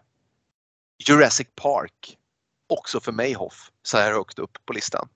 Jurassic 0.98 1.48
Park. 1.54 2.18
Också 2.68 3.00
för 3.00 3.12
mig 3.12 3.32
Hoff, 3.32 3.70
så 3.82 3.98
här 3.98 4.12
högt 4.12 4.38
upp 4.38 4.58
på 4.66 4.72
listan. 4.72 5.08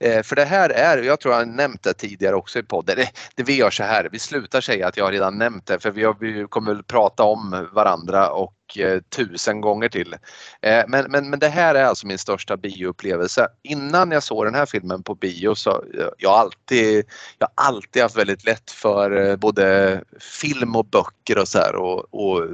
Eh, 0.00 0.22
för 0.22 0.36
det 0.36 0.44
här 0.44 0.70
är, 0.70 1.02
jag 1.02 1.20
tror 1.20 1.34
jag 1.34 1.40
har 1.40 1.46
nämnt 1.46 1.82
det 1.82 1.94
tidigare 1.94 2.36
också 2.36 2.58
i 2.58 2.62
podden, 2.62 2.96
det, 2.96 3.10
det 3.34 3.42
vi 3.42 3.56
gör 3.56 3.70
så 3.70 3.82
här, 3.82 4.08
vi 4.12 4.18
slutar 4.18 4.60
säga 4.60 4.88
att 4.88 4.96
jag 4.96 5.12
redan 5.12 5.38
nämnt 5.38 5.66
det 5.66 5.80
för 5.80 5.90
vi, 5.90 6.04
har, 6.04 6.16
vi 6.20 6.46
kommer 6.48 6.74
väl 6.74 6.82
prata 6.82 7.22
om 7.22 7.68
varandra 7.72 8.30
och 8.30 8.54
eh, 8.76 9.00
tusen 9.00 9.60
gånger 9.60 9.88
till. 9.88 10.14
Eh, 10.62 10.84
men, 10.88 11.10
men, 11.10 11.30
men 11.30 11.38
det 11.38 11.48
här 11.48 11.74
är 11.74 11.84
alltså 11.84 12.06
min 12.06 12.18
största 12.18 12.56
bioupplevelse. 12.56 13.48
Innan 13.62 14.10
jag 14.10 14.22
såg 14.22 14.44
den 14.44 14.54
här 14.54 14.66
filmen 14.66 15.02
på 15.02 15.14
bio 15.14 15.54
så 15.54 15.70
eh, 15.70 16.08
jag 16.18 16.30
har 16.30 16.38
alltid, 16.38 17.04
jag 17.38 17.48
har 17.54 17.66
alltid 17.66 18.02
haft 18.02 18.16
väldigt 18.16 18.44
lätt 18.44 18.70
för 18.70 19.26
eh, 19.26 19.36
både 19.36 20.00
film 20.42 20.76
och 20.76 20.86
böcker 20.86 21.38
och 21.38 21.48
så 21.48 21.58
här 21.58 21.74
och, 21.74 22.14
och 22.14 22.46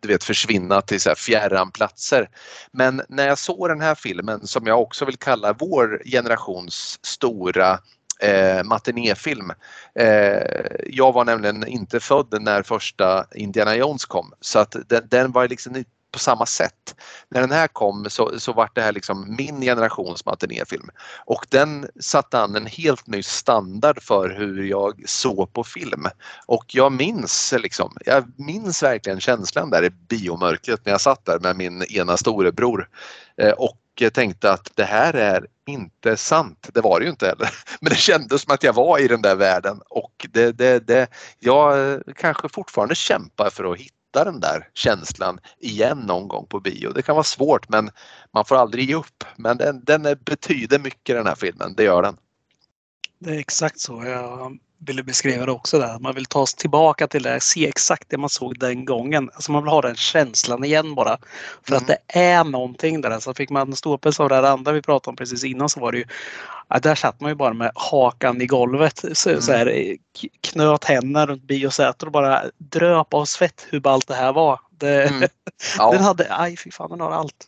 du 0.00 0.08
vet 0.08 0.24
försvinna 0.24 0.80
till 0.80 1.00
så 1.00 1.10
här 1.10 1.16
fjärran 1.16 1.70
platser. 1.70 2.28
Men 2.70 3.02
när 3.08 3.28
jag 3.28 3.38
såg 3.38 3.68
den 3.68 3.80
här 3.80 3.94
filmen 3.94 4.46
som 4.46 4.66
jag 4.66 4.82
också 4.82 5.04
vill 5.04 5.16
kalla 5.16 5.52
vår 5.52 6.02
generations 6.04 6.98
stora 7.02 7.78
eh, 8.20 8.64
matinéfilm. 8.64 9.52
Eh, 9.94 10.42
jag 10.86 11.12
var 11.12 11.24
nämligen 11.24 11.66
inte 11.66 12.00
född 12.00 12.42
när 12.42 12.62
första 12.62 13.26
Indiana 13.34 13.76
Jones 13.76 14.04
kom 14.04 14.32
så 14.40 14.58
att 14.58 14.76
den, 14.88 15.08
den 15.08 15.32
var 15.32 15.48
liksom 15.48 15.84
på 16.16 16.20
samma 16.20 16.46
sätt. 16.46 16.94
När 17.28 17.40
den 17.40 17.52
här 17.52 17.66
kom 17.66 18.06
så, 18.10 18.40
så 18.40 18.52
var 18.52 18.70
det 18.74 18.80
här 18.80 18.92
liksom 18.92 19.36
min 19.38 19.60
generations 19.60 20.24
matinéfilm 20.24 20.90
och 21.24 21.46
den 21.48 21.88
satte 22.00 22.40
an 22.40 22.56
en 22.56 22.66
helt 22.66 23.06
ny 23.06 23.22
standard 23.22 24.02
för 24.02 24.30
hur 24.30 24.62
jag 24.62 25.02
såg 25.08 25.52
på 25.52 25.64
film. 25.64 26.06
Och 26.46 26.64
jag 26.68 26.92
minns 26.92 27.54
liksom, 27.58 27.96
jag 28.04 28.24
minns 28.36 28.82
verkligen 28.82 29.20
känslan 29.20 29.70
där 29.70 29.84
i 29.84 29.90
biomörkret 29.90 30.80
när 30.84 30.92
jag 30.92 31.00
satt 31.00 31.24
där 31.24 31.38
med 31.38 31.56
min 31.56 31.82
ena 31.82 32.16
storebror 32.16 32.88
eh, 33.36 33.52
och 33.52 33.76
och 34.04 34.14
tänkte 34.14 34.52
att 34.52 34.70
det 34.74 34.84
här 34.84 35.14
är 35.14 35.46
inte 35.66 36.16
sant. 36.16 36.68
Det 36.74 36.80
var 36.80 37.00
det 37.00 37.04
ju 37.04 37.10
inte 37.10 37.26
heller. 37.26 37.50
Men 37.80 37.90
det 37.90 37.96
kändes 37.96 38.42
som 38.42 38.54
att 38.54 38.62
jag 38.62 38.72
var 38.72 38.98
i 38.98 39.08
den 39.08 39.22
där 39.22 39.36
världen 39.36 39.80
och 39.88 40.26
det, 40.30 40.52
det, 40.52 40.86
det, 40.86 41.08
jag 41.38 42.02
kanske 42.16 42.48
fortfarande 42.48 42.94
kämpar 42.94 43.50
för 43.50 43.72
att 43.72 43.78
hitta 43.78 44.24
den 44.24 44.40
där 44.40 44.68
känslan 44.74 45.38
igen 45.58 45.98
någon 45.98 46.28
gång 46.28 46.46
på 46.46 46.60
bio. 46.60 46.92
Det 46.92 47.02
kan 47.02 47.14
vara 47.14 47.24
svårt 47.24 47.68
men 47.68 47.90
man 48.32 48.44
får 48.44 48.56
aldrig 48.56 48.88
ge 48.88 48.94
upp. 48.94 49.24
Men 49.36 49.56
den, 49.56 49.84
den 49.84 50.02
betyder 50.24 50.78
mycket 50.78 51.16
den 51.16 51.26
här 51.26 51.34
filmen, 51.34 51.74
det 51.76 51.82
gör 51.82 52.02
den. 52.02 52.16
Det 53.18 53.30
är 53.30 53.38
exakt 53.38 53.80
så 53.80 54.04
jag 54.04 54.58
ville 54.78 55.02
beskriva 55.02 55.46
det 55.46 55.52
också. 55.52 55.78
Där. 55.78 55.98
Man 55.98 56.14
vill 56.14 56.26
ta 56.26 56.46
sig 56.46 56.58
tillbaka 56.58 57.06
till 57.06 57.22
det, 57.22 57.40
se 57.40 57.68
exakt 57.68 58.10
det 58.10 58.18
man 58.18 58.30
såg 58.30 58.58
den 58.58 58.84
gången. 58.84 59.30
Alltså 59.34 59.52
man 59.52 59.62
vill 59.62 59.70
ha 59.70 59.82
den 59.82 59.96
känslan 59.96 60.64
igen 60.64 60.94
bara. 60.94 61.18
För 61.62 61.72
mm. 61.72 61.82
att 61.82 61.86
det 61.86 61.98
är 62.20 62.44
någonting 62.44 63.00
där. 63.00 63.20
Så 63.20 63.34
fick 63.34 63.50
man 63.50 63.76
ståpäls 63.76 64.20
av 64.20 64.28
det 64.28 64.50
andra 64.50 64.72
vi 64.72 64.82
pratade 64.82 65.10
om 65.10 65.16
precis 65.16 65.44
innan 65.44 65.68
så 65.68 65.80
var 65.80 65.92
det 65.92 65.98
ju 65.98 66.04
ja, 66.68 66.78
där 66.78 66.94
satt 66.94 67.20
man 67.20 67.30
ju 67.30 67.34
bara 67.34 67.52
med 67.52 67.72
hakan 67.74 68.42
i 68.42 68.46
golvet. 68.46 69.04
Så, 69.12 69.30
mm. 69.30 69.42
så 69.42 69.52
här, 69.52 69.96
knöt 70.40 70.84
händerna 70.84 71.26
runt 71.26 71.42
biosätet 71.42 72.02
och 72.02 72.12
bara 72.12 72.42
dröp 72.58 73.14
av 73.14 73.24
svett 73.24 73.66
hur 73.70 73.80
ballt 73.80 74.08
det 74.08 74.14
här 74.14 74.32
var. 74.32 74.60
Det, 74.70 75.08
mm. 75.08 75.28
Ja. 75.78 75.92
den 75.92 76.02
hade, 76.02 76.26
aj 76.30 76.56
fy 76.56 76.70
fan 76.70 76.90
den 76.90 77.00
har 77.00 77.10
allt. 77.10 77.46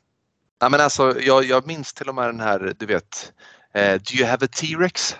Ja, 0.60 0.68
men 0.68 0.80
alltså, 0.80 1.20
jag, 1.20 1.44
jag 1.44 1.66
minns 1.66 1.92
till 1.92 2.08
och 2.08 2.14
med 2.14 2.28
den 2.28 2.40
här, 2.40 2.74
du 2.78 2.86
vet, 2.86 3.32
uh, 3.76 3.82
Do 3.82 4.14
you 4.14 4.26
have 4.26 4.46
a 4.46 4.48
T-Rex? 4.52 5.16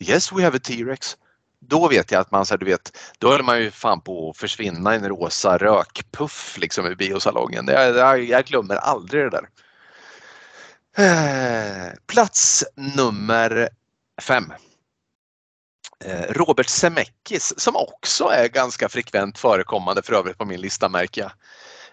Yes 0.00 0.32
we 0.32 0.44
have 0.44 0.56
a 0.56 0.60
T-Rex 0.64 1.16
då 1.60 1.88
vet 1.88 2.10
jag 2.10 2.20
att 2.20 2.30
man, 2.30 2.46
så 2.46 2.54
här, 2.54 2.58
du 2.58 2.66
vet, 2.66 2.98
då 3.18 3.30
höll 3.30 3.42
man 3.42 3.60
ju 3.60 3.70
fan 3.70 4.00
på 4.00 4.30
att 4.30 4.36
försvinna 4.36 4.94
i 4.94 4.96
en 4.96 5.08
rosa 5.08 5.58
rökpuff 5.58 6.58
liksom 6.58 6.86
i 6.86 6.96
biosalongen. 6.96 7.68
Jag, 7.68 7.96
jag, 7.96 8.24
jag 8.24 8.44
glömmer 8.44 8.76
aldrig 8.76 9.24
det 9.24 9.30
där. 9.30 9.48
Eh, 10.98 11.92
plats 12.06 12.64
nummer 12.74 13.68
fem. 14.20 14.52
Eh, 16.04 16.32
Robert 16.32 16.68
Zemeckis 16.68 17.60
som 17.60 17.76
också 17.76 18.24
är 18.24 18.48
ganska 18.48 18.88
frekvent 18.88 19.38
förekommande 19.38 20.02
för 20.02 20.12
övrigt 20.12 20.38
på 20.38 20.44
min 20.44 20.60
lista 20.60 20.88
märker 20.88 21.20
jag. 21.20 21.32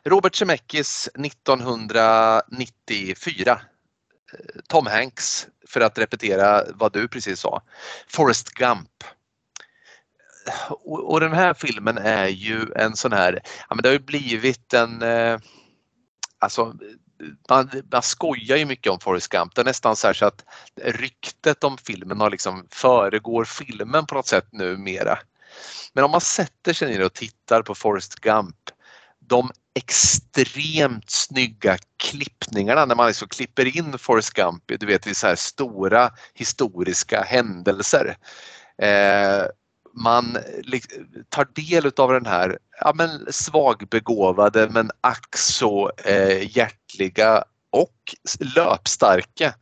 Robert 0.03 0.35
Zemeckis 0.35 1.09
1994. 1.15 3.51
Eh, 3.51 3.57
Tom 4.67 4.85
Hanks 4.85 5.47
för 5.67 5.81
att 5.81 5.97
repetera 5.97 6.63
vad 6.73 6.93
du 6.93 7.07
precis 7.07 7.39
sa. 7.39 7.61
Forrest 8.07 8.49
Gump 8.49 9.03
och, 10.69 11.11
och, 11.11 11.19
den 11.19 11.33
här 11.33 11.53
filmen 11.53 11.97
är 11.97 12.27
ju 12.27 12.65
en 12.75 12.95
sån 12.95 13.13
här, 13.13 13.41
ja 13.69 13.75
men 13.75 13.81
det 13.83 13.89
har 13.89 13.93
ju 13.93 13.99
blivit 13.99 14.73
en, 14.73 15.01
eh, 15.01 15.39
alltså 16.39 16.75
man, 17.49 17.69
man 17.91 18.01
skojar 18.01 18.57
ju 18.57 18.65
mycket 18.65 18.91
om 18.91 18.99
Forrest 18.99 19.27
Gump. 19.27 19.55
Det 19.55 19.61
är 19.61 19.65
nästan 19.65 19.95
så, 19.95 20.13
så 20.13 20.25
att 20.25 20.43
ryktet 20.81 21.63
om 21.63 21.77
filmen 21.77 22.19
har 22.19 22.29
liksom 22.29 22.67
föregår 22.71 23.45
filmen 23.45 24.05
på 24.05 24.15
något 24.15 24.27
sätt 24.27 24.47
numera. 24.51 25.19
Men 25.93 26.03
om 26.03 26.11
man 26.11 26.21
sätter 26.21 26.73
sig 26.73 26.89
ner 26.89 27.05
och 27.05 27.13
tittar 27.13 27.61
på 27.61 27.75
Forrest 27.75 28.15
Gump, 28.15 28.55
de 29.19 29.51
extremt 29.75 31.09
snygga 31.09 31.77
klippningarna 31.97 32.85
när 32.85 32.95
man 32.95 33.07
liksom 33.07 33.27
klipper 33.27 33.77
in 33.77 33.97
Forrest 33.97 34.33
Gump 34.33 34.63
du 34.65 34.85
vet, 34.85 35.07
i 35.07 35.15
så 35.15 35.27
här 35.27 35.35
stora 35.35 36.11
historiska 36.33 37.21
händelser. 37.21 38.17
Eh, 38.77 39.45
man 39.95 40.37
tar 41.29 41.47
del 41.53 41.91
av 41.97 42.11
den 42.11 42.25
här 42.25 42.57
ja, 42.81 42.93
men 42.95 43.27
svagbegåvade 43.29 44.69
men 44.69 44.91
ack 45.01 45.37
så 45.37 45.91
eh, 46.05 46.57
hjärtliga 46.57 47.43
och 47.71 48.15
löpstarka 48.55 49.53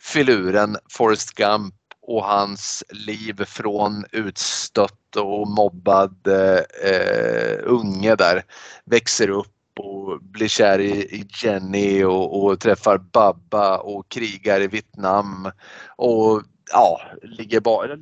filuren 0.00 0.76
Forrest 0.90 1.34
Gump 1.34 1.74
och 2.02 2.24
hans 2.24 2.84
liv 2.90 3.44
från 3.44 4.04
utstött 4.12 5.16
och 5.16 5.48
mobbad 5.48 6.26
eh, 6.26 6.90
eh, 6.92 7.58
unge 7.62 8.16
där 8.16 8.44
växer 8.84 9.30
upp 9.30 9.54
och 9.78 10.22
blir 10.22 10.48
kär 10.48 10.78
i, 10.78 10.90
i 10.90 11.26
Jenny 11.42 12.04
och, 12.04 12.44
och, 12.44 12.60
träffar 12.60 12.98
Babba 12.98 13.78
och 13.78 14.08
krigar 14.08 14.60
i 14.60 14.66
Vietnam. 14.66 15.50
Och 15.96 16.42
ja, 16.72 17.00
ligger 17.22 17.60
bara, 17.60 17.96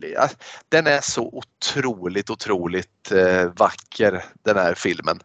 den 0.69 0.87
är 0.87 1.01
så 1.01 1.31
otroligt, 1.33 2.31
otroligt 2.31 3.13
eh, 3.13 3.45
vacker 3.57 4.25
den 4.45 4.57
här 4.57 4.75
filmen. 4.75 5.21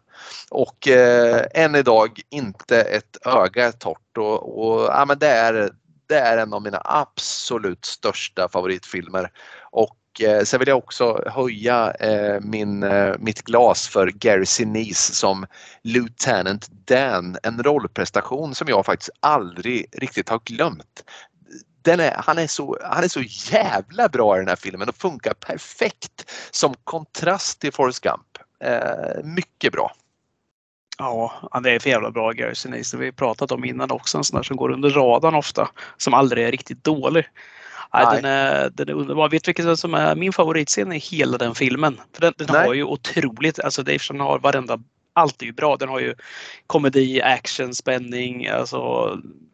Och 0.50 0.88
eh, 0.88 1.46
än 1.54 1.74
idag 1.74 2.20
inte 2.30 2.82
ett 2.82 3.26
öga 3.26 3.66
är 3.66 3.72
torrt 3.72 4.18
och, 4.18 4.64
och 4.64 4.82
ja, 4.82 5.04
men 5.04 5.18
det, 5.18 5.28
är, 5.28 5.70
det 6.06 6.18
är 6.18 6.38
en 6.38 6.52
av 6.52 6.62
mina 6.62 6.82
absolut 6.84 7.84
största 7.84 8.48
favoritfilmer. 8.48 9.30
Och 9.70 9.96
eh, 10.20 10.42
sen 10.42 10.58
vill 10.58 10.68
jag 10.68 10.78
också 10.78 11.24
höja 11.26 11.92
eh, 11.92 12.40
min, 12.40 12.82
eh, 12.82 13.14
mitt 13.18 13.42
glas 13.42 13.88
för 13.88 14.06
Gary 14.06 14.46
Sinise 14.46 15.14
som 15.14 15.46
Lieutenant 15.82 16.68
Dan, 16.68 17.36
en 17.42 17.62
rollprestation 17.62 18.54
som 18.54 18.68
jag 18.68 18.86
faktiskt 18.86 19.10
aldrig 19.20 19.86
riktigt 19.92 20.28
har 20.28 20.40
glömt 20.44 21.04
den 21.82 22.00
är, 22.00 22.14
han, 22.18 22.38
är 22.38 22.46
så, 22.46 22.78
han 22.82 23.04
är 23.04 23.08
så 23.08 23.22
jävla 23.52 24.08
bra 24.08 24.36
i 24.36 24.38
den 24.38 24.48
här 24.48 24.56
filmen 24.56 24.88
och 24.88 24.96
funkar 24.96 25.34
perfekt 25.34 26.30
som 26.50 26.74
kontrast 26.84 27.60
till 27.60 27.72
Forrest 27.72 28.00
Gump. 28.00 28.38
Eh, 28.64 29.24
mycket 29.24 29.72
bra. 29.72 29.92
Ja, 30.98 31.32
det 31.62 31.70
är 31.70 31.78
för 31.78 31.90
jävla 31.90 32.10
bra 32.10 32.32
Gary 32.32 32.54
Sinise. 32.54 32.96
Vi 32.96 33.04
har 33.04 33.12
pratat 33.12 33.52
om 33.52 33.64
innan 33.64 33.90
också. 33.90 34.18
En 34.18 34.24
sån 34.24 34.36
där 34.36 34.42
som 34.42 34.56
går 34.56 34.70
under 34.70 34.90
radarn 34.90 35.34
ofta. 35.34 35.68
Som 35.96 36.14
aldrig 36.14 36.46
är 36.46 36.50
riktigt 36.50 36.84
dålig. 36.84 37.28
Nej, 37.94 38.06
Den, 38.16 38.24
är, 38.24 38.70
den 38.70 38.88
är 38.88 38.92
underbar. 38.92 39.28
Vet 39.28 39.44
du 39.44 39.48
vilken 39.48 39.76
som 39.76 39.94
är 39.94 40.14
min 40.14 40.32
favoritscen 40.32 40.92
i 40.92 40.98
hela 40.98 41.38
den 41.38 41.54
filmen? 41.54 42.00
För 42.12 42.20
Den, 42.20 42.34
den 42.36 42.48
har 42.48 42.74
ju 42.74 42.84
otroligt, 42.84 43.60
alltså 43.60 43.82
det 43.82 43.94
är, 43.94 44.18
har 44.18 44.38
varenda 44.38 44.78
allt 45.12 45.42
är 45.42 45.46
ju 45.46 45.52
bra. 45.52 45.76
Den 45.76 45.88
har 45.88 46.00
ju 46.00 46.14
komedi, 46.66 47.22
action, 47.22 47.74
spänning, 47.74 48.48
alltså 48.48 49.10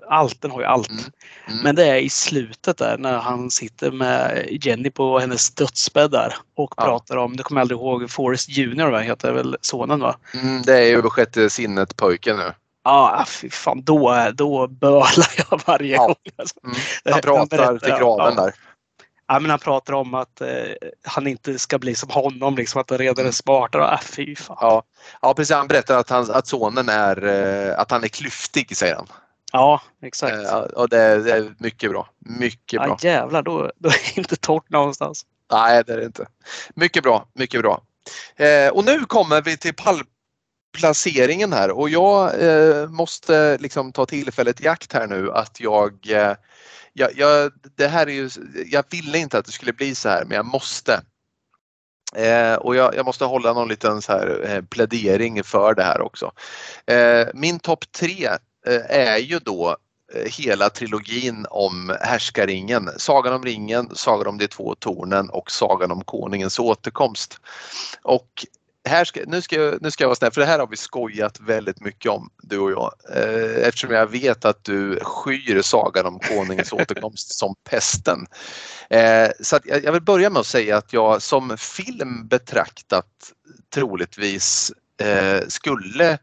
allt. 0.09 0.42
Den 0.42 0.50
har 0.50 0.61
ju 0.61 0.66
allt. 0.66 0.90
Mm. 0.90 1.04
Mm. 1.48 1.62
Men 1.62 1.74
det 1.74 1.86
är 1.86 1.96
i 1.96 2.09
slutet 2.09 2.78
där 2.78 2.98
när 2.98 3.18
han 3.18 3.50
sitter 3.50 3.90
med 3.90 4.46
Jenny 4.50 4.90
på 4.90 5.18
hennes 5.18 5.50
dödsbädd 5.50 6.11
där 6.11 6.34
och 6.56 6.74
ja. 6.76 6.84
pratar 6.84 7.16
om, 7.16 7.36
det 7.36 7.42
kommer 7.42 7.61
jag 7.61 7.62
aldrig 7.64 7.80
ihåg, 7.80 8.11
Forrest 8.11 8.48
Junior 8.48 8.90
va? 8.90 8.98
heter 8.98 9.32
väl 9.32 9.56
sonen 9.61 10.00
va? 10.00 10.16
Mm, 10.34 10.62
det 10.62 10.78
är 10.78 10.86
ju 10.86 11.02
sjätte 11.02 11.50
sinnet 11.50 11.96
pojken 11.96 12.36
nu. 12.36 12.52
Ja, 12.84 13.24
fy 13.28 13.50
fan 13.50 13.82
då, 13.84 14.30
då 14.34 14.66
bölar 14.66 15.28
jag 15.36 15.61
varje 15.66 15.94
ja. 15.94 16.06
gång. 16.06 16.16
Alltså. 16.36 16.54
Mm. 16.64 16.76
Han 17.11 17.20
pratar 17.20 17.78
till 17.78 17.88
graven 17.88 18.34
ja. 18.36 18.44
där. 18.44 18.54
Ja, 19.29 19.41
men 19.41 19.51
han 19.51 19.59
pratar 19.59 19.93
om 19.93 20.14
att 20.14 20.41
eh, 20.41 20.49
han 21.02 21.27
inte 21.27 21.59
ska 21.59 21.78
bli 21.78 21.94
som 21.94 22.11
honom, 22.11 22.57
liksom, 22.57 22.81
att 22.81 22.90
han 22.90 22.98
redan 22.98 23.27
är 23.27 23.31
smartare. 23.31 23.93
Äh, 23.93 24.01
fy 24.01 24.36
fan. 24.36 24.57
Ja. 24.61 24.82
ja, 25.23 25.35
precis. 25.35 25.57
Han 25.57 25.69
berättar 25.69 25.98
att, 25.98 26.11
han, 26.11 26.31
att 26.31 26.47
sonen 26.47 26.89
är, 26.89 27.24
eh, 27.24 27.81
att 27.81 27.90
han 27.90 28.05
är 28.05 28.09
klyftig, 28.09 28.77
säger 28.77 28.94
han. 28.94 29.07
Ja, 29.52 29.82
exakt. 30.02 30.35
Eh, 30.35 30.59
och 30.59 30.89
det, 30.89 31.23
det, 31.23 31.32
är 31.32 31.55
mycket 31.59 31.90
bra. 31.90 32.09
Mycket 32.19 32.82
bra. 32.82 32.98
Ja, 33.01 33.11
jävlar, 33.11 33.43
då, 33.43 33.73
då 33.77 33.89
är 33.89 34.15
det 34.15 34.19
inte 34.19 34.36
torrt 34.36 34.70
någonstans. 34.70 35.27
Nej, 35.52 35.82
det 35.86 35.93
är 35.93 35.97
det 35.97 36.05
inte. 36.05 36.27
Mycket 36.74 37.02
bra, 37.02 37.27
mycket 37.32 37.61
bra. 37.61 37.82
Eh, 38.36 38.69
och 38.69 38.85
nu 38.85 39.01
kommer 39.01 39.43
vi 39.43 39.57
till 39.57 39.74
pallplaceringen 39.74 41.52
här 41.52 41.70
och 41.70 41.89
jag 41.89 42.43
eh, 42.43 42.89
måste 42.89 43.59
liksom 43.59 43.93
ta 43.93 44.07
tillfället 44.07 44.61
i 44.61 44.69
akt 44.69 44.93
här 44.93 45.07
nu 45.07 45.32
att 45.32 45.61
jag 45.61 46.11
eh, 46.11 46.35
jag, 46.99 47.11
jag, 47.16 47.53
det 47.77 47.87
här 47.87 48.07
är 48.07 48.12
ju, 48.12 48.31
jag 48.66 48.85
ville 48.91 49.19
inte 49.19 49.39
att 49.39 49.47
det 49.47 49.53
skulle 49.53 49.73
bli 49.73 49.95
så 49.95 50.09
här 50.09 50.25
men 50.25 50.37
jag 50.37 50.47
måste. 50.47 51.03
Eh, 52.15 52.55
och 52.55 52.77
jag, 52.77 52.95
jag, 52.95 53.07
måste 53.07 53.25
hålla 53.25 53.53
någon 53.53 53.69
liten 53.69 54.03
så 54.03 54.12
här, 54.12 54.51
eh, 54.51 54.62
plädering 54.62 55.45
för 55.45 55.75
det 55.75 55.83
här 55.83 56.01
också. 56.01 56.33
Eh, 56.87 57.27
min 57.35 57.59
topp 57.59 57.93
tre 57.93 58.27
eh, 58.66 58.83
är 58.89 59.19
ju 59.19 59.39
då 59.39 59.77
eh, 60.15 60.33
hela 60.33 60.70
trilogin 60.70 61.47
om 61.51 61.97
Härskaringen. 62.01 62.91
Sagan 62.97 63.35
om 63.35 63.45
ringen, 63.45 63.91
Sagan 63.95 64.27
om 64.27 64.39
de 64.39 64.49
två 64.49 64.75
tornen 64.75 65.31
och 65.31 65.51
Sagan 65.51 65.91
om 65.91 66.05
konungens 66.05 66.59
återkomst. 66.59 67.41
Och 68.03 68.47
här 68.89 69.05
ska, 69.05 69.20
nu, 69.27 69.43
ska 69.43 69.56
jag, 69.56 69.82
nu 69.82 69.90
ska 69.90 70.05
jag 70.05 70.09
vara 70.09 70.16
snäll 70.16 70.32
för 70.32 70.40
det 70.40 70.47
här 70.47 70.59
har 70.59 70.66
vi 70.66 70.77
skojat 70.77 71.40
väldigt 71.40 71.81
mycket 71.81 72.10
om 72.10 72.31
du 72.43 72.59
och 72.59 72.70
jag. 72.70 72.93
Eh, 73.15 73.69
eftersom 73.69 73.90
jag 73.90 74.06
vet 74.06 74.44
att 74.44 74.65
du 74.65 74.98
skyr 75.02 75.62
sagan 75.62 76.06
om 76.06 76.19
konungens 76.19 76.73
återkomst 76.73 77.39
som 77.39 77.55
pesten. 77.70 78.27
Eh, 78.90 79.28
så 79.40 79.59
jag, 79.65 79.93
vill 79.93 80.02
börja 80.02 80.31
med 80.31 80.40
att 80.40 80.47
säga 80.47 80.77
att 80.77 80.93
jag 80.93 81.23
som 81.23 81.59
film 81.59 82.28
betraktat 82.28 83.06
troligtvis 83.74 84.73
eh, 85.01 85.40
skulle 85.48 86.19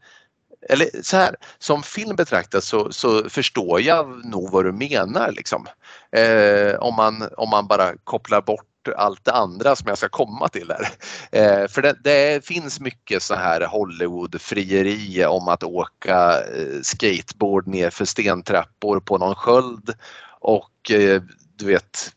eller 0.70 0.90
så 1.04 1.18
här, 1.18 1.36
som 1.60 1.84
film 1.84 2.16
betraktat 2.16 2.64
så, 2.64 2.92
så 2.92 3.30
förstår 3.30 3.82
jag 3.82 4.26
nog 4.26 4.52
vad 4.52 4.66
du 4.66 4.72
menar 4.72 5.32
liksom. 5.32 5.68
Eh, 6.12 6.76
om, 6.76 6.96
man, 6.96 7.30
om 7.38 7.50
man 7.50 7.68
bara 7.68 7.94
kopplar 8.04 8.42
bort 8.42 8.66
allt 8.92 9.26
det 9.26 9.32
andra 9.32 9.76
som 9.76 9.88
jag 9.88 9.98
ska 9.98 10.10
komma 10.10 10.48
till 10.48 10.72
här. 10.72 10.90
Eh, 11.32 11.68
för 11.68 11.82
det, 11.82 11.96
det, 12.04 12.46
finns 12.46 12.80
mycket 12.80 13.24
så 13.24 13.36
här 13.36 13.62
Hollywood-frieri 13.62 15.26
om 15.26 15.48
att 15.48 15.64
åka 15.64 16.42
eh, 16.42 16.82
skateboard 16.82 17.68
ner 17.68 17.90
för 17.90 18.06
stentrappor 18.06 19.00
på 19.00 19.18
någon 19.18 19.36
sköld 19.36 19.94
och 20.40 20.92
eh, 20.92 21.22
du 21.56 21.66
vet 21.66 22.12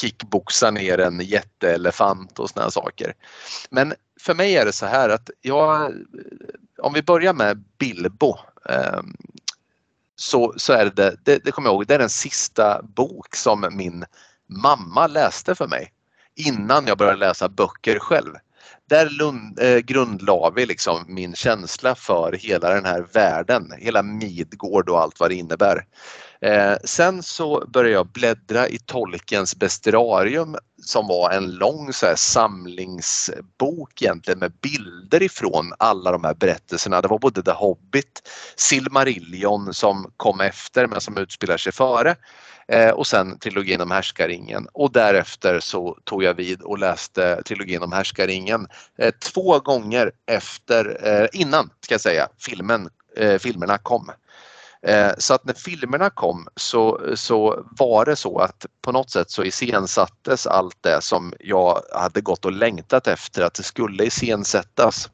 kickboxa 0.00 0.70
ner 0.70 0.98
en 0.98 1.20
jätteelefant 1.20 2.38
och 2.38 2.50
såna 2.50 2.70
saker. 2.70 3.14
Men 3.70 3.94
för 4.20 4.34
mig 4.34 4.56
är 4.56 4.64
det 4.64 4.72
så 4.72 4.86
här 4.86 5.08
att 5.08 5.30
jag, 5.40 5.92
om 6.78 6.92
vi 6.92 7.02
börjar 7.02 7.32
med 7.32 7.64
Bilbo 7.78 8.38
ehm, 8.68 9.16
så, 10.16 10.54
så 10.56 10.72
är 10.72 10.84
det, 10.84 11.16
det, 11.24 11.44
det 11.44 11.50
kommer 11.52 11.68
jag 11.68 11.74
ihåg, 11.74 11.86
det 11.86 11.94
är 11.94 11.98
den 11.98 12.10
sista 12.10 12.82
bok 12.82 13.36
som 13.36 13.68
min 13.72 14.04
mamma 14.62 15.06
läste 15.06 15.54
för 15.54 15.66
mig 15.66 15.92
innan 16.36 16.86
jag 16.86 16.98
började 16.98 17.18
läsa 17.18 17.48
böcker 17.48 17.98
själv. 17.98 18.34
Där 18.88 19.10
lund, 19.10 19.58
eh, 19.58 19.78
grundlade 19.78 20.52
vi 20.56 20.66
liksom 20.66 21.04
min 21.08 21.34
känsla 21.34 21.94
för 21.94 22.32
hela 22.32 22.74
den 22.74 22.84
här 22.84 23.06
världen, 23.12 23.72
hela 23.78 24.02
Midgård 24.02 24.88
och 24.88 25.00
allt 25.00 25.20
vad 25.20 25.30
det 25.30 25.34
innebär. 25.34 25.86
Eh, 26.40 26.74
sen 26.84 27.22
så 27.22 27.66
började 27.66 27.94
jag 27.94 28.06
bläddra 28.06 28.68
i 28.68 28.78
Tolkens 28.78 29.56
bestiarium 29.56 30.56
som 30.84 31.08
var 31.08 31.30
en 31.30 31.50
lång 31.50 31.92
så 31.92 32.06
här, 32.06 32.14
samlingsbok 32.16 34.02
egentligen 34.02 34.38
med 34.38 34.52
bilder 34.52 35.22
ifrån 35.22 35.72
alla 35.78 36.12
de 36.12 36.24
här 36.24 36.34
berättelserna. 36.34 37.00
Det 37.00 37.08
var 37.08 37.18
både 37.18 37.42
The 37.42 37.50
Hobbit, 37.50 38.28
Silmarillion 38.56 39.74
som 39.74 40.12
kom 40.16 40.40
efter 40.40 40.86
men 40.86 41.00
som 41.00 41.16
utspelar 41.16 41.56
sig 41.56 41.72
före 41.72 42.16
Eh, 42.68 42.90
och 42.90 43.06
sen 43.06 43.38
trilogin 43.38 43.80
om 43.80 43.90
Härskaringen 43.90 44.68
och 44.72 44.92
därefter 44.92 45.60
så 45.60 45.98
tog 46.04 46.22
jag 46.22 46.34
vid 46.34 46.62
och 46.62 46.78
läste 46.78 47.42
trilogin 47.42 47.82
om 47.82 47.92
Härskaringen 47.92 48.66
eh, 48.98 49.14
två 49.34 49.58
gånger 49.58 50.12
efter, 50.26 51.08
eh, 51.08 51.28
innan 51.32 51.70
ska 51.80 51.94
jag 51.94 52.00
säga, 52.00 52.28
filmen, 52.38 52.88
eh, 53.16 53.38
filmerna 53.38 53.78
kom. 53.78 54.10
Eh, 54.86 55.12
så 55.18 55.34
att 55.34 55.44
när 55.44 55.54
filmerna 55.54 56.10
kom 56.10 56.48
så, 56.56 57.00
så 57.14 57.66
var 57.70 58.04
det 58.04 58.16
så 58.16 58.38
att 58.38 58.66
på 58.82 58.92
något 58.92 59.10
sätt 59.10 59.30
så 59.30 59.44
iscensattes 59.44 60.46
allt 60.46 60.76
det 60.80 61.02
som 61.02 61.34
jag 61.40 61.82
hade 61.92 62.20
gått 62.20 62.44
och 62.44 62.52
längtat 62.52 63.06
efter 63.06 63.42
att 63.42 63.54
det 63.54 63.62
skulle 63.62 64.04
iscensättas. 64.04 65.10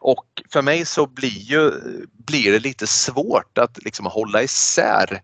Och 0.00 0.26
för 0.52 0.62
mig 0.62 0.86
så 0.86 1.06
blir, 1.06 1.28
ju, 1.28 1.70
blir 2.12 2.52
det 2.52 2.58
lite 2.58 2.86
svårt 2.86 3.58
att 3.58 3.84
liksom 3.84 4.06
hålla 4.06 4.42
isär 4.42 5.12
eh, 5.12 5.20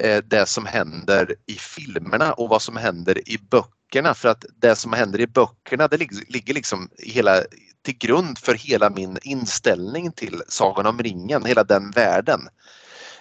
Eh, 0.00 0.22
det 0.24 0.46
som 0.46 0.66
händer 0.66 1.34
i 1.46 1.52
filmerna 1.52 2.32
och 2.32 2.48
vad 2.48 2.62
som 2.62 2.76
händer 2.76 3.28
i 3.28 3.38
böckerna 3.50 4.14
för 4.14 4.28
att 4.28 4.44
det 4.60 4.76
som 4.76 4.92
händer 4.92 5.20
i 5.20 5.26
böckerna 5.26 5.88
det 5.88 5.96
ligger 6.28 6.54
liksom 6.54 6.88
hela 6.98 7.42
till 7.82 7.98
grund 7.98 8.38
för 8.38 8.54
hela 8.54 8.90
min 8.90 9.18
inställning 9.22 10.12
till 10.12 10.42
Sagan 10.48 10.86
om 10.86 10.98
ringen, 10.98 11.44
hela 11.44 11.64
den 11.64 11.90
världen. 11.90 12.40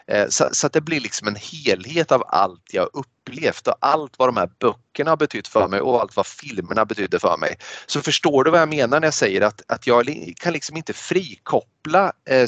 Eh, 0.08 0.28
så, 0.30 0.50
så, 0.52 0.68
att 0.68 0.74
det 0.74 0.82
blir 0.82 1.00
liksom 1.00 1.28
en 1.28 1.36
helhet 1.36 2.12
av 2.12 2.24
allt 2.28 2.74
jag 2.74 2.90
upplevt 2.94 3.68
och 3.68 3.76
allt 3.80 4.20
vad 4.20 4.28
de 4.28 4.38
här 4.38 4.50
böckerna 4.60 5.12
har 5.12 5.18
betytt 5.18 5.48
för 5.48 5.68
mig 5.68 5.82
och 5.82 6.02
allt 6.02 6.16
vad 6.16 6.28
filmerna 6.28 6.86
betydde 6.86 7.20
för 7.20 7.38
mig. 7.38 7.58
Så 7.86 8.02
förstår 8.02 8.44
du 8.44 8.52
vad 8.52 8.62
jag 8.62 8.70
menar 8.70 9.00
när 9.00 9.08
jag 9.08 9.14
säger 9.14 9.42
att, 9.42 9.62
att 9.68 9.88
jag 9.88 10.34
kan 10.36 10.54
liksom 10.54 10.78
inte 10.78 10.94
frikoppla 10.94 12.14
eh, 12.30 12.48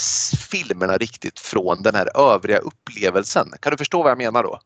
filmerna 0.49 0.97
riktigt 0.97 1.39
från 1.39 1.81
den 1.81 1.95
här 1.95 2.17
övriga 2.33 2.57
upplevelsen. 2.57 3.53
Kan 3.59 3.71
du 3.71 3.77
förstå 3.77 4.03
vad 4.03 4.11
jag 4.11 4.17
menar 4.17 4.43
då? 4.43 4.59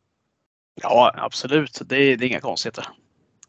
Ja 0.82 1.14
absolut, 1.18 1.82
det 1.86 1.96
är, 1.96 2.18
det 2.18 2.26
är 2.26 2.28
inga 2.28 2.42
konstigheter. 2.42 2.88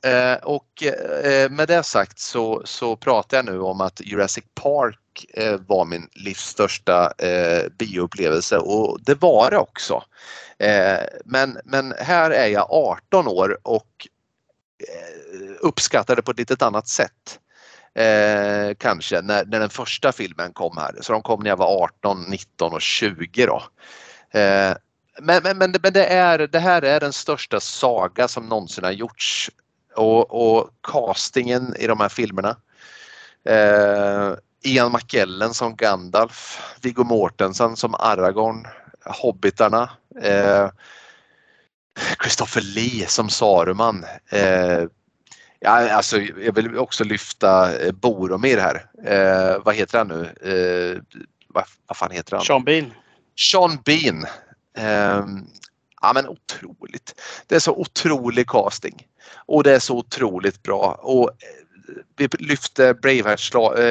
Eh, 0.06 0.34
och 0.42 0.82
eh, 0.82 1.50
med 1.50 1.68
det 1.68 1.82
sagt 1.82 2.18
så, 2.18 2.62
så 2.64 2.96
pratar 2.96 3.36
jag 3.36 3.44
nu 3.44 3.60
om 3.60 3.80
att 3.80 4.00
Jurassic 4.00 4.44
Park 4.54 4.98
eh, 5.34 5.60
var 5.66 5.84
min 5.84 6.08
livs 6.12 6.46
största 6.46 7.12
eh, 7.18 7.68
bioupplevelse 7.78 8.58
och 8.58 8.98
det 9.02 9.14
var 9.14 9.50
det 9.50 9.58
också. 9.58 10.02
Eh, 10.58 10.98
men, 11.24 11.58
men 11.64 11.94
här 11.98 12.30
är 12.30 12.46
jag 12.46 12.66
18 12.70 13.28
år 13.28 13.58
och 13.62 14.08
eh, 14.88 15.50
uppskattar 15.60 16.16
det 16.16 16.22
på 16.22 16.30
ett 16.30 16.38
litet 16.38 16.62
annat 16.62 16.88
sätt. 16.88 17.38
Eh, 17.94 18.74
kanske 18.78 19.22
när, 19.22 19.44
när 19.44 19.60
den 19.60 19.70
första 19.70 20.12
filmen 20.12 20.52
kom 20.52 20.76
här. 20.76 20.98
Så 21.00 21.12
de 21.12 21.22
kom 21.22 21.42
när 21.42 21.50
jag 21.50 21.56
var 21.56 21.82
18, 21.82 22.22
19 22.28 22.72
och 22.72 22.82
20 22.82 23.46
då. 23.46 23.62
Eh, 24.38 24.76
men, 25.20 25.42
men, 25.42 25.58
men, 25.58 25.74
men 25.82 25.92
det, 25.92 26.06
är, 26.06 26.38
det 26.38 26.58
här 26.58 26.82
är 26.82 27.00
den 27.00 27.12
största 27.12 27.60
saga 27.60 28.28
som 28.28 28.48
någonsin 28.48 28.84
har 28.84 28.90
gjorts 28.90 29.50
och, 29.94 30.30
och 30.30 30.70
castingen 30.82 31.76
i 31.78 31.86
de 31.86 32.00
här 32.00 32.08
filmerna. 32.08 32.56
Eh, 33.44 34.32
Ian 34.62 34.92
McKellen 34.92 35.54
som 35.54 35.76
Gandalf, 35.76 36.60
Viggo 36.80 37.04
Mortensen 37.04 37.76
som 37.76 37.94
Aragorn, 37.94 38.66
Hobbitarna, 39.04 39.90
eh, 40.20 40.70
Christopher 42.22 42.60
Lee 42.60 43.06
som 43.06 43.30
Saruman. 43.30 44.04
Eh, 44.28 44.84
ja, 45.60 45.90
alltså, 45.90 46.20
jag 46.20 46.54
vill 46.54 46.78
också 46.78 47.04
lyfta 47.04 47.78
eh, 47.78 47.92
Boromir 47.92 48.58
här. 48.58 48.86
Eh, 49.04 49.62
vad 49.64 49.74
heter 49.74 49.98
han 49.98 50.08
nu? 50.08 50.24
Eh, 50.50 51.18
vad, 51.48 51.64
vad 51.86 51.96
fan 51.96 52.10
heter 52.10 52.36
han? 52.36 52.44
Sean 52.44 52.64
Bean. 52.64 52.92
Sean 53.36 53.78
Bean. 53.84 54.26
Eh, 54.76 55.26
ja 56.00 56.12
men 56.14 56.28
otroligt. 56.28 57.20
Det 57.46 57.54
är 57.54 57.60
så 57.60 57.72
otrolig 57.72 58.48
casting. 58.48 59.06
Och 59.46 59.62
det 59.62 59.74
är 59.74 59.78
så 59.78 59.96
otroligt 59.96 60.62
bra. 60.62 61.00
Och 61.02 61.30
vi 62.16 62.28
lyfte 62.38 62.88
eh, 62.88 62.94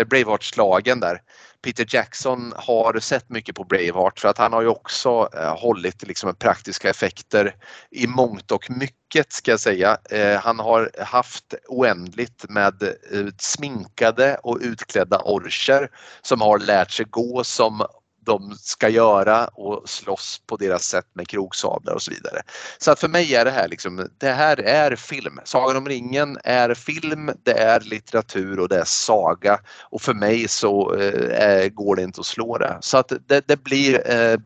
Braveheart-slagen 0.04 1.00
där. 1.00 1.22
Peter 1.64 1.86
Jackson 1.90 2.54
har 2.56 3.00
sett 3.00 3.30
mycket 3.30 3.56
på 3.56 3.64
Braveheart 3.64 4.20
för 4.20 4.30
att 4.30 4.38
han 4.38 4.54
har 4.54 4.62
ju 4.62 4.68
också 4.68 5.30
eh, 5.34 5.58
hållit 5.58 6.08
liksom 6.08 6.36
praktiska 6.36 6.90
effekter 6.90 7.56
i 7.92 8.08
mångt 8.08 8.52
och 8.52 8.70
mycket 8.70 9.34
ska 9.34 9.52
jag 9.52 9.60
säga. 9.60 9.98
Eh, 10.10 10.40
han 10.40 10.60
har 10.60 10.92
haft 11.00 11.54
oändligt 11.68 12.46
med 12.50 12.84
eh, 12.84 13.26
sminkade 13.38 14.38
och 14.44 14.58
utklädda 14.62 15.22
orcher 15.22 15.90
som 16.22 16.42
har 16.42 16.60
lärt 16.60 16.92
sig 16.92 17.06
gå 17.10 17.44
som 17.44 17.86
de 18.26 18.56
ska 18.60 18.90
göra 18.90 19.46
och 19.46 19.90
slåss 19.90 20.42
på 20.48 20.58
deras 20.58 20.84
sätt 20.84 21.08
med 21.14 21.28
krogsablar 21.28 21.94
och 21.94 22.02
så 22.02 22.12
vidare. 22.12 22.42
Så 22.78 22.92
att 22.92 23.00
för 23.00 23.08
mig 23.08 23.36
är 23.36 23.46
det 23.46 23.52
här 23.52 23.68
liksom, 23.68 24.10
det 24.18 24.32
här 24.32 24.60
är 24.60 24.96
film. 24.96 25.40
Sagan 25.44 25.78
om 25.78 25.88
ringen 25.88 26.38
är 26.44 26.74
film, 26.74 27.32
det 27.44 27.60
är 27.60 27.80
litteratur 27.80 28.60
och 28.60 28.70
det 28.70 28.80
är 28.80 28.86
saga 28.86 29.60
och 29.82 30.02
för 30.02 30.14
mig 30.14 30.48
så 30.48 30.96
eh, 30.96 31.70
går 31.70 31.96
det 31.96 32.04
inte 32.04 32.20
att 32.20 32.26
slå 32.26 32.58
det. 32.58 32.78
Så 32.82 32.98
att 32.98 33.12
det, 33.28 33.48
det 33.48 33.64
blir 33.64 34.12
eh, 34.12 34.38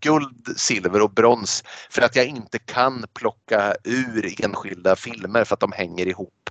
guld, 0.00 0.54
silver 0.56 1.02
och 1.02 1.10
brons 1.10 1.64
för 1.90 2.02
att 2.02 2.16
jag 2.16 2.26
inte 2.26 2.58
kan 2.58 3.04
plocka 3.14 3.74
ur 3.84 4.44
enskilda 4.44 4.96
filmer 4.96 5.44
för 5.44 5.54
att 5.54 5.60
de 5.60 5.72
hänger 5.72 6.06
ihop. 6.06 6.50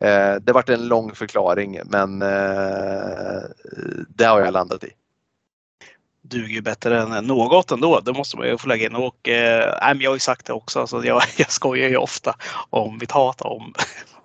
Eh, 0.00 0.34
det 0.34 0.52
vart 0.52 0.68
en 0.68 0.88
lång 0.88 1.14
förklaring 1.14 1.80
men 1.84 2.22
eh, 2.22 3.42
det 4.08 4.24
har 4.24 4.40
jag 4.40 4.52
landat 4.52 4.84
i 4.84 4.90
duger 6.28 6.54
ju 6.54 6.60
bättre 6.60 7.02
än 7.02 7.26
något 7.26 7.70
ändå. 7.70 8.00
Det 8.00 8.12
måste 8.12 8.36
man 8.36 8.46
ju 8.46 8.58
få 8.58 8.68
lägga 8.68 8.86
in. 8.86 8.94
Och, 8.94 9.28
eh, 9.28 9.94
jag 10.00 10.10
har 10.10 10.16
ju 10.16 10.20
sagt 10.20 10.46
det 10.46 10.52
också. 10.52 10.80
Alltså 10.80 11.04
jag, 11.04 11.22
jag 11.36 11.50
skojar 11.50 11.88
ju 11.88 11.96
ofta 11.96 12.34
om 12.70 12.98
mitt 12.98 13.10
hat 13.10 13.40
om, 13.40 13.74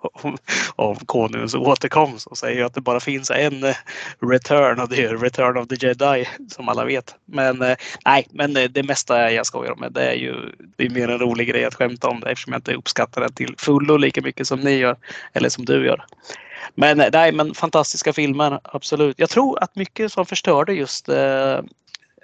om, 0.00 0.36
om 0.76 0.96
konungens 0.96 1.54
återkomst 1.54 2.26
och 2.26 2.38
säger 2.38 2.64
att 2.64 2.74
det 2.74 2.80
bara 2.80 3.00
finns 3.00 3.30
en 3.30 3.64
eh, 3.64 3.76
return 4.20 4.80
och 4.80 4.88
det 4.88 5.04
är 5.04 5.16
Return 5.16 5.56
of 5.56 5.68
the 5.68 5.86
Jedi 5.86 6.28
som 6.48 6.68
alla 6.68 6.84
vet. 6.84 7.14
Men 7.24 7.62
eh, 7.62 7.76
nej, 8.04 8.26
men 8.30 8.56
eh, 8.56 8.64
det 8.64 8.82
mesta 8.82 9.32
jag 9.32 9.46
skojar 9.46 9.72
om 9.72 9.82
eh, 9.82 9.90
det 9.90 10.10
är 10.10 10.14
ju 10.14 10.34
det 10.76 10.84
är 10.84 10.90
mer 10.90 11.08
en 11.08 11.18
rolig 11.18 11.48
grej 11.48 11.64
att 11.64 11.74
skämta 11.74 12.08
om 12.08 12.20
det 12.20 12.30
eftersom 12.30 12.52
jag 12.52 12.58
inte 12.58 12.74
uppskattar 12.74 13.20
det 13.20 13.32
till 13.32 13.54
fullo 13.58 13.96
lika 13.96 14.22
mycket 14.22 14.46
som 14.46 14.60
ni 14.60 14.72
gör 14.72 14.96
eller 15.32 15.48
som 15.48 15.64
du 15.64 15.86
gör. 15.86 16.04
Men 16.74 17.00
eh, 17.00 17.08
nej, 17.12 17.32
men 17.32 17.54
fantastiska 17.54 18.12
filmer, 18.12 18.60
absolut. 18.64 19.18
Jag 19.18 19.30
tror 19.30 19.62
att 19.62 19.76
mycket 19.76 20.12
som 20.12 20.26
förstörde 20.26 20.72
just 20.72 21.08
eh, 21.08 21.58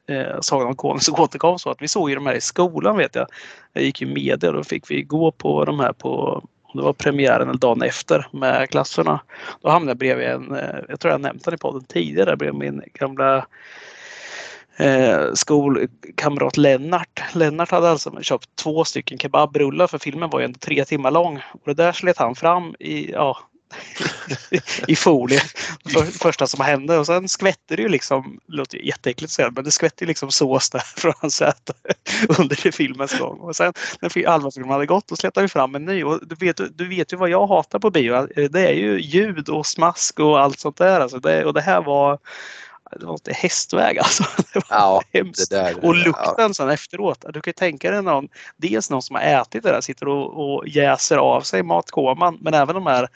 eh, 0.06 0.40
Sagan 0.40 0.66
om 0.66 0.76
konungen 0.76 1.00
som 1.00 1.14
återkom 1.14 1.58
så 1.58 1.70
att 1.70 1.82
vi 1.82 1.88
såg 1.88 2.08
ju 2.08 2.14
de 2.14 2.26
här 2.26 2.34
i 2.34 2.40
skolan 2.40 2.96
vet 2.96 3.14
jag. 3.14 3.26
Jag 3.72 3.84
gick 3.84 4.00
ju 4.00 4.06
media 4.06 4.50
och 4.50 4.56
då 4.56 4.64
fick 4.64 4.90
vi 4.90 5.02
gå 5.02 5.32
på 5.32 5.64
de 5.64 5.80
här 5.80 5.92
på 5.92 6.42
det 6.76 6.82
var 6.82 6.92
premiären 6.92 7.48
eller 7.48 7.58
dagen 7.58 7.82
efter 7.82 8.26
med 8.30 8.70
klasserna. 8.70 9.20
Då 9.60 9.68
hamnade 9.68 9.90
jag 9.90 9.98
bredvid 9.98 10.26
en, 10.26 10.54
eh, 10.54 10.80
jag 10.88 11.00
tror 11.00 11.12
jag 11.12 11.20
nämnt 11.20 11.44
den 11.44 11.54
i 11.54 11.56
podden 11.56 11.84
tidigare, 11.84 12.36
bredvid 12.36 12.60
min 12.60 12.82
gamla 12.94 13.46
eh, 14.76 15.32
skolkamrat 15.34 16.56
Lennart. 16.56 17.22
Lennart 17.34 17.70
hade 17.70 17.90
alltså 17.90 18.22
köpt 18.22 18.56
två 18.56 18.84
stycken 18.84 19.18
kebabrullar 19.18 19.86
för 19.86 19.98
filmen 19.98 20.30
var 20.30 20.40
ju 20.40 20.44
ändå 20.44 20.58
tre 20.58 20.84
timmar 20.84 21.10
lång. 21.10 21.42
Och 21.52 21.60
det 21.64 21.74
där 21.74 21.92
slet 21.92 22.18
han 22.18 22.34
fram 22.34 22.74
i, 22.78 23.12
ja, 23.12 23.38
i 24.86 24.97
folie. 24.97 25.40
För, 25.93 26.18
första 26.18 26.47
som 26.47 26.64
hände 26.64 26.98
och 26.98 27.06
sen 27.06 27.28
skvätter 27.28 27.76
det 27.76 27.82
ju 27.82 27.88
liksom, 27.88 28.38
det 28.47 28.56
låter 28.56 28.78
jätteäckligt 28.78 29.30
att 29.30 29.34
säga, 29.34 29.51
men 29.51 29.64
det 29.64 29.70
skvätter 29.70 30.02
ju 30.02 30.09
liksom 30.09 30.30
sås 30.30 30.70
där 30.70 30.82
från 30.97 31.12
hans 31.20 31.36
säte 31.36 31.72
under 32.38 32.72
filmens 32.72 33.18
gång. 33.18 33.38
Och 33.38 33.56
sen 33.56 33.72
när 34.01 34.26
halva 34.26 34.51
filmen 34.51 34.70
hade 34.70 34.86
gått 34.86 35.06
då 35.06 35.16
släppte 35.16 35.43
vi 35.43 35.48
fram 35.48 35.74
en 35.74 35.84
ny 35.84 36.05
och 36.05 36.20
du 36.26 36.34
vet, 36.34 36.60
du 36.78 36.88
vet 36.88 37.12
ju 37.12 37.16
vad 37.16 37.30
jag 37.30 37.47
hatar 37.47 37.78
på 37.78 37.90
bio. 37.90 38.14
Eh, 38.14 38.51
det 38.51 38.68
är 38.68 38.72
ju 38.72 39.01
ljud 39.01 39.48
och 39.48 39.66
smask 39.66 40.20
och 40.20 40.40
allt 40.40 40.60
sånt 40.60 40.76
där. 40.76 41.01
Alltså 41.01 41.18
det, 41.18 41.44
och 41.44 41.55
det 41.55 41.60
här 41.60 41.82
var 41.82 42.18
det 42.90 43.06
var 43.06 43.12
inte 43.12 43.32
hästväg 43.32 43.98
alltså. 43.98 44.24
Det 44.52 44.70
var 44.70 44.78
ja, 44.78 45.02
hemskt. 45.12 45.50
Det 45.50 45.56
där, 45.56 45.84
och 45.84 45.94
lukten 45.94 46.34
ja. 46.38 46.54
sen 46.54 46.70
efteråt. 46.70 47.24
Du 47.28 47.40
kan 47.40 47.50
ju 47.50 47.52
tänka 47.52 47.90
dig 47.90 48.02
någon, 48.02 48.28
dels 48.56 48.90
någon 48.90 49.02
som 49.02 49.16
har 49.16 49.22
ätit 49.22 49.62
det 49.62 49.70
där, 49.70 49.80
sitter 49.80 50.08
och, 50.08 50.56
och 50.56 50.68
jäser 50.68 51.16
av 51.16 51.40
sig 51.40 51.62
matkoman, 51.62 52.38
men 52.40 52.54
även 52.54 52.74
de 52.74 52.86
här 52.86 53.08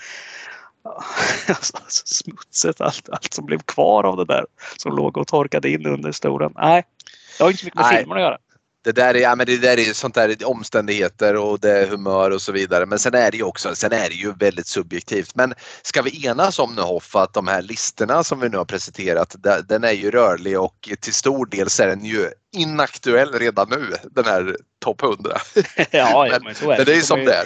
alltså, 1.48 1.78
smutset, 2.04 2.80
allt, 2.80 3.08
allt 3.08 3.32
som 3.32 3.46
blev 3.46 3.58
kvar 3.58 4.04
av 4.04 4.16
det 4.16 4.24
där 4.24 4.46
som 4.76 4.96
låg 4.96 5.16
och 5.16 5.26
torkade 5.26 5.70
in 5.70 5.86
under 5.86 6.12
stolen. 6.12 6.52
Nej, 6.56 6.84
det 7.38 7.44
har 7.44 7.50
inte 7.50 7.64
mycket 7.64 7.78
med 7.80 7.86
Nej. 7.90 7.98
filmen 7.98 8.16
att 8.16 8.22
göra 8.22 8.38
det 8.84 8.92
där 8.92 9.14
är, 9.14 9.18
ja, 9.18 9.34
men 9.34 9.46
det 9.46 9.56
där 9.56 9.78
är 9.78 9.92
sånt 9.92 10.14
där 10.14 10.36
omständigheter 10.44 11.36
och 11.36 11.60
det 11.60 11.70
är 11.70 11.86
humör 11.86 12.30
och 12.30 12.42
så 12.42 12.52
vidare. 12.52 12.86
Men 12.86 12.98
sen 12.98 13.14
är 13.14 13.30
det 13.30 13.36
ju 13.36 13.42
också, 13.42 13.74
sen 13.74 13.92
är 13.92 14.08
det 14.08 14.14
ju 14.14 14.32
väldigt 14.32 14.66
subjektivt. 14.66 15.34
Men 15.34 15.54
ska 15.82 16.02
vi 16.02 16.26
enas 16.26 16.58
om 16.58 16.74
nu 16.74 16.82
Hoff 16.82 17.16
att 17.16 17.34
de 17.34 17.48
här 17.48 17.62
listorna 17.62 18.24
som 18.24 18.40
vi 18.40 18.48
nu 18.48 18.56
har 18.56 18.64
presenterat, 18.64 19.36
den 19.68 19.84
är 19.84 19.92
ju 19.92 20.10
rörlig 20.10 20.60
och 20.60 20.90
till 21.00 21.14
stor 21.14 21.46
del 21.46 21.70
så 21.70 21.82
är 21.82 21.86
den 21.86 22.04
ju 22.04 22.30
inaktuell 22.56 23.32
redan 23.32 23.68
nu, 23.70 23.94
den 24.10 24.24
här 24.24 24.56
topp 24.84 25.02
100. 25.02 25.36
Ja, 25.90 26.28
men, 26.30 26.44
men 26.44 26.54
så 26.54 26.64
är 26.64 26.68
det. 26.70 26.76
Men 26.76 26.86
det 26.86 26.92
är 26.92 26.96
ju 26.96 27.02
som 27.02 27.24
det 27.24 27.34
är 27.34 27.44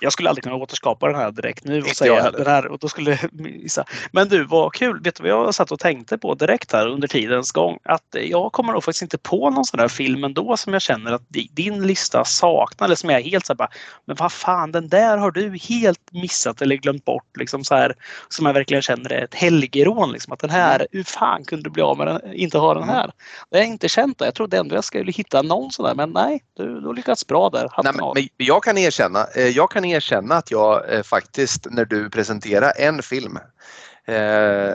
jag 0.00 0.12
skulle 0.12 0.28
aldrig 0.28 0.44
kunna 0.44 0.56
återskapa 0.56 1.06
den 1.06 1.16
här 1.16 1.30
direkt 1.30 1.64
nu 1.64 1.80
och 1.80 1.88
säga 1.88 2.30
den 2.30 2.46
här 2.46 2.66
och 2.66 2.78
då 2.78 2.88
skulle 2.88 3.18
missa. 3.32 3.84
Men 4.12 4.28
du, 4.28 4.44
vad 4.44 4.72
kul! 4.72 5.00
Vet 5.02 5.16
du 5.16 5.22
vad 5.22 5.46
jag 5.46 5.54
satt 5.54 5.72
och 5.72 5.78
tänkte 5.78 6.18
på 6.18 6.34
direkt 6.34 6.72
här 6.72 6.88
under 6.88 7.08
tidens 7.08 7.52
gång? 7.52 7.78
Att 7.84 8.16
jag 8.24 8.52
kommer 8.52 8.72
nog 8.72 8.84
faktiskt 8.84 9.02
inte 9.02 9.18
på 9.18 9.50
någon 9.50 9.64
sån 9.64 9.78
där 9.78 9.88
film 9.88 10.24
ändå 10.24 10.56
som 10.56 10.72
jag 10.72 10.82
känner 10.82 11.12
att 11.12 11.22
din 11.50 11.86
lista 11.86 12.24
saknar 12.24 12.86
eller 12.86 12.96
som 12.96 13.10
jag 13.10 13.20
är 13.20 13.24
helt 13.24 13.46
så 13.46 13.52
här 13.52 13.56
bara, 13.56 13.70
men 14.04 14.16
vad 14.16 14.32
fan 14.32 14.72
den 14.72 14.88
där 14.88 15.18
har 15.18 15.30
du 15.30 15.58
helt 15.58 16.12
missat 16.12 16.62
eller 16.62 16.76
glömt 16.76 17.04
bort 17.04 17.36
liksom 17.38 17.64
så 17.64 17.74
här 17.74 17.94
som 18.28 18.46
jag 18.46 18.54
verkligen 18.54 18.82
känner 18.82 19.12
är 19.12 19.24
ett 19.24 19.34
helgerån 19.34 20.12
liksom 20.12 20.32
att 20.32 20.40
den 20.40 20.50
här, 20.50 20.76
mm. 20.76 20.86
hur 20.92 21.04
fan 21.04 21.44
kunde 21.44 21.64
du 21.64 21.70
bli 21.70 21.82
av 21.82 21.98
med 21.98 22.06
den, 22.06 22.34
inte 22.34 22.58
ha 22.58 22.74
den 22.74 22.82
mm. 22.82 22.94
här? 22.94 23.10
Det 23.50 23.56
har 23.56 23.64
jag 23.64 23.72
inte 23.72 23.88
känt 23.88 24.18
det. 24.18 24.24
Jag 24.24 24.34
trodde 24.34 24.58
ändå 24.58 24.74
jag 24.74 24.84
skulle 24.84 25.12
hitta 25.12 25.42
någon 25.42 25.70
sån 25.70 25.86
där 25.86 25.94
men 25.94 26.10
nej, 26.10 26.42
du, 26.56 26.80
du 26.80 26.86
har 26.86 26.94
lyckats 26.94 27.26
bra 27.26 27.50
där. 27.50 27.70
Nej, 27.82 27.92
men, 27.96 28.12
men 28.14 28.46
jag 28.46 28.62
kan 28.62 28.78
erkänna, 28.78 29.26
eh, 29.36 29.48
jag 29.48 29.70
kan 29.70 29.84
erkänna 29.90 30.34
att 30.34 30.50
jag 30.50 30.94
eh, 30.94 31.02
faktiskt 31.02 31.66
när 31.70 31.84
du 31.84 32.10
presenterade 32.10 32.70
en 32.70 33.02
film 33.02 33.38
eh, 34.06 34.74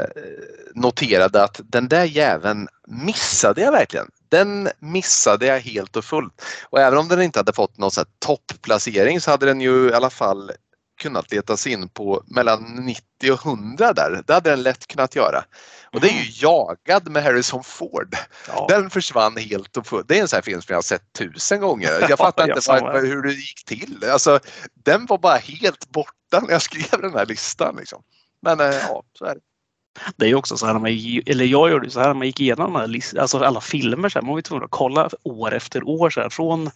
noterade 0.75 1.43
att 1.43 1.61
den 1.63 1.87
där 1.87 2.03
jäveln 2.03 2.67
missade 2.87 3.61
jag 3.61 3.71
verkligen. 3.71 4.07
Den 4.29 4.69
missade 4.79 5.45
jag 5.45 5.59
helt 5.59 5.95
och 5.95 6.05
fullt. 6.05 6.41
Och 6.69 6.79
även 6.79 6.99
om 6.99 7.07
den 7.07 7.21
inte 7.21 7.39
hade 7.39 7.53
fått 7.53 7.77
någon 7.77 7.91
topplacering 8.19 9.21
så 9.21 9.31
hade 9.31 9.45
den 9.45 9.61
ju 9.61 9.89
i 9.89 9.93
alla 9.93 10.09
fall 10.09 10.51
kunnat 11.01 11.31
leta 11.31 11.57
sig 11.57 11.71
in 11.71 11.89
på 11.89 12.23
mellan 12.27 12.63
90 12.63 13.31
och 13.31 13.45
100 13.45 13.93
där. 13.93 14.23
Det 14.27 14.33
hade 14.33 14.49
den 14.49 14.63
lätt 14.63 14.87
kunnat 14.87 15.15
göra. 15.15 15.43
Och 15.93 16.01
det 16.01 16.07
är 16.07 16.13
ju 16.13 16.31
Jagad 16.47 17.09
med 17.09 17.23
Harrison 17.23 17.63
Ford. 17.63 18.15
Ja. 18.47 18.65
Den 18.69 18.89
försvann 18.89 19.37
helt 19.37 19.77
och 19.77 19.87
fullt. 19.87 20.07
Det 20.07 20.17
är 20.17 20.21
en 20.21 20.27
sån 20.27 20.37
här 20.37 20.41
film 20.41 20.61
som 20.61 20.73
jag 20.73 20.77
har 20.77 20.81
sett 20.81 21.13
tusen 21.13 21.61
gånger. 21.61 22.05
Jag 22.09 22.17
fattar 22.17 22.49
inte 22.49 22.61
jag 22.67 23.01
hur 23.01 23.23
det 23.23 23.33
gick 23.33 23.65
till. 23.65 24.05
Alltså, 24.11 24.39
den 24.73 25.05
var 25.05 25.17
bara 25.17 25.37
helt 25.37 25.91
borta 25.91 26.39
när 26.41 26.51
jag 26.51 26.61
skrev 26.61 27.01
den 27.01 27.13
här 27.13 27.25
listan. 27.25 27.75
Liksom. 27.79 28.03
Men 28.41 28.59
eh, 28.59 28.65
ja, 28.65 29.03
så 29.17 29.25
är 29.25 29.35
det. 29.35 29.41
Det 30.15 30.29
är 30.29 30.35
också 30.35 30.57
så 30.57 30.65
här 30.65 30.73
när 30.73 30.79
man, 30.79 31.21
eller 31.25 31.45
jag 31.45 31.71
gjorde 31.71 31.89
så 31.89 31.99
här 31.99 32.07
när 32.07 32.13
man 32.13 32.27
gick 32.27 32.39
igenom 32.39 32.75
alltså 32.75 33.37
alla 33.37 33.61
filmer 33.61 34.09
så 34.09 34.19
här, 34.19 34.25
man 34.25 34.35
var 34.35 34.41
tvungen 34.41 34.63
att 34.63 34.71
kolla 34.71 35.09
år 35.23 35.53
efter 35.53 35.83
år 35.87 36.09
så 36.09 36.21
här, 36.21 36.29
från 36.29 36.69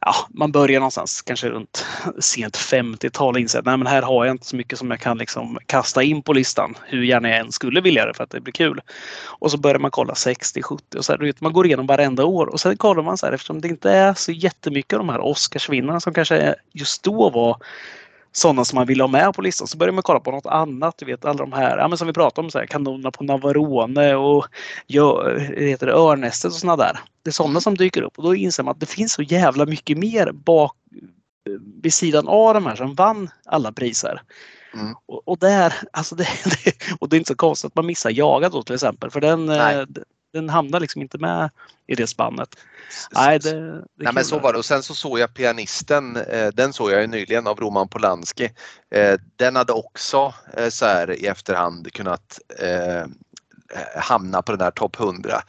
ja, 0.00 0.14
man 0.30 0.52
börjar 0.52 0.80
någonstans 0.80 1.22
kanske 1.22 1.48
runt 1.48 1.86
sent 2.18 2.56
50-tal 2.56 3.34
och 3.34 3.40
inser 3.40 3.58
att 3.58 3.64
nej, 3.64 3.76
men 3.76 3.86
här 3.86 4.02
har 4.02 4.24
jag 4.24 4.34
inte 4.34 4.46
så 4.46 4.56
mycket 4.56 4.78
som 4.78 4.90
jag 4.90 5.00
kan 5.00 5.18
liksom 5.18 5.58
kasta 5.66 6.02
in 6.02 6.22
på 6.22 6.32
listan. 6.32 6.74
Hur 6.84 7.02
gärna 7.02 7.28
jag 7.28 7.38
än 7.38 7.52
skulle 7.52 7.80
vilja 7.80 8.06
det 8.06 8.14
för 8.14 8.24
att 8.24 8.30
det 8.30 8.40
blir 8.40 8.52
kul. 8.52 8.80
Och 9.26 9.50
så 9.50 9.58
börjar 9.58 9.78
man 9.78 9.90
kolla 9.90 10.14
60, 10.14 10.62
70 10.62 10.98
och 10.98 11.04
så 11.04 11.12
här, 11.12 11.34
man 11.38 11.52
går 11.52 11.66
igenom 11.66 11.86
varenda 11.86 12.24
år 12.24 12.46
och 12.46 12.60
sen 12.60 12.76
kollar 12.76 13.02
man 13.02 13.18
så 13.18 13.26
här 13.26 13.32
eftersom 13.32 13.60
det 13.60 13.68
inte 13.68 13.90
är 13.90 14.14
så 14.14 14.32
jättemycket 14.32 14.92
av 14.92 14.98
de 14.98 15.08
här 15.08 15.20
Oscarsvinnarna 15.20 16.00
som 16.00 16.14
kanske 16.14 16.54
just 16.72 17.02
då 17.02 17.30
var 17.30 17.56
sådana 18.32 18.64
som 18.64 18.76
man 18.76 18.86
vill 18.86 19.00
ha 19.00 19.08
med 19.08 19.34
på 19.34 19.42
listan. 19.42 19.66
Så 19.66 19.78
börjar 19.78 19.92
man 19.92 20.02
kolla 20.02 20.20
på 20.20 20.30
något 20.30 20.46
annat. 20.46 20.98
Du 20.98 21.06
vet 21.06 21.24
alla 21.24 21.38
de 21.38 21.52
här, 21.52 21.78
ja, 21.78 21.88
men 21.88 21.98
som 21.98 22.06
vi 22.06 22.12
pratade 22.12 22.44
om, 22.44 22.50
så 22.50 22.58
här, 22.58 22.66
kanonerna 22.66 23.10
på 23.10 23.24
Navarone 23.24 24.14
och 24.14 24.46
ja, 24.86 25.36
heter 25.38 25.86
det, 25.86 25.92
Örnästet 25.92 26.50
och 26.50 26.56
sådana 26.56 26.84
där. 26.84 27.00
Det 27.22 27.30
är 27.30 27.32
sådana 27.32 27.60
som 27.60 27.76
dyker 27.76 28.02
upp 28.02 28.18
och 28.18 28.24
då 28.24 28.34
inser 28.34 28.62
man 28.62 28.72
att 28.72 28.80
det 28.80 28.86
finns 28.86 29.12
så 29.12 29.22
jävla 29.22 29.66
mycket 29.66 29.98
mer 29.98 30.32
bak 30.32 30.76
vid 31.82 31.94
sidan 31.94 32.28
av 32.28 32.54
de 32.54 32.66
här 32.66 32.76
som 32.76 32.94
vann 32.94 33.30
alla 33.46 33.72
priser. 33.72 34.22
Mm. 34.74 34.94
Och, 35.06 35.28
och, 35.28 35.38
där, 35.38 35.74
alltså 35.92 36.14
det, 36.14 36.28
det, 36.64 36.74
och 37.00 37.08
det 37.08 37.16
är 37.16 37.18
inte 37.18 37.28
så 37.28 37.36
konstigt 37.36 37.68
att 37.68 37.76
man 37.76 37.86
missar 37.86 38.10
Jaga 38.10 38.48
då 38.48 38.62
till 38.62 38.74
exempel 38.74 39.10
för 39.10 39.20
den, 39.20 39.46
Nej 39.46 39.86
den 40.32 40.48
hamnar 40.48 40.80
liksom 40.80 41.02
inte 41.02 41.18
med 41.18 41.50
i 41.86 41.94
det 41.94 42.06
spannet. 42.06 42.56
Nej, 43.10 43.38
det, 43.38 43.50
det 43.50 43.84
Nej 43.96 44.12
men 44.12 44.24
så 44.24 44.38
var 44.38 44.52
det 44.52 44.58
och 44.58 44.64
sen 44.64 44.82
så 44.82 44.94
såg 44.94 45.18
jag 45.18 45.34
pianisten, 45.34 46.16
eh, 46.16 46.48
den 46.48 46.72
såg 46.72 46.90
jag 46.90 47.00
ju 47.00 47.06
nyligen 47.06 47.46
av 47.46 47.60
Roman 47.60 47.88
Polanski. 47.88 48.52
Eh, 48.94 49.20
den 49.36 49.56
hade 49.56 49.72
också 49.72 50.34
eh, 50.56 50.68
så 50.68 50.86
här 50.86 51.10
i 51.10 51.26
efterhand 51.26 51.92
kunnat 51.92 52.38
hamna 53.96 54.42
på 54.42 54.52
den 54.52 54.60
här 54.60 54.70
topp 54.70 55.00
100. 55.00 55.42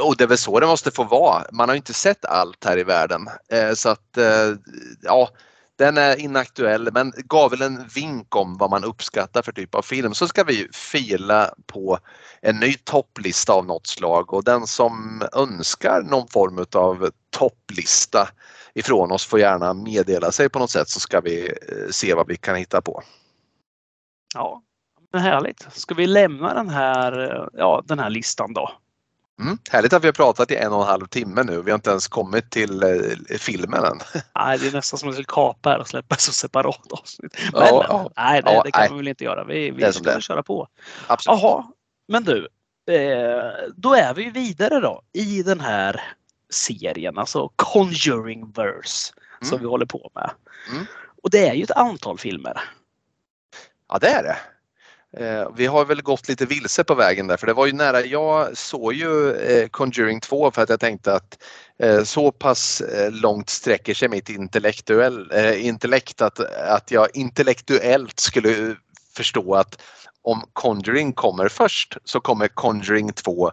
Och 0.00 0.16
det 0.16 0.24
är 0.24 0.28
väl 0.28 0.38
så 0.38 0.60
det 0.60 0.66
måste 0.66 0.90
få 0.90 1.04
vara. 1.04 1.44
Man 1.52 1.68
har 1.68 1.76
inte 1.76 1.94
sett 1.94 2.24
allt 2.24 2.64
här 2.64 2.78
i 2.78 2.84
världen. 2.84 3.28
Så 3.74 3.88
att 3.88 4.18
ja, 5.02 5.28
den 5.78 5.98
är 5.98 6.20
inaktuell 6.20 6.88
men 6.92 7.12
gav 7.16 7.50
väl 7.50 7.62
en 7.62 7.88
vink 7.94 8.36
om 8.36 8.56
vad 8.58 8.70
man 8.70 8.84
uppskattar 8.84 9.42
för 9.42 9.52
typ 9.52 9.74
av 9.74 9.82
film. 9.82 10.14
Så 10.14 10.28
ska 10.28 10.44
vi 10.44 10.68
fila 10.72 11.54
på 11.66 11.98
en 12.42 12.56
ny 12.56 12.74
topplista 12.74 13.52
av 13.52 13.66
något 13.66 13.86
slag 13.86 14.34
och 14.34 14.44
den 14.44 14.66
som 14.66 15.22
önskar 15.32 16.02
någon 16.02 16.28
form 16.28 16.66
av 16.74 17.10
topplista 17.30 18.28
ifrån 18.74 19.12
oss 19.12 19.26
får 19.26 19.40
gärna 19.40 19.74
meddela 19.74 20.32
sig 20.32 20.48
på 20.48 20.58
något 20.58 20.70
sätt 20.70 20.88
så 20.88 21.00
ska 21.00 21.20
vi 21.20 21.46
eh, 21.46 21.90
se 21.90 22.14
vad 22.14 22.26
vi 22.26 22.36
kan 22.36 22.56
hitta 22.56 22.80
på. 22.80 23.02
Ja, 24.34 24.62
men 25.12 25.22
härligt. 25.22 25.66
Ska 25.72 25.94
vi 25.94 26.06
lämna 26.06 26.54
den 26.54 26.68
här, 26.68 27.20
eh, 27.20 27.46
ja, 27.52 27.82
den 27.86 27.98
här 27.98 28.10
listan 28.10 28.52
då? 28.52 28.70
Mm, 29.40 29.58
härligt 29.70 29.92
att 29.92 30.02
vi 30.02 30.08
har 30.08 30.12
pratat 30.12 30.50
i 30.50 30.56
en 30.56 30.72
och 30.72 30.80
en 30.80 30.86
halv 30.86 31.06
timme 31.06 31.42
nu. 31.42 31.62
Vi 31.62 31.70
har 31.70 31.78
inte 31.78 31.90
ens 31.90 32.08
kommit 32.08 32.50
till 32.50 32.82
eh, 32.82 33.38
filmen 33.38 33.84
än. 33.84 33.98
Nej, 34.34 34.58
det 34.58 34.66
är 34.66 34.72
nästan 34.72 34.98
som 34.98 35.08
att 35.08 35.12
vi 35.12 35.14
skulle 35.14 35.34
kapa 35.34 35.70
här 35.70 35.78
och 35.78 35.88
släppa 35.88 36.16
som 36.16 36.34
separat 36.34 36.92
avsnitt. 36.92 37.38
Men, 37.52 37.62
ja, 37.62 37.86
ja, 37.88 38.10
nej, 38.16 38.42
det, 38.42 38.52
ja, 38.52 38.62
det 38.62 38.70
kan 38.70 38.80
nej. 38.80 38.90
vi 38.90 38.96
väl 38.96 39.08
inte 39.08 39.24
göra. 39.24 39.44
Vi, 39.44 39.70
vi 39.70 39.92
ska 39.92 40.20
köra 40.20 40.42
på. 40.42 40.68
Absolut. 41.06 41.40
Jaha, 41.40 41.64
men 42.08 42.24
du. 42.24 42.48
Eh, 42.90 43.52
då 43.76 43.94
är 43.94 44.14
vi 44.14 44.30
vidare 44.30 44.80
då 44.80 45.02
i 45.12 45.42
den 45.42 45.60
här 45.60 46.02
serien, 46.50 47.18
alltså 47.18 47.50
Conjuring 47.56 48.52
Verse 48.52 49.12
mm. 49.40 49.50
som 49.50 49.60
vi 49.60 49.66
håller 49.66 49.86
på 49.86 50.10
med. 50.14 50.30
Mm. 50.70 50.86
Och 51.22 51.30
det 51.30 51.48
är 51.48 51.54
ju 51.54 51.62
ett 51.62 51.70
antal 51.70 52.18
filmer. 52.18 52.60
Ja, 53.88 53.98
det 53.98 54.08
är 54.08 54.22
det. 54.22 54.36
Eh, 55.16 55.48
vi 55.56 55.66
har 55.66 55.84
väl 55.84 56.02
gått 56.02 56.28
lite 56.28 56.46
vilse 56.46 56.84
på 56.84 56.94
vägen 56.94 57.26
där 57.26 57.36
för 57.36 57.46
det 57.46 57.52
var 57.52 57.66
ju 57.66 57.72
nära, 57.72 58.04
jag 58.04 58.56
såg 58.56 58.92
ju 58.92 59.32
eh, 59.32 59.68
Conjuring 59.68 60.20
2 60.20 60.50
för 60.50 60.62
att 60.62 60.68
jag 60.68 60.80
tänkte 60.80 61.14
att 61.14 61.38
eh, 61.78 62.02
så 62.02 62.32
pass 62.32 62.82
långt 63.10 63.50
sträcker 63.50 63.94
sig 63.94 64.08
mitt 64.08 64.28
intellektuell, 64.28 65.32
intellekt 65.56 66.22
att, 66.22 66.40
att 66.54 66.90
jag 66.90 67.08
intellektuellt 67.14 68.20
skulle 68.20 68.76
förstå 69.16 69.54
att 69.54 69.82
om 70.22 70.42
Conjuring 70.52 71.12
kommer 71.12 71.48
först 71.48 71.96
så 72.04 72.20
kommer 72.20 72.48
Conjuring 72.48 73.12
2 73.12 73.52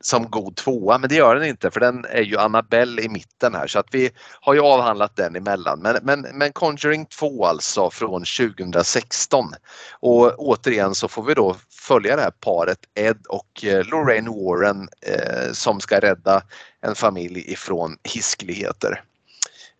som 0.00 0.30
god 0.30 0.56
tvåa, 0.56 0.98
men 0.98 1.08
det 1.08 1.14
gör 1.14 1.34
den 1.34 1.44
inte 1.44 1.70
för 1.70 1.80
den 1.80 2.04
är 2.04 2.22
ju 2.22 2.38
Annabelle 2.38 3.02
i 3.02 3.08
mitten 3.08 3.54
här 3.54 3.66
så 3.66 3.78
att 3.78 3.94
vi 3.94 4.10
har 4.40 4.54
ju 4.54 4.60
avhandlat 4.60 5.16
den 5.16 5.36
emellan. 5.36 5.80
Men, 5.80 5.96
men, 6.02 6.20
men 6.20 6.52
Conjuring 6.52 7.06
2 7.06 7.46
alltså 7.46 7.90
från 7.90 8.24
2016 8.24 9.52
och 10.00 10.38
återigen 10.38 10.94
så 10.94 11.08
får 11.08 11.22
vi 11.22 11.34
då 11.34 11.56
följa 11.70 12.16
det 12.16 12.22
här 12.22 12.30
paret 12.30 12.78
Ed 12.94 13.26
och 13.28 13.64
eh, 13.64 13.84
Lorraine 13.84 14.28
Warren 14.28 14.88
eh, 15.06 15.52
som 15.52 15.80
ska 15.80 16.00
rädda 16.00 16.42
en 16.80 16.94
familj 16.94 17.52
ifrån 17.52 17.96
hiskligheter. 18.02 19.02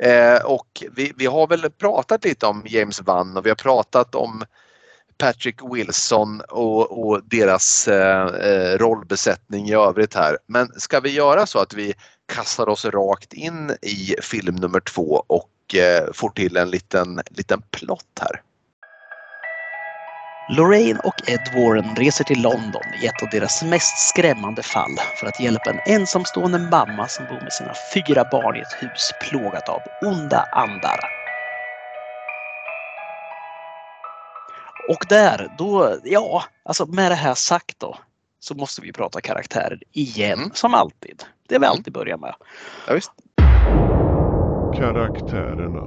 Eh, 0.03 0.45
och 0.45 0.85
vi, 0.93 1.13
vi 1.17 1.27
har 1.27 1.47
väl 1.47 1.71
pratat 1.71 2.25
lite 2.25 2.47
om 2.47 2.63
James 2.67 3.01
Vann 3.01 3.37
och 3.37 3.47
vi 3.47 3.51
har 3.51 3.57
pratat 3.57 4.15
om 4.15 4.45
Patrick 5.21 5.57
Wilson 5.73 6.41
och, 6.41 7.05
och 7.05 7.21
deras 7.25 7.89
eh, 7.89 8.27
eh, 8.27 8.79
rollbesättning 8.79 9.69
i 9.69 9.75
övrigt 9.75 10.15
här. 10.15 10.39
Men 10.47 10.69
ska 10.77 11.01
vi 11.01 11.11
göra 11.11 11.47
så 11.47 11.59
att 11.59 11.75
vi 11.75 11.95
kastar 12.33 12.69
oss 12.69 12.85
rakt 12.85 13.33
in 13.33 13.71
i 13.83 14.15
film 14.23 14.57
nummer 14.57 14.81
två 14.81 15.25
och 15.27 15.75
eh, 15.75 16.13
får 16.13 16.31
till 16.31 16.57
en 16.57 16.71
liten, 16.71 17.21
liten 17.31 17.63
plott 17.71 18.19
här? 18.21 18.43
Lorraine 20.53 21.01
och 21.01 21.23
Ed 21.27 21.49
Warren 21.49 21.97
reser 21.97 22.25
till 22.25 22.43
London 22.43 22.95
i 22.95 23.07
ett 23.07 23.23
av 23.23 23.29
deras 23.29 23.63
mest 23.63 23.99
skrämmande 23.99 24.63
fall 24.63 24.97
för 25.15 25.27
att 25.27 25.41
hjälpa 25.41 25.71
en 25.71 25.81
ensamstående 25.85 26.59
mamma 26.59 27.09
som 27.09 27.27
bor 27.27 27.41
med 27.41 27.53
sina 27.53 27.75
fyra 27.75 28.25
barn 28.25 28.57
i 28.57 28.61
ett 28.61 28.83
hus 28.83 29.13
plågat 29.19 29.69
av 29.69 29.83
onda 30.01 30.49
andar. 30.51 31.20
Och 34.91 35.07
där, 35.09 35.49
då, 35.59 35.97
ja, 36.05 36.45
alltså 36.63 36.87
med 36.87 37.11
det 37.11 37.15
här 37.15 37.35
sagt 37.35 37.79
då, 37.81 37.99
så 38.41 38.55
måste 38.55 38.81
vi 38.83 38.93
prata 38.93 39.21
karaktärer 39.21 39.83
igen, 39.93 40.39
Mm. 40.39 40.51
som 40.55 40.75
alltid. 40.75 41.23
Det 41.49 41.55
vi 41.55 41.57
Mm. 41.57 41.69
alltid 41.69 41.93
börjar 41.93 42.17
med. 42.17 42.35
Ja, 42.87 42.95
visst. 42.95 43.11
Karaktärerna. 44.79 45.81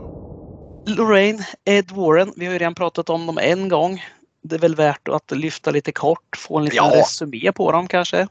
Lorraine, 0.86 1.44
Ed 1.66 1.92
Warren, 1.92 2.34
vi 2.36 2.46
har 2.46 2.54
ju 2.54 2.60
redan 2.60 2.76
pratat 2.76 3.10
om 3.10 3.26
dem 3.26 3.38
en 3.38 3.70
gång. 3.70 4.06
Det 4.44 4.56
är 4.56 4.60
väl 4.60 4.76
värt 4.76 5.08
att 5.08 5.32
lyfta 5.32 5.72
lite 5.72 5.92
kort, 5.92 6.36
få 6.38 6.58
en 6.58 6.66
liten 6.66 6.76
Ja. 6.78 6.92
resumé 7.00 7.52
på 7.52 7.72
dem 7.72 7.88
kanske. 7.88 8.28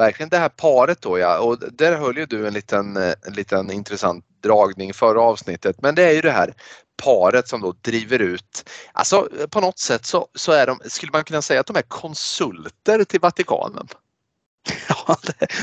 Verkligen 0.00 0.28
det 0.30 0.38
här 0.38 0.48
paret 0.48 1.02
då 1.02 1.18
ja 1.18 1.38
och 1.38 1.58
där 1.72 1.96
höll 1.96 2.16
ju 2.16 2.26
du 2.26 2.46
en 2.46 2.52
liten, 2.54 2.96
eh, 2.96 3.14
en 3.26 3.32
liten 3.32 3.70
intressant 3.70 4.24
dragning 4.42 4.94
förra 4.94 5.20
avsnittet 5.22 5.76
men 5.82 5.94
det 5.94 6.02
är 6.04 6.12
ju 6.12 6.20
det 6.20 6.30
här 6.30 6.54
paret 7.02 7.48
som 7.48 7.60
då 7.60 7.74
driver 7.80 8.18
ut, 8.18 8.70
alltså 8.92 9.28
på 9.50 9.60
något 9.60 9.78
sätt 9.78 10.06
så, 10.06 10.28
så 10.34 10.52
är 10.52 10.66
de, 10.66 10.80
skulle 10.84 11.12
man 11.12 11.24
kunna 11.24 11.42
säga 11.42 11.60
att 11.60 11.66
de 11.66 11.76
är 11.76 11.82
konsulter 11.82 13.04
till 13.04 13.20
Vatikanen. 13.20 13.88
Ja, 14.88 15.16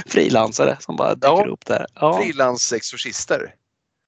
frilansare 0.07 0.77
som 0.79 0.95
bara 0.95 1.15
dyker 1.15 1.27
Ja. 1.27 1.45
upp 1.51 1.65
där. 1.65 1.85
Ja. 1.93 2.21
Frilansexorcister. 2.21 3.53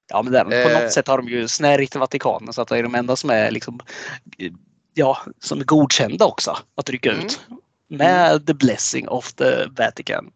Ja, 0.09 0.21
men 0.21 0.33
där, 0.33 0.43
på 0.43 0.51
Eh. 0.51 0.81
något 0.83 0.93
sätt 0.93 1.07
har 1.07 1.17
de 1.17 1.27
ju 1.27 1.47
snärjt 1.47 1.95
Vatikanen 1.95 2.53
så 2.53 2.61
att 2.61 2.67
det 2.67 2.77
är 2.77 2.83
de 2.83 2.95
enda 2.95 3.15
som 3.15 3.29
är 3.29 3.51
liksom 3.51 3.79
ja, 4.93 5.17
som 5.39 5.59
är 5.59 5.63
godkända 5.63 6.25
också 6.25 6.57
att 6.75 6.89
rycka 6.89 7.11
Mm. 7.11 7.25
ut. 7.25 7.39
Med 7.89 8.47
the 8.47 8.53
blessing 8.53 9.07
of 9.07 9.33
the 9.33 9.65
Vatican. 9.65 10.31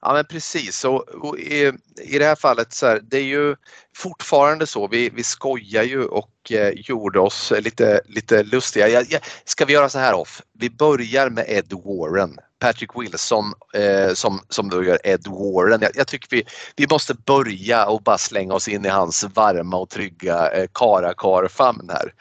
Ja 0.00 0.12
men 0.12 0.24
precis 0.24 0.84
och, 0.84 1.08
och 1.08 1.38
i, 1.38 1.72
i 2.02 2.18
det 2.18 2.24
här 2.24 2.36
fallet 2.36 2.72
så 2.72 2.86
här, 2.86 3.00
det 3.02 3.18
är 3.18 3.24
ju 3.24 3.56
fortfarande 3.96 4.66
så, 4.66 4.88
vi, 4.88 5.10
vi 5.10 5.22
skojar 5.22 5.82
ju 5.82 6.04
och 6.04 6.52
eh, 6.52 6.72
gjorde 6.76 7.20
oss 7.20 7.52
lite, 7.60 8.00
lite 8.06 8.42
lustiga. 8.42 8.88
Jag, 8.88 9.06
jag, 9.10 9.20
ska 9.44 9.64
vi 9.64 9.72
göra 9.72 9.88
så 9.88 9.98
här 9.98 10.14
off? 10.14 10.42
Vi 10.58 10.70
börjar 10.70 11.30
med 11.30 11.44
Ed 11.48 11.72
Warren, 11.84 12.38
Patrick 12.58 12.90
Wilson 12.94 13.44
eh, 13.74 14.14
som, 14.14 14.40
som 14.48 14.70
då 14.70 14.84
gör 14.84 14.98
Ed 15.04 15.26
Warren. 15.26 15.80
Jag, 15.82 15.90
jag 15.94 16.06
tycker 16.06 16.28
vi, 16.30 16.44
vi 16.76 16.86
måste 16.90 17.14
börja 17.14 17.86
och 17.86 18.02
bara 18.02 18.18
slänga 18.18 18.54
oss 18.54 18.68
in 18.68 18.84
i 18.84 18.88
hans 18.88 19.24
varma 19.34 19.76
och 19.76 19.90
trygga 19.90 20.50
eh, 20.50 20.66
karakar-famn 20.74 21.90
här. 21.90 22.14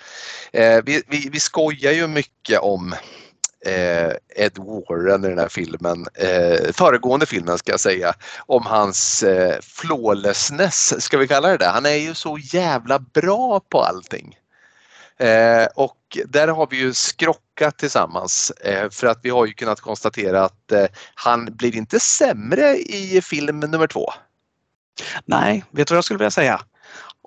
Eh, 0.52 0.84
vi, 0.86 1.04
vi, 1.08 1.30
vi 1.32 1.40
skojar 1.40 1.92
ju 1.92 2.08
mycket 2.08 2.60
om 2.60 2.96
eh, 3.66 4.12
Ed 4.46 4.58
Warren 4.58 5.26
i 5.26 5.30
den 5.30 5.40
här 5.40 5.48
filmen, 5.48 6.06
eh, 6.14 6.72
föregående 6.74 7.26
filmen 7.26 7.58
ska 7.58 7.72
jag 7.72 7.80
säga, 7.80 8.14
om 8.38 8.66
hans 8.66 9.24
eh, 9.24 9.60
flawlessness, 9.62 11.04
ska 11.04 11.18
vi 11.18 11.28
kalla 11.28 11.48
det 11.48 11.58
det? 11.58 11.68
Han 11.68 11.86
är 11.86 11.96
ju 11.96 12.14
så 12.14 12.38
jävla 12.38 13.00
bra 13.00 13.60
på 13.70 13.82
allting. 13.82 14.38
Eh, 15.20 15.66
och 15.76 16.18
där 16.26 16.48
har 16.48 16.68
vi 16.70 16.78
ju 16.78 16.94
skrockat 16.94 17.78
tillsammans 17.78 18.52
eh, 18.52 18.90
för 18.90 19.08
att 19.08 19.20
vi 19.24 19.30
har 19.30 19.46
ju 19.46 19.54
kunnat 19.54 19.82
konstatera 19.82 20.46
att 20.46 20.72
eh, 20.72 20.86
han 21.16 21.46
blir 21.46 21.76
inte 21.76 22.00
sämre 22.00 22.78
i 22.78 23.22
film 23.22 23.60
nummer 23.60 23.88
två. 23.88 24.10
Nej, 25.26 25.64
vet 25.72 25.88
du 25.88 25.94
vad 25.94 25.98
jag 25.98 26.04
skulle 26.04 26.18
vilja 26.18 26.32
säga? 26.32 26.62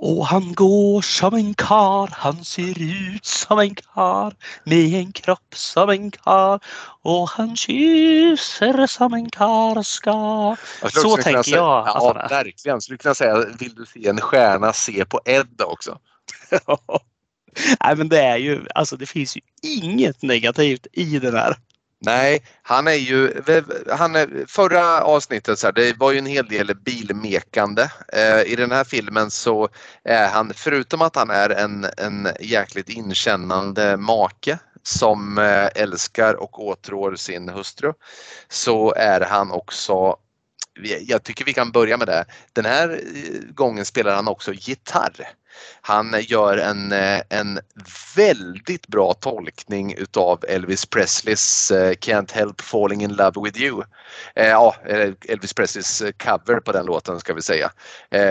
Och 0.03 0.27
han 0.27 0.55
går 0.55 1.03
som 1.03 1.35
en 1.35 1.55
kar, 1.55 2.09
han 2.13 2.45
ser 2.45 2.83
ut 2.83 3.25
som 3.25 3.59
en 3.59 3.75
kar 3.75 4.35
med 4.65 4.95
en 4.95 5.13
kropp 5.13 5.55
som 5.55 5.91
en 5.91 6.11
kar 6.11 6.61
och 7.03 7.29
han 7.31 7.57
kysser 7.57 8.87
som 8.87 9.15
en 9.15 9.31
kar 9.31 9.83
ska. 9.83 10.57
Så 10.91 11.17
tänker 11.17 11.43
säga- 11.43 11.57
jag, 11.57 11.65
Ja, 11.65 11.89
alltså. 11.89 12.35
verkligen. 12.35 12.81
Skulle 12.81 12.99
kunna 12.99 13.15
säga, 13.15 13.45
vill 13.59 13.75
du 13.75 13.87
se 13.87 14.09
en 14.09 14.21
stjärna, 14.21 14.73
se 14.73 15.05
på 15.05 15.21
Ed 15.25 15.61
också. 15.63 15.99
Nej 17.85 17.97
men 17.97 18.09
det 18.09 18.21
är 18.23 18.37
ju, 18.37 18.67
alltså 18.75 18.97
det 18.97 19.07
finns 19.07 19.37
ju 19.37 19.41
inget 19.63 20.23
negativt 20.23 20.87
i 20.93 21.19
den 21.19 21.35
här. 21.35 21.57
Nej, 22.03 22.43
han 22.63 22.87
är 22.87 22.93
ju, 22.93 23.43
han 23.91 24.17
är, 24.17 24.45
förra 24.49 25.03
avsnittet 25.03 25.59
så 25.59 25.67
här, 25.67 25.73
det 25.73 25.97
var 25.99 26.13
ju 26.13 26.19
en 26.19 26.27
hel 26.27 26.47
del 26.47 26.75
bilmekande. 26.75 27.91
Eh, 28.13 28.53
I 28.53 28.57
den 28.57 28.71
här 28.71 28.85
filmen 28.85 29.31
så 29.31 29.69
är 30.05 30.29
han, 30.29 30.53
förutom 30.55 31.03
att 31.03 31.17
han 31.17 31.31
är 31.31 31.51
en, 31.51 31.87
en 31.97 32.29
jäkligt 32.41 32.89
inkännande 32.89 33.97
make 33.97 34.59
som 34.83 35.39
eh, 35.39 35.69
älskar 35.75 36.35
och 36.35 36.67
åtrår 36.67 37.15
sin 37.15 37.49
hustru 37.49 37.93
så 38.49 38.95
är 38.95 39.21
han 39.21 39.51
också 39.51 40.17
jag 41.07 41.23
tycker 41.23 41.45
vi 41.45 41.53
kan 41.53 41.73
börja 41.73 41.97
med 41.97 42.07
det. 42.07 42.25
Den 42.53 42.65
här 42.65 42.89
eh, 42.91 43.55
gången 43.55 43.85
spelar 43.85 44.15
han 44.15 44.29
också 44.29 44.53
gitarr. 44.53 45.29
Han 45.81 46.15
gör 46.21 46.59
en, 46.59 46.93
eh, 46.93 47.21
en 47.29 47.61
väldigt 48.17 48.87
bra 48.87 49.15
tolkning 49.15 49.95
utav 49.95 50.45
Elvis 50.49 50.87
Presleys 50.87 51.71
eh, 51.71 51.93
Can't 51.93 52.33
Help 52.33 52.61
Falling 52.61 53.03
In 53.03 53.13
Love 53.13 53.43
With 53.45 53.63
You. 53.63 53.83
Ja, 54.35 54.75
Elvis 55.29 55.55
Presleys 55.55 56.03
cover 56.19 56.61
på 56.61 56.73
den 56.73 56.87
låten 56.87 57.21
ska 57.21 57.35
vi 57.35 57.43
säga. 57.43 57.71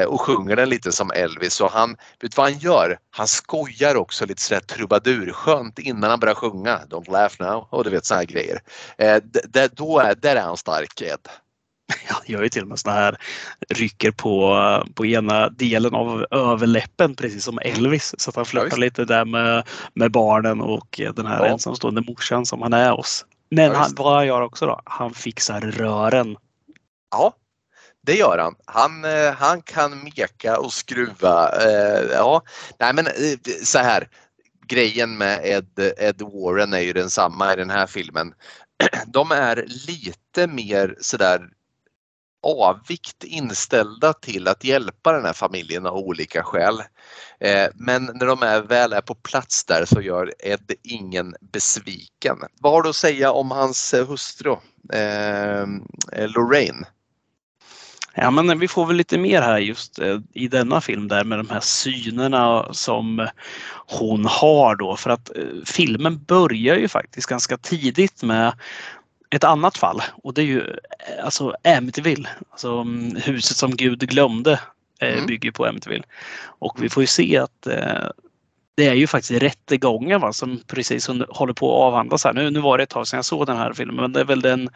Och 0.07 0.21
sjunger 0.21 0.55
den 0.55 0.69
lite 0.69 0.91
som 0.91 1.11
Elvis 1.11 1.61
och 1.61 1.71
han, 1.71 1.89
vet 1.89 2.31
du 2.31 2.35
vad 2.35 2.51
han 2.51 2.59
gör? 2.59 2.99
Han 3.11 3.27
skojar 3.27 3.95
också 3.95 4.25
lite 4.25 4.41
sådär 4.41 4.61
trubadurskönt 4.61 5.79
innan 5.79 6.09
han 6.09 6.19
börjar 6.19 6.35
sjunga. 6.35 6.79
Don't 6.89 7.11
laugh 7.11 7.35
now 7.39 7.67
och 7.69 7.83
du 7.83 7.89
vet 7.89 8.05
sådana 8.05 8.19
här 8.19 8.27
grejer. 8.27 8.61
Då 9.71 9.99
är, 9.99 10.15
där 10.15 10.35
är 10.35 10.41
han 10.41 10.57
stark 10.57 11.01
Ed. 11.01 11.27
Han 12.07 12.21
gör 12.25 12.43
ju 12.43 12.49
till 12.49 12.61
och 12.61 12.67
med 12.67 12.79
såna 12.79 12.95
här 12.95 13.17
rycker 13.69 14.11
på, 14.11 14.83
på 14.95 15.05
ena 15.05 15.49
delen 15.49 15.95
av 15.95 16.25
överläppen 16.31 17.15
precis 17.15 17.43
som 17.43 17.59
Elvis. 17.59 18.15
Så 18.17 18.29
att 18.29 18.35
han 18.35 18.41
Ja, 18.41 18.45
flörtar 18.49 18.65
visst. 18.67 18.77
lite 18.77 19.05
där 19.05 19.25
med, 19.25 19.67
med 19.93 20.11
barnen 20.11 20.61
och 20.61 21.01
den 21.15 21.25
här 21.25 21.45
Ja. 21.45 21.51
ensamstående 21.51 22.01
morsan 22.01 22.45
som 22.45 22.61
han 22.61 22.73
är 22.73 22.91
hos. 22.91 23.25
Men 23.51 23.71
Ja, 23.71 23.77
han, 23.77 23.93
vad 23.97 24.15
han 24.15 24.27
gör 24.27 24.41
också 24.41 24.65
då? 24.65 24.81
Han 24.85 25.13
fixar 25.13 25.61
rören. 25.61 26.37
Ja, 27.11 27.33
det 28.01 28.13
gör 28.15 28.37
han. 28.37 28.55
Han, 28.65 29.05
eh, 29.05 29.33
han 29.33 29.61
kan 29.61 30.03
meka 30.03 30.59
och 30.59 30.73
skruva. 30.73 31.49
Eh, 31.65 32.03
ja, 32.11 32.41
nej 32.79 32.93
men 32.93 33.07
eh, 33.07 33.13
så 33.63 33.79
här. 33.79 34.07
Grejen 34.67 35.17
med 35.17 35.39
Ed, 35.43 35.93
Ed 35.97 36.21
Warren 36.21 36.73
är 36.73 36.79
ju 36.79 36.93
densamma 36.93 37.53
i 37.53 37.55
den 37.55 37.69
här 37.69 37.87
filmen. 37.87 38.33
De 39.07 39.31
är 39.31 39.65
lite 39.87 40.47
mer 40.47 40.95
sådär 41.01 41.49
avvikt 42.43 43.23
inställda 43.23 44.13
till 44.13 44.47
att 44.47 44.63
hjälpa 44.63 45.11
den 45.11 45.25
här 45.25 45.33
familjen 45.33 45.85
av 45.85 45.97
olika 45.97 46.43
skäl. 46.43 46.81
Eh, 47.39 47.67
men 47.75 48.05
när 48.05 48.25
de 48.25 48.43
är, 48.43 48.61
väl 48.61 48.93
är 48.93 49.01
på 49.01 49.15
plats 49.15 49.65
där 49.65 49.85
så 49.85 50.01
gör 50.01 50.33
Ed 50.39 50.71
ingen 50.83 51.35
besviken. 51.41 52.37
Vad 52.59 52.73
har 52.73 52.81
du 52.81 52.89
att 52.89 52.95
säga 52.95 53.31
om 53.31 53.51
hans 53.51 53.93
eh, 53.93 54.07
hustru 54.07 54.55
eh, 54.93 55.61
eh, 56.11 56.27
Lorraine? 56.27 56.85
Ja, 58.13 58.31
men 58.31 58.59
vi 58.59 58.67
får 58.67 58.85
väl 58.85 58.95
lite 58.95 59.17
mer 59.17 59.41
här 59.41 59.57
just 59.57 59.99
i 60.33 60.47
denna 60.47 60.81
film 60.81 61.07
där 61.07 61.23
med 61.23 61.39
de 61.39 61.49
här 61.49 61.59
synerna 61.59 62.73
som 62.73 63.27
hon 63.87 64.25
har 64.25 64.75
då. 64.75 64.95
För 64.95 65.09
att 65.09 65.31
filmen 65.65 66.23
börjar 66.23 66.75
ju 66.75 66.87
faktiskt 66.87 67.27
ganska 67.27 67.57
tidigt 67.57 68.23
med 68.23 68.53
ett 69.29 69.43
annat 69.43 69.77
fall 69.77 70.01
och 70.23 70.33
det 70.33 70.41
är 70.41 70.45
ju 70.45 70.59
eh, 70.61 71.25
alltså 71.25 71.55
Amityville. 71.77 72.29
Alltså 72.51 72.71
mm, 72.77 73.15
huset 73.15 73.57
som 73.57 73.75
Gud 73.75 73.99
glömde 74.09 74.51
eh, 75.01 75.13
Mm. 75.13 75.25
bygger 75.25 75.51
på 75.51 75.65
Amityville. 75.65 76.03
Och 76.43 76.83
vi 76.83 76.89
får 76.89 77.03
ju 77.03 77.07
se 77.07 77.37
att 77.37 77.67
eh, 77.67 78.09
det 78.75 78.87
är 78.87 78.93
ju 78.93 79.07
faktiskt 79.07 79.41
rättegången 79.43 80.21
va, 80.21 80.33
som 80.33 80.59
precis 80.67 81.09
håller 81.29 81.53
på 81.53 81.75
att 81.75 81.87
avhandlas 81.87 82.23
här. 82.23 82.33
Nu, 82.33 82.49
nu 82.49 82.59
var 82.59 82.77
det 82.77 82.83
ett 82.83 82.89
tag 82.89 83.07
sedan 83.07 83.17
jag 83.17 83.25
såg 83.25 83.45
den 83.47 83.57
här 83.57 83.73
filmen 83.73 83.95
men 83.95 84.13
det 84.13 84.19
är 84.19 84.25
väl 84.25 84.41
den 84.41 84.69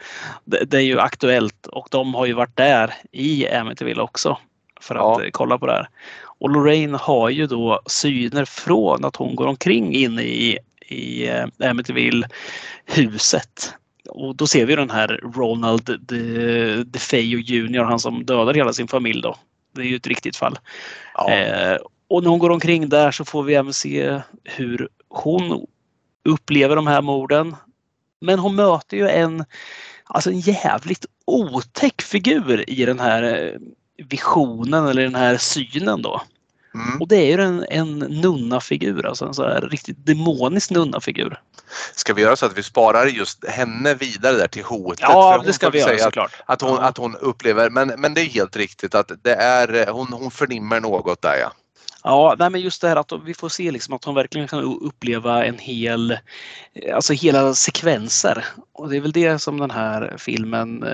det, 0.44 0.64
det 0.64 0.76
är 0.76 0.80
ju 0.82 1.00
aktuellt 1.00 1.66
och 1.66 1.88
de 1.90 2.14
har 2.14 2.26
ju 2.26 2.32
varit 2.32 2.56
där 2.56 2.94
i 3.12 3.48
Amityville 3.48 4.02
också 4.02 4.38
för 4.80 4.94
att 4.94 5.00
Ja. 5.20 5.24
eh, 5.24 5.30
kolla 5.30 5.58
på 5.58 5.66
det 5.66 5.72
här. 5.72 5.88
Och 6.38 6.50
Lorraine 6.50 6.94
har 6.94 7.28
ju 7.30 7.46
då 7.46 7.80
syner 7.86 8.44
från 8.44 9.04
att 9.04 9.16
hon 9.16 9.36
går 9.36 9.46
omkring 9.46 9.94
inne 9.94 10.22
i, 10.22 10.58
i 10.88 11.28
eh, 11.28 11.70
Amityville 11.70 12.28
huset. 12.84 13.74
Och 14.08 14.36
då 14.36 14.46
ser 14.46 14.66
vi 14.66 14.76
den 14.76 14.90
här 14.90 15.20
Ronald 15.34 16.00
De, 16.00 16.84
DeFeo 16.84 17.38
Jr, 17.38 17.82
han 17.82 18.00
som 18.00 18.24
dödar 18.24 18.54
hela 18.54 18.72
sin 18.72 18.88
familj 18.88 19.22
då. 19.22 19.36
Det 19.74 19.80
är 19.80 19.86
ju 19.86 19.96
ett 19.96 20.06
riktigt 20.06 20.36
fall. 20.36 20.58
Ja. 21.14 21.30
Eh, 21.30 21.78
och 22.08 22.22
när 22.22 22.30
hon 22.30 22.38
går 22.38 22.50
omkring 22.50 22.88
där 22.88 23.10
så 23.10 23.24
får 23.24 23.42
vi 23.42 23.54
även 23.54 23.72
se 23.72 24.20
hur 24.44 24.88
hon 25.08 25.66
upplever 26.24 26.76
de 26.76 26.86
här 26.86 27.02
morden. 27.02 27.56
Men 28.20 28.38
hon 28.38 28.54
möter 28.54 28.96
ju 28.96 29.08
en, 29.08 29.44
alltså 30.04 30.30
en 30.30 30.40
jävligt 30.40 31.06
otäck 31.24 32.02
figur 32.02 32.70
i 32.70 32.84
den 32.84 33.00
här 33.00 33.22
eh, 33.22 33.60
visionen 34.04 34.86
eller 34.86 35.02
den 35.02 35.14
här 35.14 35.36
synen 35.36 36.02
då. 36.02 36.22
Mm. 36.74 37.00
Och 37.00 37.08
det 37.08 37.16
är 37.16 37.26
ju 37.26 37.42
en, 37.42 37.64
en 37.70 37.98
nunnafigur, 37.98 39.06
alltså 39.06 39.24
en 39.24 39.34
så 39.34 39.42
här 39.42 39.60
riktigt 39.60 40.06
demonisk 40.06 40.70
nunnafigur. 40.70 41.40
Ska 41.94 42.14
vi 42.14 42.22
göra 42.22 42.36
så 42.36 42.46
att 42.46 42.58
vi 42.58 42.62
sparar 42.62 43.06
just 43.06 43.48
henne 43.48 43.94
vidare 43.94 44.36
där 44.36 44.48
till 44.48 44.64
hotet? 44.64 45.00
Ja, 45.00 45.42
det 45.46 45.52
ska 45.52 45.70
vi 45.70 45.78
göra 45.78 45.88
säga 45.88 45.98
att, 45.98 46.04
såklart. 46.04 46.32
att, 46.46 46.60
hon, 46.60 46.78
att 46.78 46.96
hon 46.96 47.16
upplever, 47.16 47.70
men, 47.70 47.88
men 47.98 48.14
det 48.14 48.20
är 48.20 48.24
helt 48.24 48.56
riktigt 48.56 48.94
att 48.94 49.12
det 49.22 49.34
är, 49.34 49.92
hon, 49.92 50.12
hon 50.12 50.30
förnimmer 50.30 50.80
något 50.80 51.22
där 51.22 51.36
ja. 51.36 51.52
Ja, 52.06 52.36
nej, 52.38 52.50
men 52.50 52.60
just 52.60 52.80
det 52.80 52.88
här 52.88 52.96
att 52.96 53.12
vi 53.24 53.34
får 53.34 53.48
se 53.48 53.70
liksom 53.70 53.94
att 53.94 54.04
hon 54.04 54.14
verkligen 54.14 54.48
kan 54.48 54.78
uppleva 54.82 55.44
en 55.44 55.58
hel, 55.58 56.18
alltså 56.94 57.12
hela 57.12 57.54
sekvenser. 57.54 58.44
Och 58.72 58.90
det 58.90 58.96
är 58.96 59.00
väl 59.00 59.12
det 59.12 59.38
som 59.38 59.58
den 59.58 59.70
här 59.70 60.14
filmen 60.18 60.84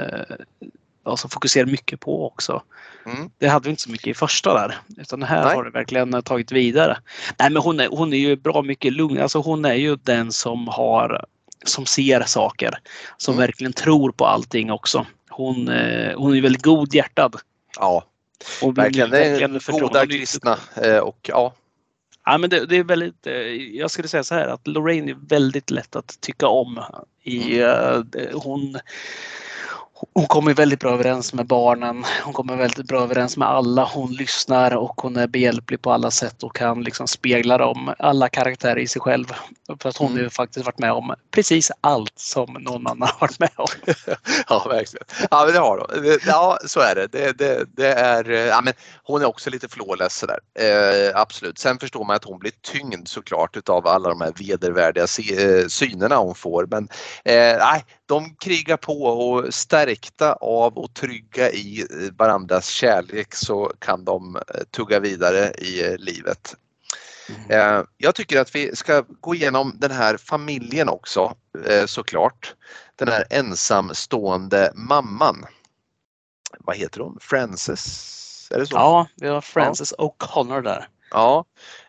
eh, 1.07 1.11
alltså 1.11 1.29
fokuserar 1.29 1.67
mycket 1.67 2.01
på 2.01 2.27
också. 2.27 2.63
Mm. 3.07 3.31
Det 3.39 3.49
hade 3.49 3.65
vi 3.65 3.71
inte 3.71 3.83
så 3.83 3.91
mycket 3.91 4.07
i 4.07 4.15
första 4.15 4.55
där, 4.55 4.79
utan 4.99 5.23
här 5.23 5.45
Nej. 5.45 5.57
har 5.57 5.65
det 5.65 5.71
verkligen 5.71 6.23
tagit 6.23 6.53
vidare. 6.53 6.97
Nej, 7.39 7.51
men 7.51 7.63
hon 7.63 7.81
är, 7.81 7.89
hon 7.89 8.13
är 8.13 8.19
ju 8.19 8.37
bra 8.37 8.63
mycket 8.63 8.93
lugn. 8.93 9.21
Alltså 9.21 9.39
hon 9.39 9.65
är 9.65 9.75
ju 9.75 9.97
den 9.97 10.33
som 10.33 10.69
har, 10.69 11.25
som 11.65 11.87
ser 11.87 12.21
saker, 12.27 12.79
som 13.17 13.35
Mm. 13.35 13.47
verkligen 13.47 13.73
tror 13.73 14.13
på 14.13 14.27
allting 14.27 14.71
också. 14.73 15.07
Hon, 15.31 15.69
eh, 15.69 16.17
hon 16.19 16.37
är 16.37 16.41
väldigt 16.43 16.63
god 16.63 16.95
hjärtad. 16.95 17.37
Ja, 17.79 18.05
Och 18.63 18.79
verkligen. 18.79 19.11
Verkligen 19.11 19.61
goda 19.81 20.07
kristna 20.07 20.59
eh, 20.83 20.99
och 20.99 21.19
ja. 21.29 21.55
Ja, 22.25 22.39
men 22.39 22.51
det, 22.51 22.67
det 22.67 22.77
är 22.77 22.85
väldigt, 22.85 23.27
eh, 23.27 23.33
jag 23.77 23.91
skulle 23.91 24.09
säga 24.09 24.25
så 24.25 24.35
här 24.35 24.47
att 24.49 24.67
Lorraine 24.67 25.09
är 25.09 25.17
väldigt 25.29 25.71
lätt 25.71 25.97
att 25.97 26.21
tycka 26.21 26.47
om. 26.49 26.81
I, 27.23 27.61
eh, 27.61 27.99
det- 27.99 28.31
hon, 28.35 28.79
hon 30.15 30.27
kommer 30.27 30.55
väldigt 30.55 30.81
bra 30.81 30.91
överens 30.95 31.33
med 31.33 31.47
barnen. 31.47 32.05
Hon 32.25 32.33
kommer 32.35 32.57
väldigt 32.57 32.87
bra 32.87 33.03
överens 33.03 33.37
med 33.37 33.49
alla. 33.49 33.85
Hon 33.85 34.13
lyssnar 34.13 34.77
och 34.77 35.01
hon 35.01 35.17
är 35.17 35.27
behjälplig 35.27 35.83
på 35.83 35.93
alla 35.93 36.11
sätt 36.11 36.43
och 36.43 36.57
kan 36.57 36.83
liksom 36.83 37.09
spegla 37.09 37.59
dem, 37.59 37.95
alla 37.99 38.29
karaktärer 38.29 38.79
i 38.79 38.89
sig 38.89 39.03
själv. 39.03 39.25
För 39.81 39.89
att 39.89 39.97
hon 39.97 40.11
Mm. 40.11 40.23
ju 40.23 40.31
faktiskt 40.31 40.67
varit 40.67 40.79
med 40.79 40.93
om 40.93 41.15
precis 41.31 41.71
allt 41.81 42.13
som 42.19 42.53
någon 42.53 42.87
annan 42.87 43.09
har 43.09 43.21
varit 43.21 43.39
med 43.39 43.51
om. 43.57 43.67
Ja, 44.49 44.67
verkligen. 44.69 45.05
Ja, 45.31 45.43
men 45.45 45.55
det 45.55 45.61
har. 45.61 45.87
Det- 46.03 46.27
Ja, 46.27 46.59
så 46.67 46.81
är 46.81 46.95
det. 46.95 47.07
Det, 47.07 47.39
det, 47.39 47.65
det 47.77 47.93
är, 47.93 48.31
eh, 48.31 48.39
ja, 48.39 48.61
men 48.61 48.73
hon 49.11 49.23
är 49.23 49.27
också 49.27 49.51
lite 49.51 49.69
flawless 49.69 50.17
sådär. 50.17 50.39
Eh, 50.55 51.21
absolut. 51.21 51.59
Sen 51.59 51.79
förstår 51.79 52.05
man 52.05 52.17
att 52.17 52.25
hon 52.25 52.39
blir 52.39 52.53
tyngd 52.63 53.09
såklart 53.09 53.57
utav 53.57 53.87
alla 53.87 54.09
de 54.09 54.21
här 54.21 54.33
vedervärdiga 54.37 55.05
eh, 55.05 55.67
synerna 55.67 56.17
hon 56.17 56.35
får. 56.35 56.67
Men 56.67 56.89
eh, 57.25 57.59
nej, 57.59 57.85
de 58.07 58.35
krigar 58.35 58.77
på 58.77 59.03
och 59.03 59.55
stärkta 59.55 60.33
av 60.33 60.79
och 60.79 60.95
trygga 60.95 61.51
i 61.51 61.81
eh, 61.81 62.13
varandras 62.17 62.69
kärlek 62.69 63.35
så 63.35 63.73
kan 63.79 64.05
de 64.05 64.39
tugga 64.71 65.01
vidare 65.01 65.51
i 65.51 65.97
livet. 65.99 66.55
Eh, 67.49 67.83
Jag 67.97 68.15
tycker 68.15 68.41
att 68.41 68.55
vi 68.55 68.77
ska 68.77 69.05
gå 69.21 69.35
igenom 69.35 69.77
den 69.79 69.91
här 69.91 70.17
familjen 70.17 70.89
också 70.89 71.35
såklart. 71.87 72.55
Den 72.97 73.09
här 73.09 73.25
ensamstående 73.31 74.73
mamman. 74.75 75.45
Vad 76.59 76.77
heter 76.77 77.01
hon? 77.01 77.19
Frances? 77.21 78.17
Är 78.55 78.59
det 78.59 78.67
så? 78.67 78.75
Ja, 78.77 79.07
vi 79.17 79.29
har 79.29 79.41
Frances 79.41 79.95
O'Connor 79.95 80.63
där. 80.63 80.89
Ja. 81.11 81.45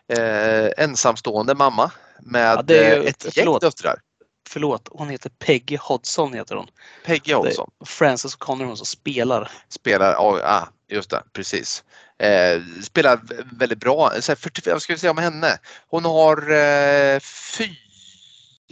Eh, 0.08 0.84
ensamstående 0.84 1.54
mamma 1.54 1.90
med 2.20 2.56
Ja, 2.58 2.62
det 2.62 2.78
är 2.86 2.96
ju- 2.96 3.02
eh, 3.02 3.08
ett 3.10 3.36
gäng 3.36 3.58
döttrar. 3.58 4.00
Förlåt, 4.48 4.88
hon 4.90 5.08
heter 5.08 5.30
Peggy 5.30 5.76
Hodgson 5.76 6.32
heter 6.32 6.54
hon. 6.56 6.66
Peggy 7.04 7.32
är 7.32 7.84
Frances 7.84 8.36
O'Connor 8.36 8.64
hon 8.64 8.76
som 8.76 8.86
spelar. 8.86 9.50
spelar, 9.68 10.12
ja 10.12 10.40
ah, 10.44 10.68
just 10.88 11.10
det, 11.10 11.22
precis. 11.32 11.84
Eh, 12.18 12.60
spelar 12.82 13.16
vä- 13.16 13.48
väldigt 13.58 13.78
bra. 13.80 14.12
Så 14.20 14.32
här, 14.32 14.36
40, 14.36 14.70
vad 14.70 14.82
ska 14.82 14.92
vi 14.92 14.98
säga 14.98 15.10
om 15.10 15.18
henne? 15.18 15.58
Hon 15.88 16.04
har 16.04 16.36
eh, 16.50 17.20
fy, 17.20 17.70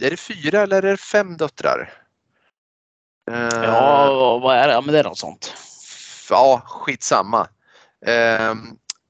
är 0.01 0.09
det 0.09 0.17
fyra 0.17 0.61
eller 0.61 0.77
är 0.77 0.91
det 0.91 0.97
fem 0.97 1.37
döttrar? 1.37 1.93
Eh, 3.31 3.63
Ja, 3.63 4.39
vad 4.39 4.57
är 4.57 4.67
det? 4.67 4.73
Ja, 4.73 4.81
men 4.81 4.93
det 4.93 4.99
är 4.99 5.03
något 5.03 5.17
sånt. 5.17 5.53
ja, 6.29 6.61
skitsamma. 6.65 7.47
Eh, 8.05 8.55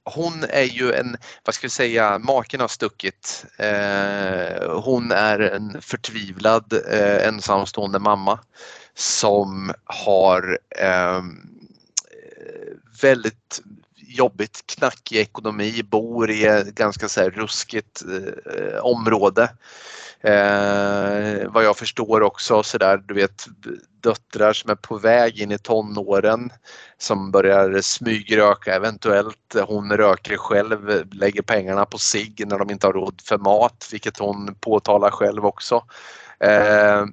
hon 0.04 0.44
är 0.50 0.64
ju 0.64 0.94
en, 0.94 1.18
vad 1.46 1.56
ska 1.56 1.66
vi 1.68 1.72
säga, 1.72 2.20
maken 2.20 2.60
har 2.60 2.68
stuckit. 2.68 3.46
Eh, 3.58 4.80
hon 4.80 5.12
är 5.12 5.40
en 5.40 5.82
förtvivlad 5.82 6.74
eh, 6.90 7.28
ensamstående 7.28 8.00
mamma 8.00 8.40
som 8.94 9.74
har 9.86 10.60
eh, 10.80 11.22
väldigt 13.02 13.62
jobbigt, 13.96 14.64
knackig 14.66 15.18
ekonomi, 15.18 15.84
bor 15.84 16.32
i 16.32 16.46
ett 16.46 16.76
ganska 16.76 17.10
så 17.10 17.22
här 17.22 17.30
ruskigt 17.30 18.02
eh, 18.56 18.80
område. 18.80 19.50
Eh, 20.24 21.50
vad 21.52 21.64
jag 21.64 21.78
förstår 21.78 22.22
också 22.22 22.64
sådär, 22.64 22.98
du 23.08 23.14
vet 23.14 23.48
döttrar 24.02 24.54
som 24.54 24.70
är 24.70 24.76
på 24.76 24.98
väg 24.98 25.40
in 25.40 25.52
i 25.52 25.58
tonåren 25.58 26.50
som 26.98 27.32
börjar 27.32 27.82
smygröka 27.82 28.76
eventuellt. 28.76 29.56
Hon 29.68 29.92
röker 29.92 30.38
själv, 30.38 31.06
lägger 31.14 31.42
pengarna 31.42 31.86
på 31.86 31.98
sig 31.98 32.36
när 32.38 32.58
de 32.58 32.70
inte 32.70 32.88
har 32.88 32.94
råd 32.94 33.22
för 33.24 33.38
mat, 33.38 33.90
vilket 33.92 34.18
hon 34.18 34.56
påtalar 34.56 35.12
själv 35.12 35.46
också. 35.46 35.84
Eh, 36.40 37.06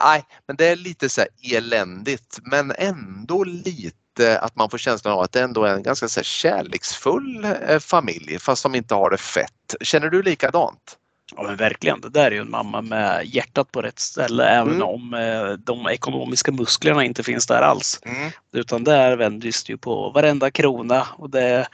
nej, 0.00 0.24
men 0.46 0.56
det 0.56 0.68
är 0.68 0.76
lite 0.76 1.08
så 1.08 1.20
här 1.20 1.56
eländigt 1.56 2.38
men 2.42 2.72
ändå 2.78 3.44
lite 3.44 4.38
att 4.40 4.56
man 4.56 4.70
får 4.70 4.78
känslan 4.78 5.14
av 5.14 5.20
att 5.20 5.32
det 5.32 5.42
ändå 5.42 5.64
är 5.64 5.74
en 5.74 5.82
ganska 5.82 6.08
så 6.08 6.20
här 6.20 6.24
kärleksfull 6.24 7.44
eh, 7.68 7.78
familj 7.78 8.38
fast 8.38 8.62
de 8.62 8.74
inte 8.74 8.94
har 8.94 9.10
det 9.10 9.16
fett. 9.16 9.74
Känner 9.80 10.10
du 10.10 10.22
likadant? 10.22 10.96
Ja, 11.36 11.42
men 11.42 11.56
verkligen. 11.56 12.00
Det 12.00 12.08
där 12.08 12.26
är 12.26 12.30
ju 12.30 12.40
en 12.40 12.50
mamma 12.50 12.82
med 12.82 13.26
hjärtat 13.26 13.72
på 13.72 13.82
rätt 13.82 13.98
ställe 13.98 14.44
även 14.44 14.74
Mm. 14.74 14.88
om 14.88 15.14
eh, 15.14 15.50
de 15.52 15.86
ekonomiska 15.86 16.52
musklerna 16.52 17.04
inte 17.04 17.22
finns 17.22 17.46
där 17.46 17.62
alls. 17.62 18.00
Mm. 18.04 18.30
Utan 18.52 18.84
där 18.84 19.16
vänder 19.16 19.46
det 19.46 19.68
ju 19.68 19.76
på 19.76 20.10
varenda 20.10 20.50
krona 20.50 21.06
och 21.16 21.30
det 21.30 21.68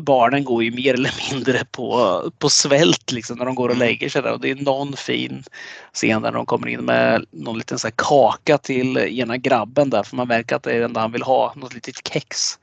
Barnen 0.00 0.44
går 0.44 0.64
ju 0.64 0.70
mer 0.70 0.94
eller 0.94 1.32
mindre 1.32 1.64
på, 1.70 2.22
på 2.38 2.48
svält 2.48 3.12
liksom 3.12 3.38
när 3.38 3.44
de 3.44 3.54
går 3.54 3.68
och 3.68 3.74
Mm. 3.74 3.88
lägger 3.88 4.08
sig 4.08 4.22
där 4.22 4.32
och 4.32 4.40
det 4.40 4.50
är 4.50 4.54
någon 4.54 4.96
fin 4.96 5.44
scen 5.92 6.22
där 6.22 6.32
de 6.32 6.46
kommer 6.46 6.68
in 6.68 6.80
med 6.80 7.24
någon 7.30 7.58
liten 7.58 7.78
så 7.78 7.90
kaka 7.90 8.58
till 8.58 8.96
ena 8.98 9.36
grabben 9.36 9.90
där 9.90 10.02
för 10.02 10.16
man 10.16 10.28
märker 10.28 10.56
att 10.56 10.62
det 10.62 10.72
är 10.72 10.78
det 10.78 10.84
enda 10.84 11.00
han 11.00 11.12
vill 11.12 11.22
ha, 11.22 11.52
något 11.56 11.74
litet 11.74 12.08
kex. 12.08 12.58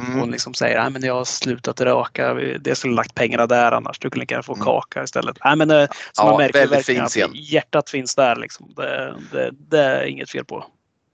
Mm. 0.00 0.20
Hon 0.20 0.30
liksom 0.30 0.54
säger 0.54 0.82
Nej, 0.82 0.90
men 0.90 1.02
jag 1.02 1.14
har 1.14 1.24
slutat 1.24 1.80
röka. 1.80 2.34
Det 2.60 2.74
skulle 2.74 2.94
lagt 2.94 3.14
pengarna 3.14 3.46
där 3.46 3.72
annars. 3.72 3.98
Du 3.98 4.10
kunde 4.10 4.20
lika 4.20 4.42
få 4.42 4.54
Mm. 4.54 4.64
kaka 4.64 5.02
istället. 5.04 5.36
Nej, 5.44 5.56
men, 5.56 5.70
eh, 5.70 5.86
så 5.86 6.22
Ja, 6.22 6.24
man 6.24 6.36
märker 6.36 6.58
väldigt 6.58 6.78
verkligen 6.78 7.08
fin 7.08 7.24
att 7.24 7.36
hjärtat 7.36 7.90
finns 7.90 8.14
där. 8.14 8.36
Liksom. 8.36 8.72
Det, 8.76 9.14
det, 9.32 9.50
det 9.52 9.78
är 9.80 10.04
inget 10.04 10.30
fel 10.30 10.44
på. 10.44 10.66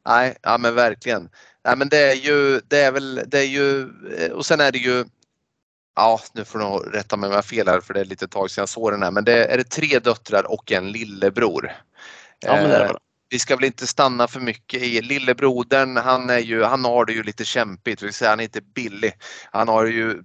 Nej, 0.08 0.36
ja 0.42 0.58
men 0.58 0.74
verkligen. 0.74 1.28
Nej, 1.64 1.76
men 1.76 1.88
det 1.88 2.10
är 2.10 2.14
ju, 2.14 2.60
det 2.68 2.80
är 2.80 2.92
väl, 2.92 3.22
det 3.26 3.38
är 3.38 3.46
ju, 3.46 3.80
eh, 4.18 4.32
och 4.32 4.46
sen 4.46 4.60
är 4.60 4.72
det 4.72 4.78
ju, 4.78 5.04
ja 5.96 6.20
nu 6.32 6.44
får 6.44 6.58
du 6.58 6.90
rätta 6.98 7.16
mig 7.16 7.26
om 7.26 7.32
jag 7.32 7.38
har 7.38 7.42
fel 7.42 7.68
här 7.68 7.80
för 7.80 7.94
det 7.94 8.00
är 8.00 8.04
lite 8.04 8.28
tag 8.28 8.50
sedan 8.50 8.62
jag 8.62 8.68
såg 8.68 8.92
den 8.92 9.02
här, 9.02 9.10
men 9.10 9.24
det 9.24 9.44
är 9.44 9.56
det 9.58 9.64
tre 9.70 9.98
döttrar 9.98 10.52
och 10.52 10.72
en 10.72 10.92
lillebror. 10.92 11.72
Ja, 12.40 12.52
men 12.56 12.68
det 12.70 12.76
är 12.76 12.80
Eh, 12.84 12.92
det. 12.92 12.98
Vi 13.30 13.38
ska 13.38 13.56
väl 13.56 13.64
inte 13.64 13.86
stanna 13.86 14.28
för 14.28 14.40
mycket 14.40 14.82
i 14.82 15.02
lillebrodern. 15.02 15.96
Han 15.96 16.30
är 16.30 16.38
ju, 16.38 16.62
han 16.62 16.84
har 16.84 17.04
det 17.04 17.12
ju 17.12 17.22
lite 17.22 17.44
kämpigt. 17.44 18.02
Vi 18.02 18.06
vill 18.06 18.14
säga, 18.14 18.30
han 18.30 18.40
är 18.40 18.44
inte 18.44 18.60
billig. 18.60 19.12
Han 19.50 19.68
har 19.68 19.86
ju, 19.86 20.22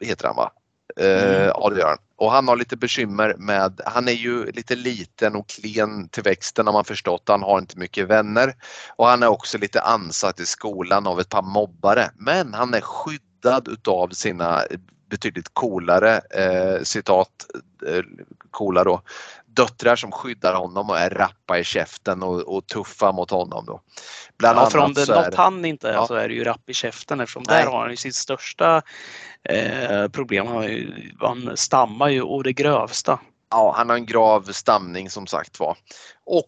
heter 0.00 0.26
han 0.26 0.36
va? 0.36 0.52
Eh, 0.96 1.06
Mm. 1.06 1.52
Ja 1.54 1.70
det 1.70 1.80
gör 1.80 1.88
han. 1.88 1.98
Och 2.16 2.32
han 2.32 2.48
har 2.48 2.56
lite 2.56 2.76
bekymmer 2.76 3.34
med, 3.38 3.80
han 3.86 4.08
är 4.08 4.12
ju 4.12 4.52
lite 4.52 4.76
liten 4.76 5.36
och 5.36 5.48
klen 5.48 6.08
till 6.08 6.22
växten 6.22 6.66
har 6.66 6.72
man 6.72 6.84
förstått. 6.84 7.22
Han 7.26 7.42
har 7.42 7.58
inte 7.58 7.78
mycket 7.78 8.08
vänner. 8.08 8.54
Och 8.96 9.06
han 9.06 9.22
är 9.22 9.26
också 9.26 9.58
lite 9.58 9.80
ansatt 9.80 10.40
i 10.40 10.46
skolan 10.46 11.06
av 11.06 11.20
ett 11.20 11.28
par 11.28 11.42
mobbare. 11.42 12.10
Men 12.16 12.54
han 12.54 12.74
är 12.74 12.80
skyddad 12.80 13.68
utav 13.68 14.08
sina 14.08 14.62
betydligt 15.10 15.48
coolare, 15.52 16.20
eh, 16.30 16.82
citat, 16.82 17.30
eh, 17.86 18.02
coola 18.50 18.84
då, 18.84 19.02
döttrar 19.56 19.96
som 19.96 20.12
skyddar 20.12 20.54
honom 20.54 20.90
och 20.90 20.98
är 20.98 21.10
rappa 21.10 21.58
i 21.58 21.64
käften 21.64 22.22
och, 22.22 22.56
och 22.56 22.66
tuffa 22.66 23.12
mot 23.12 23.30
honom. 23.30 23.64
Då. 23.66 23.80
Bland 24.38 24.58
Ja, 24.58 24.70
för 24.70 24.78
om 24.78 24.94
det 24.94 25.02
är 25.02 25.24
något 25.24 25.34
han 25.34 25.64
inte 25.64 25.88
är 25.88 25.92
Ja. 25.92 26.06
så 26.06 26.14
är 26.14 26.28
det 26.28 26.34
ju 26.34 26.44
rapp 26.44 26.70
i 26.70 26.74
käften 26.74 27.20
eftersom 27.20 27.42
Nej. 27.48 27.64
där 27.64 27.70
har 27.70 27.80
han 27.80 27.90
ju 27.90 27.96
sitt 27.96 28.14
största 28.14 28.82
eh, 29.48 30.08
problem. 30.08 30.46
Han, 30.46 30.62
ju, 30.62 31.12
han 31.20 31.56
stammar 31.56 32.08
ju 32.08 32.22
och 32.22 32.44
det 32.44 32.52
grövsta. 32.52 33.18
Ja, 33.50 33.74
han 33.76 33.88
har 33.88 33.96
en 33.96 34.06
grav 34.06 34.42
stamning 34.42 35.10
som 35.10 35.26
sagt 35.26 35.60
var. 35.60 35.76
Och 36.26 36.46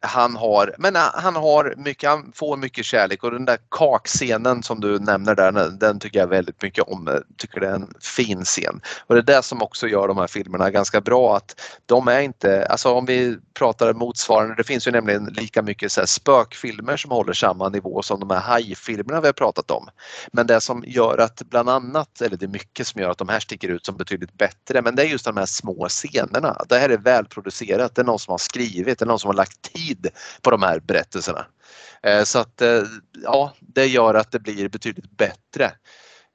han 0.00 0.36
har, 0.36 0.74
men 0.78 0.96
äh, 0.96 1.02
han 1.14 1.36
har 1.36 1.74
mycket, 1.76 2.10
han 2.10 2.32
får 2.34 2.56
mycket 2.56 2.84
kärlek 2.84 3.24
och 3.24 3.30
den 3.30 3.44
där 3.44 3.58
kakscenen 3.70 4.62
som 4.62 4.80
du 4.80 4.98
nämner 4.98 5.34
där, 5.34 5.70
den- 5.70 5.98
tycker 5.98 6.18
jag 6.18 6.26
väldigt 6.26 6.62
mycket 6.62 6.84
om. 6.84 7.06
Jag 7.06 7.22
tycker 7.36 7.60
det 7.60 7.68
är 7.68 7.74
en 7.74 7.94
fin 8.00 8.44
scen. 8.44 8.80
Och 9.06 9.14
det 9.14 9.20
är 9.20 9.36
det 9.36 9.42
som 9.42 9.62
också 9.62 9.88
gör 9.88 10.08
de 10.08 10.16
här 10.18 10.26
filmerna 10.26 10.70
ganska 10.70 11.00
bra 11.00 11.36
att 11.36 11.60
de 11.86 12.08
är 12.08 12.20
inte, 12.20 12.66
alltså 12.66 12.92
om 12.94 13.06
vi 13.06 13.38
pratar 13.60 13.92
motsvarande. 13.92 14.54
Det 14.54 14.64
finns 14.64 14.86
ju 14.86 14.90
nämligen 14.90 15.24
lika 15.24 15.62
mycket 15.62 15.92
så 15.92 16.00
här 16.00 16.06
spökfilmer 16.06 16.96
som 16.96 17.10
håller 17.10 17.32
samma 17.32 17.68
nivå 17.68 18.02
som 18.02 18.20
de 18.20 18.30
här 18.30 18.40
hajfilmerna 18.40 19.20
vi 19.20 19.28
har 19.28 19.32
pratat 19.32 19.70
om. 19.70 19.88
Men 20.32 20.46
det 20.46 20.60
som 20.60 20.84
gör 20.86 21.18
att 21.18 21.42
bland 21.42 21.68
annat, 21.68 22.20
eller 22.20 22.36
det 22.36 22.46
är 22.46 22.48
mycket 22.48 22.86
som 22.86 23.00
gör 23.00 23.10
att 23.10 23.18
de 23.18 23.28
här 23.28 23.40
sticker 23.40 23.68
ut 23.68 23.86
som 23.86 23.96
betydligt 23.96 24.32
bättre, 24.32 24.82
men 24.82 24.96
det 24.96 25.02
är 25.02 25.06
just 25.06 25.24
de 25.24 25.36
här 25.36 25.46
små 25.46 25.88
scenerna. 25.88 26.64
Det 26.68 26.78
här 26.78 26.88
är 26.88 26.98
välproducerat, 26.98 27.94
det 27.94 28.02
är 28.02 28.06
någon 28.06 28.18
som 28.18 28.32
har 28.32 28.38
skrivit, 28.38 28.98
det 28.98 29.04
är 29.04 29.06
någon 29.06 29.18
som 29.18 29.28
har 29.28 29.34
lagt 29.34 29.72
tid 29.74 30.06
på 30.42 30.50
de 30.50 30.62
här 30.62 30.80
berättelserna. 30.80 31.46
Eh, 32.02 32.22
så 32.22 32.38
att 32.38 32.62
eh, 32.62 32.82
ja, 33.22 33.52
det 33.60 33.86
gör 33.86 34.14
att 34.14 34.32
det 34.32 34.40
blir 34.40 34.68
betydligt 34.68 35.16
bättre. 35.16 35.64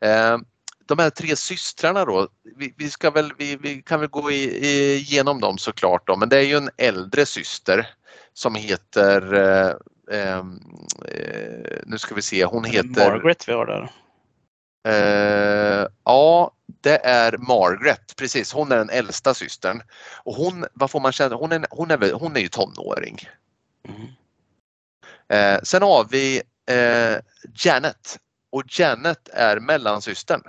Eh, 0.06 0.38
de 0.86 0.99
här 0.99 1.10
tre 1.10 1.36
systrarna 1.36 2.06
då, 2.06 2.28
vi, 2.57 2.74
vi 2.78 2.90
ska 2.90 3.12
väl, 3.12 3.34
vi, 3.38 3.56
vi, 3.56 3.82
kan 3.82 3.99
väl 3.99 4.10
gå 4.10 4.32
i, 4.32 4.95
igenom 4.95 5.41
dem 5.41 5.57
såklart 5.57 6.07
då, 6.07 6.16
men 6.16 6.30
det 6.30 6.38
är 6.38 6.44
ju 6.44 6.57
en 6.57 6.70
äldre 6.78 7.26
syster 7.26 7.88
som 8.34 8.56
heter 8.56 9.34
eh, 9.34 9.74
eh, 10.20 10.44
nu 11.86 11.98
ska 11.98 12.16
vi 12.16 12.22
se, 12.22 12.45
hon 12.45 12.64
heter 12.64 13.10
Margaret 13.12 13.48
vi 13.48 13.53
har 13.53 13.66
där. 13.66 13.91
Eh, 14.86 15.88
ja, 16.03 16.52
det 16.82 17.06
är 17.06 17.38
Margaret, 17.38 18.16
precis. 18.16 18.53
Hon 18.53 18.72
är 18.72 18.78
den 18.78 18.90
äldsta 18.90 19.34
systern. 19.34 19.82
Och 20.24 20.36
hon, 20.36 20.66
vad 20.74 20.91
får 20.91 20.99
man 20.99 21.12
känna, 21.12 21.36
hon 21.36 21.52
är, 21.52 21.66
hon 21.70 21.91
är, 21.91 22.12
hon 22.12 22.36
är 22.36 22.40
ju 22.40 22.48
tonåring. 22.48 23.20
Mm. 23.88 24.07
Eh, 25.28 25.62
sen 25.64 25.82
har 25.82 26.07
vi 26.10 26.41
eh, 26.70 27.18
Janet 27.53 28.20
och 28.49 28.64
Janet 28.80 29.30
är 29.34 29.60
mellansystern. 29.60 30.41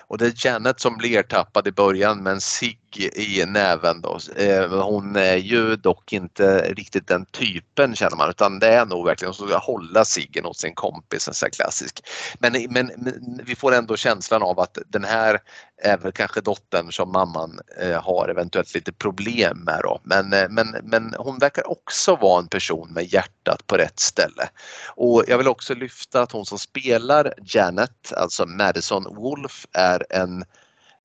Och 0.00 0.18
det 0.18 0.26
är 0.26 0.46
Janet 0.46 0.80
som 0.80 0.96
blir 0.96 1.22
tappad 1.22 1.66
i 1.66 1.72
början 1.72 2.22
med 2.22 2.32
en 2.32 2.40
cigg 2.40 2.78
i 3.14 3.44
näven. 3.46 4.00
Då. 4.00 4.18
Eh, 4.36 4.82
hon 4.82 5.16
är 5.16 5.36
ju 5.36 5.76
dock 5.76 6.12
inte 6.12 6.72
riktigt 6.74 7.08
den 7.08 7.26
typen 7.26 7.94
känner 7.94 8.16
man 8.16 8.30
utan 8.30 8.58
det 8.58 8.68
är 8.68 8.86
nog 8.86 9.06
verkligen 9.06 9.34
hon 9.38 9.48
ska 9.48 9.58
hålla 9.58 10.04
ciggen 10.04 10.44
hos 10.44 10.58
sin 10.58 10.74
kompis, 10.74 11.28
en 11.28 11.34
sån 11.34 11.50
klassisk. 11.50 12.00
Men, 12.38 12.52
men, 12.70 12.90
men, 12.96 13.40
vi 13.44 13.56
får 13.56 13.74
ändå 13.74 13.96
känslan 13.96 14.42
av 14.42 14.60
att 14.60 14.78
den 14.86 15.04
här 15.04 15.40
är 15.82 15.98
väl 15.98 16.12
kanske 16.12 16.40
dottern 16.40 16.92
som 16.92 17.12
mamman 17.12 17.60
eh, 17.80 18.02
har 18.02 18.28
eventuellt 18.28 18.74
lite 18.74 18.92
problem 18.92 19.58
med 19.58 19.80
då. 19.82 20.00
Men, 20.02 20.32
eh, 20.32 20.48
men, 20.50 20.76
men 20.82 21.14
hon 21.18 21.38
verkar 21.38 21.70
också 21.70 22.16
vara 22.16 22.42
en 22.42 22.48
person 22.48 22.92
med 22.92 23.12
hjärtat 23.44 23.66
på 23.66 23.76
rätt 23.76 24.00
ställe. 24.00 24.48
Och 24.96 25.24
jag 25.26 25.38
vill 25.38 25.48
också 25.48 25.74
lyfta 25.74 26.22
att 26.22 26.32
hon 26.32 26.46
som 26.46 26.58
spelar 26.58 27.34
Janet, 27.44 28.12
alltså 28.16 28.46
Madison 28.46 29.04
Wolf, 29.14 29.66
är 29.72 30.06
en 30.10 30.44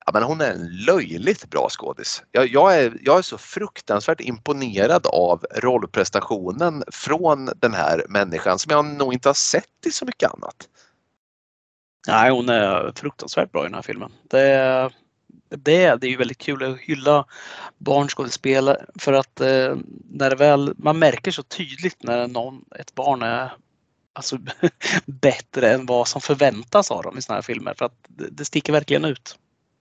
Ja, 0.06 0.12
men 0.12 0.22
hon 0.22 0.40
är 0.40 0.52
en 0.52 0.84
löjligt 0.86 1.50
bra 1.50 1.68
skådis. 1.70 2.22
Jag, 2.32 2.46
jag, 2.46 2.78
är, 2.78 2.98
jag 3.02 3.18
är 3.18 3.22
så 3.22 3.38
fruktansvärt 3.38 4.20
imponerad 4.20 5.06
av 5.06 5.44
rollprestationen 5.54 6.84
från 6.92 7.50
den 7.56 7.74
här 7.74 8.04
människan 8.08 8.58
som 8.58 8.70
jag 8.70 8.84
nog 8.84 9.12
inte 9.12 9.28
har 9.28 9.34
sett 9.34 9.86
i 9.86 9.90
så 9.90 10.04
mycket 10.04 10.30
annat. 10.34 10.68
Nej, 12.08 12.30
hon 12.30 12.48
är 12.48 12.92
fruktansvärt 12.96 13.52
bra 13.52 13.62
i 13.62 13.66
den 13.66 13.74
här 13.74 13.82
filmen. 13.82 14.12
Det, 14.30 14.90
det, 15.50 15.96
det 15.96 16.06
är 16.06 16.10
ju 16.10 16.16
väldigt 16.16 16.38
kul 16.38 16.62
att 16.62 16.78
hylla 16.78 17.24
barnskådespelare 17.78 18.84
för 18.98 19.12
att 19.12 19.40
eh, 19.40 19.76
när 20.10 20.30
det 20.30 20.36
väl, 20.36 20.74
man 20.76 20.98
märker 20.98 21.30
så 21.30 21.42
tydligt 21.42 22.02
när 22.02 22.28
någon, 22.28 22.64
ett 22.78 22.94
barn 22.94 23.22
är 23.22 23.52
alltså, 24.12 24.38
bättre 25.06 25.72
än 25.72 25.86
vad 25.86 26.08
som 26.08 26.20
förväntas 26.20 26.90
av 26.90 27.02
dem 27.02 27.18
i 27.18 27.22
sådana 27.22 27.36
här 27.36 27.42
filmer 27.42 27.74
för 27.78 27.84
att 27.84 27.94
det, 28.08 28.28
det 28.30 28.44
sticker 28.44 28.72
verkligen 28.72 29.04
ut. 29.04 29.38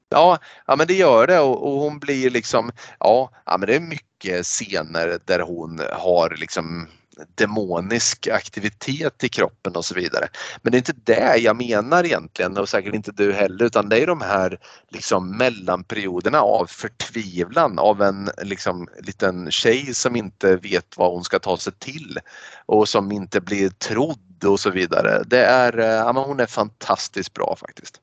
Ja, 0.09 0.39
ja 0.65 0.75
men 0.75 0.87
det 0.87 0.93
gör 0.93 1.27
det 1.27 1.39
och, 1.39 1.67
och, 1.67 1.79
hon 1.79 1.99
blir 1.99 2.29
liksom, 2.29 2.71
ja, 2.99 3.31
ja 3.45 3.57
men 3.57 3.67
det 3.67 3.75
är 3.75 3.79
mycket 3.79 4.45
scener 4.45 5.19
där 5.25 5.39
hon 5.39 5.81
har 5.93 6.35
liksom 6.39 6.87
demonisk 7.35 8.27
aktivitet 8.27 9.23
i 9.23 9.29
kroppen 9.29 9.75
och 9.75 9.85
så 9.85 9.95
vidare. 9.95 10.27
Men 10.61 10.71
det 10.71 10.75
är 10.75 10.79
inte 10.79 10.93
det 11.03 11.37
jag 11.37 11.55
menar 11.55 12.03
egentligen 12.03 12.57
och 12.57 12.69
säkert 12.69 12.93
inte 12.93 13.11
du 13.11 13.33
heller 13.33 13.65
utan 13.65 13.89
det 13.89 14.03
är 14.03 14.07
de 14.07 14.21
här 14.21 14.59
liksom 14.89 15.37
mellanperioderna 15.37 16.41
av 16.41 16.65
förtvivlan 16.65 17.79
av 17.79 18.01
en 18.01 18.29
liksom 18.41 18.87
liten 19.01 19.51
tjej 19.51 19.93
som 19.93 20.15
inte 20.15 20.55
vet 20.55 20.97
vad 20.97 21.11
hon 21.11 21.23
ska 21.23 21.39
ta 21.39 21.57
sig 21.57 21.73
till 21.73 22.19
och 22.65 22.89
som 22.89 23.11
inte 23.11 23.41
blir 23.41 23.69
trodd 23.69 24.43
och 24.45 24.59
så 24.59 24.69
vidare. 24.69 25.23
Det 25.25 25.45
är, 25.45 25.77
ja, 25.77 26.13
men 26.13 26.23
hon 26.23 26.39
är 26.39 26.45
fantastiskt 26.45 27.33
bra 27.33 27.55
faktiskt. 27.59 28.01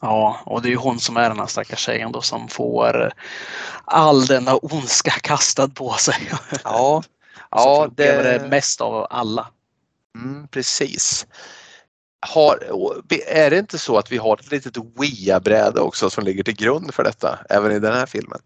Ja, 0.00 0.40
och 0.46 0.62
det 0.62 0.68
är 0.68 0.70
ju 0.70 0.76
hon 0.76 1.00
som 1.00 1.16
är 1.16 1.28
den 1.28 1.38
här 1.38 1.46
stackars 1.46 1.78
tjejen 1.78 2.12
då 2.12 2.20
som 2.20 2.48
får 2.48 3.12
all 3.84 4.26
denna 4.26 4.56
ondska 4.56 5.10
kastad 5.10 5.68
på 5.68 5.92
sig. 5.92 6.32
Ja, 6.64 7.02
ja 7.54 7.90
det 7.96 8.06
är 8.06 8.38
det 8.38 8.48
mest 8.48 8.80
av 8.80 9.06
alla. 9.10 9.46
Mm, 10.16 10.48
precis. 10.48 11.26
Har, 12.26 12.58
är 13.26 13.50
det 13.50 13.58
inte 13.58 13.78
så 13.78 13.98
att 13.98 14.12
vi 14.12 14.16
har 14.16 14.36
ett 14.36 14.50
litet 14.50 14.76
Wia-bräde 14.76 15.80
också 15.80 16.10
som 16.10 16.24
ligger 16.24 16.42
till 16.42 16.56
grund 16.56 16.94
för 16.94 17.04
detta 17.04 17.38
även 17.50 17.72
i 17.72 17.78
den 17.78 17.92
här 17.92 18.06
filmen? 18.06 18.40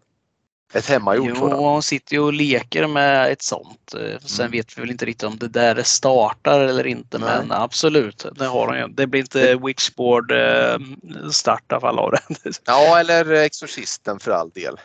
Ett 0.73 0.85
hemmagjort 0.85 1.37
Jo, 1.39 1.49
hon 1.49 1.83
sitter 1.83 2.13
ju 2.13 2.19
och 2.19 2.33
leker 2.33 2.87
med 2.87 3.31
ett 3.31 3.41
sånt. 3.41 3.93
Eh, 3.93 4.19
sen 4.19 4.45
mm. 4.45 4.51
vet 4.51 4.77
vi 4.77 4.81
väl 4.81 4.91
inte 4.91 5.05
riktigt 5.05 5.27
om 5.27 5.37
det 5.37 5.47
där 5.47 5.83
startar 5.83 6.59
eller 6.59 6.87
inte 6.87 7.17
Nej. 7.17 7.29
men 7.39 7.51
absolut, 7.51 8.25
det 8.35 8.45
har 8.45 8.67
hon 8.67 8.77
ju. 8.77 8.87
Det 8.87 9.07
blir 9.07 9.21
inte 9.21 9.55
Witchboard 9.55 10.31
eh, 10.31 10.37
i 10.37 11.49
alla 11.67 11.79
fall 11.79 11.99
av 11.99 12.11
det. 12.11 12.61
Ja, 12.65 12.99
eller 12.99 13.31
Exorcisten 13.31 14.19
för 14.19 14.31
all 14.31 14.49
del. 14.49 14.79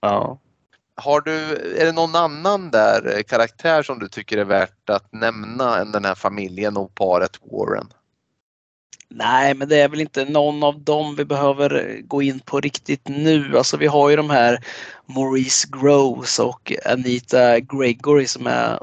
Ja. 0.00 0.38
Har 0.96 1.20
du, 1.20 1.36
är 1.80 1.84
det 1.84 1.92
någon 1.92 2.14
annan 2.16 2.70
där 2.70 3.22
karaktär 3.22 3.82
som 3.82 3.98
du 3.98 4.08
tycker 4.08 4.38
är 4.38 4.44
värt 4.44 4.90
att 4.90 5.12
nämna 5.12 5.78
än 5.78 5.92
den 5.92 6.04
här 6.04 6.14
familjen 6.14 6.76
och 6.76 6.94
paret 6.94 7.40
Warren? 7.52 7.86
Nej, 9.08 9.54
men 9.54 9.68
det 9.68 9.76
är 9.76 9.88
väl 9.88 10.00
inte 10.00 10.24
någon 10.24 10.62
av 10.62 10.80
dem 10.80 11.16
vi 11.16 11.24
behöver 11.24 12.00
gå 12.04 12.22
in 12.22 12.40
på 12.40 12.60
riktigt 12.60 13.08
nu. 13.08 13.58
Alltså 13.58 13.76
vi 13.76 13.86
har 13.86 14.10
ju 14.10 14.16
de 14.16 14.30
här 14.30 14.64
Maurice 15.06 15.68
Groves 15.72 16.38
och 16.38 16.72
Anita 16.84 17.60
Gregory 17.60 18.26
som 18.26 18.46
är 18.46 18.78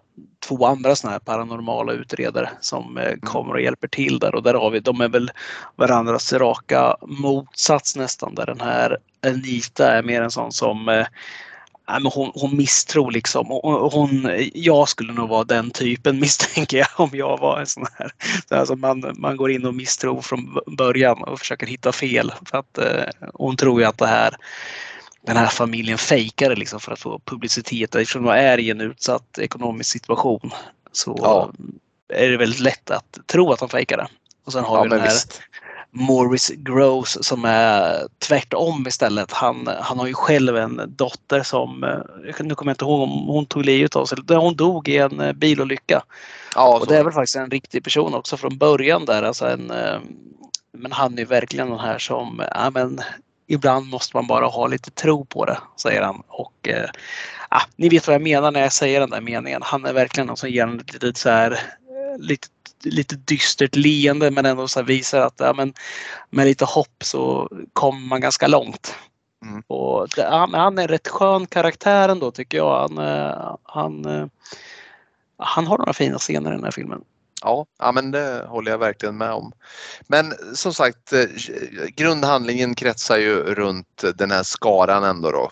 två 0.48 0.66
andra 0.66 0.96
sådana 0.96 1.12
här 1.12 1.20
paranormala 1.20 1.94
utredare 1.94 2.50
som 2.60 2.98
eh, 2.98 3.06
mm. 3.06 3.20
kommer 3.20 3.54
och 3.54 3.62
hjälper 3.62 3.88
till 3.88 4.20
där 4.20 4.36
och 4.36 4.44
där 4.44 4.54
har 4.54 4.72
vi, 4.72 4.80
de 4.80 5.02
är 5.02 5.10
väl 5.10 5.32
varandras 5.76 6.34
raka 6.34 6.96
motsats 7.02 7.96
nästan 7.96 8.36
där 8.36 8.46
den 8.46 8.62
här 8.62 8.98
Anita 9.26 9.92
är 9.92 10.04
mer 10.04 10.22
en 10.22 10.32
sån 10.32 10.52
som 10.52 11.06
Nej, 11.92 12.02
men 12.02 12.12
hon, 12.12 12.32
hon 12.36 12.58
misstror 12.58 13.12
liksom. 13.12 13.48
Hon, 13.92 14.32
jag 14.54 14.90
skulle 14.90 15.14
nog 15.14 15.30
vara 15.30 15.44
den 15.44 15.72
typen 15.72 16.20
misstänker 16.20 16.78
jag 16.78 16.88
om 16.96 17.10
jag 17.14 17.38
var 17.38 17.60
en 17.60 17.68
sån 17.68 17.86
här. 17.98 18.12
Alltså 18.50 18.76
man, 18.76 19.14
man 19.16 19.38
går 19.38 19.52
in 19.52 19.66
och 19.66 19.76
misstror 19.76 20.22
från 20.22 20.58
början 20.78 21.24
och 21.24 21.40
försöker 21.40 21.68
hitta 21.68 21.92
fel. 21.92 22.34
För 22.46 22.58
att, 22.58 22.78
eh, 22.78 23.30
hon 23.34 23.58
tror 23.58 23.82
ju 23.82 23.88
att 23.88 23.98
det 23.98 24.08
här, 24.08 24.36
den 25.26 25.38
här 25.38 25.48
familjen 25.48 25.98
fejkar 25.98 26.50
det 26.50 26.56
liksom 26.56 26.80
för 26.80 26.92
att 26.92 27.00
få 27.00 27.22
publicitet. 27.26 27.96
Eftersom 27.96 28.24
de 28.24 28.32
är 28.32 28.58
i 28.58 28.70
en 28.70 28.82
utsatt 28.82 29.38
ekonomisk 29.38 29.92
situation 29.92 30.52
så 30.92 31.16
ja. 31.22 31.52
är 32.14 32.30
det 32.30 32.38
väldigt 32.38 32.60
lätt 32.60 32.92
att 32.92 33.18
tro 33.28 33.52
att 33.52 33.60
de 33.60 33.70
fejkar 33.70 33.98
det. 33.98 34.08
Och 34.46 34.54
sen 34.54 34.64
har 34.64 34.78
ja, 34.78 34.84
vi 34.84 34.90
den 34.90 35.00
här 35.00 35.08
visst. 35.08 35.42
Morris 35.94 36.50
Gross 36.50 37.18
som 37.22 37.46
är 37.46 38.08
tvärtom 38.20 38.86
istället. 38.88 39.32
Han, 39.32 39.70
han 39.82 40.00
har 40.00 40.08
ju 40.08 40.14
själv 40.14 40.58
en 40.58 40.82
dotter 40.88 41.44
som, 41.44 41.84
eh, 41.84 42.00
nu 42.40 42.56
kommer 42.56 42.70
jag 42.70 42.74
inte 42.74 42.86
ihåg 42.86 43.02
om 43.02 43.28
hon 43.28 43.46
tog 43.46 43.66
livet 43.66 43.96
av 43.96 44.06
sig, 44.06 44.18
hon 44.28 44.56
dog 44.56 44.88
i 44.88 44.98
en 44.98 45.20
eh, 45.20 45.34
bilolycka. 45.34 46.04
Ja, 46.56 46.80
och 46.80 46.88
det 46.88 46.98
är 46.98 47.04
väl 47.04 47.14
faktiskt 47.14 47.36
en 47.36 47.50
riktig 47.50 47.84
person 47.84 48.14
också 48.14 48.38
från 48.38 48.58
början 48.58 49.06
där. 49.06 49.24
Alltså 49.24 49.48
en, 49.48 49.72
eh, 49.72 50.00
men 50.78 50.92
han 50.92 51.20
är 51.20 51.26
verkligen 51.26 51.70
den 51.70 51.80
här 51.80 52.00
som, 52.00 52.44
ja 52.56 52.70
men 52.70 53.00
ibland 53.48 53.86
måste 53.86 54.18
man 54.18 54.28
bara 54.28 54.46
ha 54.46 54.68
lite 54.68 54.92
tro 54.92 55.26
på 55.26 55.46
det, 55.46 55.58
säger 55.78 56.02
han. 56.02 56.24
Och 56.28 56.70
ja, 57.50 57.62
ni 57.76 57.90
vet 57.90 58.08
vad 58.08 58.14
jag 58.14 58.22
menar 58.22 58.52
när 58.52 58.62
jag 58.62 58.74
säger 58.74 59.00
den 59.00 59.10
där 59.10 59.22
meningen. 59.22 59.62
Han 59.64 59.86
är 59.86 59.94
verkligen 59.94 60.28
någon 60.28 60.38
som 60.38 60.50
ger 60.50 60.64
en 60.64 60.78
lite 60.78 61.20
så 61.20 61.30
här, 61.30 61.60
lite 62.18 62.48
lite 62.84 63.16
dystert 63.16 63.76
leende 63.76 64.32
men 64.32 64.46
ändå 64.46 64.68
så 64.68 64.82
visar 64.82 65.22
att 65.22 65.36
ja, 65.38 65.54
men, 65.54 65.74
med 66.30 66.46
lite 66.46 66.66
hopp 66.66 67.04
så 67.04 67.50
kommer 67.74 68.08
man 68.08 68.22
ganska 68.22 68.48
långt. 68.48 68.96
Mm. 69.46 69.64
Och 69.68 70.08
det, 70.16 70.24
han, 70.24 70.54
han, 70.54 70.78
är 70.78 70.88
rätt 70.88 71.08
skön 71.08 71.46
karaktär 71.48 72.10
ändå 72.10 72.32
tycker 72.32 72.58
jag. 72.58 72.80
Han, 72.80 72.98
eh, 72.98 73.56
han, 73.64 74.06
eh, 74.06 74.26
han 75.38 75.68
har 75.68 75.78
några 75.78 75.94
fina 75.94 76.18
scener 76.18 76.52
i 76.52 76.56
den 76.56 76.64
här 76.64 76.72
filmen. 76.72 77.02
Ja, 77.44 77.66
ja, 77.80 77.92
men 77.92 78.12
det 78.12 78.46
håller 78.48 78.72
jag 78.72 78.78
verkligen 78.78 79.18
med 79.18 79.32
om. 79.32 79.52
Men 80.08 80.34
som 80.54 80.74
sagt, 80.74 81.14
eh, 81.14 81.26
grundhandlingen 81.96 82.76
kretsar 82.76 83.18
ju 83.18 83.36
runt 83.36 84.04
den 84.16 84.32
här 84.32 84.44
skaran 84.44 85.04
ändå 85.04 85.32
då. 85.32 85.52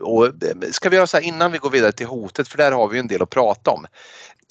Och 0.00 0.32
ska 0.70 0.88
vi 0.88 0.96
göra 0.96 1.06
så 1.06 1.16
här 1.16 1.24
innan 1.24 1.52
vi 1.52 1.58
går 1.58 1.70
vidare 1.70 1.92
till 1.92 2.06
hotet, 2.06 2.48
för 2.48 2.58
där 2.58 2.72
har 2.72 2.88
vi 2.88 2.98
en 2.98 3.06
del 3.06 3.22
att 3.22 3.30
prata 3.30 3.70
om 3.70 3.86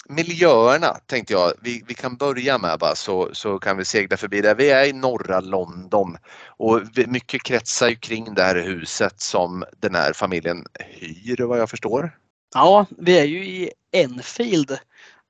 miljöerna 0.10 0.98
tänkte 1.06 1.34
jag 1.34 1.54
vi, 1.62 1.84
vi 1.88 1.94
kan 1.94 2.16
börja 2.16 2.58
med 2.58 2.80
bara 2.80 2.96
så, 2.96 3.30
så 3.34 3.60
kan 3.60 3.78
vi 3.78 3.86
segla 3.86 4.18
förbi 4.18 4.42
det. 4.42 4.54
Vi 4.54 4.70
är 4.70 4.86
i 4.86 4.94
norra 4.94 5.40
London 5.40 6.18
och 6.48 6.82
mycket 7.08 7.44
kretsar 7.44 7.88
ju 7.88 7.96
kring 7.96 8.34
det 8.34 8.44
här 8.44 8.56
huset 8.56 9.22
som 9.22 9.64
den 9.80 9.96
här 9.96 10.14
familjen 10.14 10.66
hyr 11.00 11.44
vad 11.44 11.60
jag 11.60 11.70
förstår. 11.70 12.18
Ja, 12.54 12.86
vi 12.98 13.20
är 13.20 13.26
ju 13.26 13.46
i 13.46 13.72
Enfield, 13.92 14.78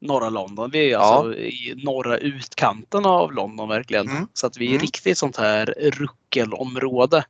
norra 0.02 0.30
London. 0.30 0.70
Vi 0.72 0.92
är 0.92 0.98
alltså 0.98 1.34
i 1.34 1.82
norra 1.84 2.18
utkanten 2.18 3.06
av 3.06 3.34
London 3.34 3.70
verkligen. 3.70 4.10
Mm. 4.10 4.28
Så 4.34 4.48
att 4.48 4.58
vi 4.58 4.66
är 4.66 4.70
Mm. 4.70 4.82
riktigt 4.82 5.18
sånt 5.18 5.38
här 5.38 5.74
ruckelområde. 5.78 7.26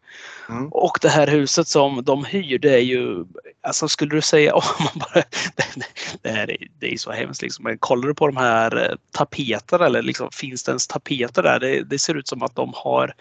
Mm. 0.49 0.67
Och 0.67 0.97
det 1.01 1.09
här 1.09 1.27
huset 1.27 1.67
som 1.67 2.03
de 2.03 2.25
hyr 2.25 2.59
det 2.59 2.73
är 2.73 2.79
ju, 2.83 3.25
alltså 3.67 3.87
skulle 3.87 4.15
du 4.15 4.21
säga, 4.21 4.53
om 4.55 4.61
man 4.79 4.99
bara, 4.99 5.23
det, 5.55 5.85
det, 6.21 6.29
här 6.29 6.51
är, 6.51 6.67
det 6.79 6.93
är 6.93 6.97
så 6.97 7.11
hemskt 7.11 7.41
liksom. 7.41 7.63
Men 7.63 7.77
kollar 7.77 8.07
du 8.07 8.13
på 8.13 8.27
de 8.27 8.37
här 8.37 8.89
eh, 8.89 8.95
tapeterna 9.11 9.85
eller 9.85 10.01
liksom, 10.01 10.29
finns 10.31 10.63
det 10.63 10.69
ens 10.69 10.87
tapeter 10.87 11.43
där? 11.43 11.59
Det, 11.59 11.83
det 11.83 11.99
ser 11.99 12.15
ut 12.15 12.27
som 12.27 12.43
att 12.43 12.55
de 12.55 12.71
har 12.75 13.13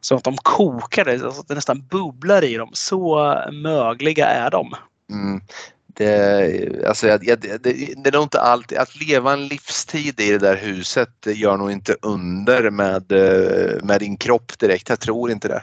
som 0.00 0.16
att 0.18 0.24
de 0.24 0.36
kokar 0.36 1.06
alltså 1.06 1.40
att 1.40 1.48
det 1.48 1.54
nästan 1.54 1.86
bubblar 1.90 2.44
i 2.44 2.56
dem. 2.56 2.70
Så 2.72 3.34
mögliga 3.52 4.26
är 4.26 4.50
de. 4.50 4.74
Mm. 5.12 5.40
Det, 5.98 6.84
alltså, 6.86 7.06
jag, 7.08 7.24
jag, 7.24 7.40
det, 7.40 7.58
det 7.62 8.08
är 8.08 8.12
nog 8.12 8.22
inte 8.22 8.40
alltid, 8.40 8.78
att 8.78 9.00
leva 9.00 9.32
en 9.32 9.48
livstid 9.48 10.20
i 10.20 10.30
det 10.30 10.38
där 10.38 10.56
huset 10.56 11.08
det 11.20 11.32
gör 11.32 11.56
nog 11.56 11.72
inte 11.72 11.96
under 12.02 12.70
med, 12.70 13.12
med 13.84 14.00
din 14.00 14.16
kropp 14.16 14.58
direkt. 14.58 14.88
Jag 14.88 15.00
tror 15.00 15.30
inte 15.30 15.48
det. 15.48 15.62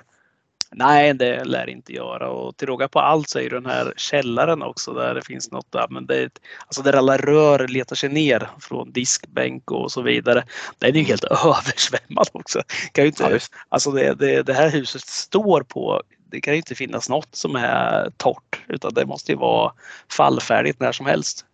Nej, 0.76 1.14
det 1.14 1.43
lär 1.43 1.69
inte 1.69 1.93
göra 1.93 2.30
och 2.30 2.57
till 2.57 2.68
råga 2.68 2.88
på 2.88 2.99
allt 2.99 3.30
så 3.30 3.39
är 3.39 3.43
ju 3.43 3.49
den 3.49 3.65
här 3.65 3.93
källaren 3.97 4.61
också 4.61 4.93
där 4.93 5.15
det 5.15 5.26
finns 5.26 5.51
något 5.51 5.72
där, 5.72 5.88
men 5.89 6.05
det 6.05 6.18
är, 6.18 6.30
alltså 6.68 6.81
där 6.81 6.93
alla 6.93 7.18
rör 7.18 7.68
letar 7.68 7.95
sig 7.95 8.10
ner 8.10 8.49
från 8.60 8.91
diskbänk 8.91 9.72
och 9.72 9.91
så 9.91 10.01
vidare. 10.01 10.43
Den 10.80 10.95
är 10.95 10.99
ju 10.99 11.03
helt 11.03 11.23
översvämmad 11.45 12.27
också. 12.31 12.61
Kan 12.91 13.03
ju 13.03 13.07
inte, 13.07 13.23
Ja, 13.23 13.39
alltså 13.69 13.91
det, 13.91 14.14
det, 14.14 14.43
det 14.43 14.53
här 14.53 14.69
huset 14.69 15.01
står 15.01 15.61
på, 15.61 16.01
det 16.34 16.41
kan 16.41 16.53
ju 16.53 16.57
inte 16.57 16.76
finnas 16.76 17.10
något 17.10 17.35
som 17.35 17.55
är 17.55 18.11
torrt 18.18 18.61
utan 18.68 18.93
det 18.93 19.05
måste 19.05 19.31
ju 19.31 19.38
vara 19.38 19.73
fallfärdigt 20.11 20.80
när 20.80 20.91
som 20.91 21.05
helst. 21.05 21.45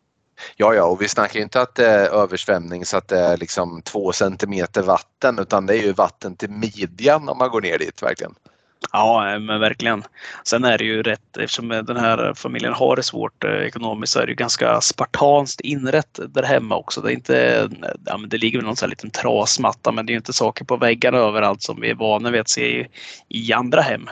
Ja, 0.55 0.73
ja, 0.73 0.83
och 0.83 1.01
vi 1.01 1.07
snackar 1.07 1.35
ju 1.35 1.43
inte 1.43 1.61
att 1.61 1.75
det 1.75 1.87
är 1.87 2.09
översvämning 2.09 2.85
så 2.85 2.97
att 2.97 3.07
det 3.07 3.19
är 3.19 3.37
liksom 3.37 3.81
två 3.81 4.11
centimeter 4.11 4.81
vatten 4.81 5.39
utan 5.39 5.65
det 5.65 5.73
är 5.77 5.81
ju 5.81 5.93
vatten 5.93 6.35
till 6.35 6.49
midjan 6.49 7.29
om 7.29 7.37
man 7.37 7.49
går 7.49 7.61
ner 7.61 7.77
dit 7.77 8.03
verkligen. 8.03 8.35
Ja, 8.91 9.39
men 9.39 9.59
verkligen. 9.59 10.03
Sen 10.43 10.63
är 10.63 10.77
det 10.77 10.83
ju 10.83 11.03
rätt, 11.03 11.37
eftersom 11.37 11.69
den 11.69 11.97
här 11.97 12.33
familjen 12.33 12.73
har 12.73 12.95
det 12.95 13.03
svårt 13.03 13.43
eh, 13.43 13.51
ekonomiskt 13.51 14.13
så 14.13 14.19
är 14.19 14.25
det 14.25 14.31
ju 14.31 14.35
ganska 14.35 14.81
spartanskt 14.81 15.61
inrett 15.61 16.19
där 16.27 16.43
hemma 16.43 16.75
också. 16.75 17.01
Det, 17.01 17.11
är 17.11 17.13
inte, 17.13 17.69
ja, 18.05 18.17
men 18.17 18.29
det 18.29 18.37
ligger 18.37 18.59
väl 18.59 18.65
någon 18.65 18.75
sån 18.75 18.87
här 18.87 18.89
liten 18.89 19.11
trasmatta 19.11 19.91
men 19.91 20.05
det 20.05 20.11
är 20.11 20.13
ju 20.13 20.17
inte 20.17 20.33
saker 20.33 20.65
på 20.65 20.77
väggarna 20.77 21.17
överallt 21.17 21.61
som 21.61 21.81
vi 21.81 21.89
är 21.89 21.95
vana 21.95 22.31
vid 22.31 22.41
att 22.41 22.49
se 22.49 22.79
i, 22.79 22.87
i 23.29 23.53
andra 23.53 23.81
hem. 23.81 24.09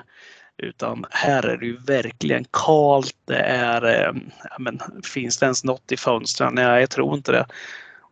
Utan 0.57 1.05
här 1.09 1.43
är 1.43 1.57
det 1.57 1.65
ju 1.65 1.77
verkligen 1.77 2.45
kalt. 2.51 3.15
Det 3.25 3.39
är, 3.39 3.85
eh, 3.85 4.21
ja, 4.43 4.55
men, 4.59 4.81
finns 5.03 5.38
det 5.38 5.45
ens 5.45 5.63
något 5.63 5.91
i 5.91 5.97
fönstren? 5.97 6.55
Nej, 6.55 6.79
jag 6.79 6.89
tror 6.89 7.15
inte 7.15 7.31
det. 7.31 7.45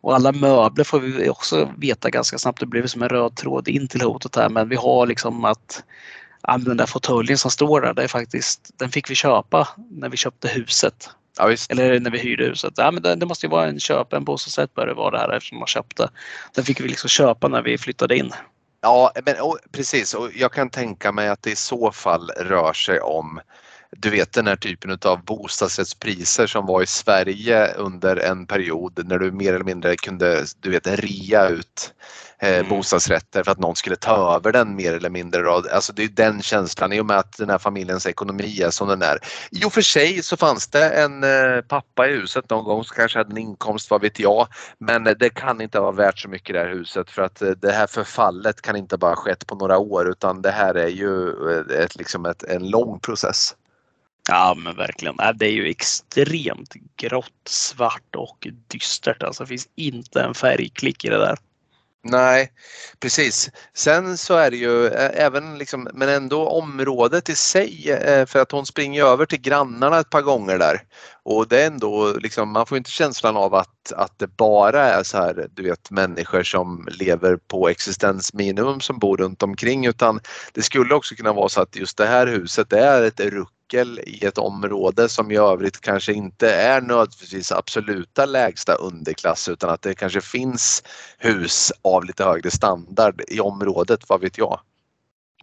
Och 0.00 0.14
alla 0.14 0.32
möbler 0.32 0.84
får 0.84 1.00
vi 1.00 1.28
också 1.28 1.72
veta 1.76 2.10
ganska 2.10 2.38
snabbt. 2.38 2.60
Det 2.60 2.66
blev 2.66 2.86
som 2.86 3.02
en 3.02 3.08
röd 3.08 3.36
tråd 3.36 3.68
in 3.68 3.88
till 3.88 4.00
hotet 4.00 4.36
här. 4.36 4.48
Men 4.48 4.68
vi 4.68 4.76
har 4.76 5.06
liksom 5.06 5.44
att 5.44 5.84
ja, 6.42 6.58
den 6.58 6.76
där 6.76 6.86
fåtöljen 6.86 7.38
som 7.38 7.50
står 7.50 7.80
där, 7.80 7.94
det 7.94 8.02
är 8.02 8.08
faktiskt, 8.08 8.70
den 8.76 8.90
fick 8.90 9.10
vi 9.10 9.14
köpa 9.14 9.68
när 9.90 10.08
vi 10.08 10.16
köpte 10.16 10.48
huset. 10.48 11.10
Ja. 11.38 11.54
Eller 11.68 12.00
när 12.00 12.10
vi 12.10 12.18
hyrde 12.18 12.44
huset. 12.44 12.74
Ja, 12.76 12.90
men 12.90 13.02
det, 13.02 13.14
det 13.14 13.26
måste 13.26 13.46
ju 13.46 13.50
vara 13.50 13.66
en 13.66 13.80
köp, 13.80 14.12
en 14.12 14.24
bostadsrätt 14.24 14.74
bör 14.74 14.86
det 14.86 14.94
vara 14.94 15.10
det 15.10 15.18
här 15.18 15.36
eftersom 15.36 15.58
man 15.58 15.66
köpte. 15.66 16.10
Den 16.54 16.64
fick 16.64 16.80
vi 16.80 16.88
liksom 16.88 17.08
köpa 17.08 17.48
när 17.48 17.62
vi 17.62 17.78
flyttade 17.78 18.16
in. 18.16 18.32
Ja, 18.86 19.12
men, 19.24 19.40
och, 19.40 19.58
precis. 19.72 20.14
Och 20.14 20.30
jag 20.34 20.52
kan 20.52 20.70
tänka 20.70 21.12
mig 21.12 21.28
att 21.28 21.42
det 21.42 21.50
i 21.50 21.56
så 21.56 21.92
fall 21.92 22.30
rör 22.30 22.72
sig 22.72 23.00
om 23.00 23.40
du 23.90 24.10
vet 24.10 24.32
den 24.32 24.46
här 24.46 24.56
typen 24.56 24.98
av 25.04 25.24
bostadsrättspriser 25.24 26.46
som 26.46 26.66
var 26.66 26.82
i 26.82 26.86
Sverige 26.86 27.74
under 27.74 28.16
en 28.16 28.46
period 28.46 29.00
när 29.08 29.18
du 29.18 29.32
mer 29.32 29.54
eller 29.54 29.64
mindre 29.64 29.96
kunde 29.96 30.44
du 30.60 30.70
vet, 30.70 30.86
ria 30.86 31.48
ut 31.48 31.94
eh, 32.38 32.56
Mm. 32.56 32.68
bostadsrätter 32.68 33.42
för 33.42 33.52
att 33.52 33.58
någon 33.58 33.76
skulle 33.76 33.96
ta 33.96 34.34
över 34.34 34.52
den 34.52 34.76
mer 34.76 34.92
eller 34.92 35.10
mindre. 35.10 35.42
Då. 35.42 35.64
Alltså 35.72 35.92
det 35.92 36.04
är 36.04 36.08
den 36.08 36.42
känslan 36.42 36.92
i 36.92 37.00
och 37.00 37.06
med 37.06 37.18
att 37.18 37.36
den 37.38 37.50
här 37.50 37.58
familjens 37.58 38.06
ekonomi 38.06 38.62
är 38.62 38.70
som 38.70 38.88
den 38.88 39.02
är. 39.02 39.18
I 39.50 39.64
och 39.64 39.72
för 39.72 39.82
sig 39.82 40.22
så 40.22 40.36
fanns 40.36 40.68
det 40.68 40.90
en 40.90 41.24
eh, 41.24 41.60
pappa 41.68 42.08
i 42.08 42.12
huset 42.12 42.50
någon 42.50 42.64
gång 42.64 42.84
som 42.84 42.96
kanske 42.96 43.18
hade 43.18 43.30
en 43.30 43.38
inkomst, 43.38 43.90
vad 43.90 44.00
vet 44.00 44.18
jag. 44.20 44.48
Men 44.78 45.04
det 45.04 45.30
kan 45.34 45.60
inte 45.60 45.80
vara 45.80 45.92
värt 45.92 46.18
så 46.18 46.28
mycket 46.28 46.54
det 46.54 46.60
här 46.60 46.68
huset 46.68 47.10
för 47.10 47.22
att 47.22 47.42
eh, 47.42 47.50
det 47.50 47.72
här 47.72 47.86
förfallet 47.86 48.62
kan 48.62 48.76
inte 48.76 48.98
bara 48.98 49.10
ha 49.10 49.16
skett 49.16 49.46
på 49.46 49.54
några 49.54 49.78
år 49.78 50.10
utan 50.10 50.42
det 50.42 50.50
här 50.50 50.74
är 50.74 50.88
ju 50.88 51.28
eh, 51.50 51.84
ett, 51.84 51.96
liksom 51.96 52.26
ett, 52.26 52.42
en 52.42 52.70
lång 52.70 53.00
process. 53.00 53.54
Ja 54.28 54.54
men 54.56 54.76
verkligen. 54.76 55.20
Äh, 55.20 55.32
det 55.34 55.46
är 55.46 55.52
ju 55.52 55.68
extremt 55.68 56.74
grått, 56.96 57.48
svart 57.48 58.14
och 58.16 58.48
dystert. 58.68 59.22
Alltså 59.22 59.44
det 59.44 59.48
finns 59.48 59.68
inte 59.74 60.20
en 60.22 60.34
färgklick 60.34 61.04
i 61.04 61.08
det 61.08 61.18
där. 61.18 61.38
Nej, 62.08 62.52
precis. 63.00 63.50
Sen 63.74 64.18
så 64.18 64.34
är 64.34 64.50
det 64.50 64.56
ju 64.56 64.86
även 64.86 65.58
liksom, 65.58 65.88
men 65.94 66.08
ändå 66.08 66.48
området 66.48 67.28
i 67.28 67.34
sig 67.34 67.98
för 68.28 68.38
att 68.38 68.52
hon 68.52 68.66
springer 68.66 69.04
över 69.04 69.26
till 69.26 69.40
grannarna 69.40 69.98
ett 70.00 70.10
par 70.10 70.22
gånger 70.22 70.58
där 70.58 70.82
och 71.22 71.48
det 71.48 71.62
är 71.62 71.66
ändå 71.66 72.12
liksom, 72.12 72.52
man 72.52 72.66
får 72.66 72.78
inte 72.78 72.90
känslan 72.90 73.36
av 73.36 73.54
att, 73.54 73.92
att 73.92 74.18
det 74.18 74.36
bara 74.36 74.82
är 74.82 75.02
så 75.02 75.18
här, 75.18 75.48
du 75.54 75.62
vet 75.62 75.90
människor 75.90 76.42
som 76.42 76.88
lever 76.90 77.36
på 77.36 77.68
existensminimum 77.68 78.80
som 78.80 78.98
bor 78.98 79.16
runt 79.16 79.42
omkring 79.42 79.86
utan 79.86 80.20
det 80.52 80.62
skulle 80.62 80.94
också 80.94 81.14
kunna 81.14 81.32
vara 81.32 81.48
så 81.48 81.60
att 81.60 81.76
just 81.76 81.96
det 81.96 82.06
här 82.06 82.26
huset 82.26 82.70
det 82.70 82.80
är 82.80 83.02
ett 83.02 83.20
ruckel 83.66 84.00
i 84.06 84.24
ett 84.26 84.38
område 84.38 85.08
som 85.08 85.30
i 85.30 85.36
övrigt 85.36 85.80
kanske 85.80 86.12
inte 86.12 86.50
är 86.54 86.80
nödvändigtvis 86.80 87.52
absoluta 87.52 88.26
lägsta 88.26 88.74
underklass 88.74 89.48
utan 89.48 89.70
att 89.70 89.82
det 89.82 89.94
kanske 89.94 90.20
finns 90.20 90.82
hus 91.18 91.72
av 91.82 92.04
lite 92.04 92.24
högre 92.24 92.50
standard 92.50 93.22
i 93.28 93.40
området, 93.40 94.00
vad 94.08 94.20
vet 94.20 94.38
jag. 94.38 94.60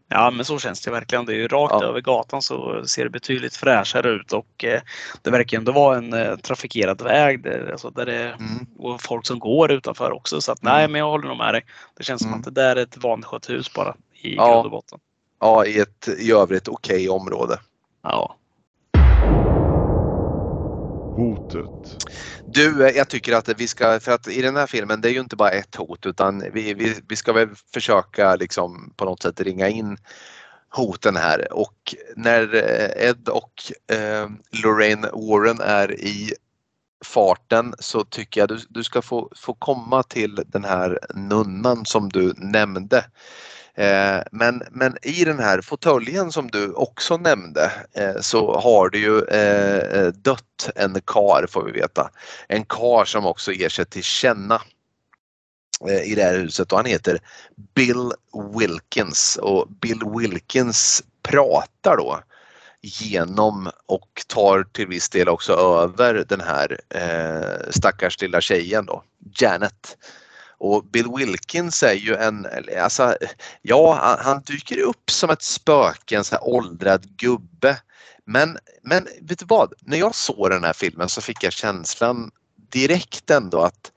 Ja 0.09 0.31
men 0.31 0.45
så 0.45 0.59
känns 0.59 0.81
det 0.81 0.91
verkligen. 0.91 1.25
Det 1.25 1.33
är 1.33 1.37
ju 1.37 1.47
rakt 1.47 1.73
Ja. 1.79 1.83
över 1.83 2.01
gatan 2.01 2.41
så 2.41 2.83
ser 2.85 3.03
det 3.03 3.09
betydligt 3.09 3.55
fräschare 3.55 4.09
ut 4.09 4.33
och 4.33 4.63
eh, 4.63 4.81
det 5.21 5.31
verkar 5.31 5.57
ändå 5.57 5.71
vara 5.71 5.97
en 5.97 6.13
eh, 6.13 6.35
trafikerad 6.35 7.01
väg 7.01 7.43
där, 7.43 7.69
alltså 7.71 7.89
där 7.89 8.05
det 8.05 8.23
Mm. 8.23 8.67
och 8.79 9.01
folk 9.01 9.25
som 9.25 9.39
går 9.39 9.71
utanför 9.71 10.11
också. 10.11 10.41
Så 10.41 10.51
att 10.51 10.63
Mm. 10.63 10.73
nej 10.73 10.87
men 10.87 10.99
jag 10.99 11.09
håller 11.09 11.27
nog 11.27 11.37
med 11.37 11.53
dig. 11.53 11.65
Det 11.97 12.03
känns 12.03 12.21
som 12.21 12.27
Mm. 12.29 12.39
att 12.39 12.45
det 12.45 12.51
där 12.61 12.75
är 12.75 12.83
ett 12.83 12.97
vanskött 12.97 13.49
hus 13.49 13.73
bara 13.73 13.95
i 14.21 14.35
Ja. 14.35 14.53
grund 14.53 14.65
och 14.65 14.71
botten. 14.71 14.99
Ja, 15.39 15.65
i 15.65 15.79
ett 15.79 16.07
i 16.19 16.31
övrigt 16.31 16.67
okej 16.67 17.09
område. 17.09 17.59
Ja. 18.03 18.37
Hotet. 21.15 21.69
Du, 22.45 22.87
eh, 22.87 22.97
jag 22.97 23.09
tycker 23.09 23.35
att 23.35 23.49
vi 23.57 23.67
ska, 23.67 23.99
för 23.99 24.11
att 24.11 24.27
i 24.27 24.41
den 24.41 24.55
här 24.55 24.67
filmen 24.67 25.01
det 25.01 25.09
är 25.09 25.13
ju 25.13 25.19
inte 25.19 25.35
bara 25.35 25.51
ett 25.51 25.75
hot 25.75 26.05
utan 26.05 26.43
vi, 26.53 26.73
vi, 26.73 26.95
vi 27.07 27.15
ska 27.15 27.33
väl 27.33 27.49
försöka 27.73 28.35
liksom 28.35 28.93
på 28.95 29.05
något 29.05 29.21
sätt 29.21 29.41
ringa 29.41 29.69
in 29.69 29.97
hoten 30.69 31.15
här 31.15 31.53
och 31.53 31.95
när 32.15 32.55
eh, 32.55 33.09
Ed 33.09 33.29
och 33.29 33.53
eh, 33.95 34.29
Lorraine 34.63 35.07
Warren 35.13 35.59
är 35.61 35.91
i 35.99 36.33
farten 37.05 37.73
så 37.79 38.03
tycker 38.03 38.41
jag 38.41 38.49
du, 38.49 38.59
du 38.69 38.83
ska 38.83 39.01
få, 39.01 39.29
få 39.35 39.53
komma 39.53 40.03
till 40.03 40.43
den 40.47 40.63
här 40.63 40.99
nunnan 41.15 41.85
som 41.85 42.09
du 42.09 42.33
nämnde. 42.37 43.05
Eh, 43.77 44.21
men, 44.31 44.63
men 44.71 44.97
i 45.01 45.25
den 45.25 45.39
här 45.39 45.61
fåtöljen 45.61 46.31
som 46.31 46.51
du 46.51 46.73
också 46.73 47.17
nämnde 47.17 47.71
eh, 47.93 48.21
så 48.21 48.59
har 48.59 48.89
det 48.89 48.97
ju 48.97 49.21
eh, 49.21 49.99
eh, 49.99 50.07
dött 50.07 50.69
en 50.75 51.01
kar 51.05 51.47
får 51.49 51.63
vi 51.63 51.71
veta. 51.71 52.09
En 52.47 52.65
kar 52.65 53.05
som 53.05 53.25
också 53.25 53.51
ger 53.51 53.69
sig 53.69 53.85
till 53.85 54.03
känna 54.03 54.61
eh, 55.89 56.11
i 56.11 56.15
det 56.15 56.23
här 56.23 56.37
huset 56.37 56.71
och 56.71 56.77
han 56.77 56.85
heter 56.85 57.19
Bill 57.75 58.11
Wilkins 58.59 59.37
och 59.41 59.67
Bill 59.81 60.01
Wilkins 60.17 61.03
pratar 61.21 61.97
då 61.97 62.19
genom 62.81 63.71
och 63.85 64.25
tar 64.27 64.63
till 64.63 64.87
viss 64.87 65.09
del 65.09 65.29
också 65.29 65.53
över 65.53 66.25
den 66.29 66.41
här 66.41 66.79
eh, 66.89 67.71
stackars 67.71 68.21
lilla 68.21 68.41
tjejen 68.41 68.85
då, 68.85 69.03
Janet. 69.39 69.97
Och 70.63 70.85
Bill 70.85 71.07
Wilkins 71.17 71.83
är 71.83 71.93
ju 71.93 72.15
en, 72.15 72.47
alltså, 72.81 73.17
ja 73.61 73.99
han, 74.01 74.19
han 74.25 74.41
dyker 74.43 74.79
upp 74.79 75.11
som 75.11 75.29
ett 75.29 75.41
spöke, 75.41 76.17
en 76.17 76.23
så 76.23 76.35
här 76.35 76.47
åldrad 76.47 77.17
gubbe. 77.17 77.77
Men, 78.25 78.57
men 78.83 79.07
vet 79.21 79.39
du 79.39 79.45
vad, 79.45 79.73
när 79.81 79.97
jag 79.97 80.15
såg 80.15 80.49
den 80.49 80.63
här 80.63 80.73
filmen 80.73 81.09
så 81.09 81.21
fick 81.21 81.43
jag 81.43 81.53
känslan 81.53 82.31
direkt 82.71 83.29
ändå 83.29 83.61
att 83.61 83.91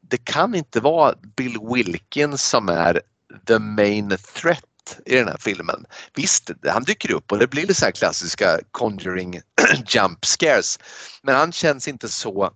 det 0.00 0.24
kan 0.24 0.54
inte 0.54 0.80
vara 0.80 1.14
Bill 1.36 1.58
Wilkins 1.74 2.48
som 2.48 2.68
är 2.68 3.00
the 3.46 3.58
main 3.58 4.16
threat 4.34 5.00
i 5.06 5.16
den 5.16 5.28
här 5.28 5.38
filmen. 5.40 5.86
Visst, 6.14 6.50
han 6.66 6.84
dyker 6.84 7.12
upp 7.12 7.32
och 7.32 7.38
det 7.38 7.46
blir 7.46 7.66
det 7.66 7.74
så 7.74 7.84
här 7.84 7.92
klassiska 7.92 8.58
Conjuring 8.70 9.40
jump 9.86 10.24
scares. 10.24 10.78
Men 11.22 11.34
han 11.34 11.52
känns 11.52 11.88
inte 11.88 12.08
så 12.08 12.52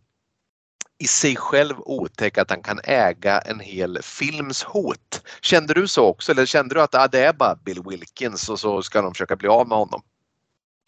i 0.99 1.07
sig 1.07 1.37
själv 1.37 1.75
otäck 1.79 2.39
att 2.39 2.51
han 2.51 2.63
kan 2.63 2.81
äga 2.85 3.39
en 3.39 3.61
hel 3.61 3.99
films 4.03 4.63
hot. 4.63 5.23
Kände 5.41 5.75
du 5.75 5.89
så 5.89 6.05
också 6.05 6.33
eller 6.33 6.47
kände 6.47 6.75
du 6.75 6.83
att 6.83 6.95
ah, 6.95 7.09
det 7.09 7.25
är 7.25 7.33
bara 7.33 7.55
Bill 7.65 7.83
Wilkins 7.87 8.49
och 8.49 8.61
så 8.61 8.83
ska 8.83 9.03
de 9.03 9.13
försöka 9.15 9.37
bli 9.37 9.49
av 9.49 9.69
med 9.69 9.79
honom? 9.79 10.03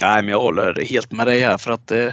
Nej, 0.02 0.22
men 0.22 0.30
jag 0.30 0.40
håller 0.40 0.84
helt 0.84 1.12
med 1.12 1.26
dig 1.26 1.40
här 1.40 1.58
för 1.58 1.70
att 1.70 1.90
eh, 1.90 2.12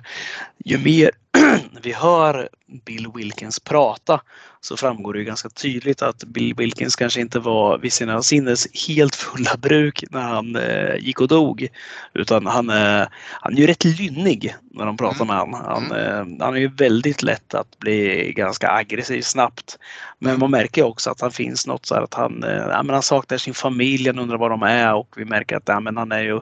ju 0.65 0.77
mer 0.77 1.11
vi 1.81 1.93
hör 1.93 2.49
Bill 2.85 3.07
Wilkins 3.15 3.59
prata 3.59 4.21
så 4.67 4.77
framgår 4.77 5.13
det 5.13 5.19
ju 5.19 5.25
ganska 5.25 5.49
tydligt 5.49 6.01
att 6.01 6.23
Bill 6.23 6.53
Wilkins 6.53 6.95
kanske 6.95 7.21
inte 7.21 7.39
var 7.39 7.77
vid 7.77 7.93
sina 7.93 8.23
sinnes 8.23 8.67
helt 8.87 9.15
fulla 9.15 9.57
bruk 9.57 10.03
när 10.09 10.21
han 10.21 10.55
eh, 10.55 10.95
gick 10.99 11.21
och 11.21 11.27
dog. 11.27 11.67
Utan 12.13 12.45
han, 12.45 12.69
eh, 12.69 13.07
han 13.41 13.53
är 13.53 13.57
ju 13.57 13.67
rätt 13.67 13.83
lynnig 13.83 14.55
när 14.71 14.85
de 14.85 14.97
pratar 14.97 15.25
Mm. 15.25 15.27
med 15.27 15.37
honom. 15.37 15.61
Han, 15.65 15.91
eh, 15.91 16.45
han 16.45 16.55
är 16.55 16.59
ju 16.59 16.67
väldigt 16.67 17.23
lätt 17.23 17.53
att 17.53 17.79
bli 17.79 18.33
ganska 18.35 18.71
aggressiv 18.71 19.21
snabbt. 19.21 19.77
Men 20.19 20.39
man 20.39 20.51
märker 20.51 20.83
också 20.83 21.09
att 21.09 21.21
han 21.21 21.31
finns 21.31 21.67
något 21.67 21.85
så 21.85 21.95
här 21.95 22.01
att 22.01 22.13
han, 22.13 22.43
eh, 22.43 22.67
ja, 22.69 22.83
men 22.83 22.93
han 22.93 23.03
saknar 23.03 23.37
sin 23.37 23.53
familj, 23.53 24.07
han 24.07 24.19
undrar 24.19 24.37
var 24.37 24.49
de 24.49 24.63
är 24.63 24.93
och 24.93 25.13
vi 25.17 25.25
märker 25.25 25.57
att 25.57 25.67
ja, 25.67 25.79
men 25.79 25.97
han 25.97 26.11
är 26.11 26.23
ju 26.23 26.41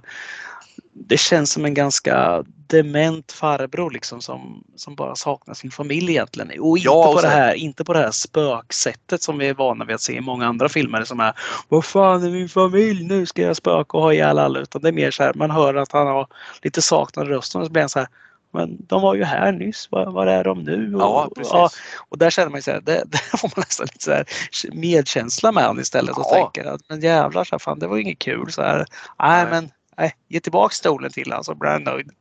det 0.97 1.17
känns 1.17 1.51
som 1.51 1.65
en 1.65 1.73
ganska 1.73 2.43
dement 2.67 3.31
farbror 3.31 3.91
liksom 3.91 4.21
som, 4.21 4.63
som 4.75 4.95
bara 4.95 5.15
saknar 5.15 5.53
sin 5.53 5.71
familj 5.71 6.11
egentligen. 6.11 6.59
Och 6.61 6.77
inte, 6.77 6.85
Ja, 6.87 7.07
och 7.07 7.15
på 7.15 7.21
det 7.21 7.27
här, 7.27 7.53
inte 7.53 7.83
på 7.83 7.93
det 7.93 7.99
här 7.99 8.11
spöksättet 8.11 9.21
som 9.23 9.37
vi 9.37 9.47
är 9.47 9.53
vana 9.53 9.85
vid 9.85 9.95
att 9.95 10.01
se 10.01 10.13
i 10.13 10.21
många 10.21 10.47
andra 10.47 10.69
filmer 10.69 11.03
som 11.03 11.19
är 11.19 11.33
Vad 11.69 11.85
fan 11.85 12.23
är 12.23 12.29
min 12.31 12.49
familj? 12.49 13.03
Nu 13.03 13.25
ska 13.25 13.41
jag 13.41 13.55
spöka 13.55 13.97
och 13.97 14.03
ha 14.03 14.13
ihjäl 14.13 14.39
alla. 14.39 14.59
Utan 14.59 14.81
det 14.81 14.87
är 14.87 14.93
mer 14.93 15.11
så 15.11 15.23
här, 15.23 15.33
man 15.33 15.51
hör 15.51 15.75
att 15.75 15.91
han 15.91 16.07
har 16.07 16.27
lite 16.61 16.81
saknad 16.81 17.27
i 17.27 17.29
rösten 17.29 17.61
och 17.61 17.67
så 17.67 17.71
blir 17.73 17.81
han 17.81 17.89
så 17.89 17.99
här 17.99 18.07
men 18.53 18.77
de 18.87 19.01
var 19.01 19.15
ju 19.15 19.23
här 19.23 19.51
nyss, 19.51 19.87
var, 19.91 20.05
var 20.11 20.27
är 20.27 20.43
de 20.43 20.63
nu? 20.63 20.95
Och, 20.95 21.01
Ja, 21.01 21.29
precis. 21.35 21.53
ja, 21.53 21.69
och 22.09 22.17
där 22.17 22.29
känner 22.29 22.49
man 22.49 22.57
ju 22.57 22.61
så 22.61 22.71
det, 22.71 22.81
där 23.07 23.37
får 23.37 23.47
man 23.55 23.63
nästan 23.67 23.85
lite 23.93 24.03
så 24.03 24.11
här 24.11 24.25
medkänsla 24.71 25.51
med 25.51 25.63
honom 25.63 25.79
istället 25.79 26.17
och 26.17 26.25
Ja. 26.31 26.33
tänker 26.35 26.69
att 26.71 26.81
men 26.89 26.99
jävlar, 27.01 27.43
så 27.43 27.55
här, 27.55 27.59
fan, 27.59 27.79
det 27.79 27.87
var 27.87 27.97
inget 27.97 28.19
kul. 28.19 28.51
Så 28.51 28.61
här, 28.61 28.77
nej, 28.77 29.43
Nej. 29.43 29.45
men 29.51 29.71
nej, 29.97 30.15
ge 30.27 30.39
tillbaka 30.39 30.73
stolen 30.73 31.11
till 31.11 31.31
honom 31.31 31.43
så 31.43 31.55
blir 31.55 31.69
han 31.69 31.83
nöjd. 31.83 32.11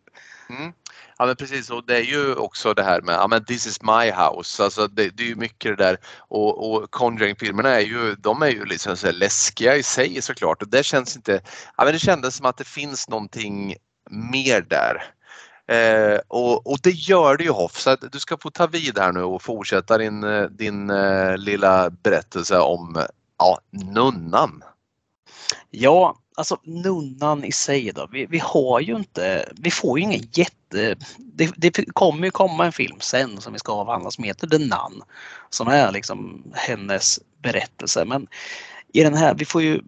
Mm. 0.50 0.72
Ja 1.18 1.26
men 1.26 1.36
precis 1.36 1.70
och 1.70 1.86
det 1.86 1.96
är 1.96 2.02
ju 2.02 2.34
också 2.34 2.74
det 2.74 2.82
här 2.82 3.00
med, 3.00 3.14
ja 3.14 3.26
men 3.26 3.44
this 3.44 3.66
is 3.66 3.82
my 3.82 4.10
house. 4.10 4.64
Alltså 4.64 4.86
det, 4.86 5.10
det 5.16 5.22
är 5.22 5.26
ju 5.26 5.36
mycket 5.36 5.78
det 5.78 5.84
där 5.84 5.96
och, 6.18 6.72
och 6.72 6.90
Conjuring-filmerna 6.90 7.68
är 7.68 7.80
ju, 7.80 8.14
de 8.14 8.42
är 8.42 8.48
ju 8.48 8.64
liksom 8.64 8.96
så 8.96 9.12
läskiga 9.12 9.76
i 9.76 9.82
sig 9.82 10.22
såklart 10.22 10.62
och 10.62 10.68
det 10.68 10.82
känns 10.82 11.16
inte, 11.16 11.40
ja 11.76 11.84
men 11.84 11.92
det 11.92 11.98
kändes 11.98 12.36
som 12.36 12.46
att 12.46 12.56
det 12.56 12.64
finns 12.64 13.08
någonting 13.08 13.76
mer 14.10 14.60
där. 14.60 15.14
Eh, 15.66 16.20
och, 16.28 16.66
och 16.66 16.78
det 16.82 16.90
gör 16.90 17.36
det 17.36 17.44
ju 17.44 17.50
Hoff, 17.50 17.78
så 17.80 17.90
att 17.90 18.12
du 18.12 18.20
ska 18.20 18.36
få 18.38 18.50
ta 18.50 18.66
vid 18.66 18.98
här 18.98 19.12
nu 19.12 19.22
och 19.22 19.42
fortsätta 19.42 19.98
din, 19.98 20.24
eh, 20.24 20.42
din 20.42 20.90
eh, 20.90 21.36
lilla 21.36 21.90
berättelse 21.90 22.58
om 22.58 23.06
ja, 23.38 23.58
nunnan. 23.70 24.62
Ja, 25.70 26.16
alltså 26.34 26.58
nunnan 26.62 27.44
i 27.44 27.52
sig 27.52 27.92
då. 27.92 28.08
Vi, 28.12 28.26
vi 28.26 28.38
har 28.38 28.80
ju 28.80 28.96
inte, 28.96 29.52
vi 29.60 29.70
får 29.70 29.98
ju 29.98 30.04
ingen 30.04 30.22
jätte... 30.32 30.96
Det, 31.18 31.52
det 31.56 31.70
kommer 31.92 32.24
ju 32.24 32.30
komma 32.30 32.66
en 32.66 32.72
film 32.72 33.00
sen 33.00 33.40
som 33.40 33.52
vi 33.52 33.58
ska 33.58 33.72
avhandla 33.72 34.10
som 34.10 34.24
heter 34.24 34.46
The 34.46 34.58
Nun. 34.58 35.02
Som 35.50 35.68
är 35.68 35.92
liksom 35.92 36.44
hennes 36.54 37.20
berättelse. 37.42 38.04
Men 38.04 38.26
i 38.92 39.02
den 39.02 39.14
här, 39.14 39.34
vi 39.34 39.44
får 39.44 39.62
ju 39.62 39.80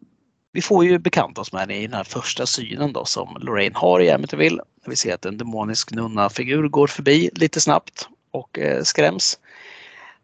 vi 0.53 0.63
får 0.63 0.85
ju 0.85 0.99
bekanta 0.99 1.41
oss 1.41 1.53
med 1.53 1.69
det 1.69 1.75
i 1.75 1.87
den 1.87 1.97
här 1.97 2.05
första 2.05 2.47
synen 2.47 2.93
då 2.93 3.05
som 3.05 3.37
Lorraine 3.41 3.75
har 3.75 4.01
i 4.01 4.11
Amityville. 4.11 4.63
Vi 4.87 4.97
ser 4.97 5.15
att 5.15 5.25
en 5.25 5.39
demonisk 5.39 5.91
nunna-figur 5.91 6.69
går 6.69 6.87
förbi 6.87 7.31
lite 7.33 7.61
snabbt 7.61 8.09
och 8.31 8.59
eh, 8.59 8.83
skräms. 8.83 9.39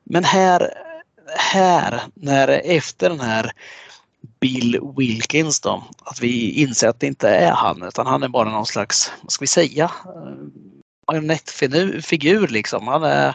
Men 0.04 0.24
här, 0.24 0.70
här, 1.36 2.00
när 2.14 2.48
efter 2.48 3.10
den 3.10 3.20
här 3.20 3.52
Bill 4.40 4.80
Wilkins 4.96 5.60
då, 5.60 5.84
att 6.04 6.20
vi 6.20 6.50
inser 6.50 6.88
att 6.88 7.00
det 7.00 7.06
inte 7.06 7.28
är 7.28 7.52
han 7.52 7.82
utan 7.82 8.06
han 8.06 8.22
är 8.22 8.28
bara 8.28 8.50
någon 8.50 8.66
slags, 8.66 9.12
vad 9.22 9.32
ska 9.32 9.42
vi 9.42 9.46
säga, 9.46 9.84
eh, 9.84 10.34
marionettfigur 11.08 12.48
liksom. 12.48 12.88
Han 12.88 13.02
är, 13.02 13.34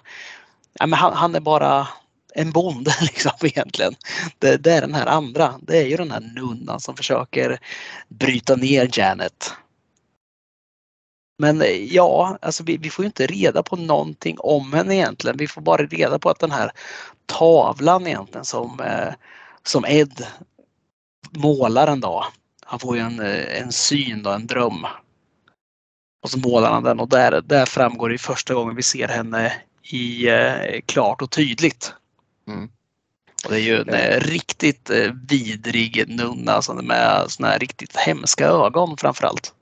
ja, 0.74 0.86
men 0.86 1.00
han, 1.00 1.14
han 1.14 1.36
är 1.36 1.40
bara 1.40 1.88
en 2.34 2.52
bonde 2.52 2.92
liksom 3.02 3.32
egentligen. 3.42 3.96
Det, 4.40 4.58
det 4.58 4.72
är 4.72 4.82
den 4.82 4.96
här 4.96 5.06
andra, 5.06 5.60
det 5.62 5.78
är 5.78 5.86
ju 5.86 5.98
den 5.98 6.12
här 6.12 6.32
nunnan 6.36 6.80
som 6.80 6.96
försöker 6.96 7.60
bryta 8.10 8.56
ner 8.56 8.90
Janet. 8.94 9.54
Men 11.40 11.62
eh, 11.62 11.96
ja, 11.96 12.38
alltså 12.42 12.64
vi, 12.64 12.78
vi 12.78 12.90
får 12.90 13.04
ju 13.04 13.08
inte 13.08 13.28
reda 13.28 13.64
på 13.64 13.76
någonting 13.76 14.36
om 14.40 14.74
henne 14.74 14.96
egentligen. 14.96 15.38
Vi 15.38 15.48
får 15.48 15.62
bara 15.62 15.86
reda 15.86 16.20
på 16.20 16.30
att 16.30 16.40
den 16.40 16.52
här 16.52 16.72
tavlan 17.26 18.08
egentligen 18.08 18.46
som, 18.46 18.80
eh, 18.80 19.14
som 19.64 19.86
Ed 19.86 20.26
målar 21.32 21.88
en 21.88 22.00
dag. 22.00 22.26
Han 22.66 22.80
får 22.80 22.96
ju 22.96 23.02
en, 23.02 23.20
eh, 23.20 23.62
en 23.62 23.72
syn 23.72 24.24
då, 24.24 24.30
en 24.30 24.48
dröm. 24.48 24.86
Och 26.24 26.30
så 26.30 26.40
målar 26.40 26.72
han 26.72 26.84
den 26.84 27.00
och 27.00 27.10
där, 27.10 27.42
där 27.42 27.66
framgår 27.66 28.10
det 28.10 28.18
första 28.18 28.54
gången 28.54 28.76
vi 28.76 28.84
ser 28.84 29.08
henne 29.08 29.54
i 29.84 30.28
eh, 30.30 30.82
klart 30.86 31.22
och 31.22 31.32
tydligt. 31.32 31.94
Mm. 32.48 32.70
Och 33.46 33.52
det 33.52 33.58
är 33.58 33.64
ju 33.64 33.82
en 33.82 33.90
eh, 33.90 34.20
riktigt 34.20 34.90
eh, 34.90 35.12
vidrig 35.30 36.04
nunna 36.08 36.62
som 36.62 36.88
med 36.88 37.26
såna 37.28 37.48
här 37.48 37.60
riktigt 37.60 37.96
hemska 37.96 38.48
ögon 38.48 38.98
framförallt. 38.98 39.54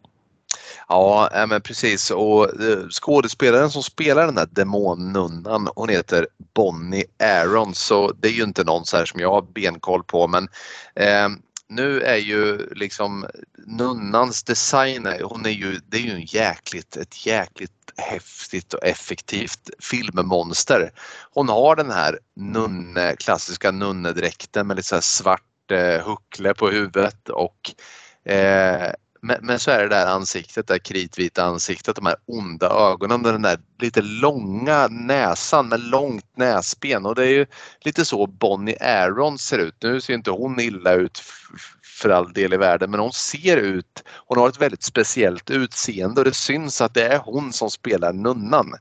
Ja, 0.87 1.29
eh, 1.33 1.47
men 1.47 1.61
precis. 1.61 2.11
Och 2.11 2.61
eh, 2.61 2.87
skådespelaren 2.89 3.71
som 3.71 3.83
spelar 3.83 4.25
den 4.25 4.35
där 4.35 4.47
demonnunnan, 4.51 5.69
hon 5.75 5.89
heter 5.89 6.27
Bonnie 6.53 7.05
Aaron. 7.19 7.75
Så 7.75 8.11
det 8.11 8.27
är 8.27 8.31
ju 8.31 8.43
inte 8.43 8.63
någon 8.63 8.85
så 8.85 8.97
här 8.97 9.05
som 9.05 9.19
jag 9.19 9.31
har 9.31 9.41
benkoll 9.41 10.03
på 10.03 10.27
men 10.27 10.49
eh, 10.95 11.29
nu 11.67 12.01
är 12.01 12.17
ju 12.17 12.69
liksom 12.75 13.25
nunnans 13.65 14.43
design, 14.43 15.07
hon 15.23 15.45
är 15.45 15.49
ju, 15.49 15.79
det 15.87 15.97
är 15.97 16.01
ju 16.01 16.11
en 16.11 16.25
jäkligt, 16.25 16.97
ett 16.97 17.25
jäkligt 17.25 17.71
häftigt 17.97 18.73
och 18.73 18.83
effektivt 18.83 19.69
filmmonster. 19.79 20.91
Hon 21.33 21.49
har 21.49 21.75
den 21.75 21.91
här 21.91 22.19
nunne, 22.35 23.15
klassiska 23.15 23.71
nunnedräkten 23.71 24.67
med 24.67 24.75
lite 24.77 24.87
så 24.87 24.95
här 24.95 25.01
svart 25.01 25.71
eh, 25.71 26.07
huckle 26.07 26.53
på 26.53 26.69
huvudet 26.69 27.29
och 27.29 27.71
eh, 28.31 28.91
men, 29.25 29.37
men 29.41 29.59
så 29.59 29.71
är 29.71 29.81
det 29.81 29.89
där 29.89 30.05
ansiktet, 30.05 30.67
det 30.67 30.73
där 30.73 30.79
kritvita 30.79 31.43
ansiktet, 31.43 31.95
de 31.95 32.05
här 32.05 32.15
onda 32.25 32.69
ögonen, 32.69 33.23
den 33.23 33.41
där 33.41 33.59
lite 33.79 34.01
långa 34.01 34.87
näsan 34.87 35.69
med 35.69 35.79
långt 35.79 36.37
näsben 36.37 37.05
och 37.05 37.15
det 37.15 37.23
är 37.23 37.29
ju 37.29 37.45
lite 37.81 38.05
så 38.05 38.27
Bonnie 38.27 38.77
Aaron 38.81 39.37
ser 39.37 39.59
ut. 39.59 39.75
Nu 39.81 40.01
ser 40.01 40.13
inte 40.13 40.31
hon 40.31 40.59
illa 40.59 40.93
ut 40.93 41.21
för 41.95 42.09
all 42.09 42.33
del 42.33 42.53
i 42.53 42.57
världen 42.57 42.91
men 42.91 42.99
hon 42.99 43.13
ser 43.13 43.57
ut, 43.57 44.03
hon 44.27 44.37
har 44.37 44.49
ett 44.49 44.61
väldigt 44.61 44.83
speciellt 44.83 45.49
utseende 45.49 46.21
och 46.21 46.25
det 46.25 46.33
syns 46.33 46.81
att 46.81 46.93
det 46.93 47.07
är 47.07 47.19
hon 47.19 47.53
som 47.53 47.71
spelar 47.71 48.13
nunnan. 48.13 48.73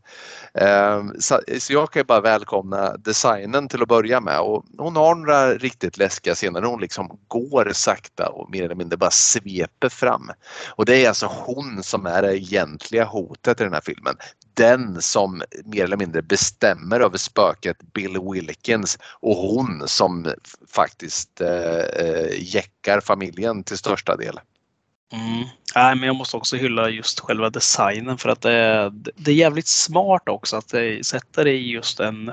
Ehm, 0.54 1.12
så, 1.20 1.40
så 1.58 1.72
jag 1.72 1.90
kan 1.90 2.00
ju 2.00 2.04
bara 2.04 2.20
välkomna 2.20 2.96
designen 2.96 3.68
till 3.68 3.82
att 3.82 3.88
börja 3.88 4.20
med 4.20 4.40
och 4.40 4.64
hon 4.78 4.96
har 4.96 5.14
några 5.14 5.54
riktigt 5.54 5.98
läskiga 5.98 6.34
scener 6.34 6.60
där 6.60 6.68
hon 6.68 6.80
liksom 6.80 7.18
går 7.28 7.70
sakta 7.72 8.28
och 8.28 8.50
mer 8.50 8.64
eller 8.64 8.74
mindre 8.74 8.96
bara 8.96 9.10
sveper 9.10 9.88
fram. 9.88 10.30
Och 10.68 10.84
det 10.84 11.04
är 11.04 11.08
alltså 11.08 11.26
hon 11.26 11.82
som 11.82 12.06
är 12.06 12.22
det 12.22 12.38
egentliga 12.38 13.04
hotet 13.04 13.60
i 13.60 13.64
den 13.64 13.72
här 13.72 13.82
filmen. 13.84 14.16
Den 14.54 15.02
som 15.02 15.42
mer 15.64 15.84
eller 15.84 15.96
mindre 15.96 16.22
bestämmer 16.22 17.00
över 17.00 17.18
spöket 17.18 17.76
Bill 17.92 18.18
Wilkins 18.32 18.98
och 19.20 19.36
hon 19.36 19.82
som 19.86 20.32
faktiskt 20.70 21.40
eh, 21.40 21.78
eh, 21.78 22.54
jäckar 22.54 23.00
familjen 23.00 23.64
till 23.64 23.78
största 23.78 24.16
del. 24.16 24.40
Mm. 25.12 25.44
Nej, 25.74 25.96
men 25.96 26.06
jag 26.06 26.16
måste 26.16 26.36
också 26.36 26.56
hylla 26.56 26.88
just 26.88 27.20
själva 27.20 27.50
designen 27.50 28.18
för 28.18 28.28
att 28.28 28.40
det 28.40 28.52
är, 28.52 28.92
det 29.16 29.30
är 29.30 29.34
jävligt 29.34 29.66
smart 29.66 30.28
också 30.28 30.56
att 30.56 30.68
det 30.68 31.06
sätter 31.06 31.44
det 31.44 31.52
i 31.52 31.70
just 31.70 32.00
en, 32.00 32.32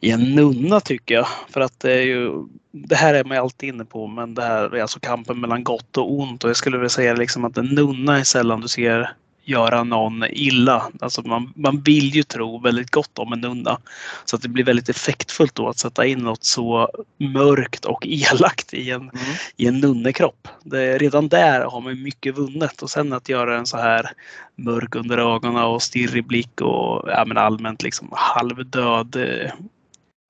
i 0.00 0.10
en 0.10 0.34
nunna 0.34 0.80
tycker 0.80 1.14
jag. 1.14 1.26
För 1.50 1.60
att 1.60 1.80
det 1.80 1.92
är 1.92 2.02
ju, 2.02 2.30
det 2.72 2.94
här 2.96 3.14
är 3.14 3.24
man 3.24 3.38
alltid 3.38 3.68
inne 3.68 3.84
på 3.84 4.06
men 4.06 4.34
det 4.34 4.42
här 4.42 4.74
är 4.74 4.82
alltså 4.82 5.00
kampen 5.00 5.40
mellan 5.40 5.64
gott 5.64 5.96
och 5.96 6.12
ont 6.12 6.44
och 6.44 6.50
jag 6.50 6.56
skulle 6.56 6.76
vilja 6.76 6.88
säga 6.88 7.14
liksom 7.14 7.44
att 7.44 7.58
en 7.58 7.66
nunna 7.66 8.18
är 8.18 8.24
sällan 8.24 8.60
du 8.60 8.68
ser 8.68 9.12
göra 9.46 9.84
någon 9.84 10.24
illa. 10.30 10.90
Alltså 11.00 11.22
man, 11.22 11.52
man 11.56 11.82
vill 11.82 12.14
ju 12.14 12.22
tro 12.22 12.58
väldigt 12.58 12.90
gott 12.90 13.18
om 13.18 13.32
en 13.32 13.40
nunna. 13.40 13.78
Så 14.24 14.36
att 14.36 14.42
det 14.42 14.48
blir 14.48 14.64
väldigt 14.64 14.88
effektfullt 14.88 15.54
då 15.54 15.68
att 15.68 15.78
sätta 15.78 16.06
in 16.06 16.18
något 16.18 16.44
så 16.44 16.90
mörkt 17.18 17.84
och 17.84 18.06
elakt 18.06 18.74
i 18.74 18.90
en, 18.90 19.10
i 19.56 19.66
en 19.66 19.80
nunnekropp. 19.80 20.48
Det, 20.64 20.98
redan 20.98 21.28
där 21.28 21.60
har 21.60 21.80
man 21.80 22.02
mycket 22.02 22.38
vunnet 22.38 22.82
och 22.82 22.90
sen 22.90 23.12
att 23.12 23.28
göra 23.28 23.58
en 23.58 23.66
så 23.66 23.76
här 23.76 24.10
mörk 24.56 24.94
under 24.94 25.18
ögonen 25.18 25.64
och 25.64 25.82
stirrig 25.82 26.26
blick 26.26 26.60
och 26.60 27.08
ja, 27.10 27.24
men 27.26 27.36
allmänt 27.36 27.82
liksom 27.82 28.08
halvdöd 28.12 29.16
eh, 29.16 29.50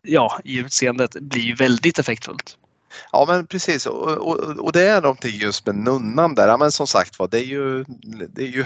ja, 0.07 0.41
i 0.45 0.59
utseendet 0.59 1.17
blir 1.21 1.43
ju 1.43 1.55
väldigt 1.55 1.99
effektfullt. 1.99 2.57
Ja 3.13 3.25
men 3.29 3.47
precis 3.47 3.87
och, 3.87 4.09
och, 4.09 4.39
och 4.39 4.73
det 4.73 4.89
är 4.89 5.03
någonting 5.03 5.37
just 5.37 5.67
med 5.67 5.75
nunnan 5.75 6.35
där. 6.35 6.49
Ja, 6.49 6.57
men 6.57 6.73
som 6.73 6.87
sagt 6.87 7.19
var 7.19 7.29
det 7.29 7.39
är 7.39 7.45
ju, 7.45 7.85
det 8.29 8.43
är 8.43 8.49
ju, 8.49 8.65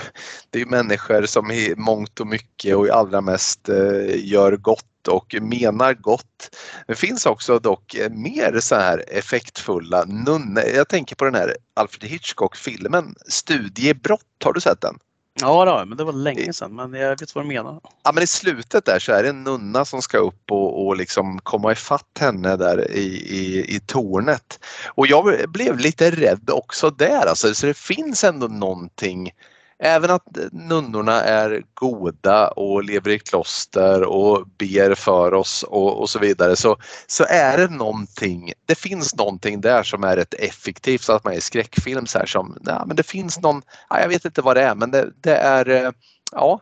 det 0.51 0.61
är 0.61 0.66
människor 0.66 1.27
som 1.27 1.51
i 1.51 1.74
mångt 1.77 2.20
och 2.20 2.27
mycket 2.27 2.77
och 2.77 2.89
allra 2.89 3.20
mest 3.20 3.69
eh, 3.69 4.27
gör 4.27 4.57
gott 4.57 5.09
och 5.09 5.35
menar 5.40 5.94
gott. 5.94 6.57
Det 6.86 6.94
finns 6.94 7.27
också 7.27 7.59
dock 7.59 7.94
eh, 7.94 8.11
mer 8.11 8.61
så 8.61 8.74
här 8.74 9.05
effektfulla 9.09 10.05
nunnor. 10.05 10.65
Jag 10.74 10.89
tänker 10.89 11.16
på 11.16 11.24
den 11.24 11.35
här 11.35 11.57
Alfred 11.74 12.11
Hitchcock-filmen 12.11 13.15
Studiebrott. 13.28 14.20
Har 14.44 14.52
du 14.52 14.61
sett 14.61 14.81
den? 14.81 14.98
Ja, 15.41 15.65
då, 15.65 15.85
men 15.87 15.99
det 15.99 16.05
var 16.05 16.12
länge 16.12 16.53
sedan, 16.53 16.75
men 16.75 16.93
jag 16.93 17.21
vet 17.21 17.35
vad 17.35 17.45
du 17.45 17.49
menar. 17.49 17.81
Ja, 18.03 18.12
men 18.12 18.23
i 18.23 18.27
slutet 18.27 18.85
där 18.85 18.99
så 18.99 19.12
är 19.12 19.23
det 19.23 19.29
en 19.29 19.45
nunna 19.45 19.85
som 19.85 20.03
ska 20.03 20.19
upp 20.19 20.51
och, 20.51 20.87
och 20.87 20.97
liksom 20.97 21.39
komma 21.39 21.73
ifatt 21.73 22.19
henne 22.21 22.57
där 22.57 22.91
i, 22.91 23.07
i, 23.29 23.77
i 23.77 23.81
tornet. 23.81 24.65
Och 24.87 25.07
jag 25.07 25.51
blev 25.51 25.79
lite 25.79 26.11
rädd 26.11 26.51
också 26.51 26.91
där 26.91 27.27
alltså, 27.27 27.55
så 27.55 27.67
det 27.67 27.77
finns 27.77 28.25
ändå 28.25 28.47
någonting 28.47 29.33
Även 29.82 30.11
att 30.11 30.39
nunnorna 30.52 31.23
är 31.23 31.62
goda 31.74 32.48
och 32.48 32.85
lever 32.85 33.11
i 33.11 33.19
kloster 33.19 34.02
och 34.02 34.47
ber 34.59 34.94
för 34.94 35.35
oss 35.35 35.62
och, 35.62 36.01
och 36.01 36.11
så 36.11 36.19
vidare 36.19 36.57
så, 36.57 36.77
så 37.07 37.24
är 37.28 37.59
det 37.59 37.69
någonting, 37.69 38.52
det 38.66 38.74
finns 38.74 39.15
någonting 39.15 39.61
där 39.61 39.82
som 39.82 40.05
är 40.05 40.16
rätt 40.16 40.35
effektivt 40.35 41.02
så 41.02 41.12
att 41.12 41.24
man 41.24 41.32
är 41.32 41.39
i 41.39 41.40
skräckfilm 41.40 42.07
så 42.07 42.19
här 42.19 42.27
som, 42.27 42.59
ja, 42.65 42.85
men 42.86 42.97
det 42.97 43.02
finns 43.02 43.40
någon, 43.40 43.62
ja, 43.90 44.01
jag 44.01 44.09
vet 44.09 44.24
inte 44.24 44.43
vad 44.43 44.57
det 44.57 44.62
är 44.62 44.74
men 44.74 44.90
det, 44.90 45.11
det 45.20 45.36
är 45.36 45.69
eh, 45.69 45.90
Ja, 46.32 46.61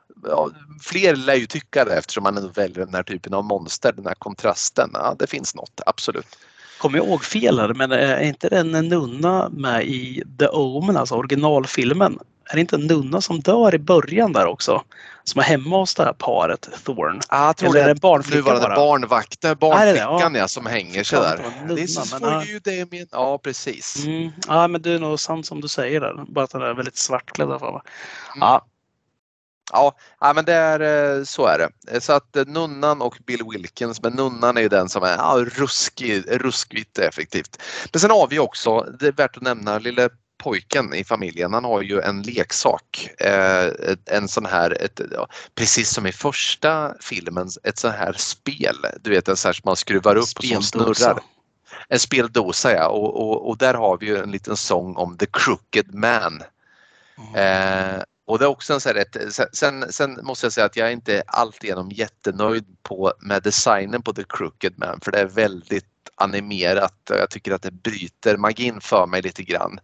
fler 0.83 1.17
lär 1.17 1.35
ju 1.35 1.47
tycka 1.47 1.85
det 1.85 1.97
eftersom 1.97 2.23
man 2.23 2.53
väljer 2.55 2.85
den 2.85 2.95
här 2.95 3.03
typen 3.03 3.35
av 3.35 3.45
monster, 3.45 3.93
den 3.93 4.07
här 4.07 4.15
kontrasten. 4.15 4.91
Ja, 4.93 5.17
det 5.19 5.27
finns 5.27 5.55
något, 5.55 5.81
absolut. 5.87 6.39
Kommer 6.79 6.99
jag 6.99 7.07
ihåg 7.07 7.25
fel 7.25 7.59
här, 7.59 7.75
men 7.75 7.93
är 7.93 8.21
inte 8.21 8.49
den 8.49 8.75
en 8.75 8.89
nunna 8.89 9.49
med 9.49 9.87
i 9.87 10.23
The 10.39 10.49
Omen, 10.49 10.97
alltså 10.97 11.15
originalfilmen? 11.15 12.19
är 12.51 12.55
det 12.55 12.61
inte 12.61 12.77
en 12.77 12.87
nunna 12.87 13.21
som 13.21 13.41
dör 13.41 13.75
i 13.75 13.79
början 13.79 14.33
där 14.33 14.47
också? 14.47 14.83
Som 15.25 15.39
är 15.39 15.45
hemma 15.45 15.77
hos 15.77 15.95
det 15.95 16.05
här 16.05 16.13
paret, 16.13 16.69
Thorn. 16.85 17.21
Ah, 17.29 17.47
jag 17.47 17.57
tror 17.57 17.69
Eller 17.69 17.85
det 17.85 17.91
är 17.91 17.95
det 17.95 18.01
barnflicka 18.01 18.37
nuvarande 18.37 18.69
bara? 18.69 18.75
barnvakten, 18.77 19.57
barnflickan 19.61 20.35
ja. 20.35 20.49
som 20.49 20.67
hänger 20.67 21.05
sig 21.05 21.19
där. 21.19 21.37
en 21.37 21.69
Det 21.69 21.75
nunna, 21.75 21.87
så 21.87 22.01
men, 22.15 22.21
får 22.21 22.33
ja. 22.33 22.45
ju 22.45 22.59
det 22.59 22.91
med, 22.91 23.09
ja 23.13 23.39
precis. 23.39 24.05
Mm. 24.07 24.31
Ja, 24.49 24.69
men 24.69 24.83
det 24.83 24.93
är 24.93 24.99
nog 24.99 25.21
sant 25.21 25.47
som 25.47 25.61
du 25.61 25.69
säger 25.69 26.01
där. 26.01 26.25
Bara 26.29 26.45
att 26.45 26.51
den 26.51 26.63
är 26.63 26.75
väldigt 26.75 26.97
svartklädd. 26.97 27.49
Mm. 27.49 27.81
Ja, 28.41 28.67
Ja, 29.73 29.95
men 30.35 30.45
det 30.45 30.55
är, 30.55 30.81
eh, 31.17 31.25
så 31.25 31.47
är 31.47 31.59
det. 31.59 32.01
Så 32.01 32.13
att 32.13 32.37
eh, 32.37 32.45
nunnan 32.47 33.03
och 33.03 33.19
Bill 33.27 33.43
Wilkins, 33.53 34.03
men 34.03 34.13
nunnan 34.13 34.57
är 34.57 34.61
ju 34.61 34.69
den 34.69 34.89
som 34.89 35.03
är 35.03 35.17
ja, 35.17 35.45
ruskig, 35.57 36.25
ruskigt 36.27 36.99
effektivt. 36.99 37.63
Men 37.93 38.01
sen 38.01 38.11
har 38.11 38.29
vi 38.29 38.39
också, 38.39 38.81
det 39.01 39.07
är 39.07 39.13
värt 39.13 39.37
att 39.37 39.43
nämna, 39.43 39.79
lille 39.79 40.09
pojken 40.39 40.95
i 40.95 41.05
familjen, 41.05 41.53
han 41.53 41.65
har 41.65 41.83
ju 41.83 42.01
en 42.01 42.23
leksak. 42.23 43.09
Eh, 43.21 43.73
en 44.07 44.29
sån 44.29 44.47
här, 44.47 44.83
ett, 44.83 45.01
precis 45.55 45.91
som 45.91 46.07
i 46.07 46.13
första 46.13 46.95
filmen, 47.01 47.49
ett 47.63 47.79
sån 47.79 47.91
här 47.91 48.13
spel. 48.13 48.77
Du 49.01 49.11
vet 49.11 49.29
en 49.29 49.37
sån 49.37 49.49
här 49.49 49.53
som 49.53 49.63
man 49.65 49.77
skruvar 49.77 50.17
upp 50.17 50.39
och 50.39 50.45
som 50.45 50.63
speldosa. 50.63 51.05
snurrar. 51.05 51.23
En 51.89 51.99
speldosa 51.99 52.73
ja 52.73 52.89
och, 52.89 53.17
och, 53.17 53.49
och 53.49 53.59
där 53.59 53.75
har 53.75 53.99
vi 53.99 54.07
ju 54.07 54.19
en 54.19 54.31
liten 54.31 54.57
sång 54.57 54.97
om 54.97 55.19
The 55.19 55.27
Crooked 55.27 55.95
Man. 55.95 56.43
Eh, 57.35 58.03
och 58.29 58.39
det 58.39 58.45
är 58.45 58.49
också 58.49 58.73
en 58.75 58.81
så 58.81 58.89
här, 58.89 58.97
ett, 58.97 59.17
sen- 59.53 59.93
sen, 59.93 60.21
måste 60.23 60.47
jag 60.47 60.53
säga 60.53 60.67
att 60.67 60.77
jag 60.77 60.89
är 60.89 60.93
inte 60.93 61.23
alltigenom 61.27 61.91
jättenöjd 61.91 62.65
på, 62.83 63.13
med 63.21 63.43
designen 63.43 64.03
på 64.03 64.13
The 64.13 64.25
Crooked 64.29 64.79
Man 64.79 65.01
för 65.01 65.13
det 65.13 65.19
är 65.21 65.27
väldigt 65.27 65.85
animerat 66.15 67.11
och 67.11 67.17
jag 67.17 67.31
tycker 67.31 67.53
att 67.53 67.63
det 67.63 67.71
bryter 67.71 68.37
magin 68.37 68.81
för 68.81 69.07
mig 69.07 69.23
lite 69.23 69.43
grann. 69.43 69.81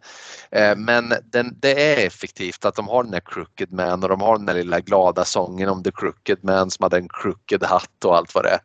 Eh, 0.51 0.77
men 0.77 1.15
den, 1.25 1.57
det 1.61 1.95
är 1.95 2.07
effektivt 2.07 2.65
att 2.65 2.75
de 2.75 2.89
har 2.89 3.03
den 3.03 3.12
där 3.12 3.23
Crooked 3.25 3.73
Man 3.73 4.03
och 4.03 4.09
de 4.09 4.21
har 4.21 4.37
den 4.37 4.47
där 4.47 4.55
lilla 4.55 4.81
glada 4.81 5.25
sången 5.25 5.69
om 5.69 5.83
The 5.83 5.91
Crooked 5.95 6.39
Man 6.45 6.71
som 6.71 6.83
hade 6.83 6.97
en 6.97 7.09
crooked 7.09 7.65
hatt 7.65 8.05
och 8.05 8.16
allt 8.16 8.35
vad 8.35 8.45
det 8.45 8.51
är. 8.51 8.61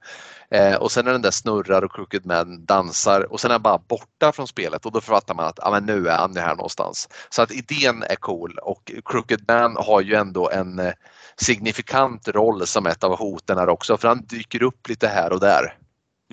Eh, 0.52 0.76
och 0.76 0.92
sen 0.92 1.06
när 1.06 1.12
den 1.12 1.22
där 1.22 1.32
snurrar 1.32 1.84
och 1.84 1.96
Crooked 1.96 2.26
Man 2.26 2.66
dansar 2.66 3.32
och 3.32 3.40
sen 3.40 3.52
är 3.52 3.56
han 3.56 3.62
bara 3.62 3.78
borta 3.78 4.32
från 4.32 4.48
spelet 4.48 4.86
och 4.86 4.92
då 4.92 5.02
författar 5.02 5.36
man 5.36 5.46
att 5.46 5.60
ah, 5.60 5.72
men 5.72 5.86
nu 5.86 6.08
är 6.08 6.18
han 6.18 6.34
ju 6.34 6.40
här 6.40 6.56
någonstans. 6.56 7.10
Så 7.30 7.42
att 7.42 7.52
idén 7.52 8.04
är 8.04 8.16
cool 8.16 8.58
och 8.62 8.92
Crooked 9.06 9.42
Man 9.48 9.76
har 9.78 10.02
ju 10.02 10.16
ändå 10.16 10.50
en 10.50 10.80
eh, 10.80 10.94
signifikant 11.42 12.28
roll 12.28 12.68
som 12.68 12.86
ett 12.86 13.04
av 13.04 13.18
hoten 13.18 13.58
här 13.58 13.70
också 13.70 13.98
för 13.98 14.08
han 14.08 14.26
dyker 14.26 14.64
upp 14.64 14.90
lite 14.90 15.08
här 15.08 15.34
och 15.34 15.40
där. 15.40 15.78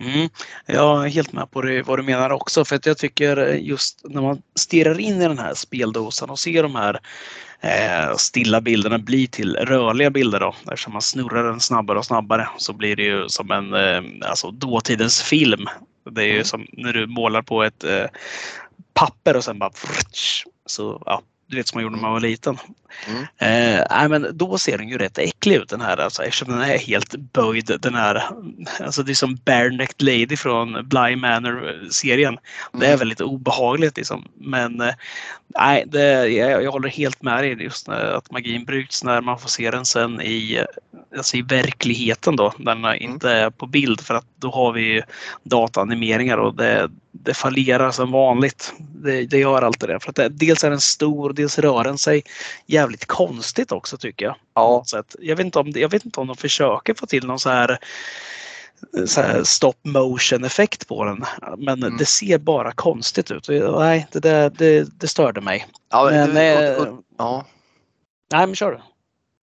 Mm. 0.01 0.29
Jag 0.67 1.05
är 1.05 1.09
helt 1.09 1.33
med 1.33 1.51
på 1.51 1.63
det, 1.63 1.83
vad 1.83 1.99
du 1.99 2.03
menar 2.03 2.31
också 2.31 2.65
för 2.65 2.77
att 2.77 2.87
jag 2.87 2.99
tycker 2.99 3.37
just 3.55 4.01
när 4.05 4.23
man 4.23 4.43
stirrar 4.55 5.01
in 5.01 5.23
i 5.23 5.29
den 5.29 5.39
här 5.39 5.55
speldosan 5.55 6.31
och 6.31 6.39
ser 6.39 6.63
de 6.63 6.75
här 6.75 7.01
eh, 7.61 8.17
stilla 8.17 8.61
bilderna 8.61 8.99
bli 8.99 9.27
till 9.27 9.57
rörliga 9.57 10.11
bilder 10.11 10.41
då 10.41 10.55
eftersom 10.63 10.93
man 10.93 11.03
snurrar 11.03 11.45
den 11.45 11.61
snabbare 11.61 11.99
och 11.99 12.05
snabbare 12.05 12.49
så 12.59 12.73
blir 12.73 12.97
det 12.97 13.03
ju 13.03 13.29
som 13.29 13.51
en 13.51 13.75
eh, 13.75 14.29
alltså 14.31 14.51
dåtidens 14.51 15.23
film. 15.23 15.67
Det 16.11 16.23
är 16.23 16.27
ju 16.27 16.33
Mm. 16.33 16.45
som 16.45 16.67
när 16.73 16.93
du 16.93 17.07
målar 17.07 17.43
på 17.43 17.63
ett 17.63 17.85
eh, 17.85 18.05
papper 18.95 19.37
och 19.37 19.45
sen 19.45 19.59
bara 19.59 19.71
så 20.67 21.03
ja, 21.07 21.23
du 21.47 21.57
vet 21.57 21.69
som 21.69 21.77
man 21.77 21.83
gjorde 21.83 21.97
när 21.97 22.03
man 22.03 22.13
var 22.13 22.21
liten. 22.21 22.59
Mm. 23.09 23.23
Eh, 23.23 23.85
nej, 23.91 24.09
men 24.09 24.27
då 24.33 24.59
ser 24.59 24.79
den 24.79 24.89
ju 24.89 24.99
rätt 24.99 25.19
äcklig 25.19 25.57
ut 25.57 25.69
den 25.69 25.81
här 25.81 25.97
alltså, 25.97 26.23
eftersom 26.23 26.49
den 26.49 26.61
är 26.61 26.79
helt 26.79 27.15
böjd. 27.17 27.73
Den 27.81 27.95
här, 27.95 28.23
alltså 28.81 29.03
det 29.03 29.13
är 29.13 29.15
som 29.15 29.39
Barenecked 29.45 30.03
Lady 30.03 30.37
från 30.37 30.89
Bly 30.89 31.17
Manor-serien. 31.17 32.39
Det 32.73 32.87
är 32.87 32.89
Mm. 32.89 32.99
väldigt 32.99 33.21
obehagligt 33.21 33.97
liksom. 33.97 34.29
Men 34.35 34.81
eh, 34.81 34.95
nej, 35.59 35.85
det, 35.87 36.29
jag, 36.29 36.63
jag 36.65 36.73
håller 36.73 36.89
helt 36.89 37.23
med 37.23 37.45
dig 37.45 37.63
just 37.63 37.89
när, 37.89 38.05
att 38.05 38.31
magin 38.31 38.65
bryts 38.65 39.05
när 39.05 39.21
man 39.21 39.39
får 39.39 39.49
se 39.49 39.71
den 39.71 39.85
sen 39.85 40.21
i, 40.21 40.65
alltså 41.17 41.37
i 41.37 41.43
verkligheten 41.43 42.37
då. 42.37 42.53
När 42.59 42.75
den 42.75 42.95
inte 42.95 43.31
är 43.31 43.51
på 43.51 43.67
bild 43.67 44.01
för 44.01 44.15
att 44.15 44.27
då 44.37 44.51
har 44.51 44.73
vi 44.73 44.83
ju 44.83 45.03
dataanimeringar 45.43 46.37
och 46.37 46.55
det, 46.57 46.91
det 47.23 47.35
fallerar 47.35 47.91
som 47.91 48.11
vanligt. 48.13 48.73
Det, 48.79 49.27
det 49.27 49.39
gör 49.39 49.63
alltid 49.63 49.89
det. 49.89 50.01
För 50.01 50.11
att 50.11 50.17
det, 50.17 50.29
dels 50.29 50.65
är 50.65 50.71
den 50.71 50.81
stor, 50.81 51.33
dels 51.33 51.59
rör 51.59 51.85
den 51.85 51.99
sig 51.99 52.23
jävligt 52.67 53.07
konstigt 53.07 53.73
också 53.73 53.97
tycker 53.97 54.27
jag. 54.27 54.35
Ja, 54.55 54.63
något 54.69 54.89
sätt. 54.89 55.17
Jag, 55.21 55.37
vet 55.37 55.47
inte 55.47 55.59
om, 55.59 55.73
jag 55.77 55.89
vet 55.89 56.05
inte 56.05 56.21
om 56.21 56.27
de 56.27 56.37
försöker 56.37 56.95
få 56.95 57.07
till 57.07 57.27
någon 57.27 57.39
så 57.39 57.51
här, 57.51 57.79
så 59.07 59.21
här 59.21 59.43
stop 59.45 59.75
motion 59.83 60.45
effekt 60.45 60.89
på 60.89 61.05
den. 61.05 61.25
Men 61.59 61.83
Mm. 61.83 61.97
det 61.97 62.07
ser 62.07 62.39
bara 62.39 62.73
konstigt 62.73 63.31
ut. 63.31 63.49
Och 63.49 63.81
Nej, 63.81 64.07
det, 64.13 64.21
där, 64.21 64.51
det, 64.51 65.01
det 65.01 65.09
störde 65.09 65.41
mig. 65.41 65.67
ja, 65.91 66.11
Men, 66.11 66.31
och- 66.77 66.81
och- 66.81 66.87
eh, 66.87 66.95
ja. 67.19 67.45
nej, 68.33 68.47
men 68.47 68.57
kör 68.57 68.71
du. 68.71 68.81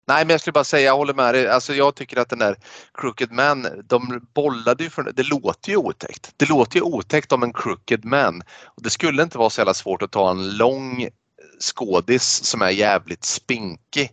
Nej 0.06 0.24
men 0.24 0.30
jag 0.30 0.40
skulle 0.40 0.52
bara 0.52 0.64
säga, 0.64 0.86
jag 0.86 0.96
håller 0.96 1.14
med 1.14 1.34
dig. 1.34 1.48
Alltså 1.48 1.74
jag 1.74 1.94
tycker 1.94 2.20
att 2.20 2.28
den 2.28 2.38
där 2.38 2.56
Crooked 2.94 3.32
Man, 3.32 3.66
de 3.84 4.26
bollade 4.34 4.84
ju 4.84 4.90
för 4.90 5.12
det 5.12 5.22
låter 5.22 5.70
ju 5.70 5.76
otäckt. 5.76 6.32
Det 6.36 6.48
låter 6.48 6.76
ju 6.76 6.82
otäckt 6.82 7.32
om 7.32 7.42
en 7.42 7.52
Crooked 7.52 8.04
Man. 8.04 8.42
Och 8.64 8.82
det 8.82 8.90
skulle 8.90 9.22
inte 9.22 9.38
vara 9.38 9.50
så 9.50 9.60
jävla 9.60 9.74
svårt 9.74 10.02
att 10.02 10.12
ta 10.12 10.30
en 10.30 10.56
lång 10.56 11.08
skådis 11.60 12.44
som 12.44 12.62
är 12.62 12.70
jävligt 12.70 13.24
spinkig 13.24 14.10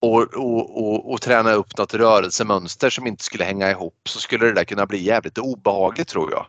och, 0.00 0.22
och, 0.22 0.84
och, 0.84 1.12
och 1.12 1.20
träna 1.20 1.52
upp 1.52 1.78
något 1.78 1.94
rörelsemönster 1.94 2.90
som 2.90 3.06
inte 3.06 3.24
skulle 3.24 3.44
hänga 3.44 3.70
ihop 3.70 4.08
så 4.08 4.20
skulle 4.20 4.46
det 4.46 4.52
där 4.52 4.64
kunna 4.64 4.86
bli 4.86 5.02
jävligt 5.02 5.38
obehagligt 5.38 6.08
tror 6.08 6.30
jag. 6.30 6.46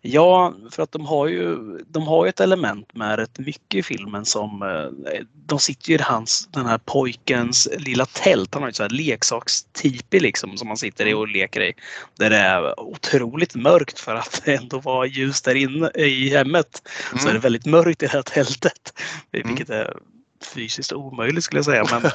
Ja, 0.00 0.54
för 0.70 0.82
att 0.82 0.92
de 0.92 1.06
har 1.06 1.26
ju, 1.26 1.56
de 1.88 2.02
har 2.02 2.26
ett 2.26 2.40
element 2.40 2.94
med 2.94 3.18
rätt 3.18 3.38
mycket 3.38 3.74
i 3.74 3.82
filmen 3.82 4.24
som 4.24 4.62
eh, 4.62 5.20
de 5.46 5.58
sitter 5.58 5.88
ju 5.90 5.94
i 5.94 6.02
hans, 6.02 6.48
den 6.52 6.66
här 6.66 6.78
pojkens 6.78 7.68
lilla 7.78 8.06
tält. 8.06 8.54
Han 8.54 8.62
har 8.62 8.68
ju 8.70 8.72
så 8.72 8.82
här 8.82 8.90
leksakstipi 8.90 10.20
liksom 10.20 10.56
som 10.56 10.68
han 10.68 10.76
sitter 10.76 11.06
i 11.06 11.14
och 11.14 11.28
leker 11.28 11.60
i. 11.60 11.72
Där 12.18 12.30
det 12.30 12.36
är 12.36 12.80
otroligt 12.80 13.54
mörkt 13.54 13.98
för 14.00 14.14
att 14.14 14.42
det 14.44 14.54
ändå 14.54 14.78
var 14.78 15.04
ljus 15.04 15.42
där 15.42 15.54
inne 15.54 15.90
i 15.94 16.28
hemmet. 16.28 16.82
Så 17.10 17.16
är 17.16 17.24
det 17.24 17.30
Mm. 17.30 17.40
väldigt 17.40 17.66
mörkt 17.66 18.02
i 18.02 18.06
det 18.06 18.12
här 18.12 18.22
tältet. 18.22 18.92
Mm. 19.32 19.48
Vilket 19.48 19.70
är 19.70 19.96
fysiskt 20.44 20.92
omöjligt 20.92 21.44
skulle 21.44 21.58
jag 21.58 21.64
säga. 21.64 21.84
Men 21.90 22.02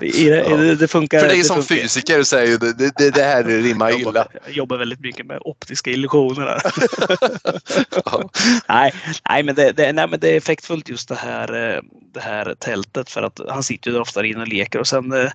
det, 0.00 0.46
det, 0.56 0.74
det 0.74 0.88
funkar. 0.88 1.20
För 1.20 1.28
dig 1.28 1.44
som 1.44 1.62
funkar. 1.62 1.82
fysiker 1.82 2.22
så 2.22 2.36
är 2.36 2.44
ju 2.44 2.56
det, 2.56 2.72
det, 2.72 3.10
det, 3.10 3.22
här 3.22 3.44
rimmar 3.44 3.90
Jag 3.90 4.00
illa. 4.00 4.06
jobbar, 4.08 4.26
jag 4.44 4.54
jobbar 4.54 4.76
väldigt 4.76 5.00
mycket 5.00 5.26
med 5.26 5.38
optiska 5.40 5.90
illusioner. 5.90 6.62
Ja. 8.04 8.30
nej, 8.68 8.94
nej, 9.28 9.42
men 9.42 9.54
det, 9.54 9.72
det, 9.72 9.92
nej, 9.92 10.08
men 10.08 10.20
det 10.20 10.32
är 10.32 10.36
effektfullt 10.36 10.88
just 10.88 11.08
det 11.08 11.14
här, 11.14 11.74
eh, 11.74 11.82
det 12.14 12.20
här 12.20 12.54
tältet 12.58 13.10
för 13.10 13.22
att 13.22 13.40
han 13.48 13.62
sitter 13.62 13.90
ju 13.90 13.94
där 13.94 14.00
ofta 14.00 14.26
inne 14.26 14.40
och 14.40 14.48
leker 14.48 14.78
och 14.78 14.86
sen 14.86 15.12
eh, 15.12 15.30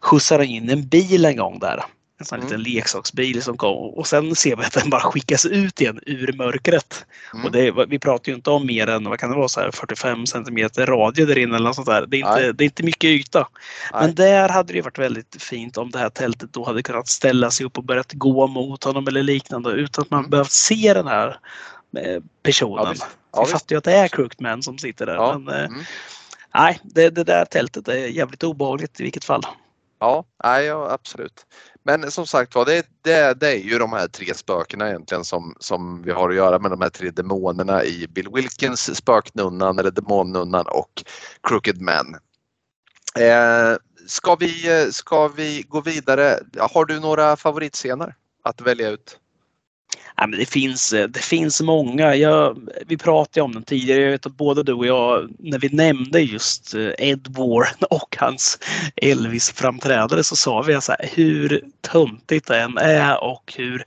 skjutsar 0.00 0.38
han 0.38 0.46
in 0.48 0.70
en 0.70 0.88
bil 0.88 1.24
en 1.24 1.36
gång 1.36 1.58
där. 1.58 1.84
En 2.22 2.26
sån 2.26 2.40
här 2.40 2.46
Mm. 2.48 2.60
liten 2.60 2.74
leksaksbil 2.74 3.42
som 3.42 3.56
kom 3.56 3.76
och 3.94 4.06
sen 4.06 4.34
ser 4.34 4.56
vi 4.56 4.64
att 4.64 4.72
den 4.72 4.90
bara 4.90 5.00
skickas 5.00 5.46
ut 5.46 5.80
igen 5.80 6.00
ur 6.06 6.32
mörkret. 6.32 7.06
Mm. 7.34 7.44
Och 7.46 7.52
det, 7.52 7.70
vi 7.88 7.98
pratar 7.98 8.32
ju 8.32 8.36
inte 8.36 8.50
om 8.50 8.66
mer 8.66 8.86
än 8.86 9.04
vad 9.04 9.18
kan 9.18 9.30
det 9.30 9.36
vara, 9.36 9.48
så 9.48 9.60
här 9.60 9.70
45 9.70 10.26
centimeter 10.26 10.86
radie 10.86 11.24
där 11.26 11.38
inne 11.38 11.56
eller 11.56 11.66
något 11.66 11.74
sånt 11.76 11.86
där. 11.86 12.06
Det 12.06 12.16
är 12.16 12.18
inte, 12.18 12.30
Nej. 12.42 12.54
det 12.54 12.64
är 12.64 12.66
inte 12.66 12.82
mycket 12.82 13.08
yta. 13.08 13.48
Nej. 13.92 14.02
Men 14.06 14.14
där 14.14 14.48
hade 14.48 14.72
det 14.72 14.82
varit 14.82 14.98
väldigt 14.98 15.42
fint 15.42 15.76
om 15.76 15.90
det 15.90 15.98
här 15.98 16.08
tältet 16.08 16.52
då 16.52 16.64
hade 16.64 16.82
kunnat 16.82 17.08
ställa 17.08 17.50
sig 17.50 17.66
upp 17.66 17.78
och 17.78 17.84
börjat 17.84 18.12
gå 18.12 18.46
mot 18.46 18.84
honom 18.84 19.06
eller 19.08 19.22
liknande 19.22 19.70
utan 19.70 20.02
att 20.02 20.10
man 20.10 20.18
Mm. 20.20 20.30
behövt 20.30 20.50
se 20.52 20.94
den 20.94 21.06
här 21.06 21.28
eh, 21.96 22.22
personen. 22.42 22.84
Ja, 22.84 22.90
visst. 22.90 23.06
Ja, 23.32 23.40
visst. 23.40 23.52
fattar 23.52 23.74
ju 23.74 23.78
att 23.78 23.84
det 23.84 23.92
är 23.92 24.08
Crooked 24.08 24.40
Man 24.40 24.62
som 24.62 24.78
sitter 24.78 25.06
där. 25.06 25.14
Ja. 25.14 25.38
Men, 25.38 25.54
eh, 25.54 25.64
Mm. 25.64 25.82
nej, 26.54 26.80
det, 26.82 27.10
det 27.10 27.24
där 27.24 27.44
tältet 27.44 27.88
är 27.88 27.94
jävligt 28.06 28.42
obehagligt 28.42 29.00
i 29.00 29.02
vilket 29.02 29.24
fall. 29.24 29.42
Ja, 30.00 30.24
nej, 30.44 30.64
ja, 30.64 30.90
absolut. 30.90 31.46
Men 31.84 32.10
som 32.10 32.26
sagt 32.26 32.54
var, 32.54 32.64
det, 32.64 32.86
det, 33.02 33.40
det 33.40 33.48
är 33.48 33.56
ju 33.56 33.78
de 33.78 33.92
här 33.92 34.08
tre 34.08 34.34
spökena 34.34 34.88
egentligen 34.88 35.24
som, 35.24 35.56
som 35.60 36.02
vi 36.02 36.10
har 36.10 36.30
att 36.30 36.36
göra 36.36 36.58
med 36.58 36.70
de 36.70 36.80
här 36.80 36.90
tre 36.90 37.10
demonerna 37.10 37.84
i 37.84 38.06
Bill 38.08 38.28
Wilkins 38.34 38.96
Spöknunnan 38.96 39.78
eller 39.78 39.90
Demonnunnan 39.90 40.66
och 40.66 41.04
Crooked 41.42 41.80
Man. 41.80 42.16
Eh, 43.18 43.76
ska, 44.06 44.34
vi, 44.34 44.82
eh, 44.82 44.90
ska 44.90 45.28
vi 45.28 45.64
gå 45.68 45.80
vidare? 45.80 46.38
Har 46.58 46.84
du 46.84 47.00
några 47.00 47.36
favoritscener 47.36 48.14
att 48.42 48.60
välja 48.60 48.88
ut? 48.88 49.18
Ja, 50.16 50.26
men 50.26 50.38
det, 50.38 50.46
finns, 50.46 50.92
eh, 50.92 51.08
det 51.08 51.20
finns 51.20 51.60
många. 51.60 52.14
Jag, 52.14 52.58
vi 52.86 52.96
pratade 52.98 53.42
om 53.42 53.52
den 53.52 53.62
tidigare. 53.62 54.00
Jag 54.00 54.10
vet 54.10 54.26
att 54.26 54.36
både 54.36 54.62
du 54.62 54.72
och 54.72 54.86
jag, 54.86 55.30
när 55.38 55.58
vi 55.58 55.68
nämnde 55.68 56.20
just 56.20 56.74
eh, 56.74 56.90
Ed 56.98 57.28
Warren 57.28 57.76
och 57.90 58.16
hans 58.18 58.58
Elvis-framträdande 58.96 60.22
så 60.22 60.36
sa 60.36 60.62
vi 60.62 60.80
så 60.80 60.92
här, 60.92 61.10
hur 61.12 61.64
töntigt 61.80 62.46
det 62.46 62.60
än 62.60 62.78
är 62.78 63.24
och 63.24 63.54
hur 63.56 63.84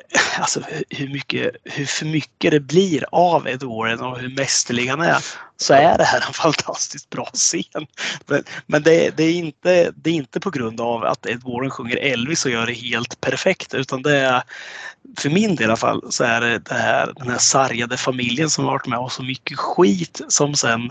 alltså 0.38 0.60
hur, 0.90 1.08
mycket, 1.08 1.56
hur 1.64 1.86
för 1.86 2.06
mycket 2.06 2.50
det 2.50 2.60
blir 2.60 3.04
av 3.12 3.48
Ed 3.48 3.62
Warren 3.62 4.00
och 4.00 4.18
hur 4.18 4.28
mästerlig 4.28 4.86
han 4.86 5.00
är 5.00 5.24
så 5.56 5.74
är 5.74 5.98
det 5.98 6.04
här 6.04 6.24
en 6.26 6.32
fantastiskt 6.32 7.10
bra 7.10 7.30
scen. 7.32 7.86
Men, 8.26 8.44
men 8.66 8.82
det, 8.82 9.16
det, 9.16 9.22
är 9.22 9.32
inte, 9.32 9.92
det 9.96 10.10
är 10.10 10.14
inte 10.14 10.40
på 10.40 10.50
grund 10.50 10.80
av 10.80 11.04
att 11.04 11.26
Ed 11.26 11.42
Warren 11.42 11.70
sjunger 11.70 11.96
Elvis 11.96 12.44
och 12.44 12.50
gör 12.50 12.66
det 12.66 12.72
helt 12.72 13.20
perfekt 13.20 13.74
utan 13.74 14.02
det 14.02 14.16
är 14.16 14.42
för 15.18 15.30
min 15.30 15.56
del 15.56 15.62
i 15.62 15.64
alla 15.64 15.76
fall 15.76 16.12
så 16.12 16.24
är 16.24 16.40
det, 16.40 16.58
det 16.58 16.74
här, 16.74 17.12
den 17.16 17.30
här 17.30 17.38
sargade 17.38 17.96
familjen 17.96 18.50
som 18.50 18.64
har 18.64 18.72
varit 18.72 18.86
med 18.86 18.98
och 18.98 19.12
så 19.12 19.22
mycket 19.22 19.58
skit 19.58 20.20
som 20.28 20.54
sen 20.54 20.90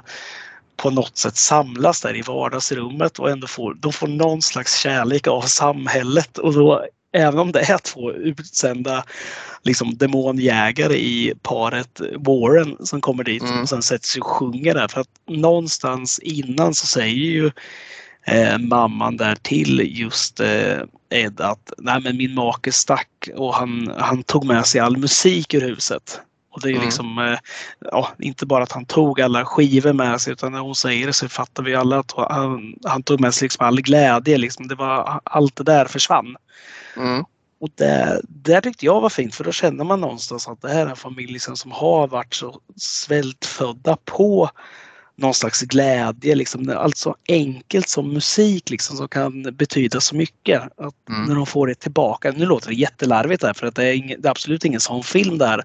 på 0.78 0.90
något 0.90 1.18
sätt 1.18 1.38
samlas 1.38 2.02
där 2.02 2.15
i 2.15 2.22
vardagsrummet 2.22 3.19
och 3.19 3.30
ändå 3.30 3.48
får, 3.48 3.73
de 3.73 3.94
får 3.94 4.07
någon 4.07 4.41
slags 4.41 4.78
kärlek 4.78 5.28
av 5.28 5.41
samhället 5.41 6.38
och 6.38 6.53
då 6.53 6.86
även 7.13 7.39
om 7.39 7.51
det 7.51 7.59
är 7.59 7.77
två 7.77 8.11
utsända 8.11 9.03
liksom, 9.63 9.97
demonjägare 9.97 10.95
i 10.95 11.33
paret 11.41 12.01
Warren 12.17 12.77
som 12.79 13.01
kommer 13.01 13.23
dit 13.23 13.43
mm. 13.43 13.61
och 13.61 13.69
sen 13.69 13.81
sätter 13.81 14.07
sig 14.07 14.21
och 14.21 14.27
sjunger 14.27 14.73
där. 14.73 14.88
För 14.88 15.01
att 15.01 15.09
någonstans 15.27 16.19
innan 16.19 16.73
så 16.73 16.88
säger 16.88 17.15
ju 17.15 17.51
eh, 18.25 18.57
mamman 18.57 19.17
där 19.17 19.35
till 19.35 19.99
just 19.99 20.39
eh, 20.39 20.79
Ed 21.09 21.41
att 21.41 21.73
Nej, 21.77 22.01
men 22.01 22.17
min 22.17 22.33
make 22.33 22.71
stack 22.71 23.29
och 23.35 23.55
han, 23.55 23.93
han 23.97 24.23
tog 24.23 24.45
med 24.45 24.65
sig 24.65 24.81
all 24.81 24.97
musik 24.97 25.53
ur 25.53 25.61
huset. 25.61 26.21
Och 26.52 26.61
det 26.61 26.69
är 26.69 26.73
mm. 26.73 26.86
liksom, 26.86 27.18
eh, 27.18 27.40
ja, 27.91 28.10
inte 28.19 28.45
bara 28.45 28.64
att 28.64 28.72
han 28.72 28.86
tog 28.86 29.22
alla 29.22 29.45
skivor 29.45 29.94
med 29.94 30.22
sig 30.22 30.34
utan 30.34 30.52
när 30.52 30.60
hon 30.60 30.76
säger 30.76 31.07
det 31.07 31.14
så 31.14 31.30
fattar 31.30 31.64
vi 31.64 31.76
alla 31.76 31.99
att 31.99 32.11
han, 32.11 32.76
han 32.84 33.03
tog 33.03 33.19
med 33.19 33.34
sig 33.34 33.45
liksom 33.45 33.65
all 33.65 33.82
glädje. 33.82 34.38
Liksom. 34.38 34.68
Det 34.68 34.76
var, 34.76 35.22
allt 35.23 35.56
det 35.56 35.64
där 35.64 35.86
försvann. 35.86 36.36
Mm. 36.98 37.23
Och 37.60 37.69
det, 37.76 38.22
det 38.23 38.61
tyckte 38.61 38.86
jag 38.86 39.02
var 39.02 39.10
fint 39.10 39.36
för 39.36 39.44
då 39.44 39.52
känner 39.52 39.84
man 39.84 40.02
någonstans 40.02 40.48
att 40.48 40.61
det 40.61 40.69
här 40.69 40.86
är 40.86 40.90
en 40.90 40.95
familj 40.95 41.34
liksom 41.34 41.57
som 41.57 41.72
har 41.72 42.07
varit 42.07 42.34
så 42.34 42.60
svältfödda 42.76 43.98
på 44.06 44.49
någon 45.15 45.34
slags 45.34 45.61
glädje. 45.61 46.36
Liksom, 46.36 46.73
allt 46.78 46.98
så 46.98 47.15
enkelt 47.28 47.90
som 47.90 48.14
musik 48.14 48.69
liksom, 48.69 48.98
som 48.98 49.07
kan 49.07 49.44
betyda 49.44 50.02
så 50.02 50.15
mycket. 50.15 50.61
Att 50.61 51.10
mm. 51.10 51.23
När 51.26 51.36
de 51.36 51.45
får 51.45 51.68
det 51.68 51.76
tillbaka. 51.76 52.32
Nu 52.32 52.45
låter 52.45 52.68
det 52.68 52.76
jättelarvigt 52.76 53.41
där 53.41 53.53
för 53.53 53.68
att 53.68 53.76
det 53.76 53.88
är, 53.88 53.94
ing, 53.94 54.15
det 54.19 54.28
är 54.28 54.32
absolut 54.32 54.65
ingen 54.65 54.80
sån 54.80 55.03
film 55.03 55.38
där. 55.38 55.61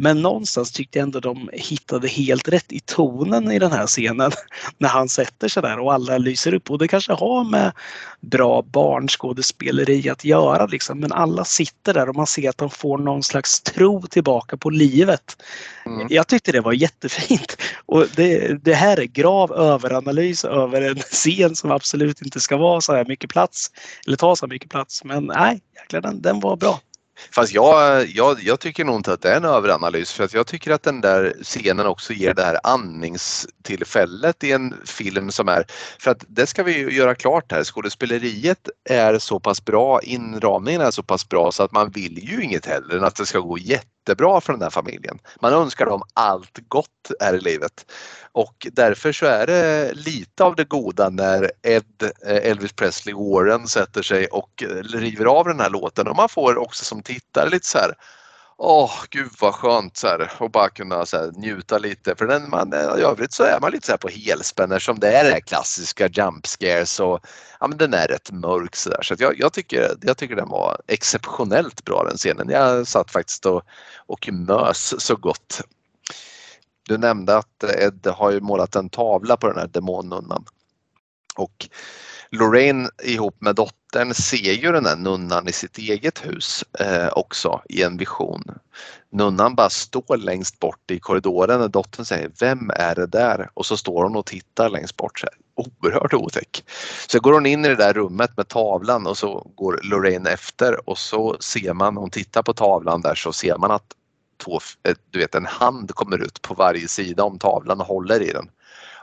Men 0.00 0.22
någonstans 0.22 0.72
tyckte 0.72 0.98
jag 0.98 1.02
ändå 1.02 1.20
de 1.20 1.50
hittade 1.52 2.08
helt 2.08 2.48
rätt 2.48 2.72
i 2.72 2.80
tonen 2.80 3.52
i 3.52 3.58
den 3.58 3.72
här 3.72 3.86
scenen 3.86 4.30
när 4.78 4.88
han 4.88 5.08
sätter 5.08 5.48
sig 5.48 5.62
där 5.62 5.78
och 5.78 5.92
alla 5.92 6.18
lyser 6.18 6.54
upp. 6.54 6.70
Och 6.70 6.78
det 6.78 6.88
kanske 6.88 7.12
har 7.12 7.44
med 7.44 7.72
bra 8.20 8.62
barnskådespeleri 8.62 10.08
att 10.10 10.24
göra 10.24 10.66
liksom. 10.66 11.00
Men 11.00 11.12
alla 11.12 11.44
sitter 11.44 11.94
där 11.94 12.08
och 12.08 12.16
man 12.16 12.26
ser 12.26 12.48
att 12.48 12.58
de 12.58 12.70
får 12.70 12.98
någon 12.98 13.22
slags 13.22 13.60
tro 13.60 14.02
tillbaka 14.02 14.56
på 14.56 14.70
livet. 14.70 15.42
Mm. 15.86 16.06
Jag 16.10 16.26
tyckte 16.26 16.52
det 16.52 16.60
var 16.60 16.72
jättefint. 16.72 17.56
Och 17.86 18.04
det, 18.16 18.64
det 18.64 18.74
här 18.74 19.00
är 19.00 19.04
grav 19.04 19.52
överanalys 19.52 20.44
över 20.44 20.82
en 20.82 20.96
scen 21.10 21.56
som 21.56 21.70
absolut 21.70 22.22
inte 22.22 22.40
ska 22.40 22.56
vara 22.56 22.80
så 22.80 22.94
här 22.94 23.04
mycket 23.04 23.30
plats. 23.30 23.70
Eller 24.06 24.16
ta 24.16 24.36
så 24.36 24.46
här 24.46 24.50
mycket 24.50 24.70
plats. 24.70 25.04
Men 25.04 25.24
nej, 25.24 25.60
jäklar 25.76 26.00
den, 26.00 26.22
den 26.22 26.40
var 26.40 26.56
bra. 26.56 26.80
Fast 27.34 27.52
jag, 27.54 28.06
jag, 28.06 28.42
jag 28.42 28.60
tycker 28.60 28.84
nog 28.84 28.96
inte 28.96 29.12
att 29.12 29.22
det 29.22 29.30
är 29.32 29.36
en 29.36 29.44
överanalys 29.44 30.12
för 30.12 30.24
att 30.24 30.34
jag 30.34 30.46
tycker 30.46 30.70
att 30.70 30.82
den 30.82 31.00
där 31.00 31.34
scenen 31.42 31.86
också 31.86 32.12
ger 32.12 32.34
det 32.34 32.42
här 32.44 32.58
andningstillfället 32.62 34.44
i 34.44 34.52
en 34.52 34.74
film 34.84 35.30
som 35.30 35.48
är, 35.48 35.64
för 35.98 36.10
att 36.10 36.24
det 36.28 36.46
ska 36.46 36.62
vi 36.62 36.94
göra 36.96 37.14
klart 37.14 37.52
här, 37.52 37.64
skådespeleriet 37.64 38.68
är 38.90 39.18
så 39.18 39.40
pass 39.40 39.64
bra, 39.64 40.02
inramningen 40.02 40.80
är 40.80 40.90
så 40.90 41.02
pass 41.02 41.28
bra 41.28 41.52
så 41.52 41.62
att 41.62 41.72
man 41.72 41.90
vill 41.90 42.18
ju 42.30 42.42
inget 42.42 42.66
hellre 42.66 42.96
än 42.96 43.04
att 43.04 43.16
det 43.16 43.26
ska 43.26 43.38
gå 43.38 43.58
jättebra 44.08 44.40
för 44.40 44.52
den 44.52 44.62
här 44.62 44.70
familjen. 44.70 45.18
Man 45.40 45.52
önskar 45.52 45.86
dem 45.86 46.02
allt 46.14 46.58
gott 46.68 47.10
här 47.20 47.34
i 47.34 47.40
livet. 47.40 47.92
Och 48.32 48.66
därför 48.72 49.12
så 49.12 49.26
är 49.26 49.46
det 49.46 49.92
lite 49.94 50.44
av 50.44 50.54
det 50.54 50.64
goda 50.64 51.10
när 51.10 51.50
Ed, 51.62 52.02
eh, 52.26 52.50
Elvis 52.50 52.72
Presley 52.72 53.14
Warren 53.14 53.66
sätter 53.66 54.02
sig 54.02 54.26
och 54.26 54.64
river 54.84 55.24
av 55.24 55.44
den 55.44 55.60
här 55.60 55.70
låten 55.70 56.08
och 56.08 56.16
man 56.16 56.28
får 56.28 56.58
också 56.58 56.84
som 56.84 57.02
tittare 57.02 57.50
lite 57.50 57.66
så 57.66 57.78
här 57.78 57.94
Åh, 58.60 58.92
gud 59.10 59.30
vad 59.40 59.54
skönt 59.54 59.96
så 59.96 60.06
här, 60.06 60.32
och 60.38 60.50
bara 60.50 60.68
kunna 60.68 61.06
så 61.06 61.16
här, 61.16 61.32
njuta 61.36 61.78
lite. 61.78 62.16
För 62.16 62.26
den, 62.26 62.50
man, 62.50 62.72
eh, 62.72 62.98
i 62.98 63.02
övrigt 63.02 63.32
så 63.32 63.42
är 63.42 63.60
man 63.60 63.72
lite 63.72 63.86
så 63.86 63.92
här 63.92 63.96
på 63.96 64.08
helspänn 64.08 64.72
eftersom 64.72 64.98
det 64.98 65.12
är 65.12 65.24
det 65.24 65.40
klassiska 65.40 66.08
jump 66.08 66.46
scares 66.46 67.00
och 67.00 67.20
ja, 67.60 67.66
men 67.66 67.78
den 67.78 67.94
är 67.94 68.06
rätt 68.06 68.30
mörk 68.32 68.76
så 68.76 68.90
där. 68.90 69.02
Så 69.02 69.14
jag, 69.18 69.38
jag, 69.38 69.52
tycker, 69.52 69.96
jag 70.02 70.16
tycker 70.16 70.36
den 70.36 70.48
var 70.48 70.80
exceptionellt 70.86 71.84
bra 71.84 72.04
den 72.04 72.16
scenen. 72.16 72.48
Jag 72.48 72.86
satt 72.86 73.10
faktiskt 73.10 73.46
och, 73.46 73.62
och 74.06 74.28
mös 74.32 75.04
så 75.04 75.16
gott 75.16 75.60
du 76.88 76.98
nämnde 76.98 77.36
att 77.36 77.64
Ed 77.64 78.06
har 78.06 78.30
ju 78.30 78.40
målat 78.40 78.76
en 78.76 78.88
tavla 78.88 79.36
på 79.36 79.46
den 79.46 79.58
här 79.58 79.66
demonnunnan. 79.66 80.44
Och 81.36 81.68
Lorraine 82.30 82.90
ihop 83.02 83.36
med 83.40 83.54
dottern 83.54 84.14
ser 84.14 84.52
ju 84.52 84.72
den 84.72 84.84
där 84.84 84.96
nunnan 84.96 85.48
i 85.48 85.52
sitt 85.52 85.78
eget 85.78 86.26
hus 86.26 86.64
eh, 86.80 87.08
också 87.12 87.62
i 87.68 87.82
en 87.82 87.96
vision. 87.96 88.44
Nunnan 89.12 89.54
bara 89.54 89.70
står 89.70 90.16
längst 90.16 90.58
bort 90.58 90.90
i 90.90 90.98
korridoren 90.98 91.60
och 91.60 91.70
dottern 91.70 92.04
säger 92.04 92.30
Vem 92.40 92.70
är 92.74 92.94
det 92.94 93.06
där? 93.06 93.50
Och 93.54 93.66
så 93.66 93.76
står 93.76 94.02
hon 94.02 94.16
och 94.16 94.26
tittar 94.26 94.70
längst 94.70 94.96
bort. 94.96 95.18
Så 95.18 95.26
här. 95.26 95.34
Oerhört 95.54 96.14
otäck. 96.14 96.64
Så 97.08 97.20
går 97.20 97.32
hon 97.32 97.46
in 97.46 97.64
i 97.64 97.68
det 97.68 97.74
där 97.74 97.92
rummet 97.92 98.36
med 98.36 98.48
tavlan 98.48 99.06
och 99.06 99.18
så 99.18 99.50
går 99.54 99.80
Lorraine 99.82 100.26
efter 100.26 100.88
och 100.88 100.98
så 100.98 101.36
ser 101.40 101.72
man, 101.72 101.96
hon 101.96 102.10
tittar 102.10 102.42
på 102.42 102.54
tavlan 102.54 103.02
där 103.02 103.14
så 103.14 103.32
ser 103.32 103.56
man 103.56 103.70
att 103.70 103.94
två, 104.44 104.60
eh, 104.88 104.94
du 105.10 105.18
vet 105.18 105.34
en 105.34 105.46
hand 105.46 105.94
kommer 105.94 106.18
ut 106.22 106.42
på 106.42 106.54
varje 106.54 106.88
sida 106.88 107.24
om 107.24 107.38
tavlan 107.38 107.80
och 107.80 107.86
håller 107.86 108.22
i 108.22 108.32
den. 108.32 108.50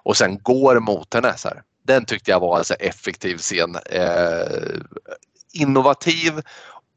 Och 0.03 0.17
sen 0.17 0.39
går 0.43 0.79
mot 0.79 1.13
henne. 1.13 1.37
Så 1.37 1.47
här. 1.47 1.61
Den 1.85 2.05
tyckte 2.05 2.31
jag 2.31 2.39
var 2.39 2.57
en 2.57 2.65
så 2.65 2.73
effektiv 2.79 3.37
scen. 3.37 3.77
Eh, 3.85 4.79
innovativ 5.53 6.41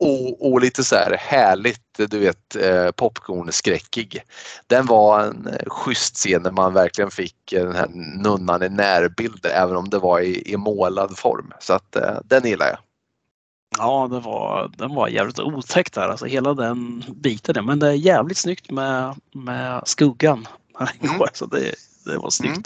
och, 0.01 0.51
och, 0.51 0.61
lite 0.61 0.85
så 0.85 0.97
här 0.97 1.17
härligt, 1.19 1.81
du 1.97 2.19
vet 2.19 2.57
eh, 2.57 2.91
popcornskräckig. 2.91 4.23
Den 4.67 4.87
var 4.87 5.21
en 5.21 5.47
eh, 5.47 5.67
schysst 5.67 6.17
scen 6.17 6.43
när 6.43 6.51
man 6.51 6.75
verkligen 6.75 7.11
fick 7.11 7.37
den 7.51 7.75
här 7.75 7.89
nunnan 8.23 8.63
i 8.63 8.69
närbild 8.69 9.47
även 9.47 9.77
om 9.77 9.91
det 9.91 9.99
var 9.99 10.21
i, 10.21 10.53
i 10.53 10.57
målad 10.57 11.19
form. 11.19 11.53
Så 11.61 11.73
att 11.73 11.97
eh, 11.97 12.19
den 12.25 12.47
gillar 12.47 12.67
jag. 12.67 12.79
Ja, 13.79 14.09
det 14.11 14.21
var, 14.21 14.71
den 14.77 14.95
var 14.95 15.09
jävligt 15.09 15.39
otäck 15.39 15.93
där, 15.93 16.09
alltså 16.09 16.27
hela 16.27 16.55
den 16.55 17.05
biten. 17.15 17.67
Men 17.67 17.79
det 17.79 17.89
är 17.89 17.93
jävligt 17.93 18.39
snyggt 18.39 18.71
med, 18.71 19.15
med 19.35 19.83
skuggan. 19.87 20.47
Mm. 21.01 21.21
så 21.33 21.47
det, 21.47 21.75
det 22.13 22.19
var 22.19 22.31
snyggt. 22.31 22.57
Mm. 22.57 22.63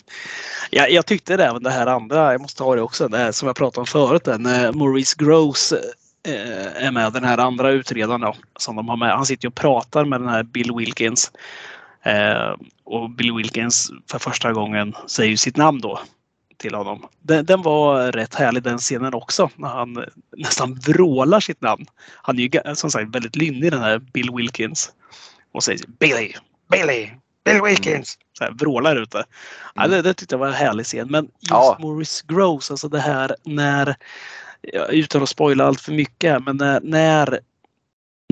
Ja, 0.70 0.88
jag 0.88 1.06
tyckte 1.06 1.36
det, 1.36 1.46
även 1.46 1.62
det 1.62 1.70
här 1.70 1.86
andra, 1.86 2.32
jag 2.32 2.40
måste 2.40 2.58
ta 2.58 2.74
det 2.74 2.82
också, 2.82 3.08
det 3.08 3.18
här 3.18 3.32
som 3.32 3.46
jag 3.46 3.56
pratade 3.56 3.80
om 3.80 3.86
förut, 3.86 4.26
när 4.38 4.72
Maurice 4.72 5.14
Gross 5.18 5.72
eh, 6.28 6.86
är 6.86 6.90
med, 6.90 7.12
den 7.12 7.24
här 7.24 7.38
andra 7.38 7.70
utredaren 7.70 8.20
då, 8.20 8.34
som 8.56 8.76
de 8.76 8.88
har 8.88 8.96
med. 8.96 9.12
Han 9.12 9.26
sitter 9.26 9.48
och 9.48 9.54
pratar 9.54 10.04
med 10.04 10.20
den 10.20 10.28
här 10.28 10.42
Bill 10.42 10.72
Wilkins. 10.76 11.32
Eh, 12.02 12.54
och 12.84 13.10
Bill 13.10 13.32
Wilkins 13.32 13.90
för 14.10 14.18
första 14.18 14.52
gången 14.52 14.94
säger 15.06 15.36
sitt 15.36 15.56
namn 15.56 15.80
då 15.80 16.00
till 16.56 16.74
honom. 16.74 17.06
Den, 17.20 17.44
den, 17.46 17.62
var 17.62 18.12
rätt 18.12 18.34
härlig 18.34 18.62
den 18.62 18.78
scenen 18.78 19.14
också 19.14 19.50
när 19.56 19.68
han 19.68 20.04
nästan 20.36 20.74
vrålar 20.74 21.40
sitt 21.40 21.60
namn. 21.60 21.86
Han 22.22 22.38
är 22.38 22.42
ju 22.42 22.74
som 22.74 22.90
sagt 22.90 23.14
väldigt 23.14 23.36
lynnig 23.36 23.70
den 23.70 23.82
här 23.82 23.98
Bill 23.98 24.30
Wilkins. 24.34 24.92
Och 25.52 25.64
säger 25.64 25.80
Billy, 25.86 26.32
Billy, 26.70 27.10
Bill 27.44 27.62
Wilkins. 27.62 28.18
Så 28.38 28.44
här, 28.44 28.50
vrålar 28.50 28.96
ute. 28.96 29.16
Mm. 29.16 29.26
Ja, 29.74 29.88
det, 29.88 30.02
det 30.02 30.14
tyckte 30.14 30.34
jag 30.34 30.40
var 30.40 30.48
en 30.48 30.52
härlig 30.52 30.86
scen. 30.86 31.08
Men 31.10 31.24
just 31.24 31.50
ja. 31.50 31.76
Maurice 31.80 32.24
Gross, 32.28 32.70
alltså 32.70 32.88
det 32.88 33.00
här 33.00 33.36
när, 33.42 33.96
utan 34.88 35.22
att 35.22 35.28
spoila 35.28 35.64
allt 35.64 35.80
för 35.80 35.92
mycket, 35.92 36.44
men 36.44 36.56
när, 36.56 36.80
när, 36.80 37.40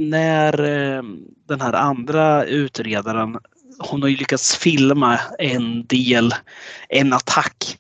när 0.01 0.61
eh, 0.62 1.03
den 1.49 1.61
här 1.61 1.73
andra 1.73 2.45
utredaren 2.45 3.39
hon 3.78 4.03
har 4.03 4.09
ju 4.09 4.16
lyckats 4.16 4.57
filma 4.57 5.20
en 5.39 5.87
del, 5.87 6.35
en 6.89 7.12
attack 7.12 7.78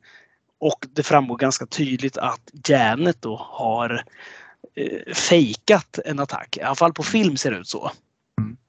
och 0.60 0.86
det 0.92 1.02
framgår 1.02 1.36
ganska 1.36 1.66
tydligt 1.66 2.18
att 2.18 2.50
Janet 2.68 3.16
då 3.22 3.36
har 3.36 4.04
eh, 4.74 5.14
fejkat 5.14 5.98
en 6.04 6.18
attack. 6.18 6.56
I 6.56 6.62
alla 6.62 6.74
fall 6.74 6.92
på 6.92 7.02
film 7.02 7.36
ser 7.36 7.50
det 7.50 7.56
ut 7.56 7.68
så. 7.68 7.92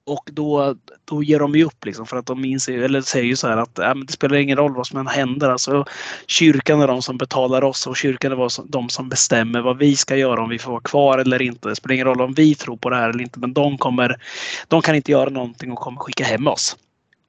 Och 0.05 0.29
då, 0.31 0.75
då 1.05 1.23
ger 1.23 1.39
de 1.39 1.55
ju 1.55 1.63
upp 1.63 1.85
liksom 1.85 2.05
för 2.05 2.17
att 2.17 2.25
de 2.25 2.41
minns, 2.41 2.69
eller 2.69 3.01
säger 3.01 3.25
ju 3.25 3.35
så 3.35 3.47
här 3.47 3.57
att 3.57 3.79
äh, 3.79 3.95
det 3.95 4.13
spelar 4.13 4.37
ingen 4.37 4.57
roll 4.57 4.75
vad 4.75 4.87
som 4.87 4.99
än 4.99 5.07
händer. 5.07 5.49
Alltså, 5.49 5.85
kyrkan 6.27 6.81
är 6.81 6.87
de 6.87 7.01
som 7.01 7.17
betalar 7.17 7.63
oss 7.63 7.87
och 7.87 7.97
kyrkan 7.97 8.31
är 8.31 8.71
de 8.71 8.89
som 8.89 9.09
bestämmer 9.09 9.61
vad 9.61 9.77
vi 9.77 9.95
ska 9.95 10.15
göra 10.15 10.43
om 10.43 10.49
vi 10.49 10.59
får 10.59 10.71
vara 10.71 10.81
kvar 10.81 11.17
eller 11.17 11.41
inte. 11.41 11.69
Det 11.69 11.75
spelar 11.75 11.93
ingen 11.93 12.07
roll 12.07 12.21
om 12.21 12.33
vi 12.33 12.55
tror 12.55 12.77
på 12.77 12.89
det 12.89 12.95
här 12.95 13.09
eller 13.09 13.21
inte 13.21 13.39
men 13.39 13.53
de, 13.53 13.77
kommer, 13.77 14.17
de 14.67 14.81
kan 14.81 14.95
inte 14.95 15.11
göra 15.11 15.29
någonting 15.29 15.71
och 15.71 15.79
kommer 15.79 15.99
skicka 15.99 16.23
hem 16.23 16.47
oss. 16.47 16.77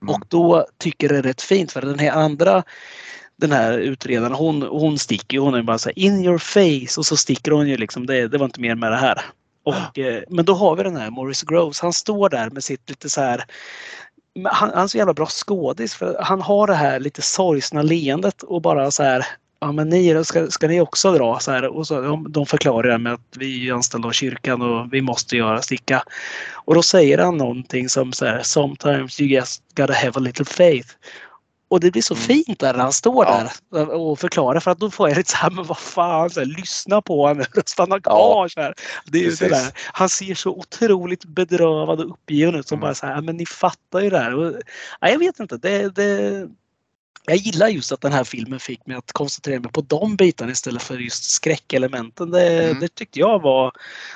Mm. 0.02 0.14
Och 0.14 0.24
då 0.28 0.66
tycker 0.78 1.08
det 1.08 1.18
är 1.18 1.22
rätt 1.22 1.42
fint 1.42 1.72
för 1.72 1.80
den 1.80 1.98
här 1.98 2.10
andra 2.10 2.62
den 3.36 3.52
här 3.52 3.78
utredaren 3.78 4.32
hon, 4.32 4.62
hon 4.62 4.98
sticker 4.98 5.36
ju. 5.36 5.40
Hon 5.40 5.54
är 5.54 5.62
bara 5.62 5.78
så 5.78 5.88
här, 5.88 5.98
in 5.98 6.24
your 6.24 6.38
face 6.38 7.00
och 7.00 7.06
så 7.06 7.16
sticker 7.16 7.52
hon 7.52 7.68
ju 7.68 7.76
liksom. 7.76 8.06
Det, 8.06 8.28
det 8.28 8.38
var 8.38 8.44
inte 8.44 8.60
mer 8.60 8.74
med 8.74 8.92
det 8.92 8.96
här. 8.96 9.22
Och, 9.64 9.98
eh, 9.98 10.22
men 10.28 10.44
då 10.44 10.54
har 10.54 10.76
vi 10.76 10.82
den 10.82 10.96
här 10.96 11.10
Morris 11.10 11.42
Groves. 11.42 11.80
Han 11.80 11.92
står 11.92 12.28
där 12.28 12.50
med 12.50 12.64
sitt 12.64 12.90
lite 12.90 13.10
så 13.10 13.20
här 13.20 13.44
han, 14.44 14.70
han 14.74 14.84
är 14.84 14.86
så 14.86 14.98
jävla 14.98 15.14
bra 15.14 15.26
skådis 15.26 15.94
för 15.94 16.16
han 16.20 16.40
har 16.40 16.66
det 16.66 16.74
här 16.74 17.00
lite 17.00 17.22
sorgsna 17.22 17.82
leendet 17.82 18.42
och 18.42 18.62
bara 18.62 18.90
så 18.90 19.02
här 19.02 19.26
Ja 19.62 19.72
men 19.72 19.88
ni 19.88 20.24
ska, 20.24 20.46
ska 20.46 20.68
ni 20.68 20.80
också 20.80 21.12
dra? 21.12 21.38
Så 21.38 21.50
här, 21.50 21.64
och 21.64 21.86
så, 21.86 22.00
de, 22.00 22.32
de 22.32 22.46
förklarar 22.46 22.88
det 22.90 22.98
med 22.98 23.12
att 23.12 23.36
vi 23.36 23.68
är 23.68 23.72
anställda 23.72 24.08
av 24.08 24.12
kyrkan 24.12 24.62
och 24.62 24.92
vi 24.92 25.00
måste 25.00 25.36
göra 25.36 25.62
sticka. 25.62 26.02
Och 26.52 26.74
då 26.74 26.82
säger 26.82 27.18
han 27.18 27.36
någonting 27.36 27.88
som 27.88 28.12
så 28.12 28.26
här, 28.26 28.42
Sometimes 28.42 29.20
you 29.20 29.30
just 29.30 29.62
gotta 29.74 29.92
have 29.92 30.12
a 30.14 30.20
little 30.20 30.44
faith. 30.44 30.88
Och 31.72 31.80
det 31.80 31.90
blir 31.90 32.02
så 32.02 32.14
mm. 32.14 32.26
fint 32.26 32.58
där 32.58 32.72
när 32.72 32.82
han 32.82 32.92
står 32.92 33.26
ja. 33.26 33.48
där 33.70 33.90
och 33.90 34.18
förklarar 34.18 34.60
för 34.60 34.70
att 34.70 34.78
då 34.78 34.90
får 34.90 35.08
jag 35.08 35.18
lite 35.18 35.30
så 35.30 35.36
här, 35.36 35.50
men 35.50 35.64
vad 35.64 35.78
fan, 35.78 36.30
så 36.30 36.40
här, 36.40 36.46
lyssna 36.46 37.02
på 37.02 37.26
honom 37.26 37.44
stanna 37.66 38.00
kvar. 38.00 38.48
Så 38.48 38.60
här. 38.60 38.74
Det 39.04 39.26
är 39.26 39.36
det 39.38 39.48
där. 39.48 39.72
Han 39.92 40.08
ser 40.08 40.34
så 40.34 40.50
otroligt 40.50 41.24
bedrövad 41.24 42.00
och 42.00 42.10
uppgiven 42.10 42.54
ut 42.54 42.68
som 42.68 42.76
mm. 42.76 42.80
bara 42.80 42.94
så 42.94 43.06
här, 43.06 43.20
men 43.20 43.36
ni 43.36 43.46
fattar 43.46 44.00
ju 44.00 44.10
det 44.10 44.18
här. 44.18 44.34
Och, 44.34 44.54
ja, 45.00 45.08
jag 45.08 45.18
vet 45.18 45.40
inte, 45.40 45.56
det, 45.56 45.88
det, 45.88 46.48
jag 47.26 47.36
gillar 47.36 47.68
just 47.68 47.92
att 47.92 48.00
den 48.00 48.12
här 48.12 48.24
filmen 48.24 48.60
fick 48.60 48.86
mig 48.86 48.96
att 48.96 49.12
koncentrera 49.12 49.60
mig 49.60 49.72
på 49.72 49.80
de 49.80 50.16
bitarna 50.16 50.52
istället 50.52 50.82
för 50.82 50.98
just 50.98 51.24
skräckelementen. 51.24 52.30
Det, 52.30 52.64
mm. 52.64 52.80
det 52.80 52.94
tyckte 52.94 53.18
jag 53.18 53.42
var 53.42 53.72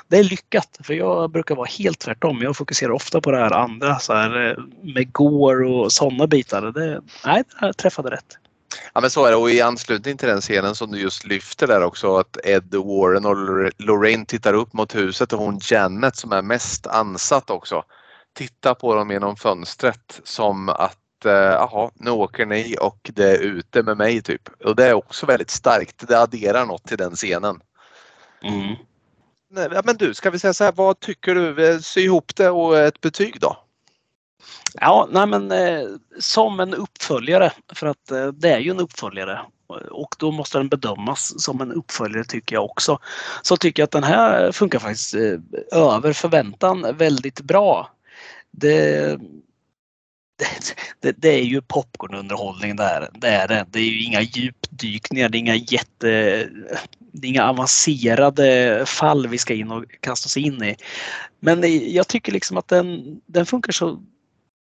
det 0.09 0.19
är 0.19 0.24
lyckat. 0.24 0.78
För 0.83 0.95
jag 0.95 1.31
brukar 1.31 1.55
vara 1.55 1.69
helt 1.78 1.99
tvärtom. 1.99 2.43
Jag 2.43 2.57
fokuserar 2.57 2.91
ofta 2.91 3.20
på 3.20 3.31
det 3.31 3.39
här 3.39 3.53
andra 3.53 3.99
så 3.99 4.15
här, 4.15 4.51
eh, 4.51 4.57
med 4.95 5.12
gore 5.12 5.69
och 5.69 5.93
sådana 5.93 6.27
bitar. 6.27 6.62
Det, 6.62 7.01
nej, 7.24 7.43
det 7.61 7.73
träffade 7.73 8.11
rätt. 8.11 8.39
Ja 8.95 9.01
men 9.01 9.11
så 9.11 9.24
är 9.24 9.31
det 9.31 9.37
och 9.37 9.51
i 9.51 9.61
anslutning 9.61 10.16
till 10.16 10.28
den 10.28 10.41
scenen 10.41 10.74
som 10.74 10.93
du 10.93 11.01
just 11.01 11.27
lyfter 11.27 11.66
där 11.66 11.83
också 11.83 12.16
att 12.16 12.37
Ed 12.45 12.74
Warren 12.74 13.27
och 13.27 13.73
Lorraine 13.78 14.27
tittar 14.27 14.55
upp 14.55 14.73
mot 14.73 14.95
huset 14.95 15.33
och 15.33 15.39
hon 15.39 15.61
Janet 15.70 16.16
som 16.16 16.33
är 16.33 16.43
mest 16.43 16.87
ansatt 16.87 17.51
också 17.51 17.83
tittar 18.37 18.74
på 18.74 18.95
dem 18.95 19.11
genom 19.11 19.37
fönstret 19.37 20.20
som 20.24 20.69
att 20.69 20.99
jaha, 21.25 21.91
nu 21.95 22.11
åker 22.11 22.47
ni 22.47 22.77
och 22.81 23.11
det 23.15 23.31
är 23.31 23.39
ute 23.39 23.83
med 23.83 23.97
mig 23.97 24.23
typ. 24.23 24.49
Och 24.65 24.77
det 24.77 24.87
är 24.87 24.95
också 24.95 25.27
väldigt 25.27 25.51
starkt. 25.51 26.09
Det 26.09 26.21
adderar 26.21 26.67
något 26.67 26.85
till 26.85 26.99
den 26.99 27.15
scenen. 27.15 27.61
Mm. 28.43 28.75
Ja, 29.55 29.83
men 29.85 29.97
du, 29.97 30.15
ska 30.15 30.31
vi 30.31 30.39
säga 30.39 30.55
så 30.55 30.65
här, 30.65 30.73
vad 30.73 31.01
tycker 31.01 31.35
du? 31.35 31.79
Sy 31.83 32.01
ihop 32.01 32.37
det 32.37 32.51
och 32.51 32.79
ett 32.79 33.01
betyg 33.01 33.41
då? 33.41 33.57
Ja, 34.81 35.09
nej 35.11 35.27
men 35.27 35.53
eh, 35.53 35.89
som 36.19 36.61
en 36.61 36.75
uppföljare 36.75 37.53
för 37.75 37.87
att 37.87 38.11
eh, 38.11 38.27
det 38.27 38.51
är 38.51 38.59
ju 38.59 38.71
en 38.71 38.81
uppföljare 38.81 39.41
och 39.91 40.15
då 40.19 40.31
måste 40.31 40.59
den 40.59 40.69
bedömas 40.69 41.43
som 41.43 41.61
en 41.61 41.73
uppföljare 41.73 42.25
tycker 42.25 42.57
jag 42.57 42.65
också. 42.65 42.99
Så 43.43 43.57
tycker 43.57 43.83
jag 43.83 43.85
att 43.85 43.91
den 43.91 44.05
här 44.05 44.53
funkar 44.53 44.79
faktiskt 44.79 45.15
eh, 45.15 45.39
över 45.73 46.13
förväntan 46.13 46.87
väldigt 46.97 47.41
bra. 47.41 47.91
Det, 48.51 49.19
det, 51.01 51.13
det, 51.13 51.29
är 51.29 51.43
ju 51.43 51.61
popcornunderhållning 51.61 52.77
där. 52.77 53.11
Det 53.15 53.29
är 53.29 53.49
det. 53.49 53.67
Det 53.71 53.79
är 53.79 53.85
ju 53.85 54.03
inga 54.03 54.21
djupdykningar, 54.21 55.29
det 55.29 55.39
är 55.39 55.41
inga 55.41 55.55
jätte... 55.55 56.49
Det 57.19 57.27
är 57.27 57.31
inga 57.31 57.49
avancerade 57.49 58.83
fall 58.87 59.27
vi 59.27 59.39
ska 59.39 59.55
in 59.55 59.71
och 59.71 59.85
kasta 60.01 60.27
oss 60.27 60.37
in 60.37 60.63
i. 60.63 60.77
Men 61.41 61.93
jag 61.93 62.09
tycker 62.09 62.33
liksom 62.33 62.57
att 62.57 62.69
den, 62.69 63.21
den 63.27 63.47
funkar 63.47 63.73
så 63.73 64.03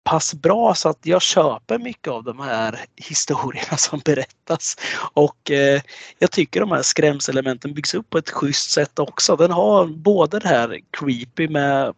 pass 0.04 0.34
bra 0.34 0.76
så 0.76 0.90
att 0.90 1.06
jag 1.06 1.22
köper 1.22 1.80
mycket 1.80 2.08
av 2.08 2.24
de 2.24 2.40
här 2.40 2.80
historierna 2.96 3.78
som 3.78 4.00
berättas. 4.00 4.76
Och 5.14 5.52
eh, 5.52 5.82
jag 6.20 6.32
tycker 6.32 6.60
de 6.60 6.72
här 6.72 6.82
skrämselementen 6.82 7.74
byggs 7.74 7.94
upp 7.94 8.10
på 8.10 8.18
ett 8.18 8.30
schysst 8.30 8.72
sätt 8.72 9.00
också. 9.00 9.36
Den 9.36 9.52
har 9.52 9.86
både 9.86 10.40
det 10.40 10.48
här 10.48 10.80
creepy 10.92 11.48
med 11.48 11.94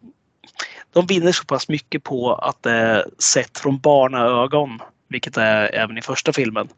de 0.96 1.06
vinner 1.06 1.32
så 1.32 1.44
pass 1.44 1.68
mycket 1.68 2.02
på 2.02 2.34
att 2.34 2.62
det 2.62 2.70
är 2.70 3.04
sett 3.18 3.58
från 3.58 3.78
barnaögon, 3.78 4.78
vilket 5.08 5.36
är 5.36 5.74
även 5.74 5.98
i 5.98 6.02
första 6.02 6.32
filmen. 6.32 6.68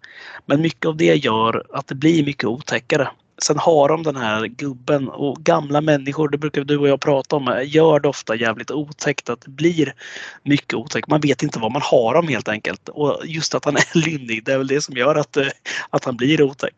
Men 0.46 0.60
mycket 0.60 0.86
av 0.86 0.96
det 0.96 1.14
gör 1.14 1.66
att 1.72 1.86
det 1.86 1.94
blir 1.94 2.24
mycket 2.24 2.44
otäckare. 2.44 3.08
Sen 3.42 3.58
har 3.58 3.88
de 3.88 4.02
den 4.02 4.16
här 4.16 4.46
gubben 4.46 5.08
och 5.08 5.36
gamla 5.36 5.80
människor, 5.80 6.28
det 6.28 6.38
brukar 6.38 6.64
du 6.64 6.78
och 6.78 6.88
jag 6.88 7.00
prata 7.00 7.36
om, 7.36 7.62
gör 7.64 8.00
det 8.00 8.08
ofta 8.08 8.34
jävligt 8.34 8.70
otäckt 8.70 9.30
att 9.30 9.40
det 9.40 9.50
blir 9.50 9.94
mycket 10.42 10.74
otäckt. 10.74 11.08
Man 11.08 11.20
vet 11.20 11.42
inte 11.42 11.58
vad 11.58 11.72
man 11.72 11.82
har 11.82 12.14
dem 12.14 12.28
helt 12.28 12.48
enkelt. 12.48 12.88
Och 12.88 13.20
just 13.24 13.54
att 13.54 13.64
han 13.64 13.76
är 13.76 13.98
lynnig, 14.06 14.44
det 14.44 14.52
är 14.52 14.58
väl 14.58 14.66
det 14.66 14.80
som 14.80 14.96
gör 14.96 15.14
att, 15.14 15.36
eh, 15.36 15.46
att 15.90 16.04
han 16.04 16.16
blir 16.16 16.42
otäck. 16.42 16.74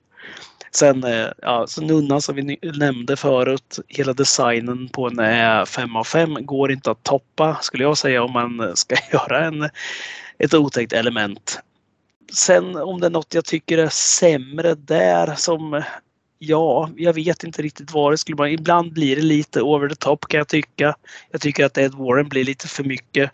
Sen 0.72 1.04
eh, 1.04 1.28
ja, 1.42 1.66
så 1.66 1.82
nunnan 1.82 2.22
som 2.22 2.34
vi 2.34 2.58
nämnde 2.62 3.16
förut, 3.16 3.78
hela 3.88 4.12
designen 4.12 4.88
på 4.88 5.06
en 5.06 5.18
är 5.18 5.64
5 5.64 5.96
av 5.96 6.04
5 6.04 6.46
går 6.46 6.72
inte 6.72 6.90
att 6.90 7.02
toppa 7.02 7.58
skulle 7.62 7.84
jag 7.84 7.98
säga 7.98 8.22
om 8.22 8.32
man 8.32 8.76
ska 8.76 8.96
göra 9.12 9.44
en, 9.44 9.68
ett 10.38 10.54
otäckt 10.54 10.92
element. 10.92 11.60
Sen 12.32 12.76
om 12.76 13.00
det 13.00 13.06
är 13.06 13.10
något 13.10 13.34
jag 13.34 13.44
tycker 13.44 13.78
är 13.78 13.88
sämre 13.88 14.74
där 14.74 15.34
som 15.34 15.82
Ja, 16.42 16.90
jag 16.96 17.12
vet 17.12 17.44
inte 17.44 17.62
riktigt 17.62 17.92
vad 17.92 18.12
det 18.12 18.18
skulle 18.18 18.36
vara. 18.36 18.50
Ibland 18.50 18.92
blir 18.92 19.16
det 19.16 19.22
lite 19.22 19.62
over 19.62 19.88
the 19.88 19.94
top 19.94 20.28
kan 20.28 20.38
jag 20.38 20.48
tycka. 20.48 20.94
Jag 21.30 21.40
tycker 21.40 21.64
att 21.64 21.78
Ed 21.78 21.94
Warren 21.94 22.28
blir 22.28 22.44
lite 22.44 22.68
för 22.68 22.84
mycket. 22.84 23.30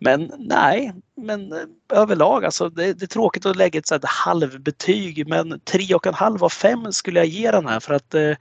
Men 0.00 0.32
nej, 0.38 0.92
men 1.16 1.52
eh, 1.52 1.58
överlag 1.92 2.44
alltså 2.44 2.68
det, 2.68 2.92
det 2.92 3.04
är 3.04 3.06
tråkigt 3.06 3.46
att 3.46 3.56
lägga 3.56 3.78
ett 3.78 3.86
så 3.86 3.98
halvbetyg 4.02 5.28
men 5.28 5.60
tre 5.60 5.94
och 5.94 6.06
en 6.06 6.14
halv 6.14 6.44
av 6.44 6.48
fem 6.48 6.92
skulle 6.92 7.20
jag 7.20 7.26
ge 7.26 7.50
den 7.50 7.66
här 7.66 7.80
för 7.80 7.94
att 7.94 8.14
eh, 8.14 8.36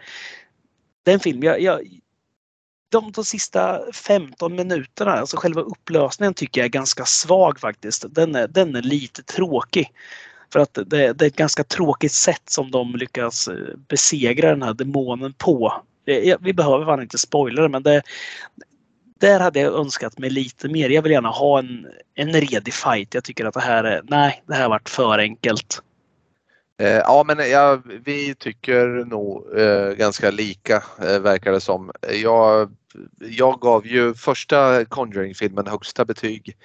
den 1.04 1.20
film, 1.20 1.44
jag, 1.44 1.62
jag, 1.62 1.82
de, 2.92 3.12
de 3.12 3.26
sista 3.26 3.92
15 3.94 4.56
minuterna, 4.56 5.12
alltså 5.12 5.38
själva 5.38 5.62
upplösningen 5.62 6.34
tycker 6.34 6.62
jag 6.62 6.66
är 6.66 6.70
ganska 6.70 7.06
svag 7.06 7.60
faktiskt. 7.60 8.06
Den 8.10 8.36
är, 8.36 8.48
den 8.48 8.76
är 8.76 8.82
lite 8.82 9.24
tråkig. 9.24 9.92
För 10.54 10.60
att 10.60 10.74
det, 10.74 11.14
det 11.14 11.26
är 11.26 11.28
ett 11.28 11.36
ganska 11.36 11.64
tråkigt 11.64 12.12
sätt 12.12 12.42
som 12.46 12.72
de 12.72 12.96
lyckas 12.96 13.48
eh, 13.48 13.78
besegra 13.88 14.50
den 14.50 14.62
här 14.62 14.74
demonen 14.74 15.34
på. 15.34 15.84
Eh, 16.06 16.38
vi 16.40 16.54
behöver 16.54 16.86
fan 16.86 17.02
inte 17.02 17.18
spoila 17.18 17.62
det 17.62 17.70
men 17.70 17.84
det, 17.84 18.02
där 19.20 19.40
hade 19.40 19.60
jag 19.60 19.74
önskat 19.74 20.18
mig 20.18 20.30
lite 20.30 20.70
mer. 20.70 20.90
Jag 20.90 21.02
vill 21.02 21.12
gärna 21.12 21.30
ha 21.30 21.60
en, 21.60 21.88
en 22.16 22.34
redig 22.34 22.74
fight. 22.74 23.14
Jag 23.14 23.24
tycker 23.24 23.46
att 23.46 23.54
det 23.54 23.60
här 23.60 23.84
är, 23.84 24.02
nej, 24.04 24.44
det 24.48 24.54
här 24.54 24.62
har 24.62 24.70
varit 24.70 24.90
för 24.90 25.20
enkelt. 25.20 25.82
Eh, 26.80 26.98
ja 26.98 27.24
men 27.28 27.50
ja, 27.52 27.82
vi 28.06 28.36
tycker 28.36 28.88
nog 29.06 29.60
eh, 29.60 29.92
ganska 29.92 30.32
lika 30.32 30.84
eh, 31.02 31.20
verkar 31.20 31.52
det 31.52 31.62
som. 31.62 31.92
Jag, 32.14 32.72
jag 33.20 33.60
gav 33.60 33.88
ju 33.88 34.14
första 34.14 34.86
Conjuring-filmen 34.86 35.68
högsta 35.68 36.06
betyg 36.06 36.58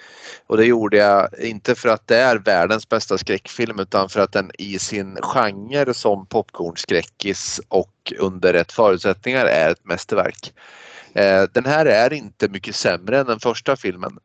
och 0.47 0.57
det 0.57 0.65
gjorde 0.65 0.97
jag 0.97 1.29
inte 1.39 1.75
för 1.75 1.89
att 1.89 2.07
det 2.07 2.17
är 2.17 2.37
världens 2.37 2.89
bästa 2.89 3.17
skräckfilm 3.17 3.79
utan 3.79 4.09
för 4.09 4.19
att 4.19 4.31
den 4.31 4.51
i 4.57 4.79
sin 4.79 5.17
genre 5.21 5.93
som 5.93 6.25
popcornskräckis 6.25 7.61
och 7.67 8.13
under 8.19 8.53
rätt 8.53 8.71
förutsättningar 8.71 9.45
är 9.45 9.69
ett 9.69 9.85
mästerverk. 9.85 10.53
Eh, 11.15 11.43
den 11.53 11.65
här 11.65 11.85
är 11.85 12.13
inte 12.13 12.49
mycket 12.49 12.75
sämre 12.75 13.19
än 13.19 13.25
den 13.25 13.39
första 13.39 13.75
filmen. 13.75 14.19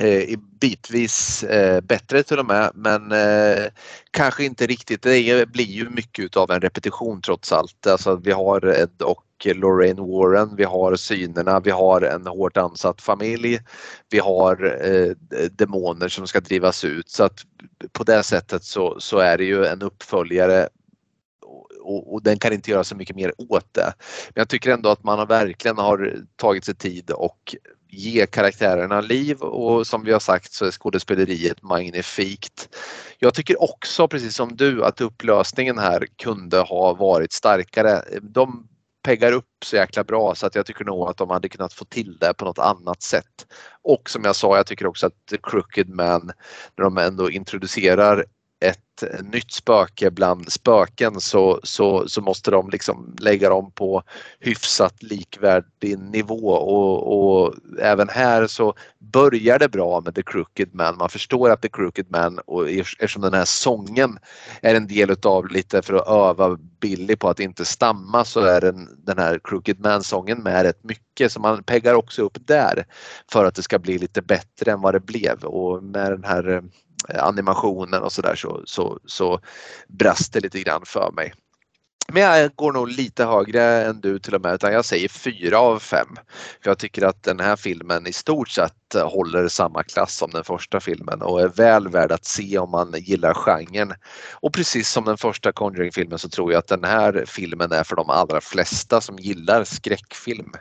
Eh, 0.00 0.38
bitvis 0.60 1.44
eh, 1.44 1.80
bättre 1.80 2.22
till 2.22 2.38
och 2.38 2.46
med 2.46 2.70
men 2.74 3.12
eh, 3.12 3.64
kanske 4.10 4.44
inte 4.44 4.66
riktigt. 4.66 5.02
Det 5.02 5.48
blir 5.48 5.64
ju 5.64 5.90
mycket 5.90 6.36
av 6.36 6.50
en 6.50 6.60
repetition 6.60 7.22
trots 7.22 7.52
allt. 7.52 7.86
Alltså 7.86 8.16
vi 8.16 8.32
har 8.32 8.66
Ed 8.66 9.02
och 9.02 9.24
Lorraine 9.44 10.00
Warren, 10.00 10.56
vi 10.56 10.64
har 10.64 10.96
synerna, 10.96 11.60
vi 11.60 11.70
har 11.70 12.02
en 12.02 12.26
hårt 12.26 12.56
ansatt 12.56 13.00
familj, 13.00 13.60
vi 14.10 14.18
har 14.18 14.84
eh, 14.86 15.12
demoner 15.50 16.08
som 16.08 16.26
ska 16.26 16.40
drivas 16.40 16.84
ut 16.84 17.08
så 17.08 17.24
att 17.24 17.40
på 17.92 18.04
det 18.04 18.22
sättet 18.22 18.64
så, 18.64 19.00
så 19.00 19.18
är 19.18 19.38
det 19.38 19.44
ju 19.44 19.64
en 19.64 19.82
uppföljare 19.82 20.68
och, 21.80 22.12
och, 22.12 22.22
den 22.22 22.38
kan 22.38 22.52
inte 22.52 22.70
göra 22.70 22.84
så 22.84 22.96
mycket 22.96 23.16
mer 23.16 23.32
åt 23.38 23.74
det. 23.74 23.92
Men 24.28 24.40
jag 24.40 24.48
tycker 24.48 24.70
ändå 24.70 24.88
att 24.88 25.04
man 25.04 25.28
verkligen 25.28 25.78
har 25.78 26.16
tagit 26.36 26.64
sig 26.64 26.74
tid 26.74 27.10
och 27.10 27.56
ge 27.88 28.26
karaktärerna 28.26 29.00
liv 29.00 29.40
och 29.40 29.86
som 29.86 30.04
vi 30.04 30.12
har 30.12 30.20
sagt 30.20 30.52
så 30.52 30.64
är 30.64 30.70
skådespeleriet 30.70 31.62
magnifikt. 31.62 32.76
Jag 33.18 33.34
tycker 33.34 33.62
också 33.62 34.08
precis 34.08 34.36
som 34.36 34.56
du 34.56 34.84
att 34.84 35.00
upplösningen 35.00 35.78
här 35.78 36.06
kunde 36.22 36.58
ha 36.58 36.94
varit 36.94 37.32
starkare. 37.32 38.02
De 38.22 38.68
peggar 39.02 39.32
upp 39.32 39.64
så 39.64 39.76
jäkla 39.76 40.04
bra 40.04 40.34
så 40.34 40.46
att 40.46 40.54
jag 40.54 40.66
tycker 40.66 40.84
nog 40.84 41.08
att 41.08 41.16
de 41.16 41.30
hade 41.30 41.48
kunnat 41.48 41.72
få 41.72 41.84
till 41.84 42.18
det 42.20 42.34
på 42.34 42.44
något 42.44 42.58
annat 42.58 43.02
sätt. 43.02 43.46
Och 43.82 44.10
som 44.10 44.24
jag 44.24 44.36
sa, 44.36 44.56
jag 44.56 44.66
tycker 44.66 44.86
också 44.86 45.06
att 45.06 45.32
Crooked 45.42 45.88
Man, 45.88 46.32
när 46.76 46.84
de 46.84 46.98
ändå 46.98 47.30
introducerar 47.30 48.24
ett 49.02 49.32
nytt 49.32 49.52
spöke 49.52 50.10
bland 50.10 50.52
spöken 50.52 51.20
så, 51.20 51.60
så, 51.62 52.08
så 52.08 52.20
måste 52.20 52.50
de 52.50 52.70
liksom 52.70 53.16
lägga 53.20 53.48
dem 53.48 53.72
på 53.72 54.02
hyfsat 54.40 55.02
likvärdig 55.02 55.98
nivå. 55.98 56.50
Och, 56.50 57.44
och 57.44 57.54
även 57.78 58.08
här 58.08 58.46
så 58.46 58.74
börjar 58.98 59.58
det 59.58 59.68
bra 59.68 60.00
med 60.00 60.14
The 60.14 60.22
Crooked 60.22 60.74
Man. 60.74 60.96
Man 60.96 61.08
förstår 61.08 61.50
att 61.50 61.62
The 61.62 61.68
Crooked 61.68 62.10
Man 62.10 62.38
och 62.38 62.70
eftersom 62.70 63.22
den 63.22 63.34
här 63.34 63.44
sången 63.44 64.18
är 64.62 64.74
en 64.74 64.86
del 64.86 65.10
utav 65.10 65.48
lite 65.48 65.82
för 65.82 65.94
att 65.94 66.08
öva 66.08 66.58
Billy 66.80 67.16
på 67.16 67.28
att 67.28 67.40
inte 67.40 67.64
stamma 67.64 68.24
så 68.24 68.40
är 68.40 68.60
den, 68.60 68.88
den 69.04 69.18
här 69.18 69.40
Crooked 69.44 69.80
Man-sången 69.80 70.42
med 70.42 70.62
rätt 70.62 70.84
mycket. 70.84 71.32
Så 71.32 71.40
man 71.40 71.62
peggar 71.62 71.94
också 71.94 72.22
upp 72.22 72.38
där 72.46 72.86
för 73.32 73.44
att 73.44 73.54
det 73.54 73.62
ska 73.62 73.78
bli 73.78 73.98
lite 73.98 74.22
bättre 74.22 74.72
än 74.72 74.80
vad 74.80 74.94
det 74.94 75.00
blev. 75.00 75.44
Och 75.44 75.82
med 75.82 76.12
den 76.12 76.24
här 76.24 76.48
eh, 76.48 76.62
Eh, 77.08 77.24
animationen 77.24 78.02
och 78.02 78.12
sådär 78.12 78.34
så, 78.34 78.62
så, 78.64 78.98
så 79.06 79.40
brast 79.88 80.32
det 80.32 80.40
lite 80.40 80.60
grann 80.60 80.82
för 80.86 81.12
mig. 81.12 81.32
Men 82.12 82.22
jag 82.22 82.50
går 82.54 82.72
nog 82.72 82.88
lite 82.88 83.24
högre 83.24 83.84
än 83.84 84.00
du 84.00 84.18
till 84.18 84.34
och 84.34 84.40
med 84.40 84.54
utan 84.54 84.72
jag 84.72 84.84
säger 84.84 85.08
fyra 85.08 85.58
av 85.58 85.78
fem. 85.78 86.08
För 86.62 86.70
Jag 86.70 86.78
tycker 86.78 87.02
att 87.02 87.22
den 87.22 87.40
här 87.40 87.56
filmen 87.56 88.06
i 88.06 88.12
stort 88.12 88.48
sett 88.48 88.74
håller 88.94 89.48
samma 89.48 89.82
klass 89.82 90.16
som 90.16 90.30
den 90.30 90.44
första 90.44 90.80
filmen 90.80 91.22
och 91.22 91.40
är 91.40 91.48
väl 91.48 91.88
värd 91.88 92.12
att 92.12 92.24
se 92.24 92.58
om 92.58 92.70
man 92.70 92.94
gillar 92.96 93.34
genren. 93.34 93.94
Och 94.32 94.52
precis 94.52 94.90
som 94.90 95.04
den 95.04 95.16
första 95.16 95.52
Conjuring-filmen 95.52 96.18
så 96.18 96.28
tror 96.28 96.52
jag 96.52 96.58
att 96.58 96.66
den 96.66 96.84
här 96.84 97.24
filmen 97.26 97.72
är 97.72 97.84
för 97.84 97.96
de 97.96 98.10
allra 98.10 98.40
flesta 98.40 99.00
som 99.00 99.18
gillar 99.18 99.64
skräckfilm. 99.64 100.52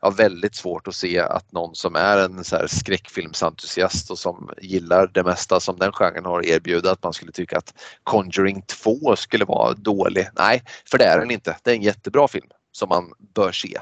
Jag 0.00 0.10
har 0.10 0.16
väldigt 0.16 0.54
svårt 0.54 0.88
att 0.88 0.94
se 0.94 1.20
att 1.20 1.52
någon 1.52 1.74
som 1.74 1.96
är 1.96 2.18
en 2.18 2.44
så 2.44 2.56
här 2.56 2.66
skräckfilmsentusiast 2.66 4.10
och 4.10 4.18
som 4.18 4.50
gillar 4.62 5.06
det 5.06 5.24
mesta 5.24 5.60
som 5.60 5.78
den 5.78 5.92
genren 5.92 6.24
har 6.24 6.46
erbjudit 6.46 6.86
att 6.86 7.02
man 7.02 7.12
skulle 7.12 7.32
tycka 7.32 7.58
att 7.58 7.74
Conjuring 8.02 8.62
2 8.62 9.16
skulle 9.16 9.44
vara 9.44 9.74
dålig. 9.74 10.28
Nej, 10.38 10.62
för 10.90 10.97
det 10.98 11.04
är 11.04 11.18
den 11.18 11.30
inte. 11.30 11.56
Det 11.62 11.70
är 11.70 11.74
en 11.74 11.82
jättebra 11.82 12.28
film 12.28 12.46
som 12.72 12.88
man 12.88 13.12
bör 13.34 13.52
se. 13.52 13.78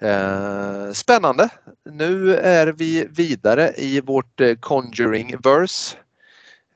Eh, 0.00 0.92
spännande! 0.92 1.48
Nu 1.90 2.36
är 2.36 2.66
vi 2.66 3.06
vidare 3.10 3.72
i 3.76 4.00
vårt 4.00 4.40
eh, 4.40 4.54
Conjuring-verse. 4.54 5.96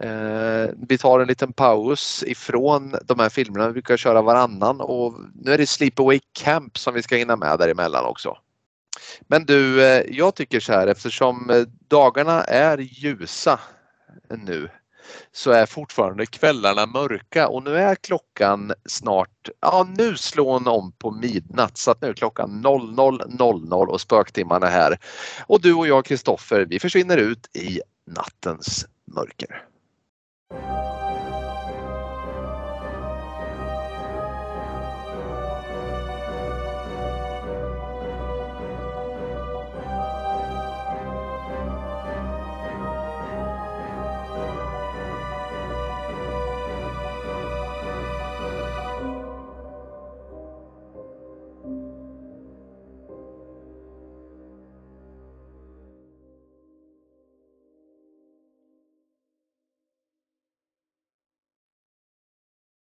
Eh, 0.01 0.71
vi 0.89 0.99
tar 0.99 1.21
en 1.21 1.29
liten 1.29 1.53
paus 1.53 2.25
ifrån 2.27 2.95
de 3.05 3.19
här 3.19 3.29
filmerna. 3.29 3.67
Vi 3.67 3.73
brukar 3.73 3.97
köra 3.97 4.23
varannan 4.23 4.81
och 4.81 5.15
nu 5.35 5.53
är 5.53 5.59
det 5.59 5.67
Sleepaway 5.67 6.21
Camp 6.33 6.79
som 6.79 6.95
vi 6.95 7.03
ska 7.03 7.17
hinna 7.17 7.37
med 7.37 7.59
däremellan 7.59 8.05
också. 8.05 8.39
Men 9.21 9.45
du, 9.45 9.81
jag 10.09 10.35
tycker 10.35 10.61
så 10.61 10.73
här 10.73 10.87
eftersom 10.87 11.67
dagarna 11.89 12.45
är 12.45 12.79
ljusa 12.79 13.61
nu 14.31 14.69
så 15.33 15.51
är 15.51 15.67
fortfarande 15.67 16.27
kvällarna 16.27 16.87
mörka 16.87 17.49
och 17.49 17.63
nu 17.63 17.77
är 17.77 17.95
klockan 17.95 18.73
snart, 18.85 19.49
ja 19.61 19.89
nu 19.97 20.17
slår 20.17 20.53
hon 20.53 20.69
om 20.69 20.93
på 20.93 21.11
midnatt 21.11 21.79
så 21.79 21.91
att 21.91 22.01
nu 22.03 22.09
är 22.09 22.15
klockan 22.15 22.65
00.00 22.65 23.87
och 23.87 24.01
spöktimmarna 24.01 24.67
är 24.67 24.71
här. 24.71 24.99
Och 25.47 25.61
du 25.61 25.75
och 25.75 25.87
jag 25.87 26.05
Kristoffer, 26.05 26.67
vi 26.69 26.81
försvinner 26.81 27.17
ut 27.17 27.57
i 27.57 27.81
nattens 28.07 28.87
mörker. 29.15 29.72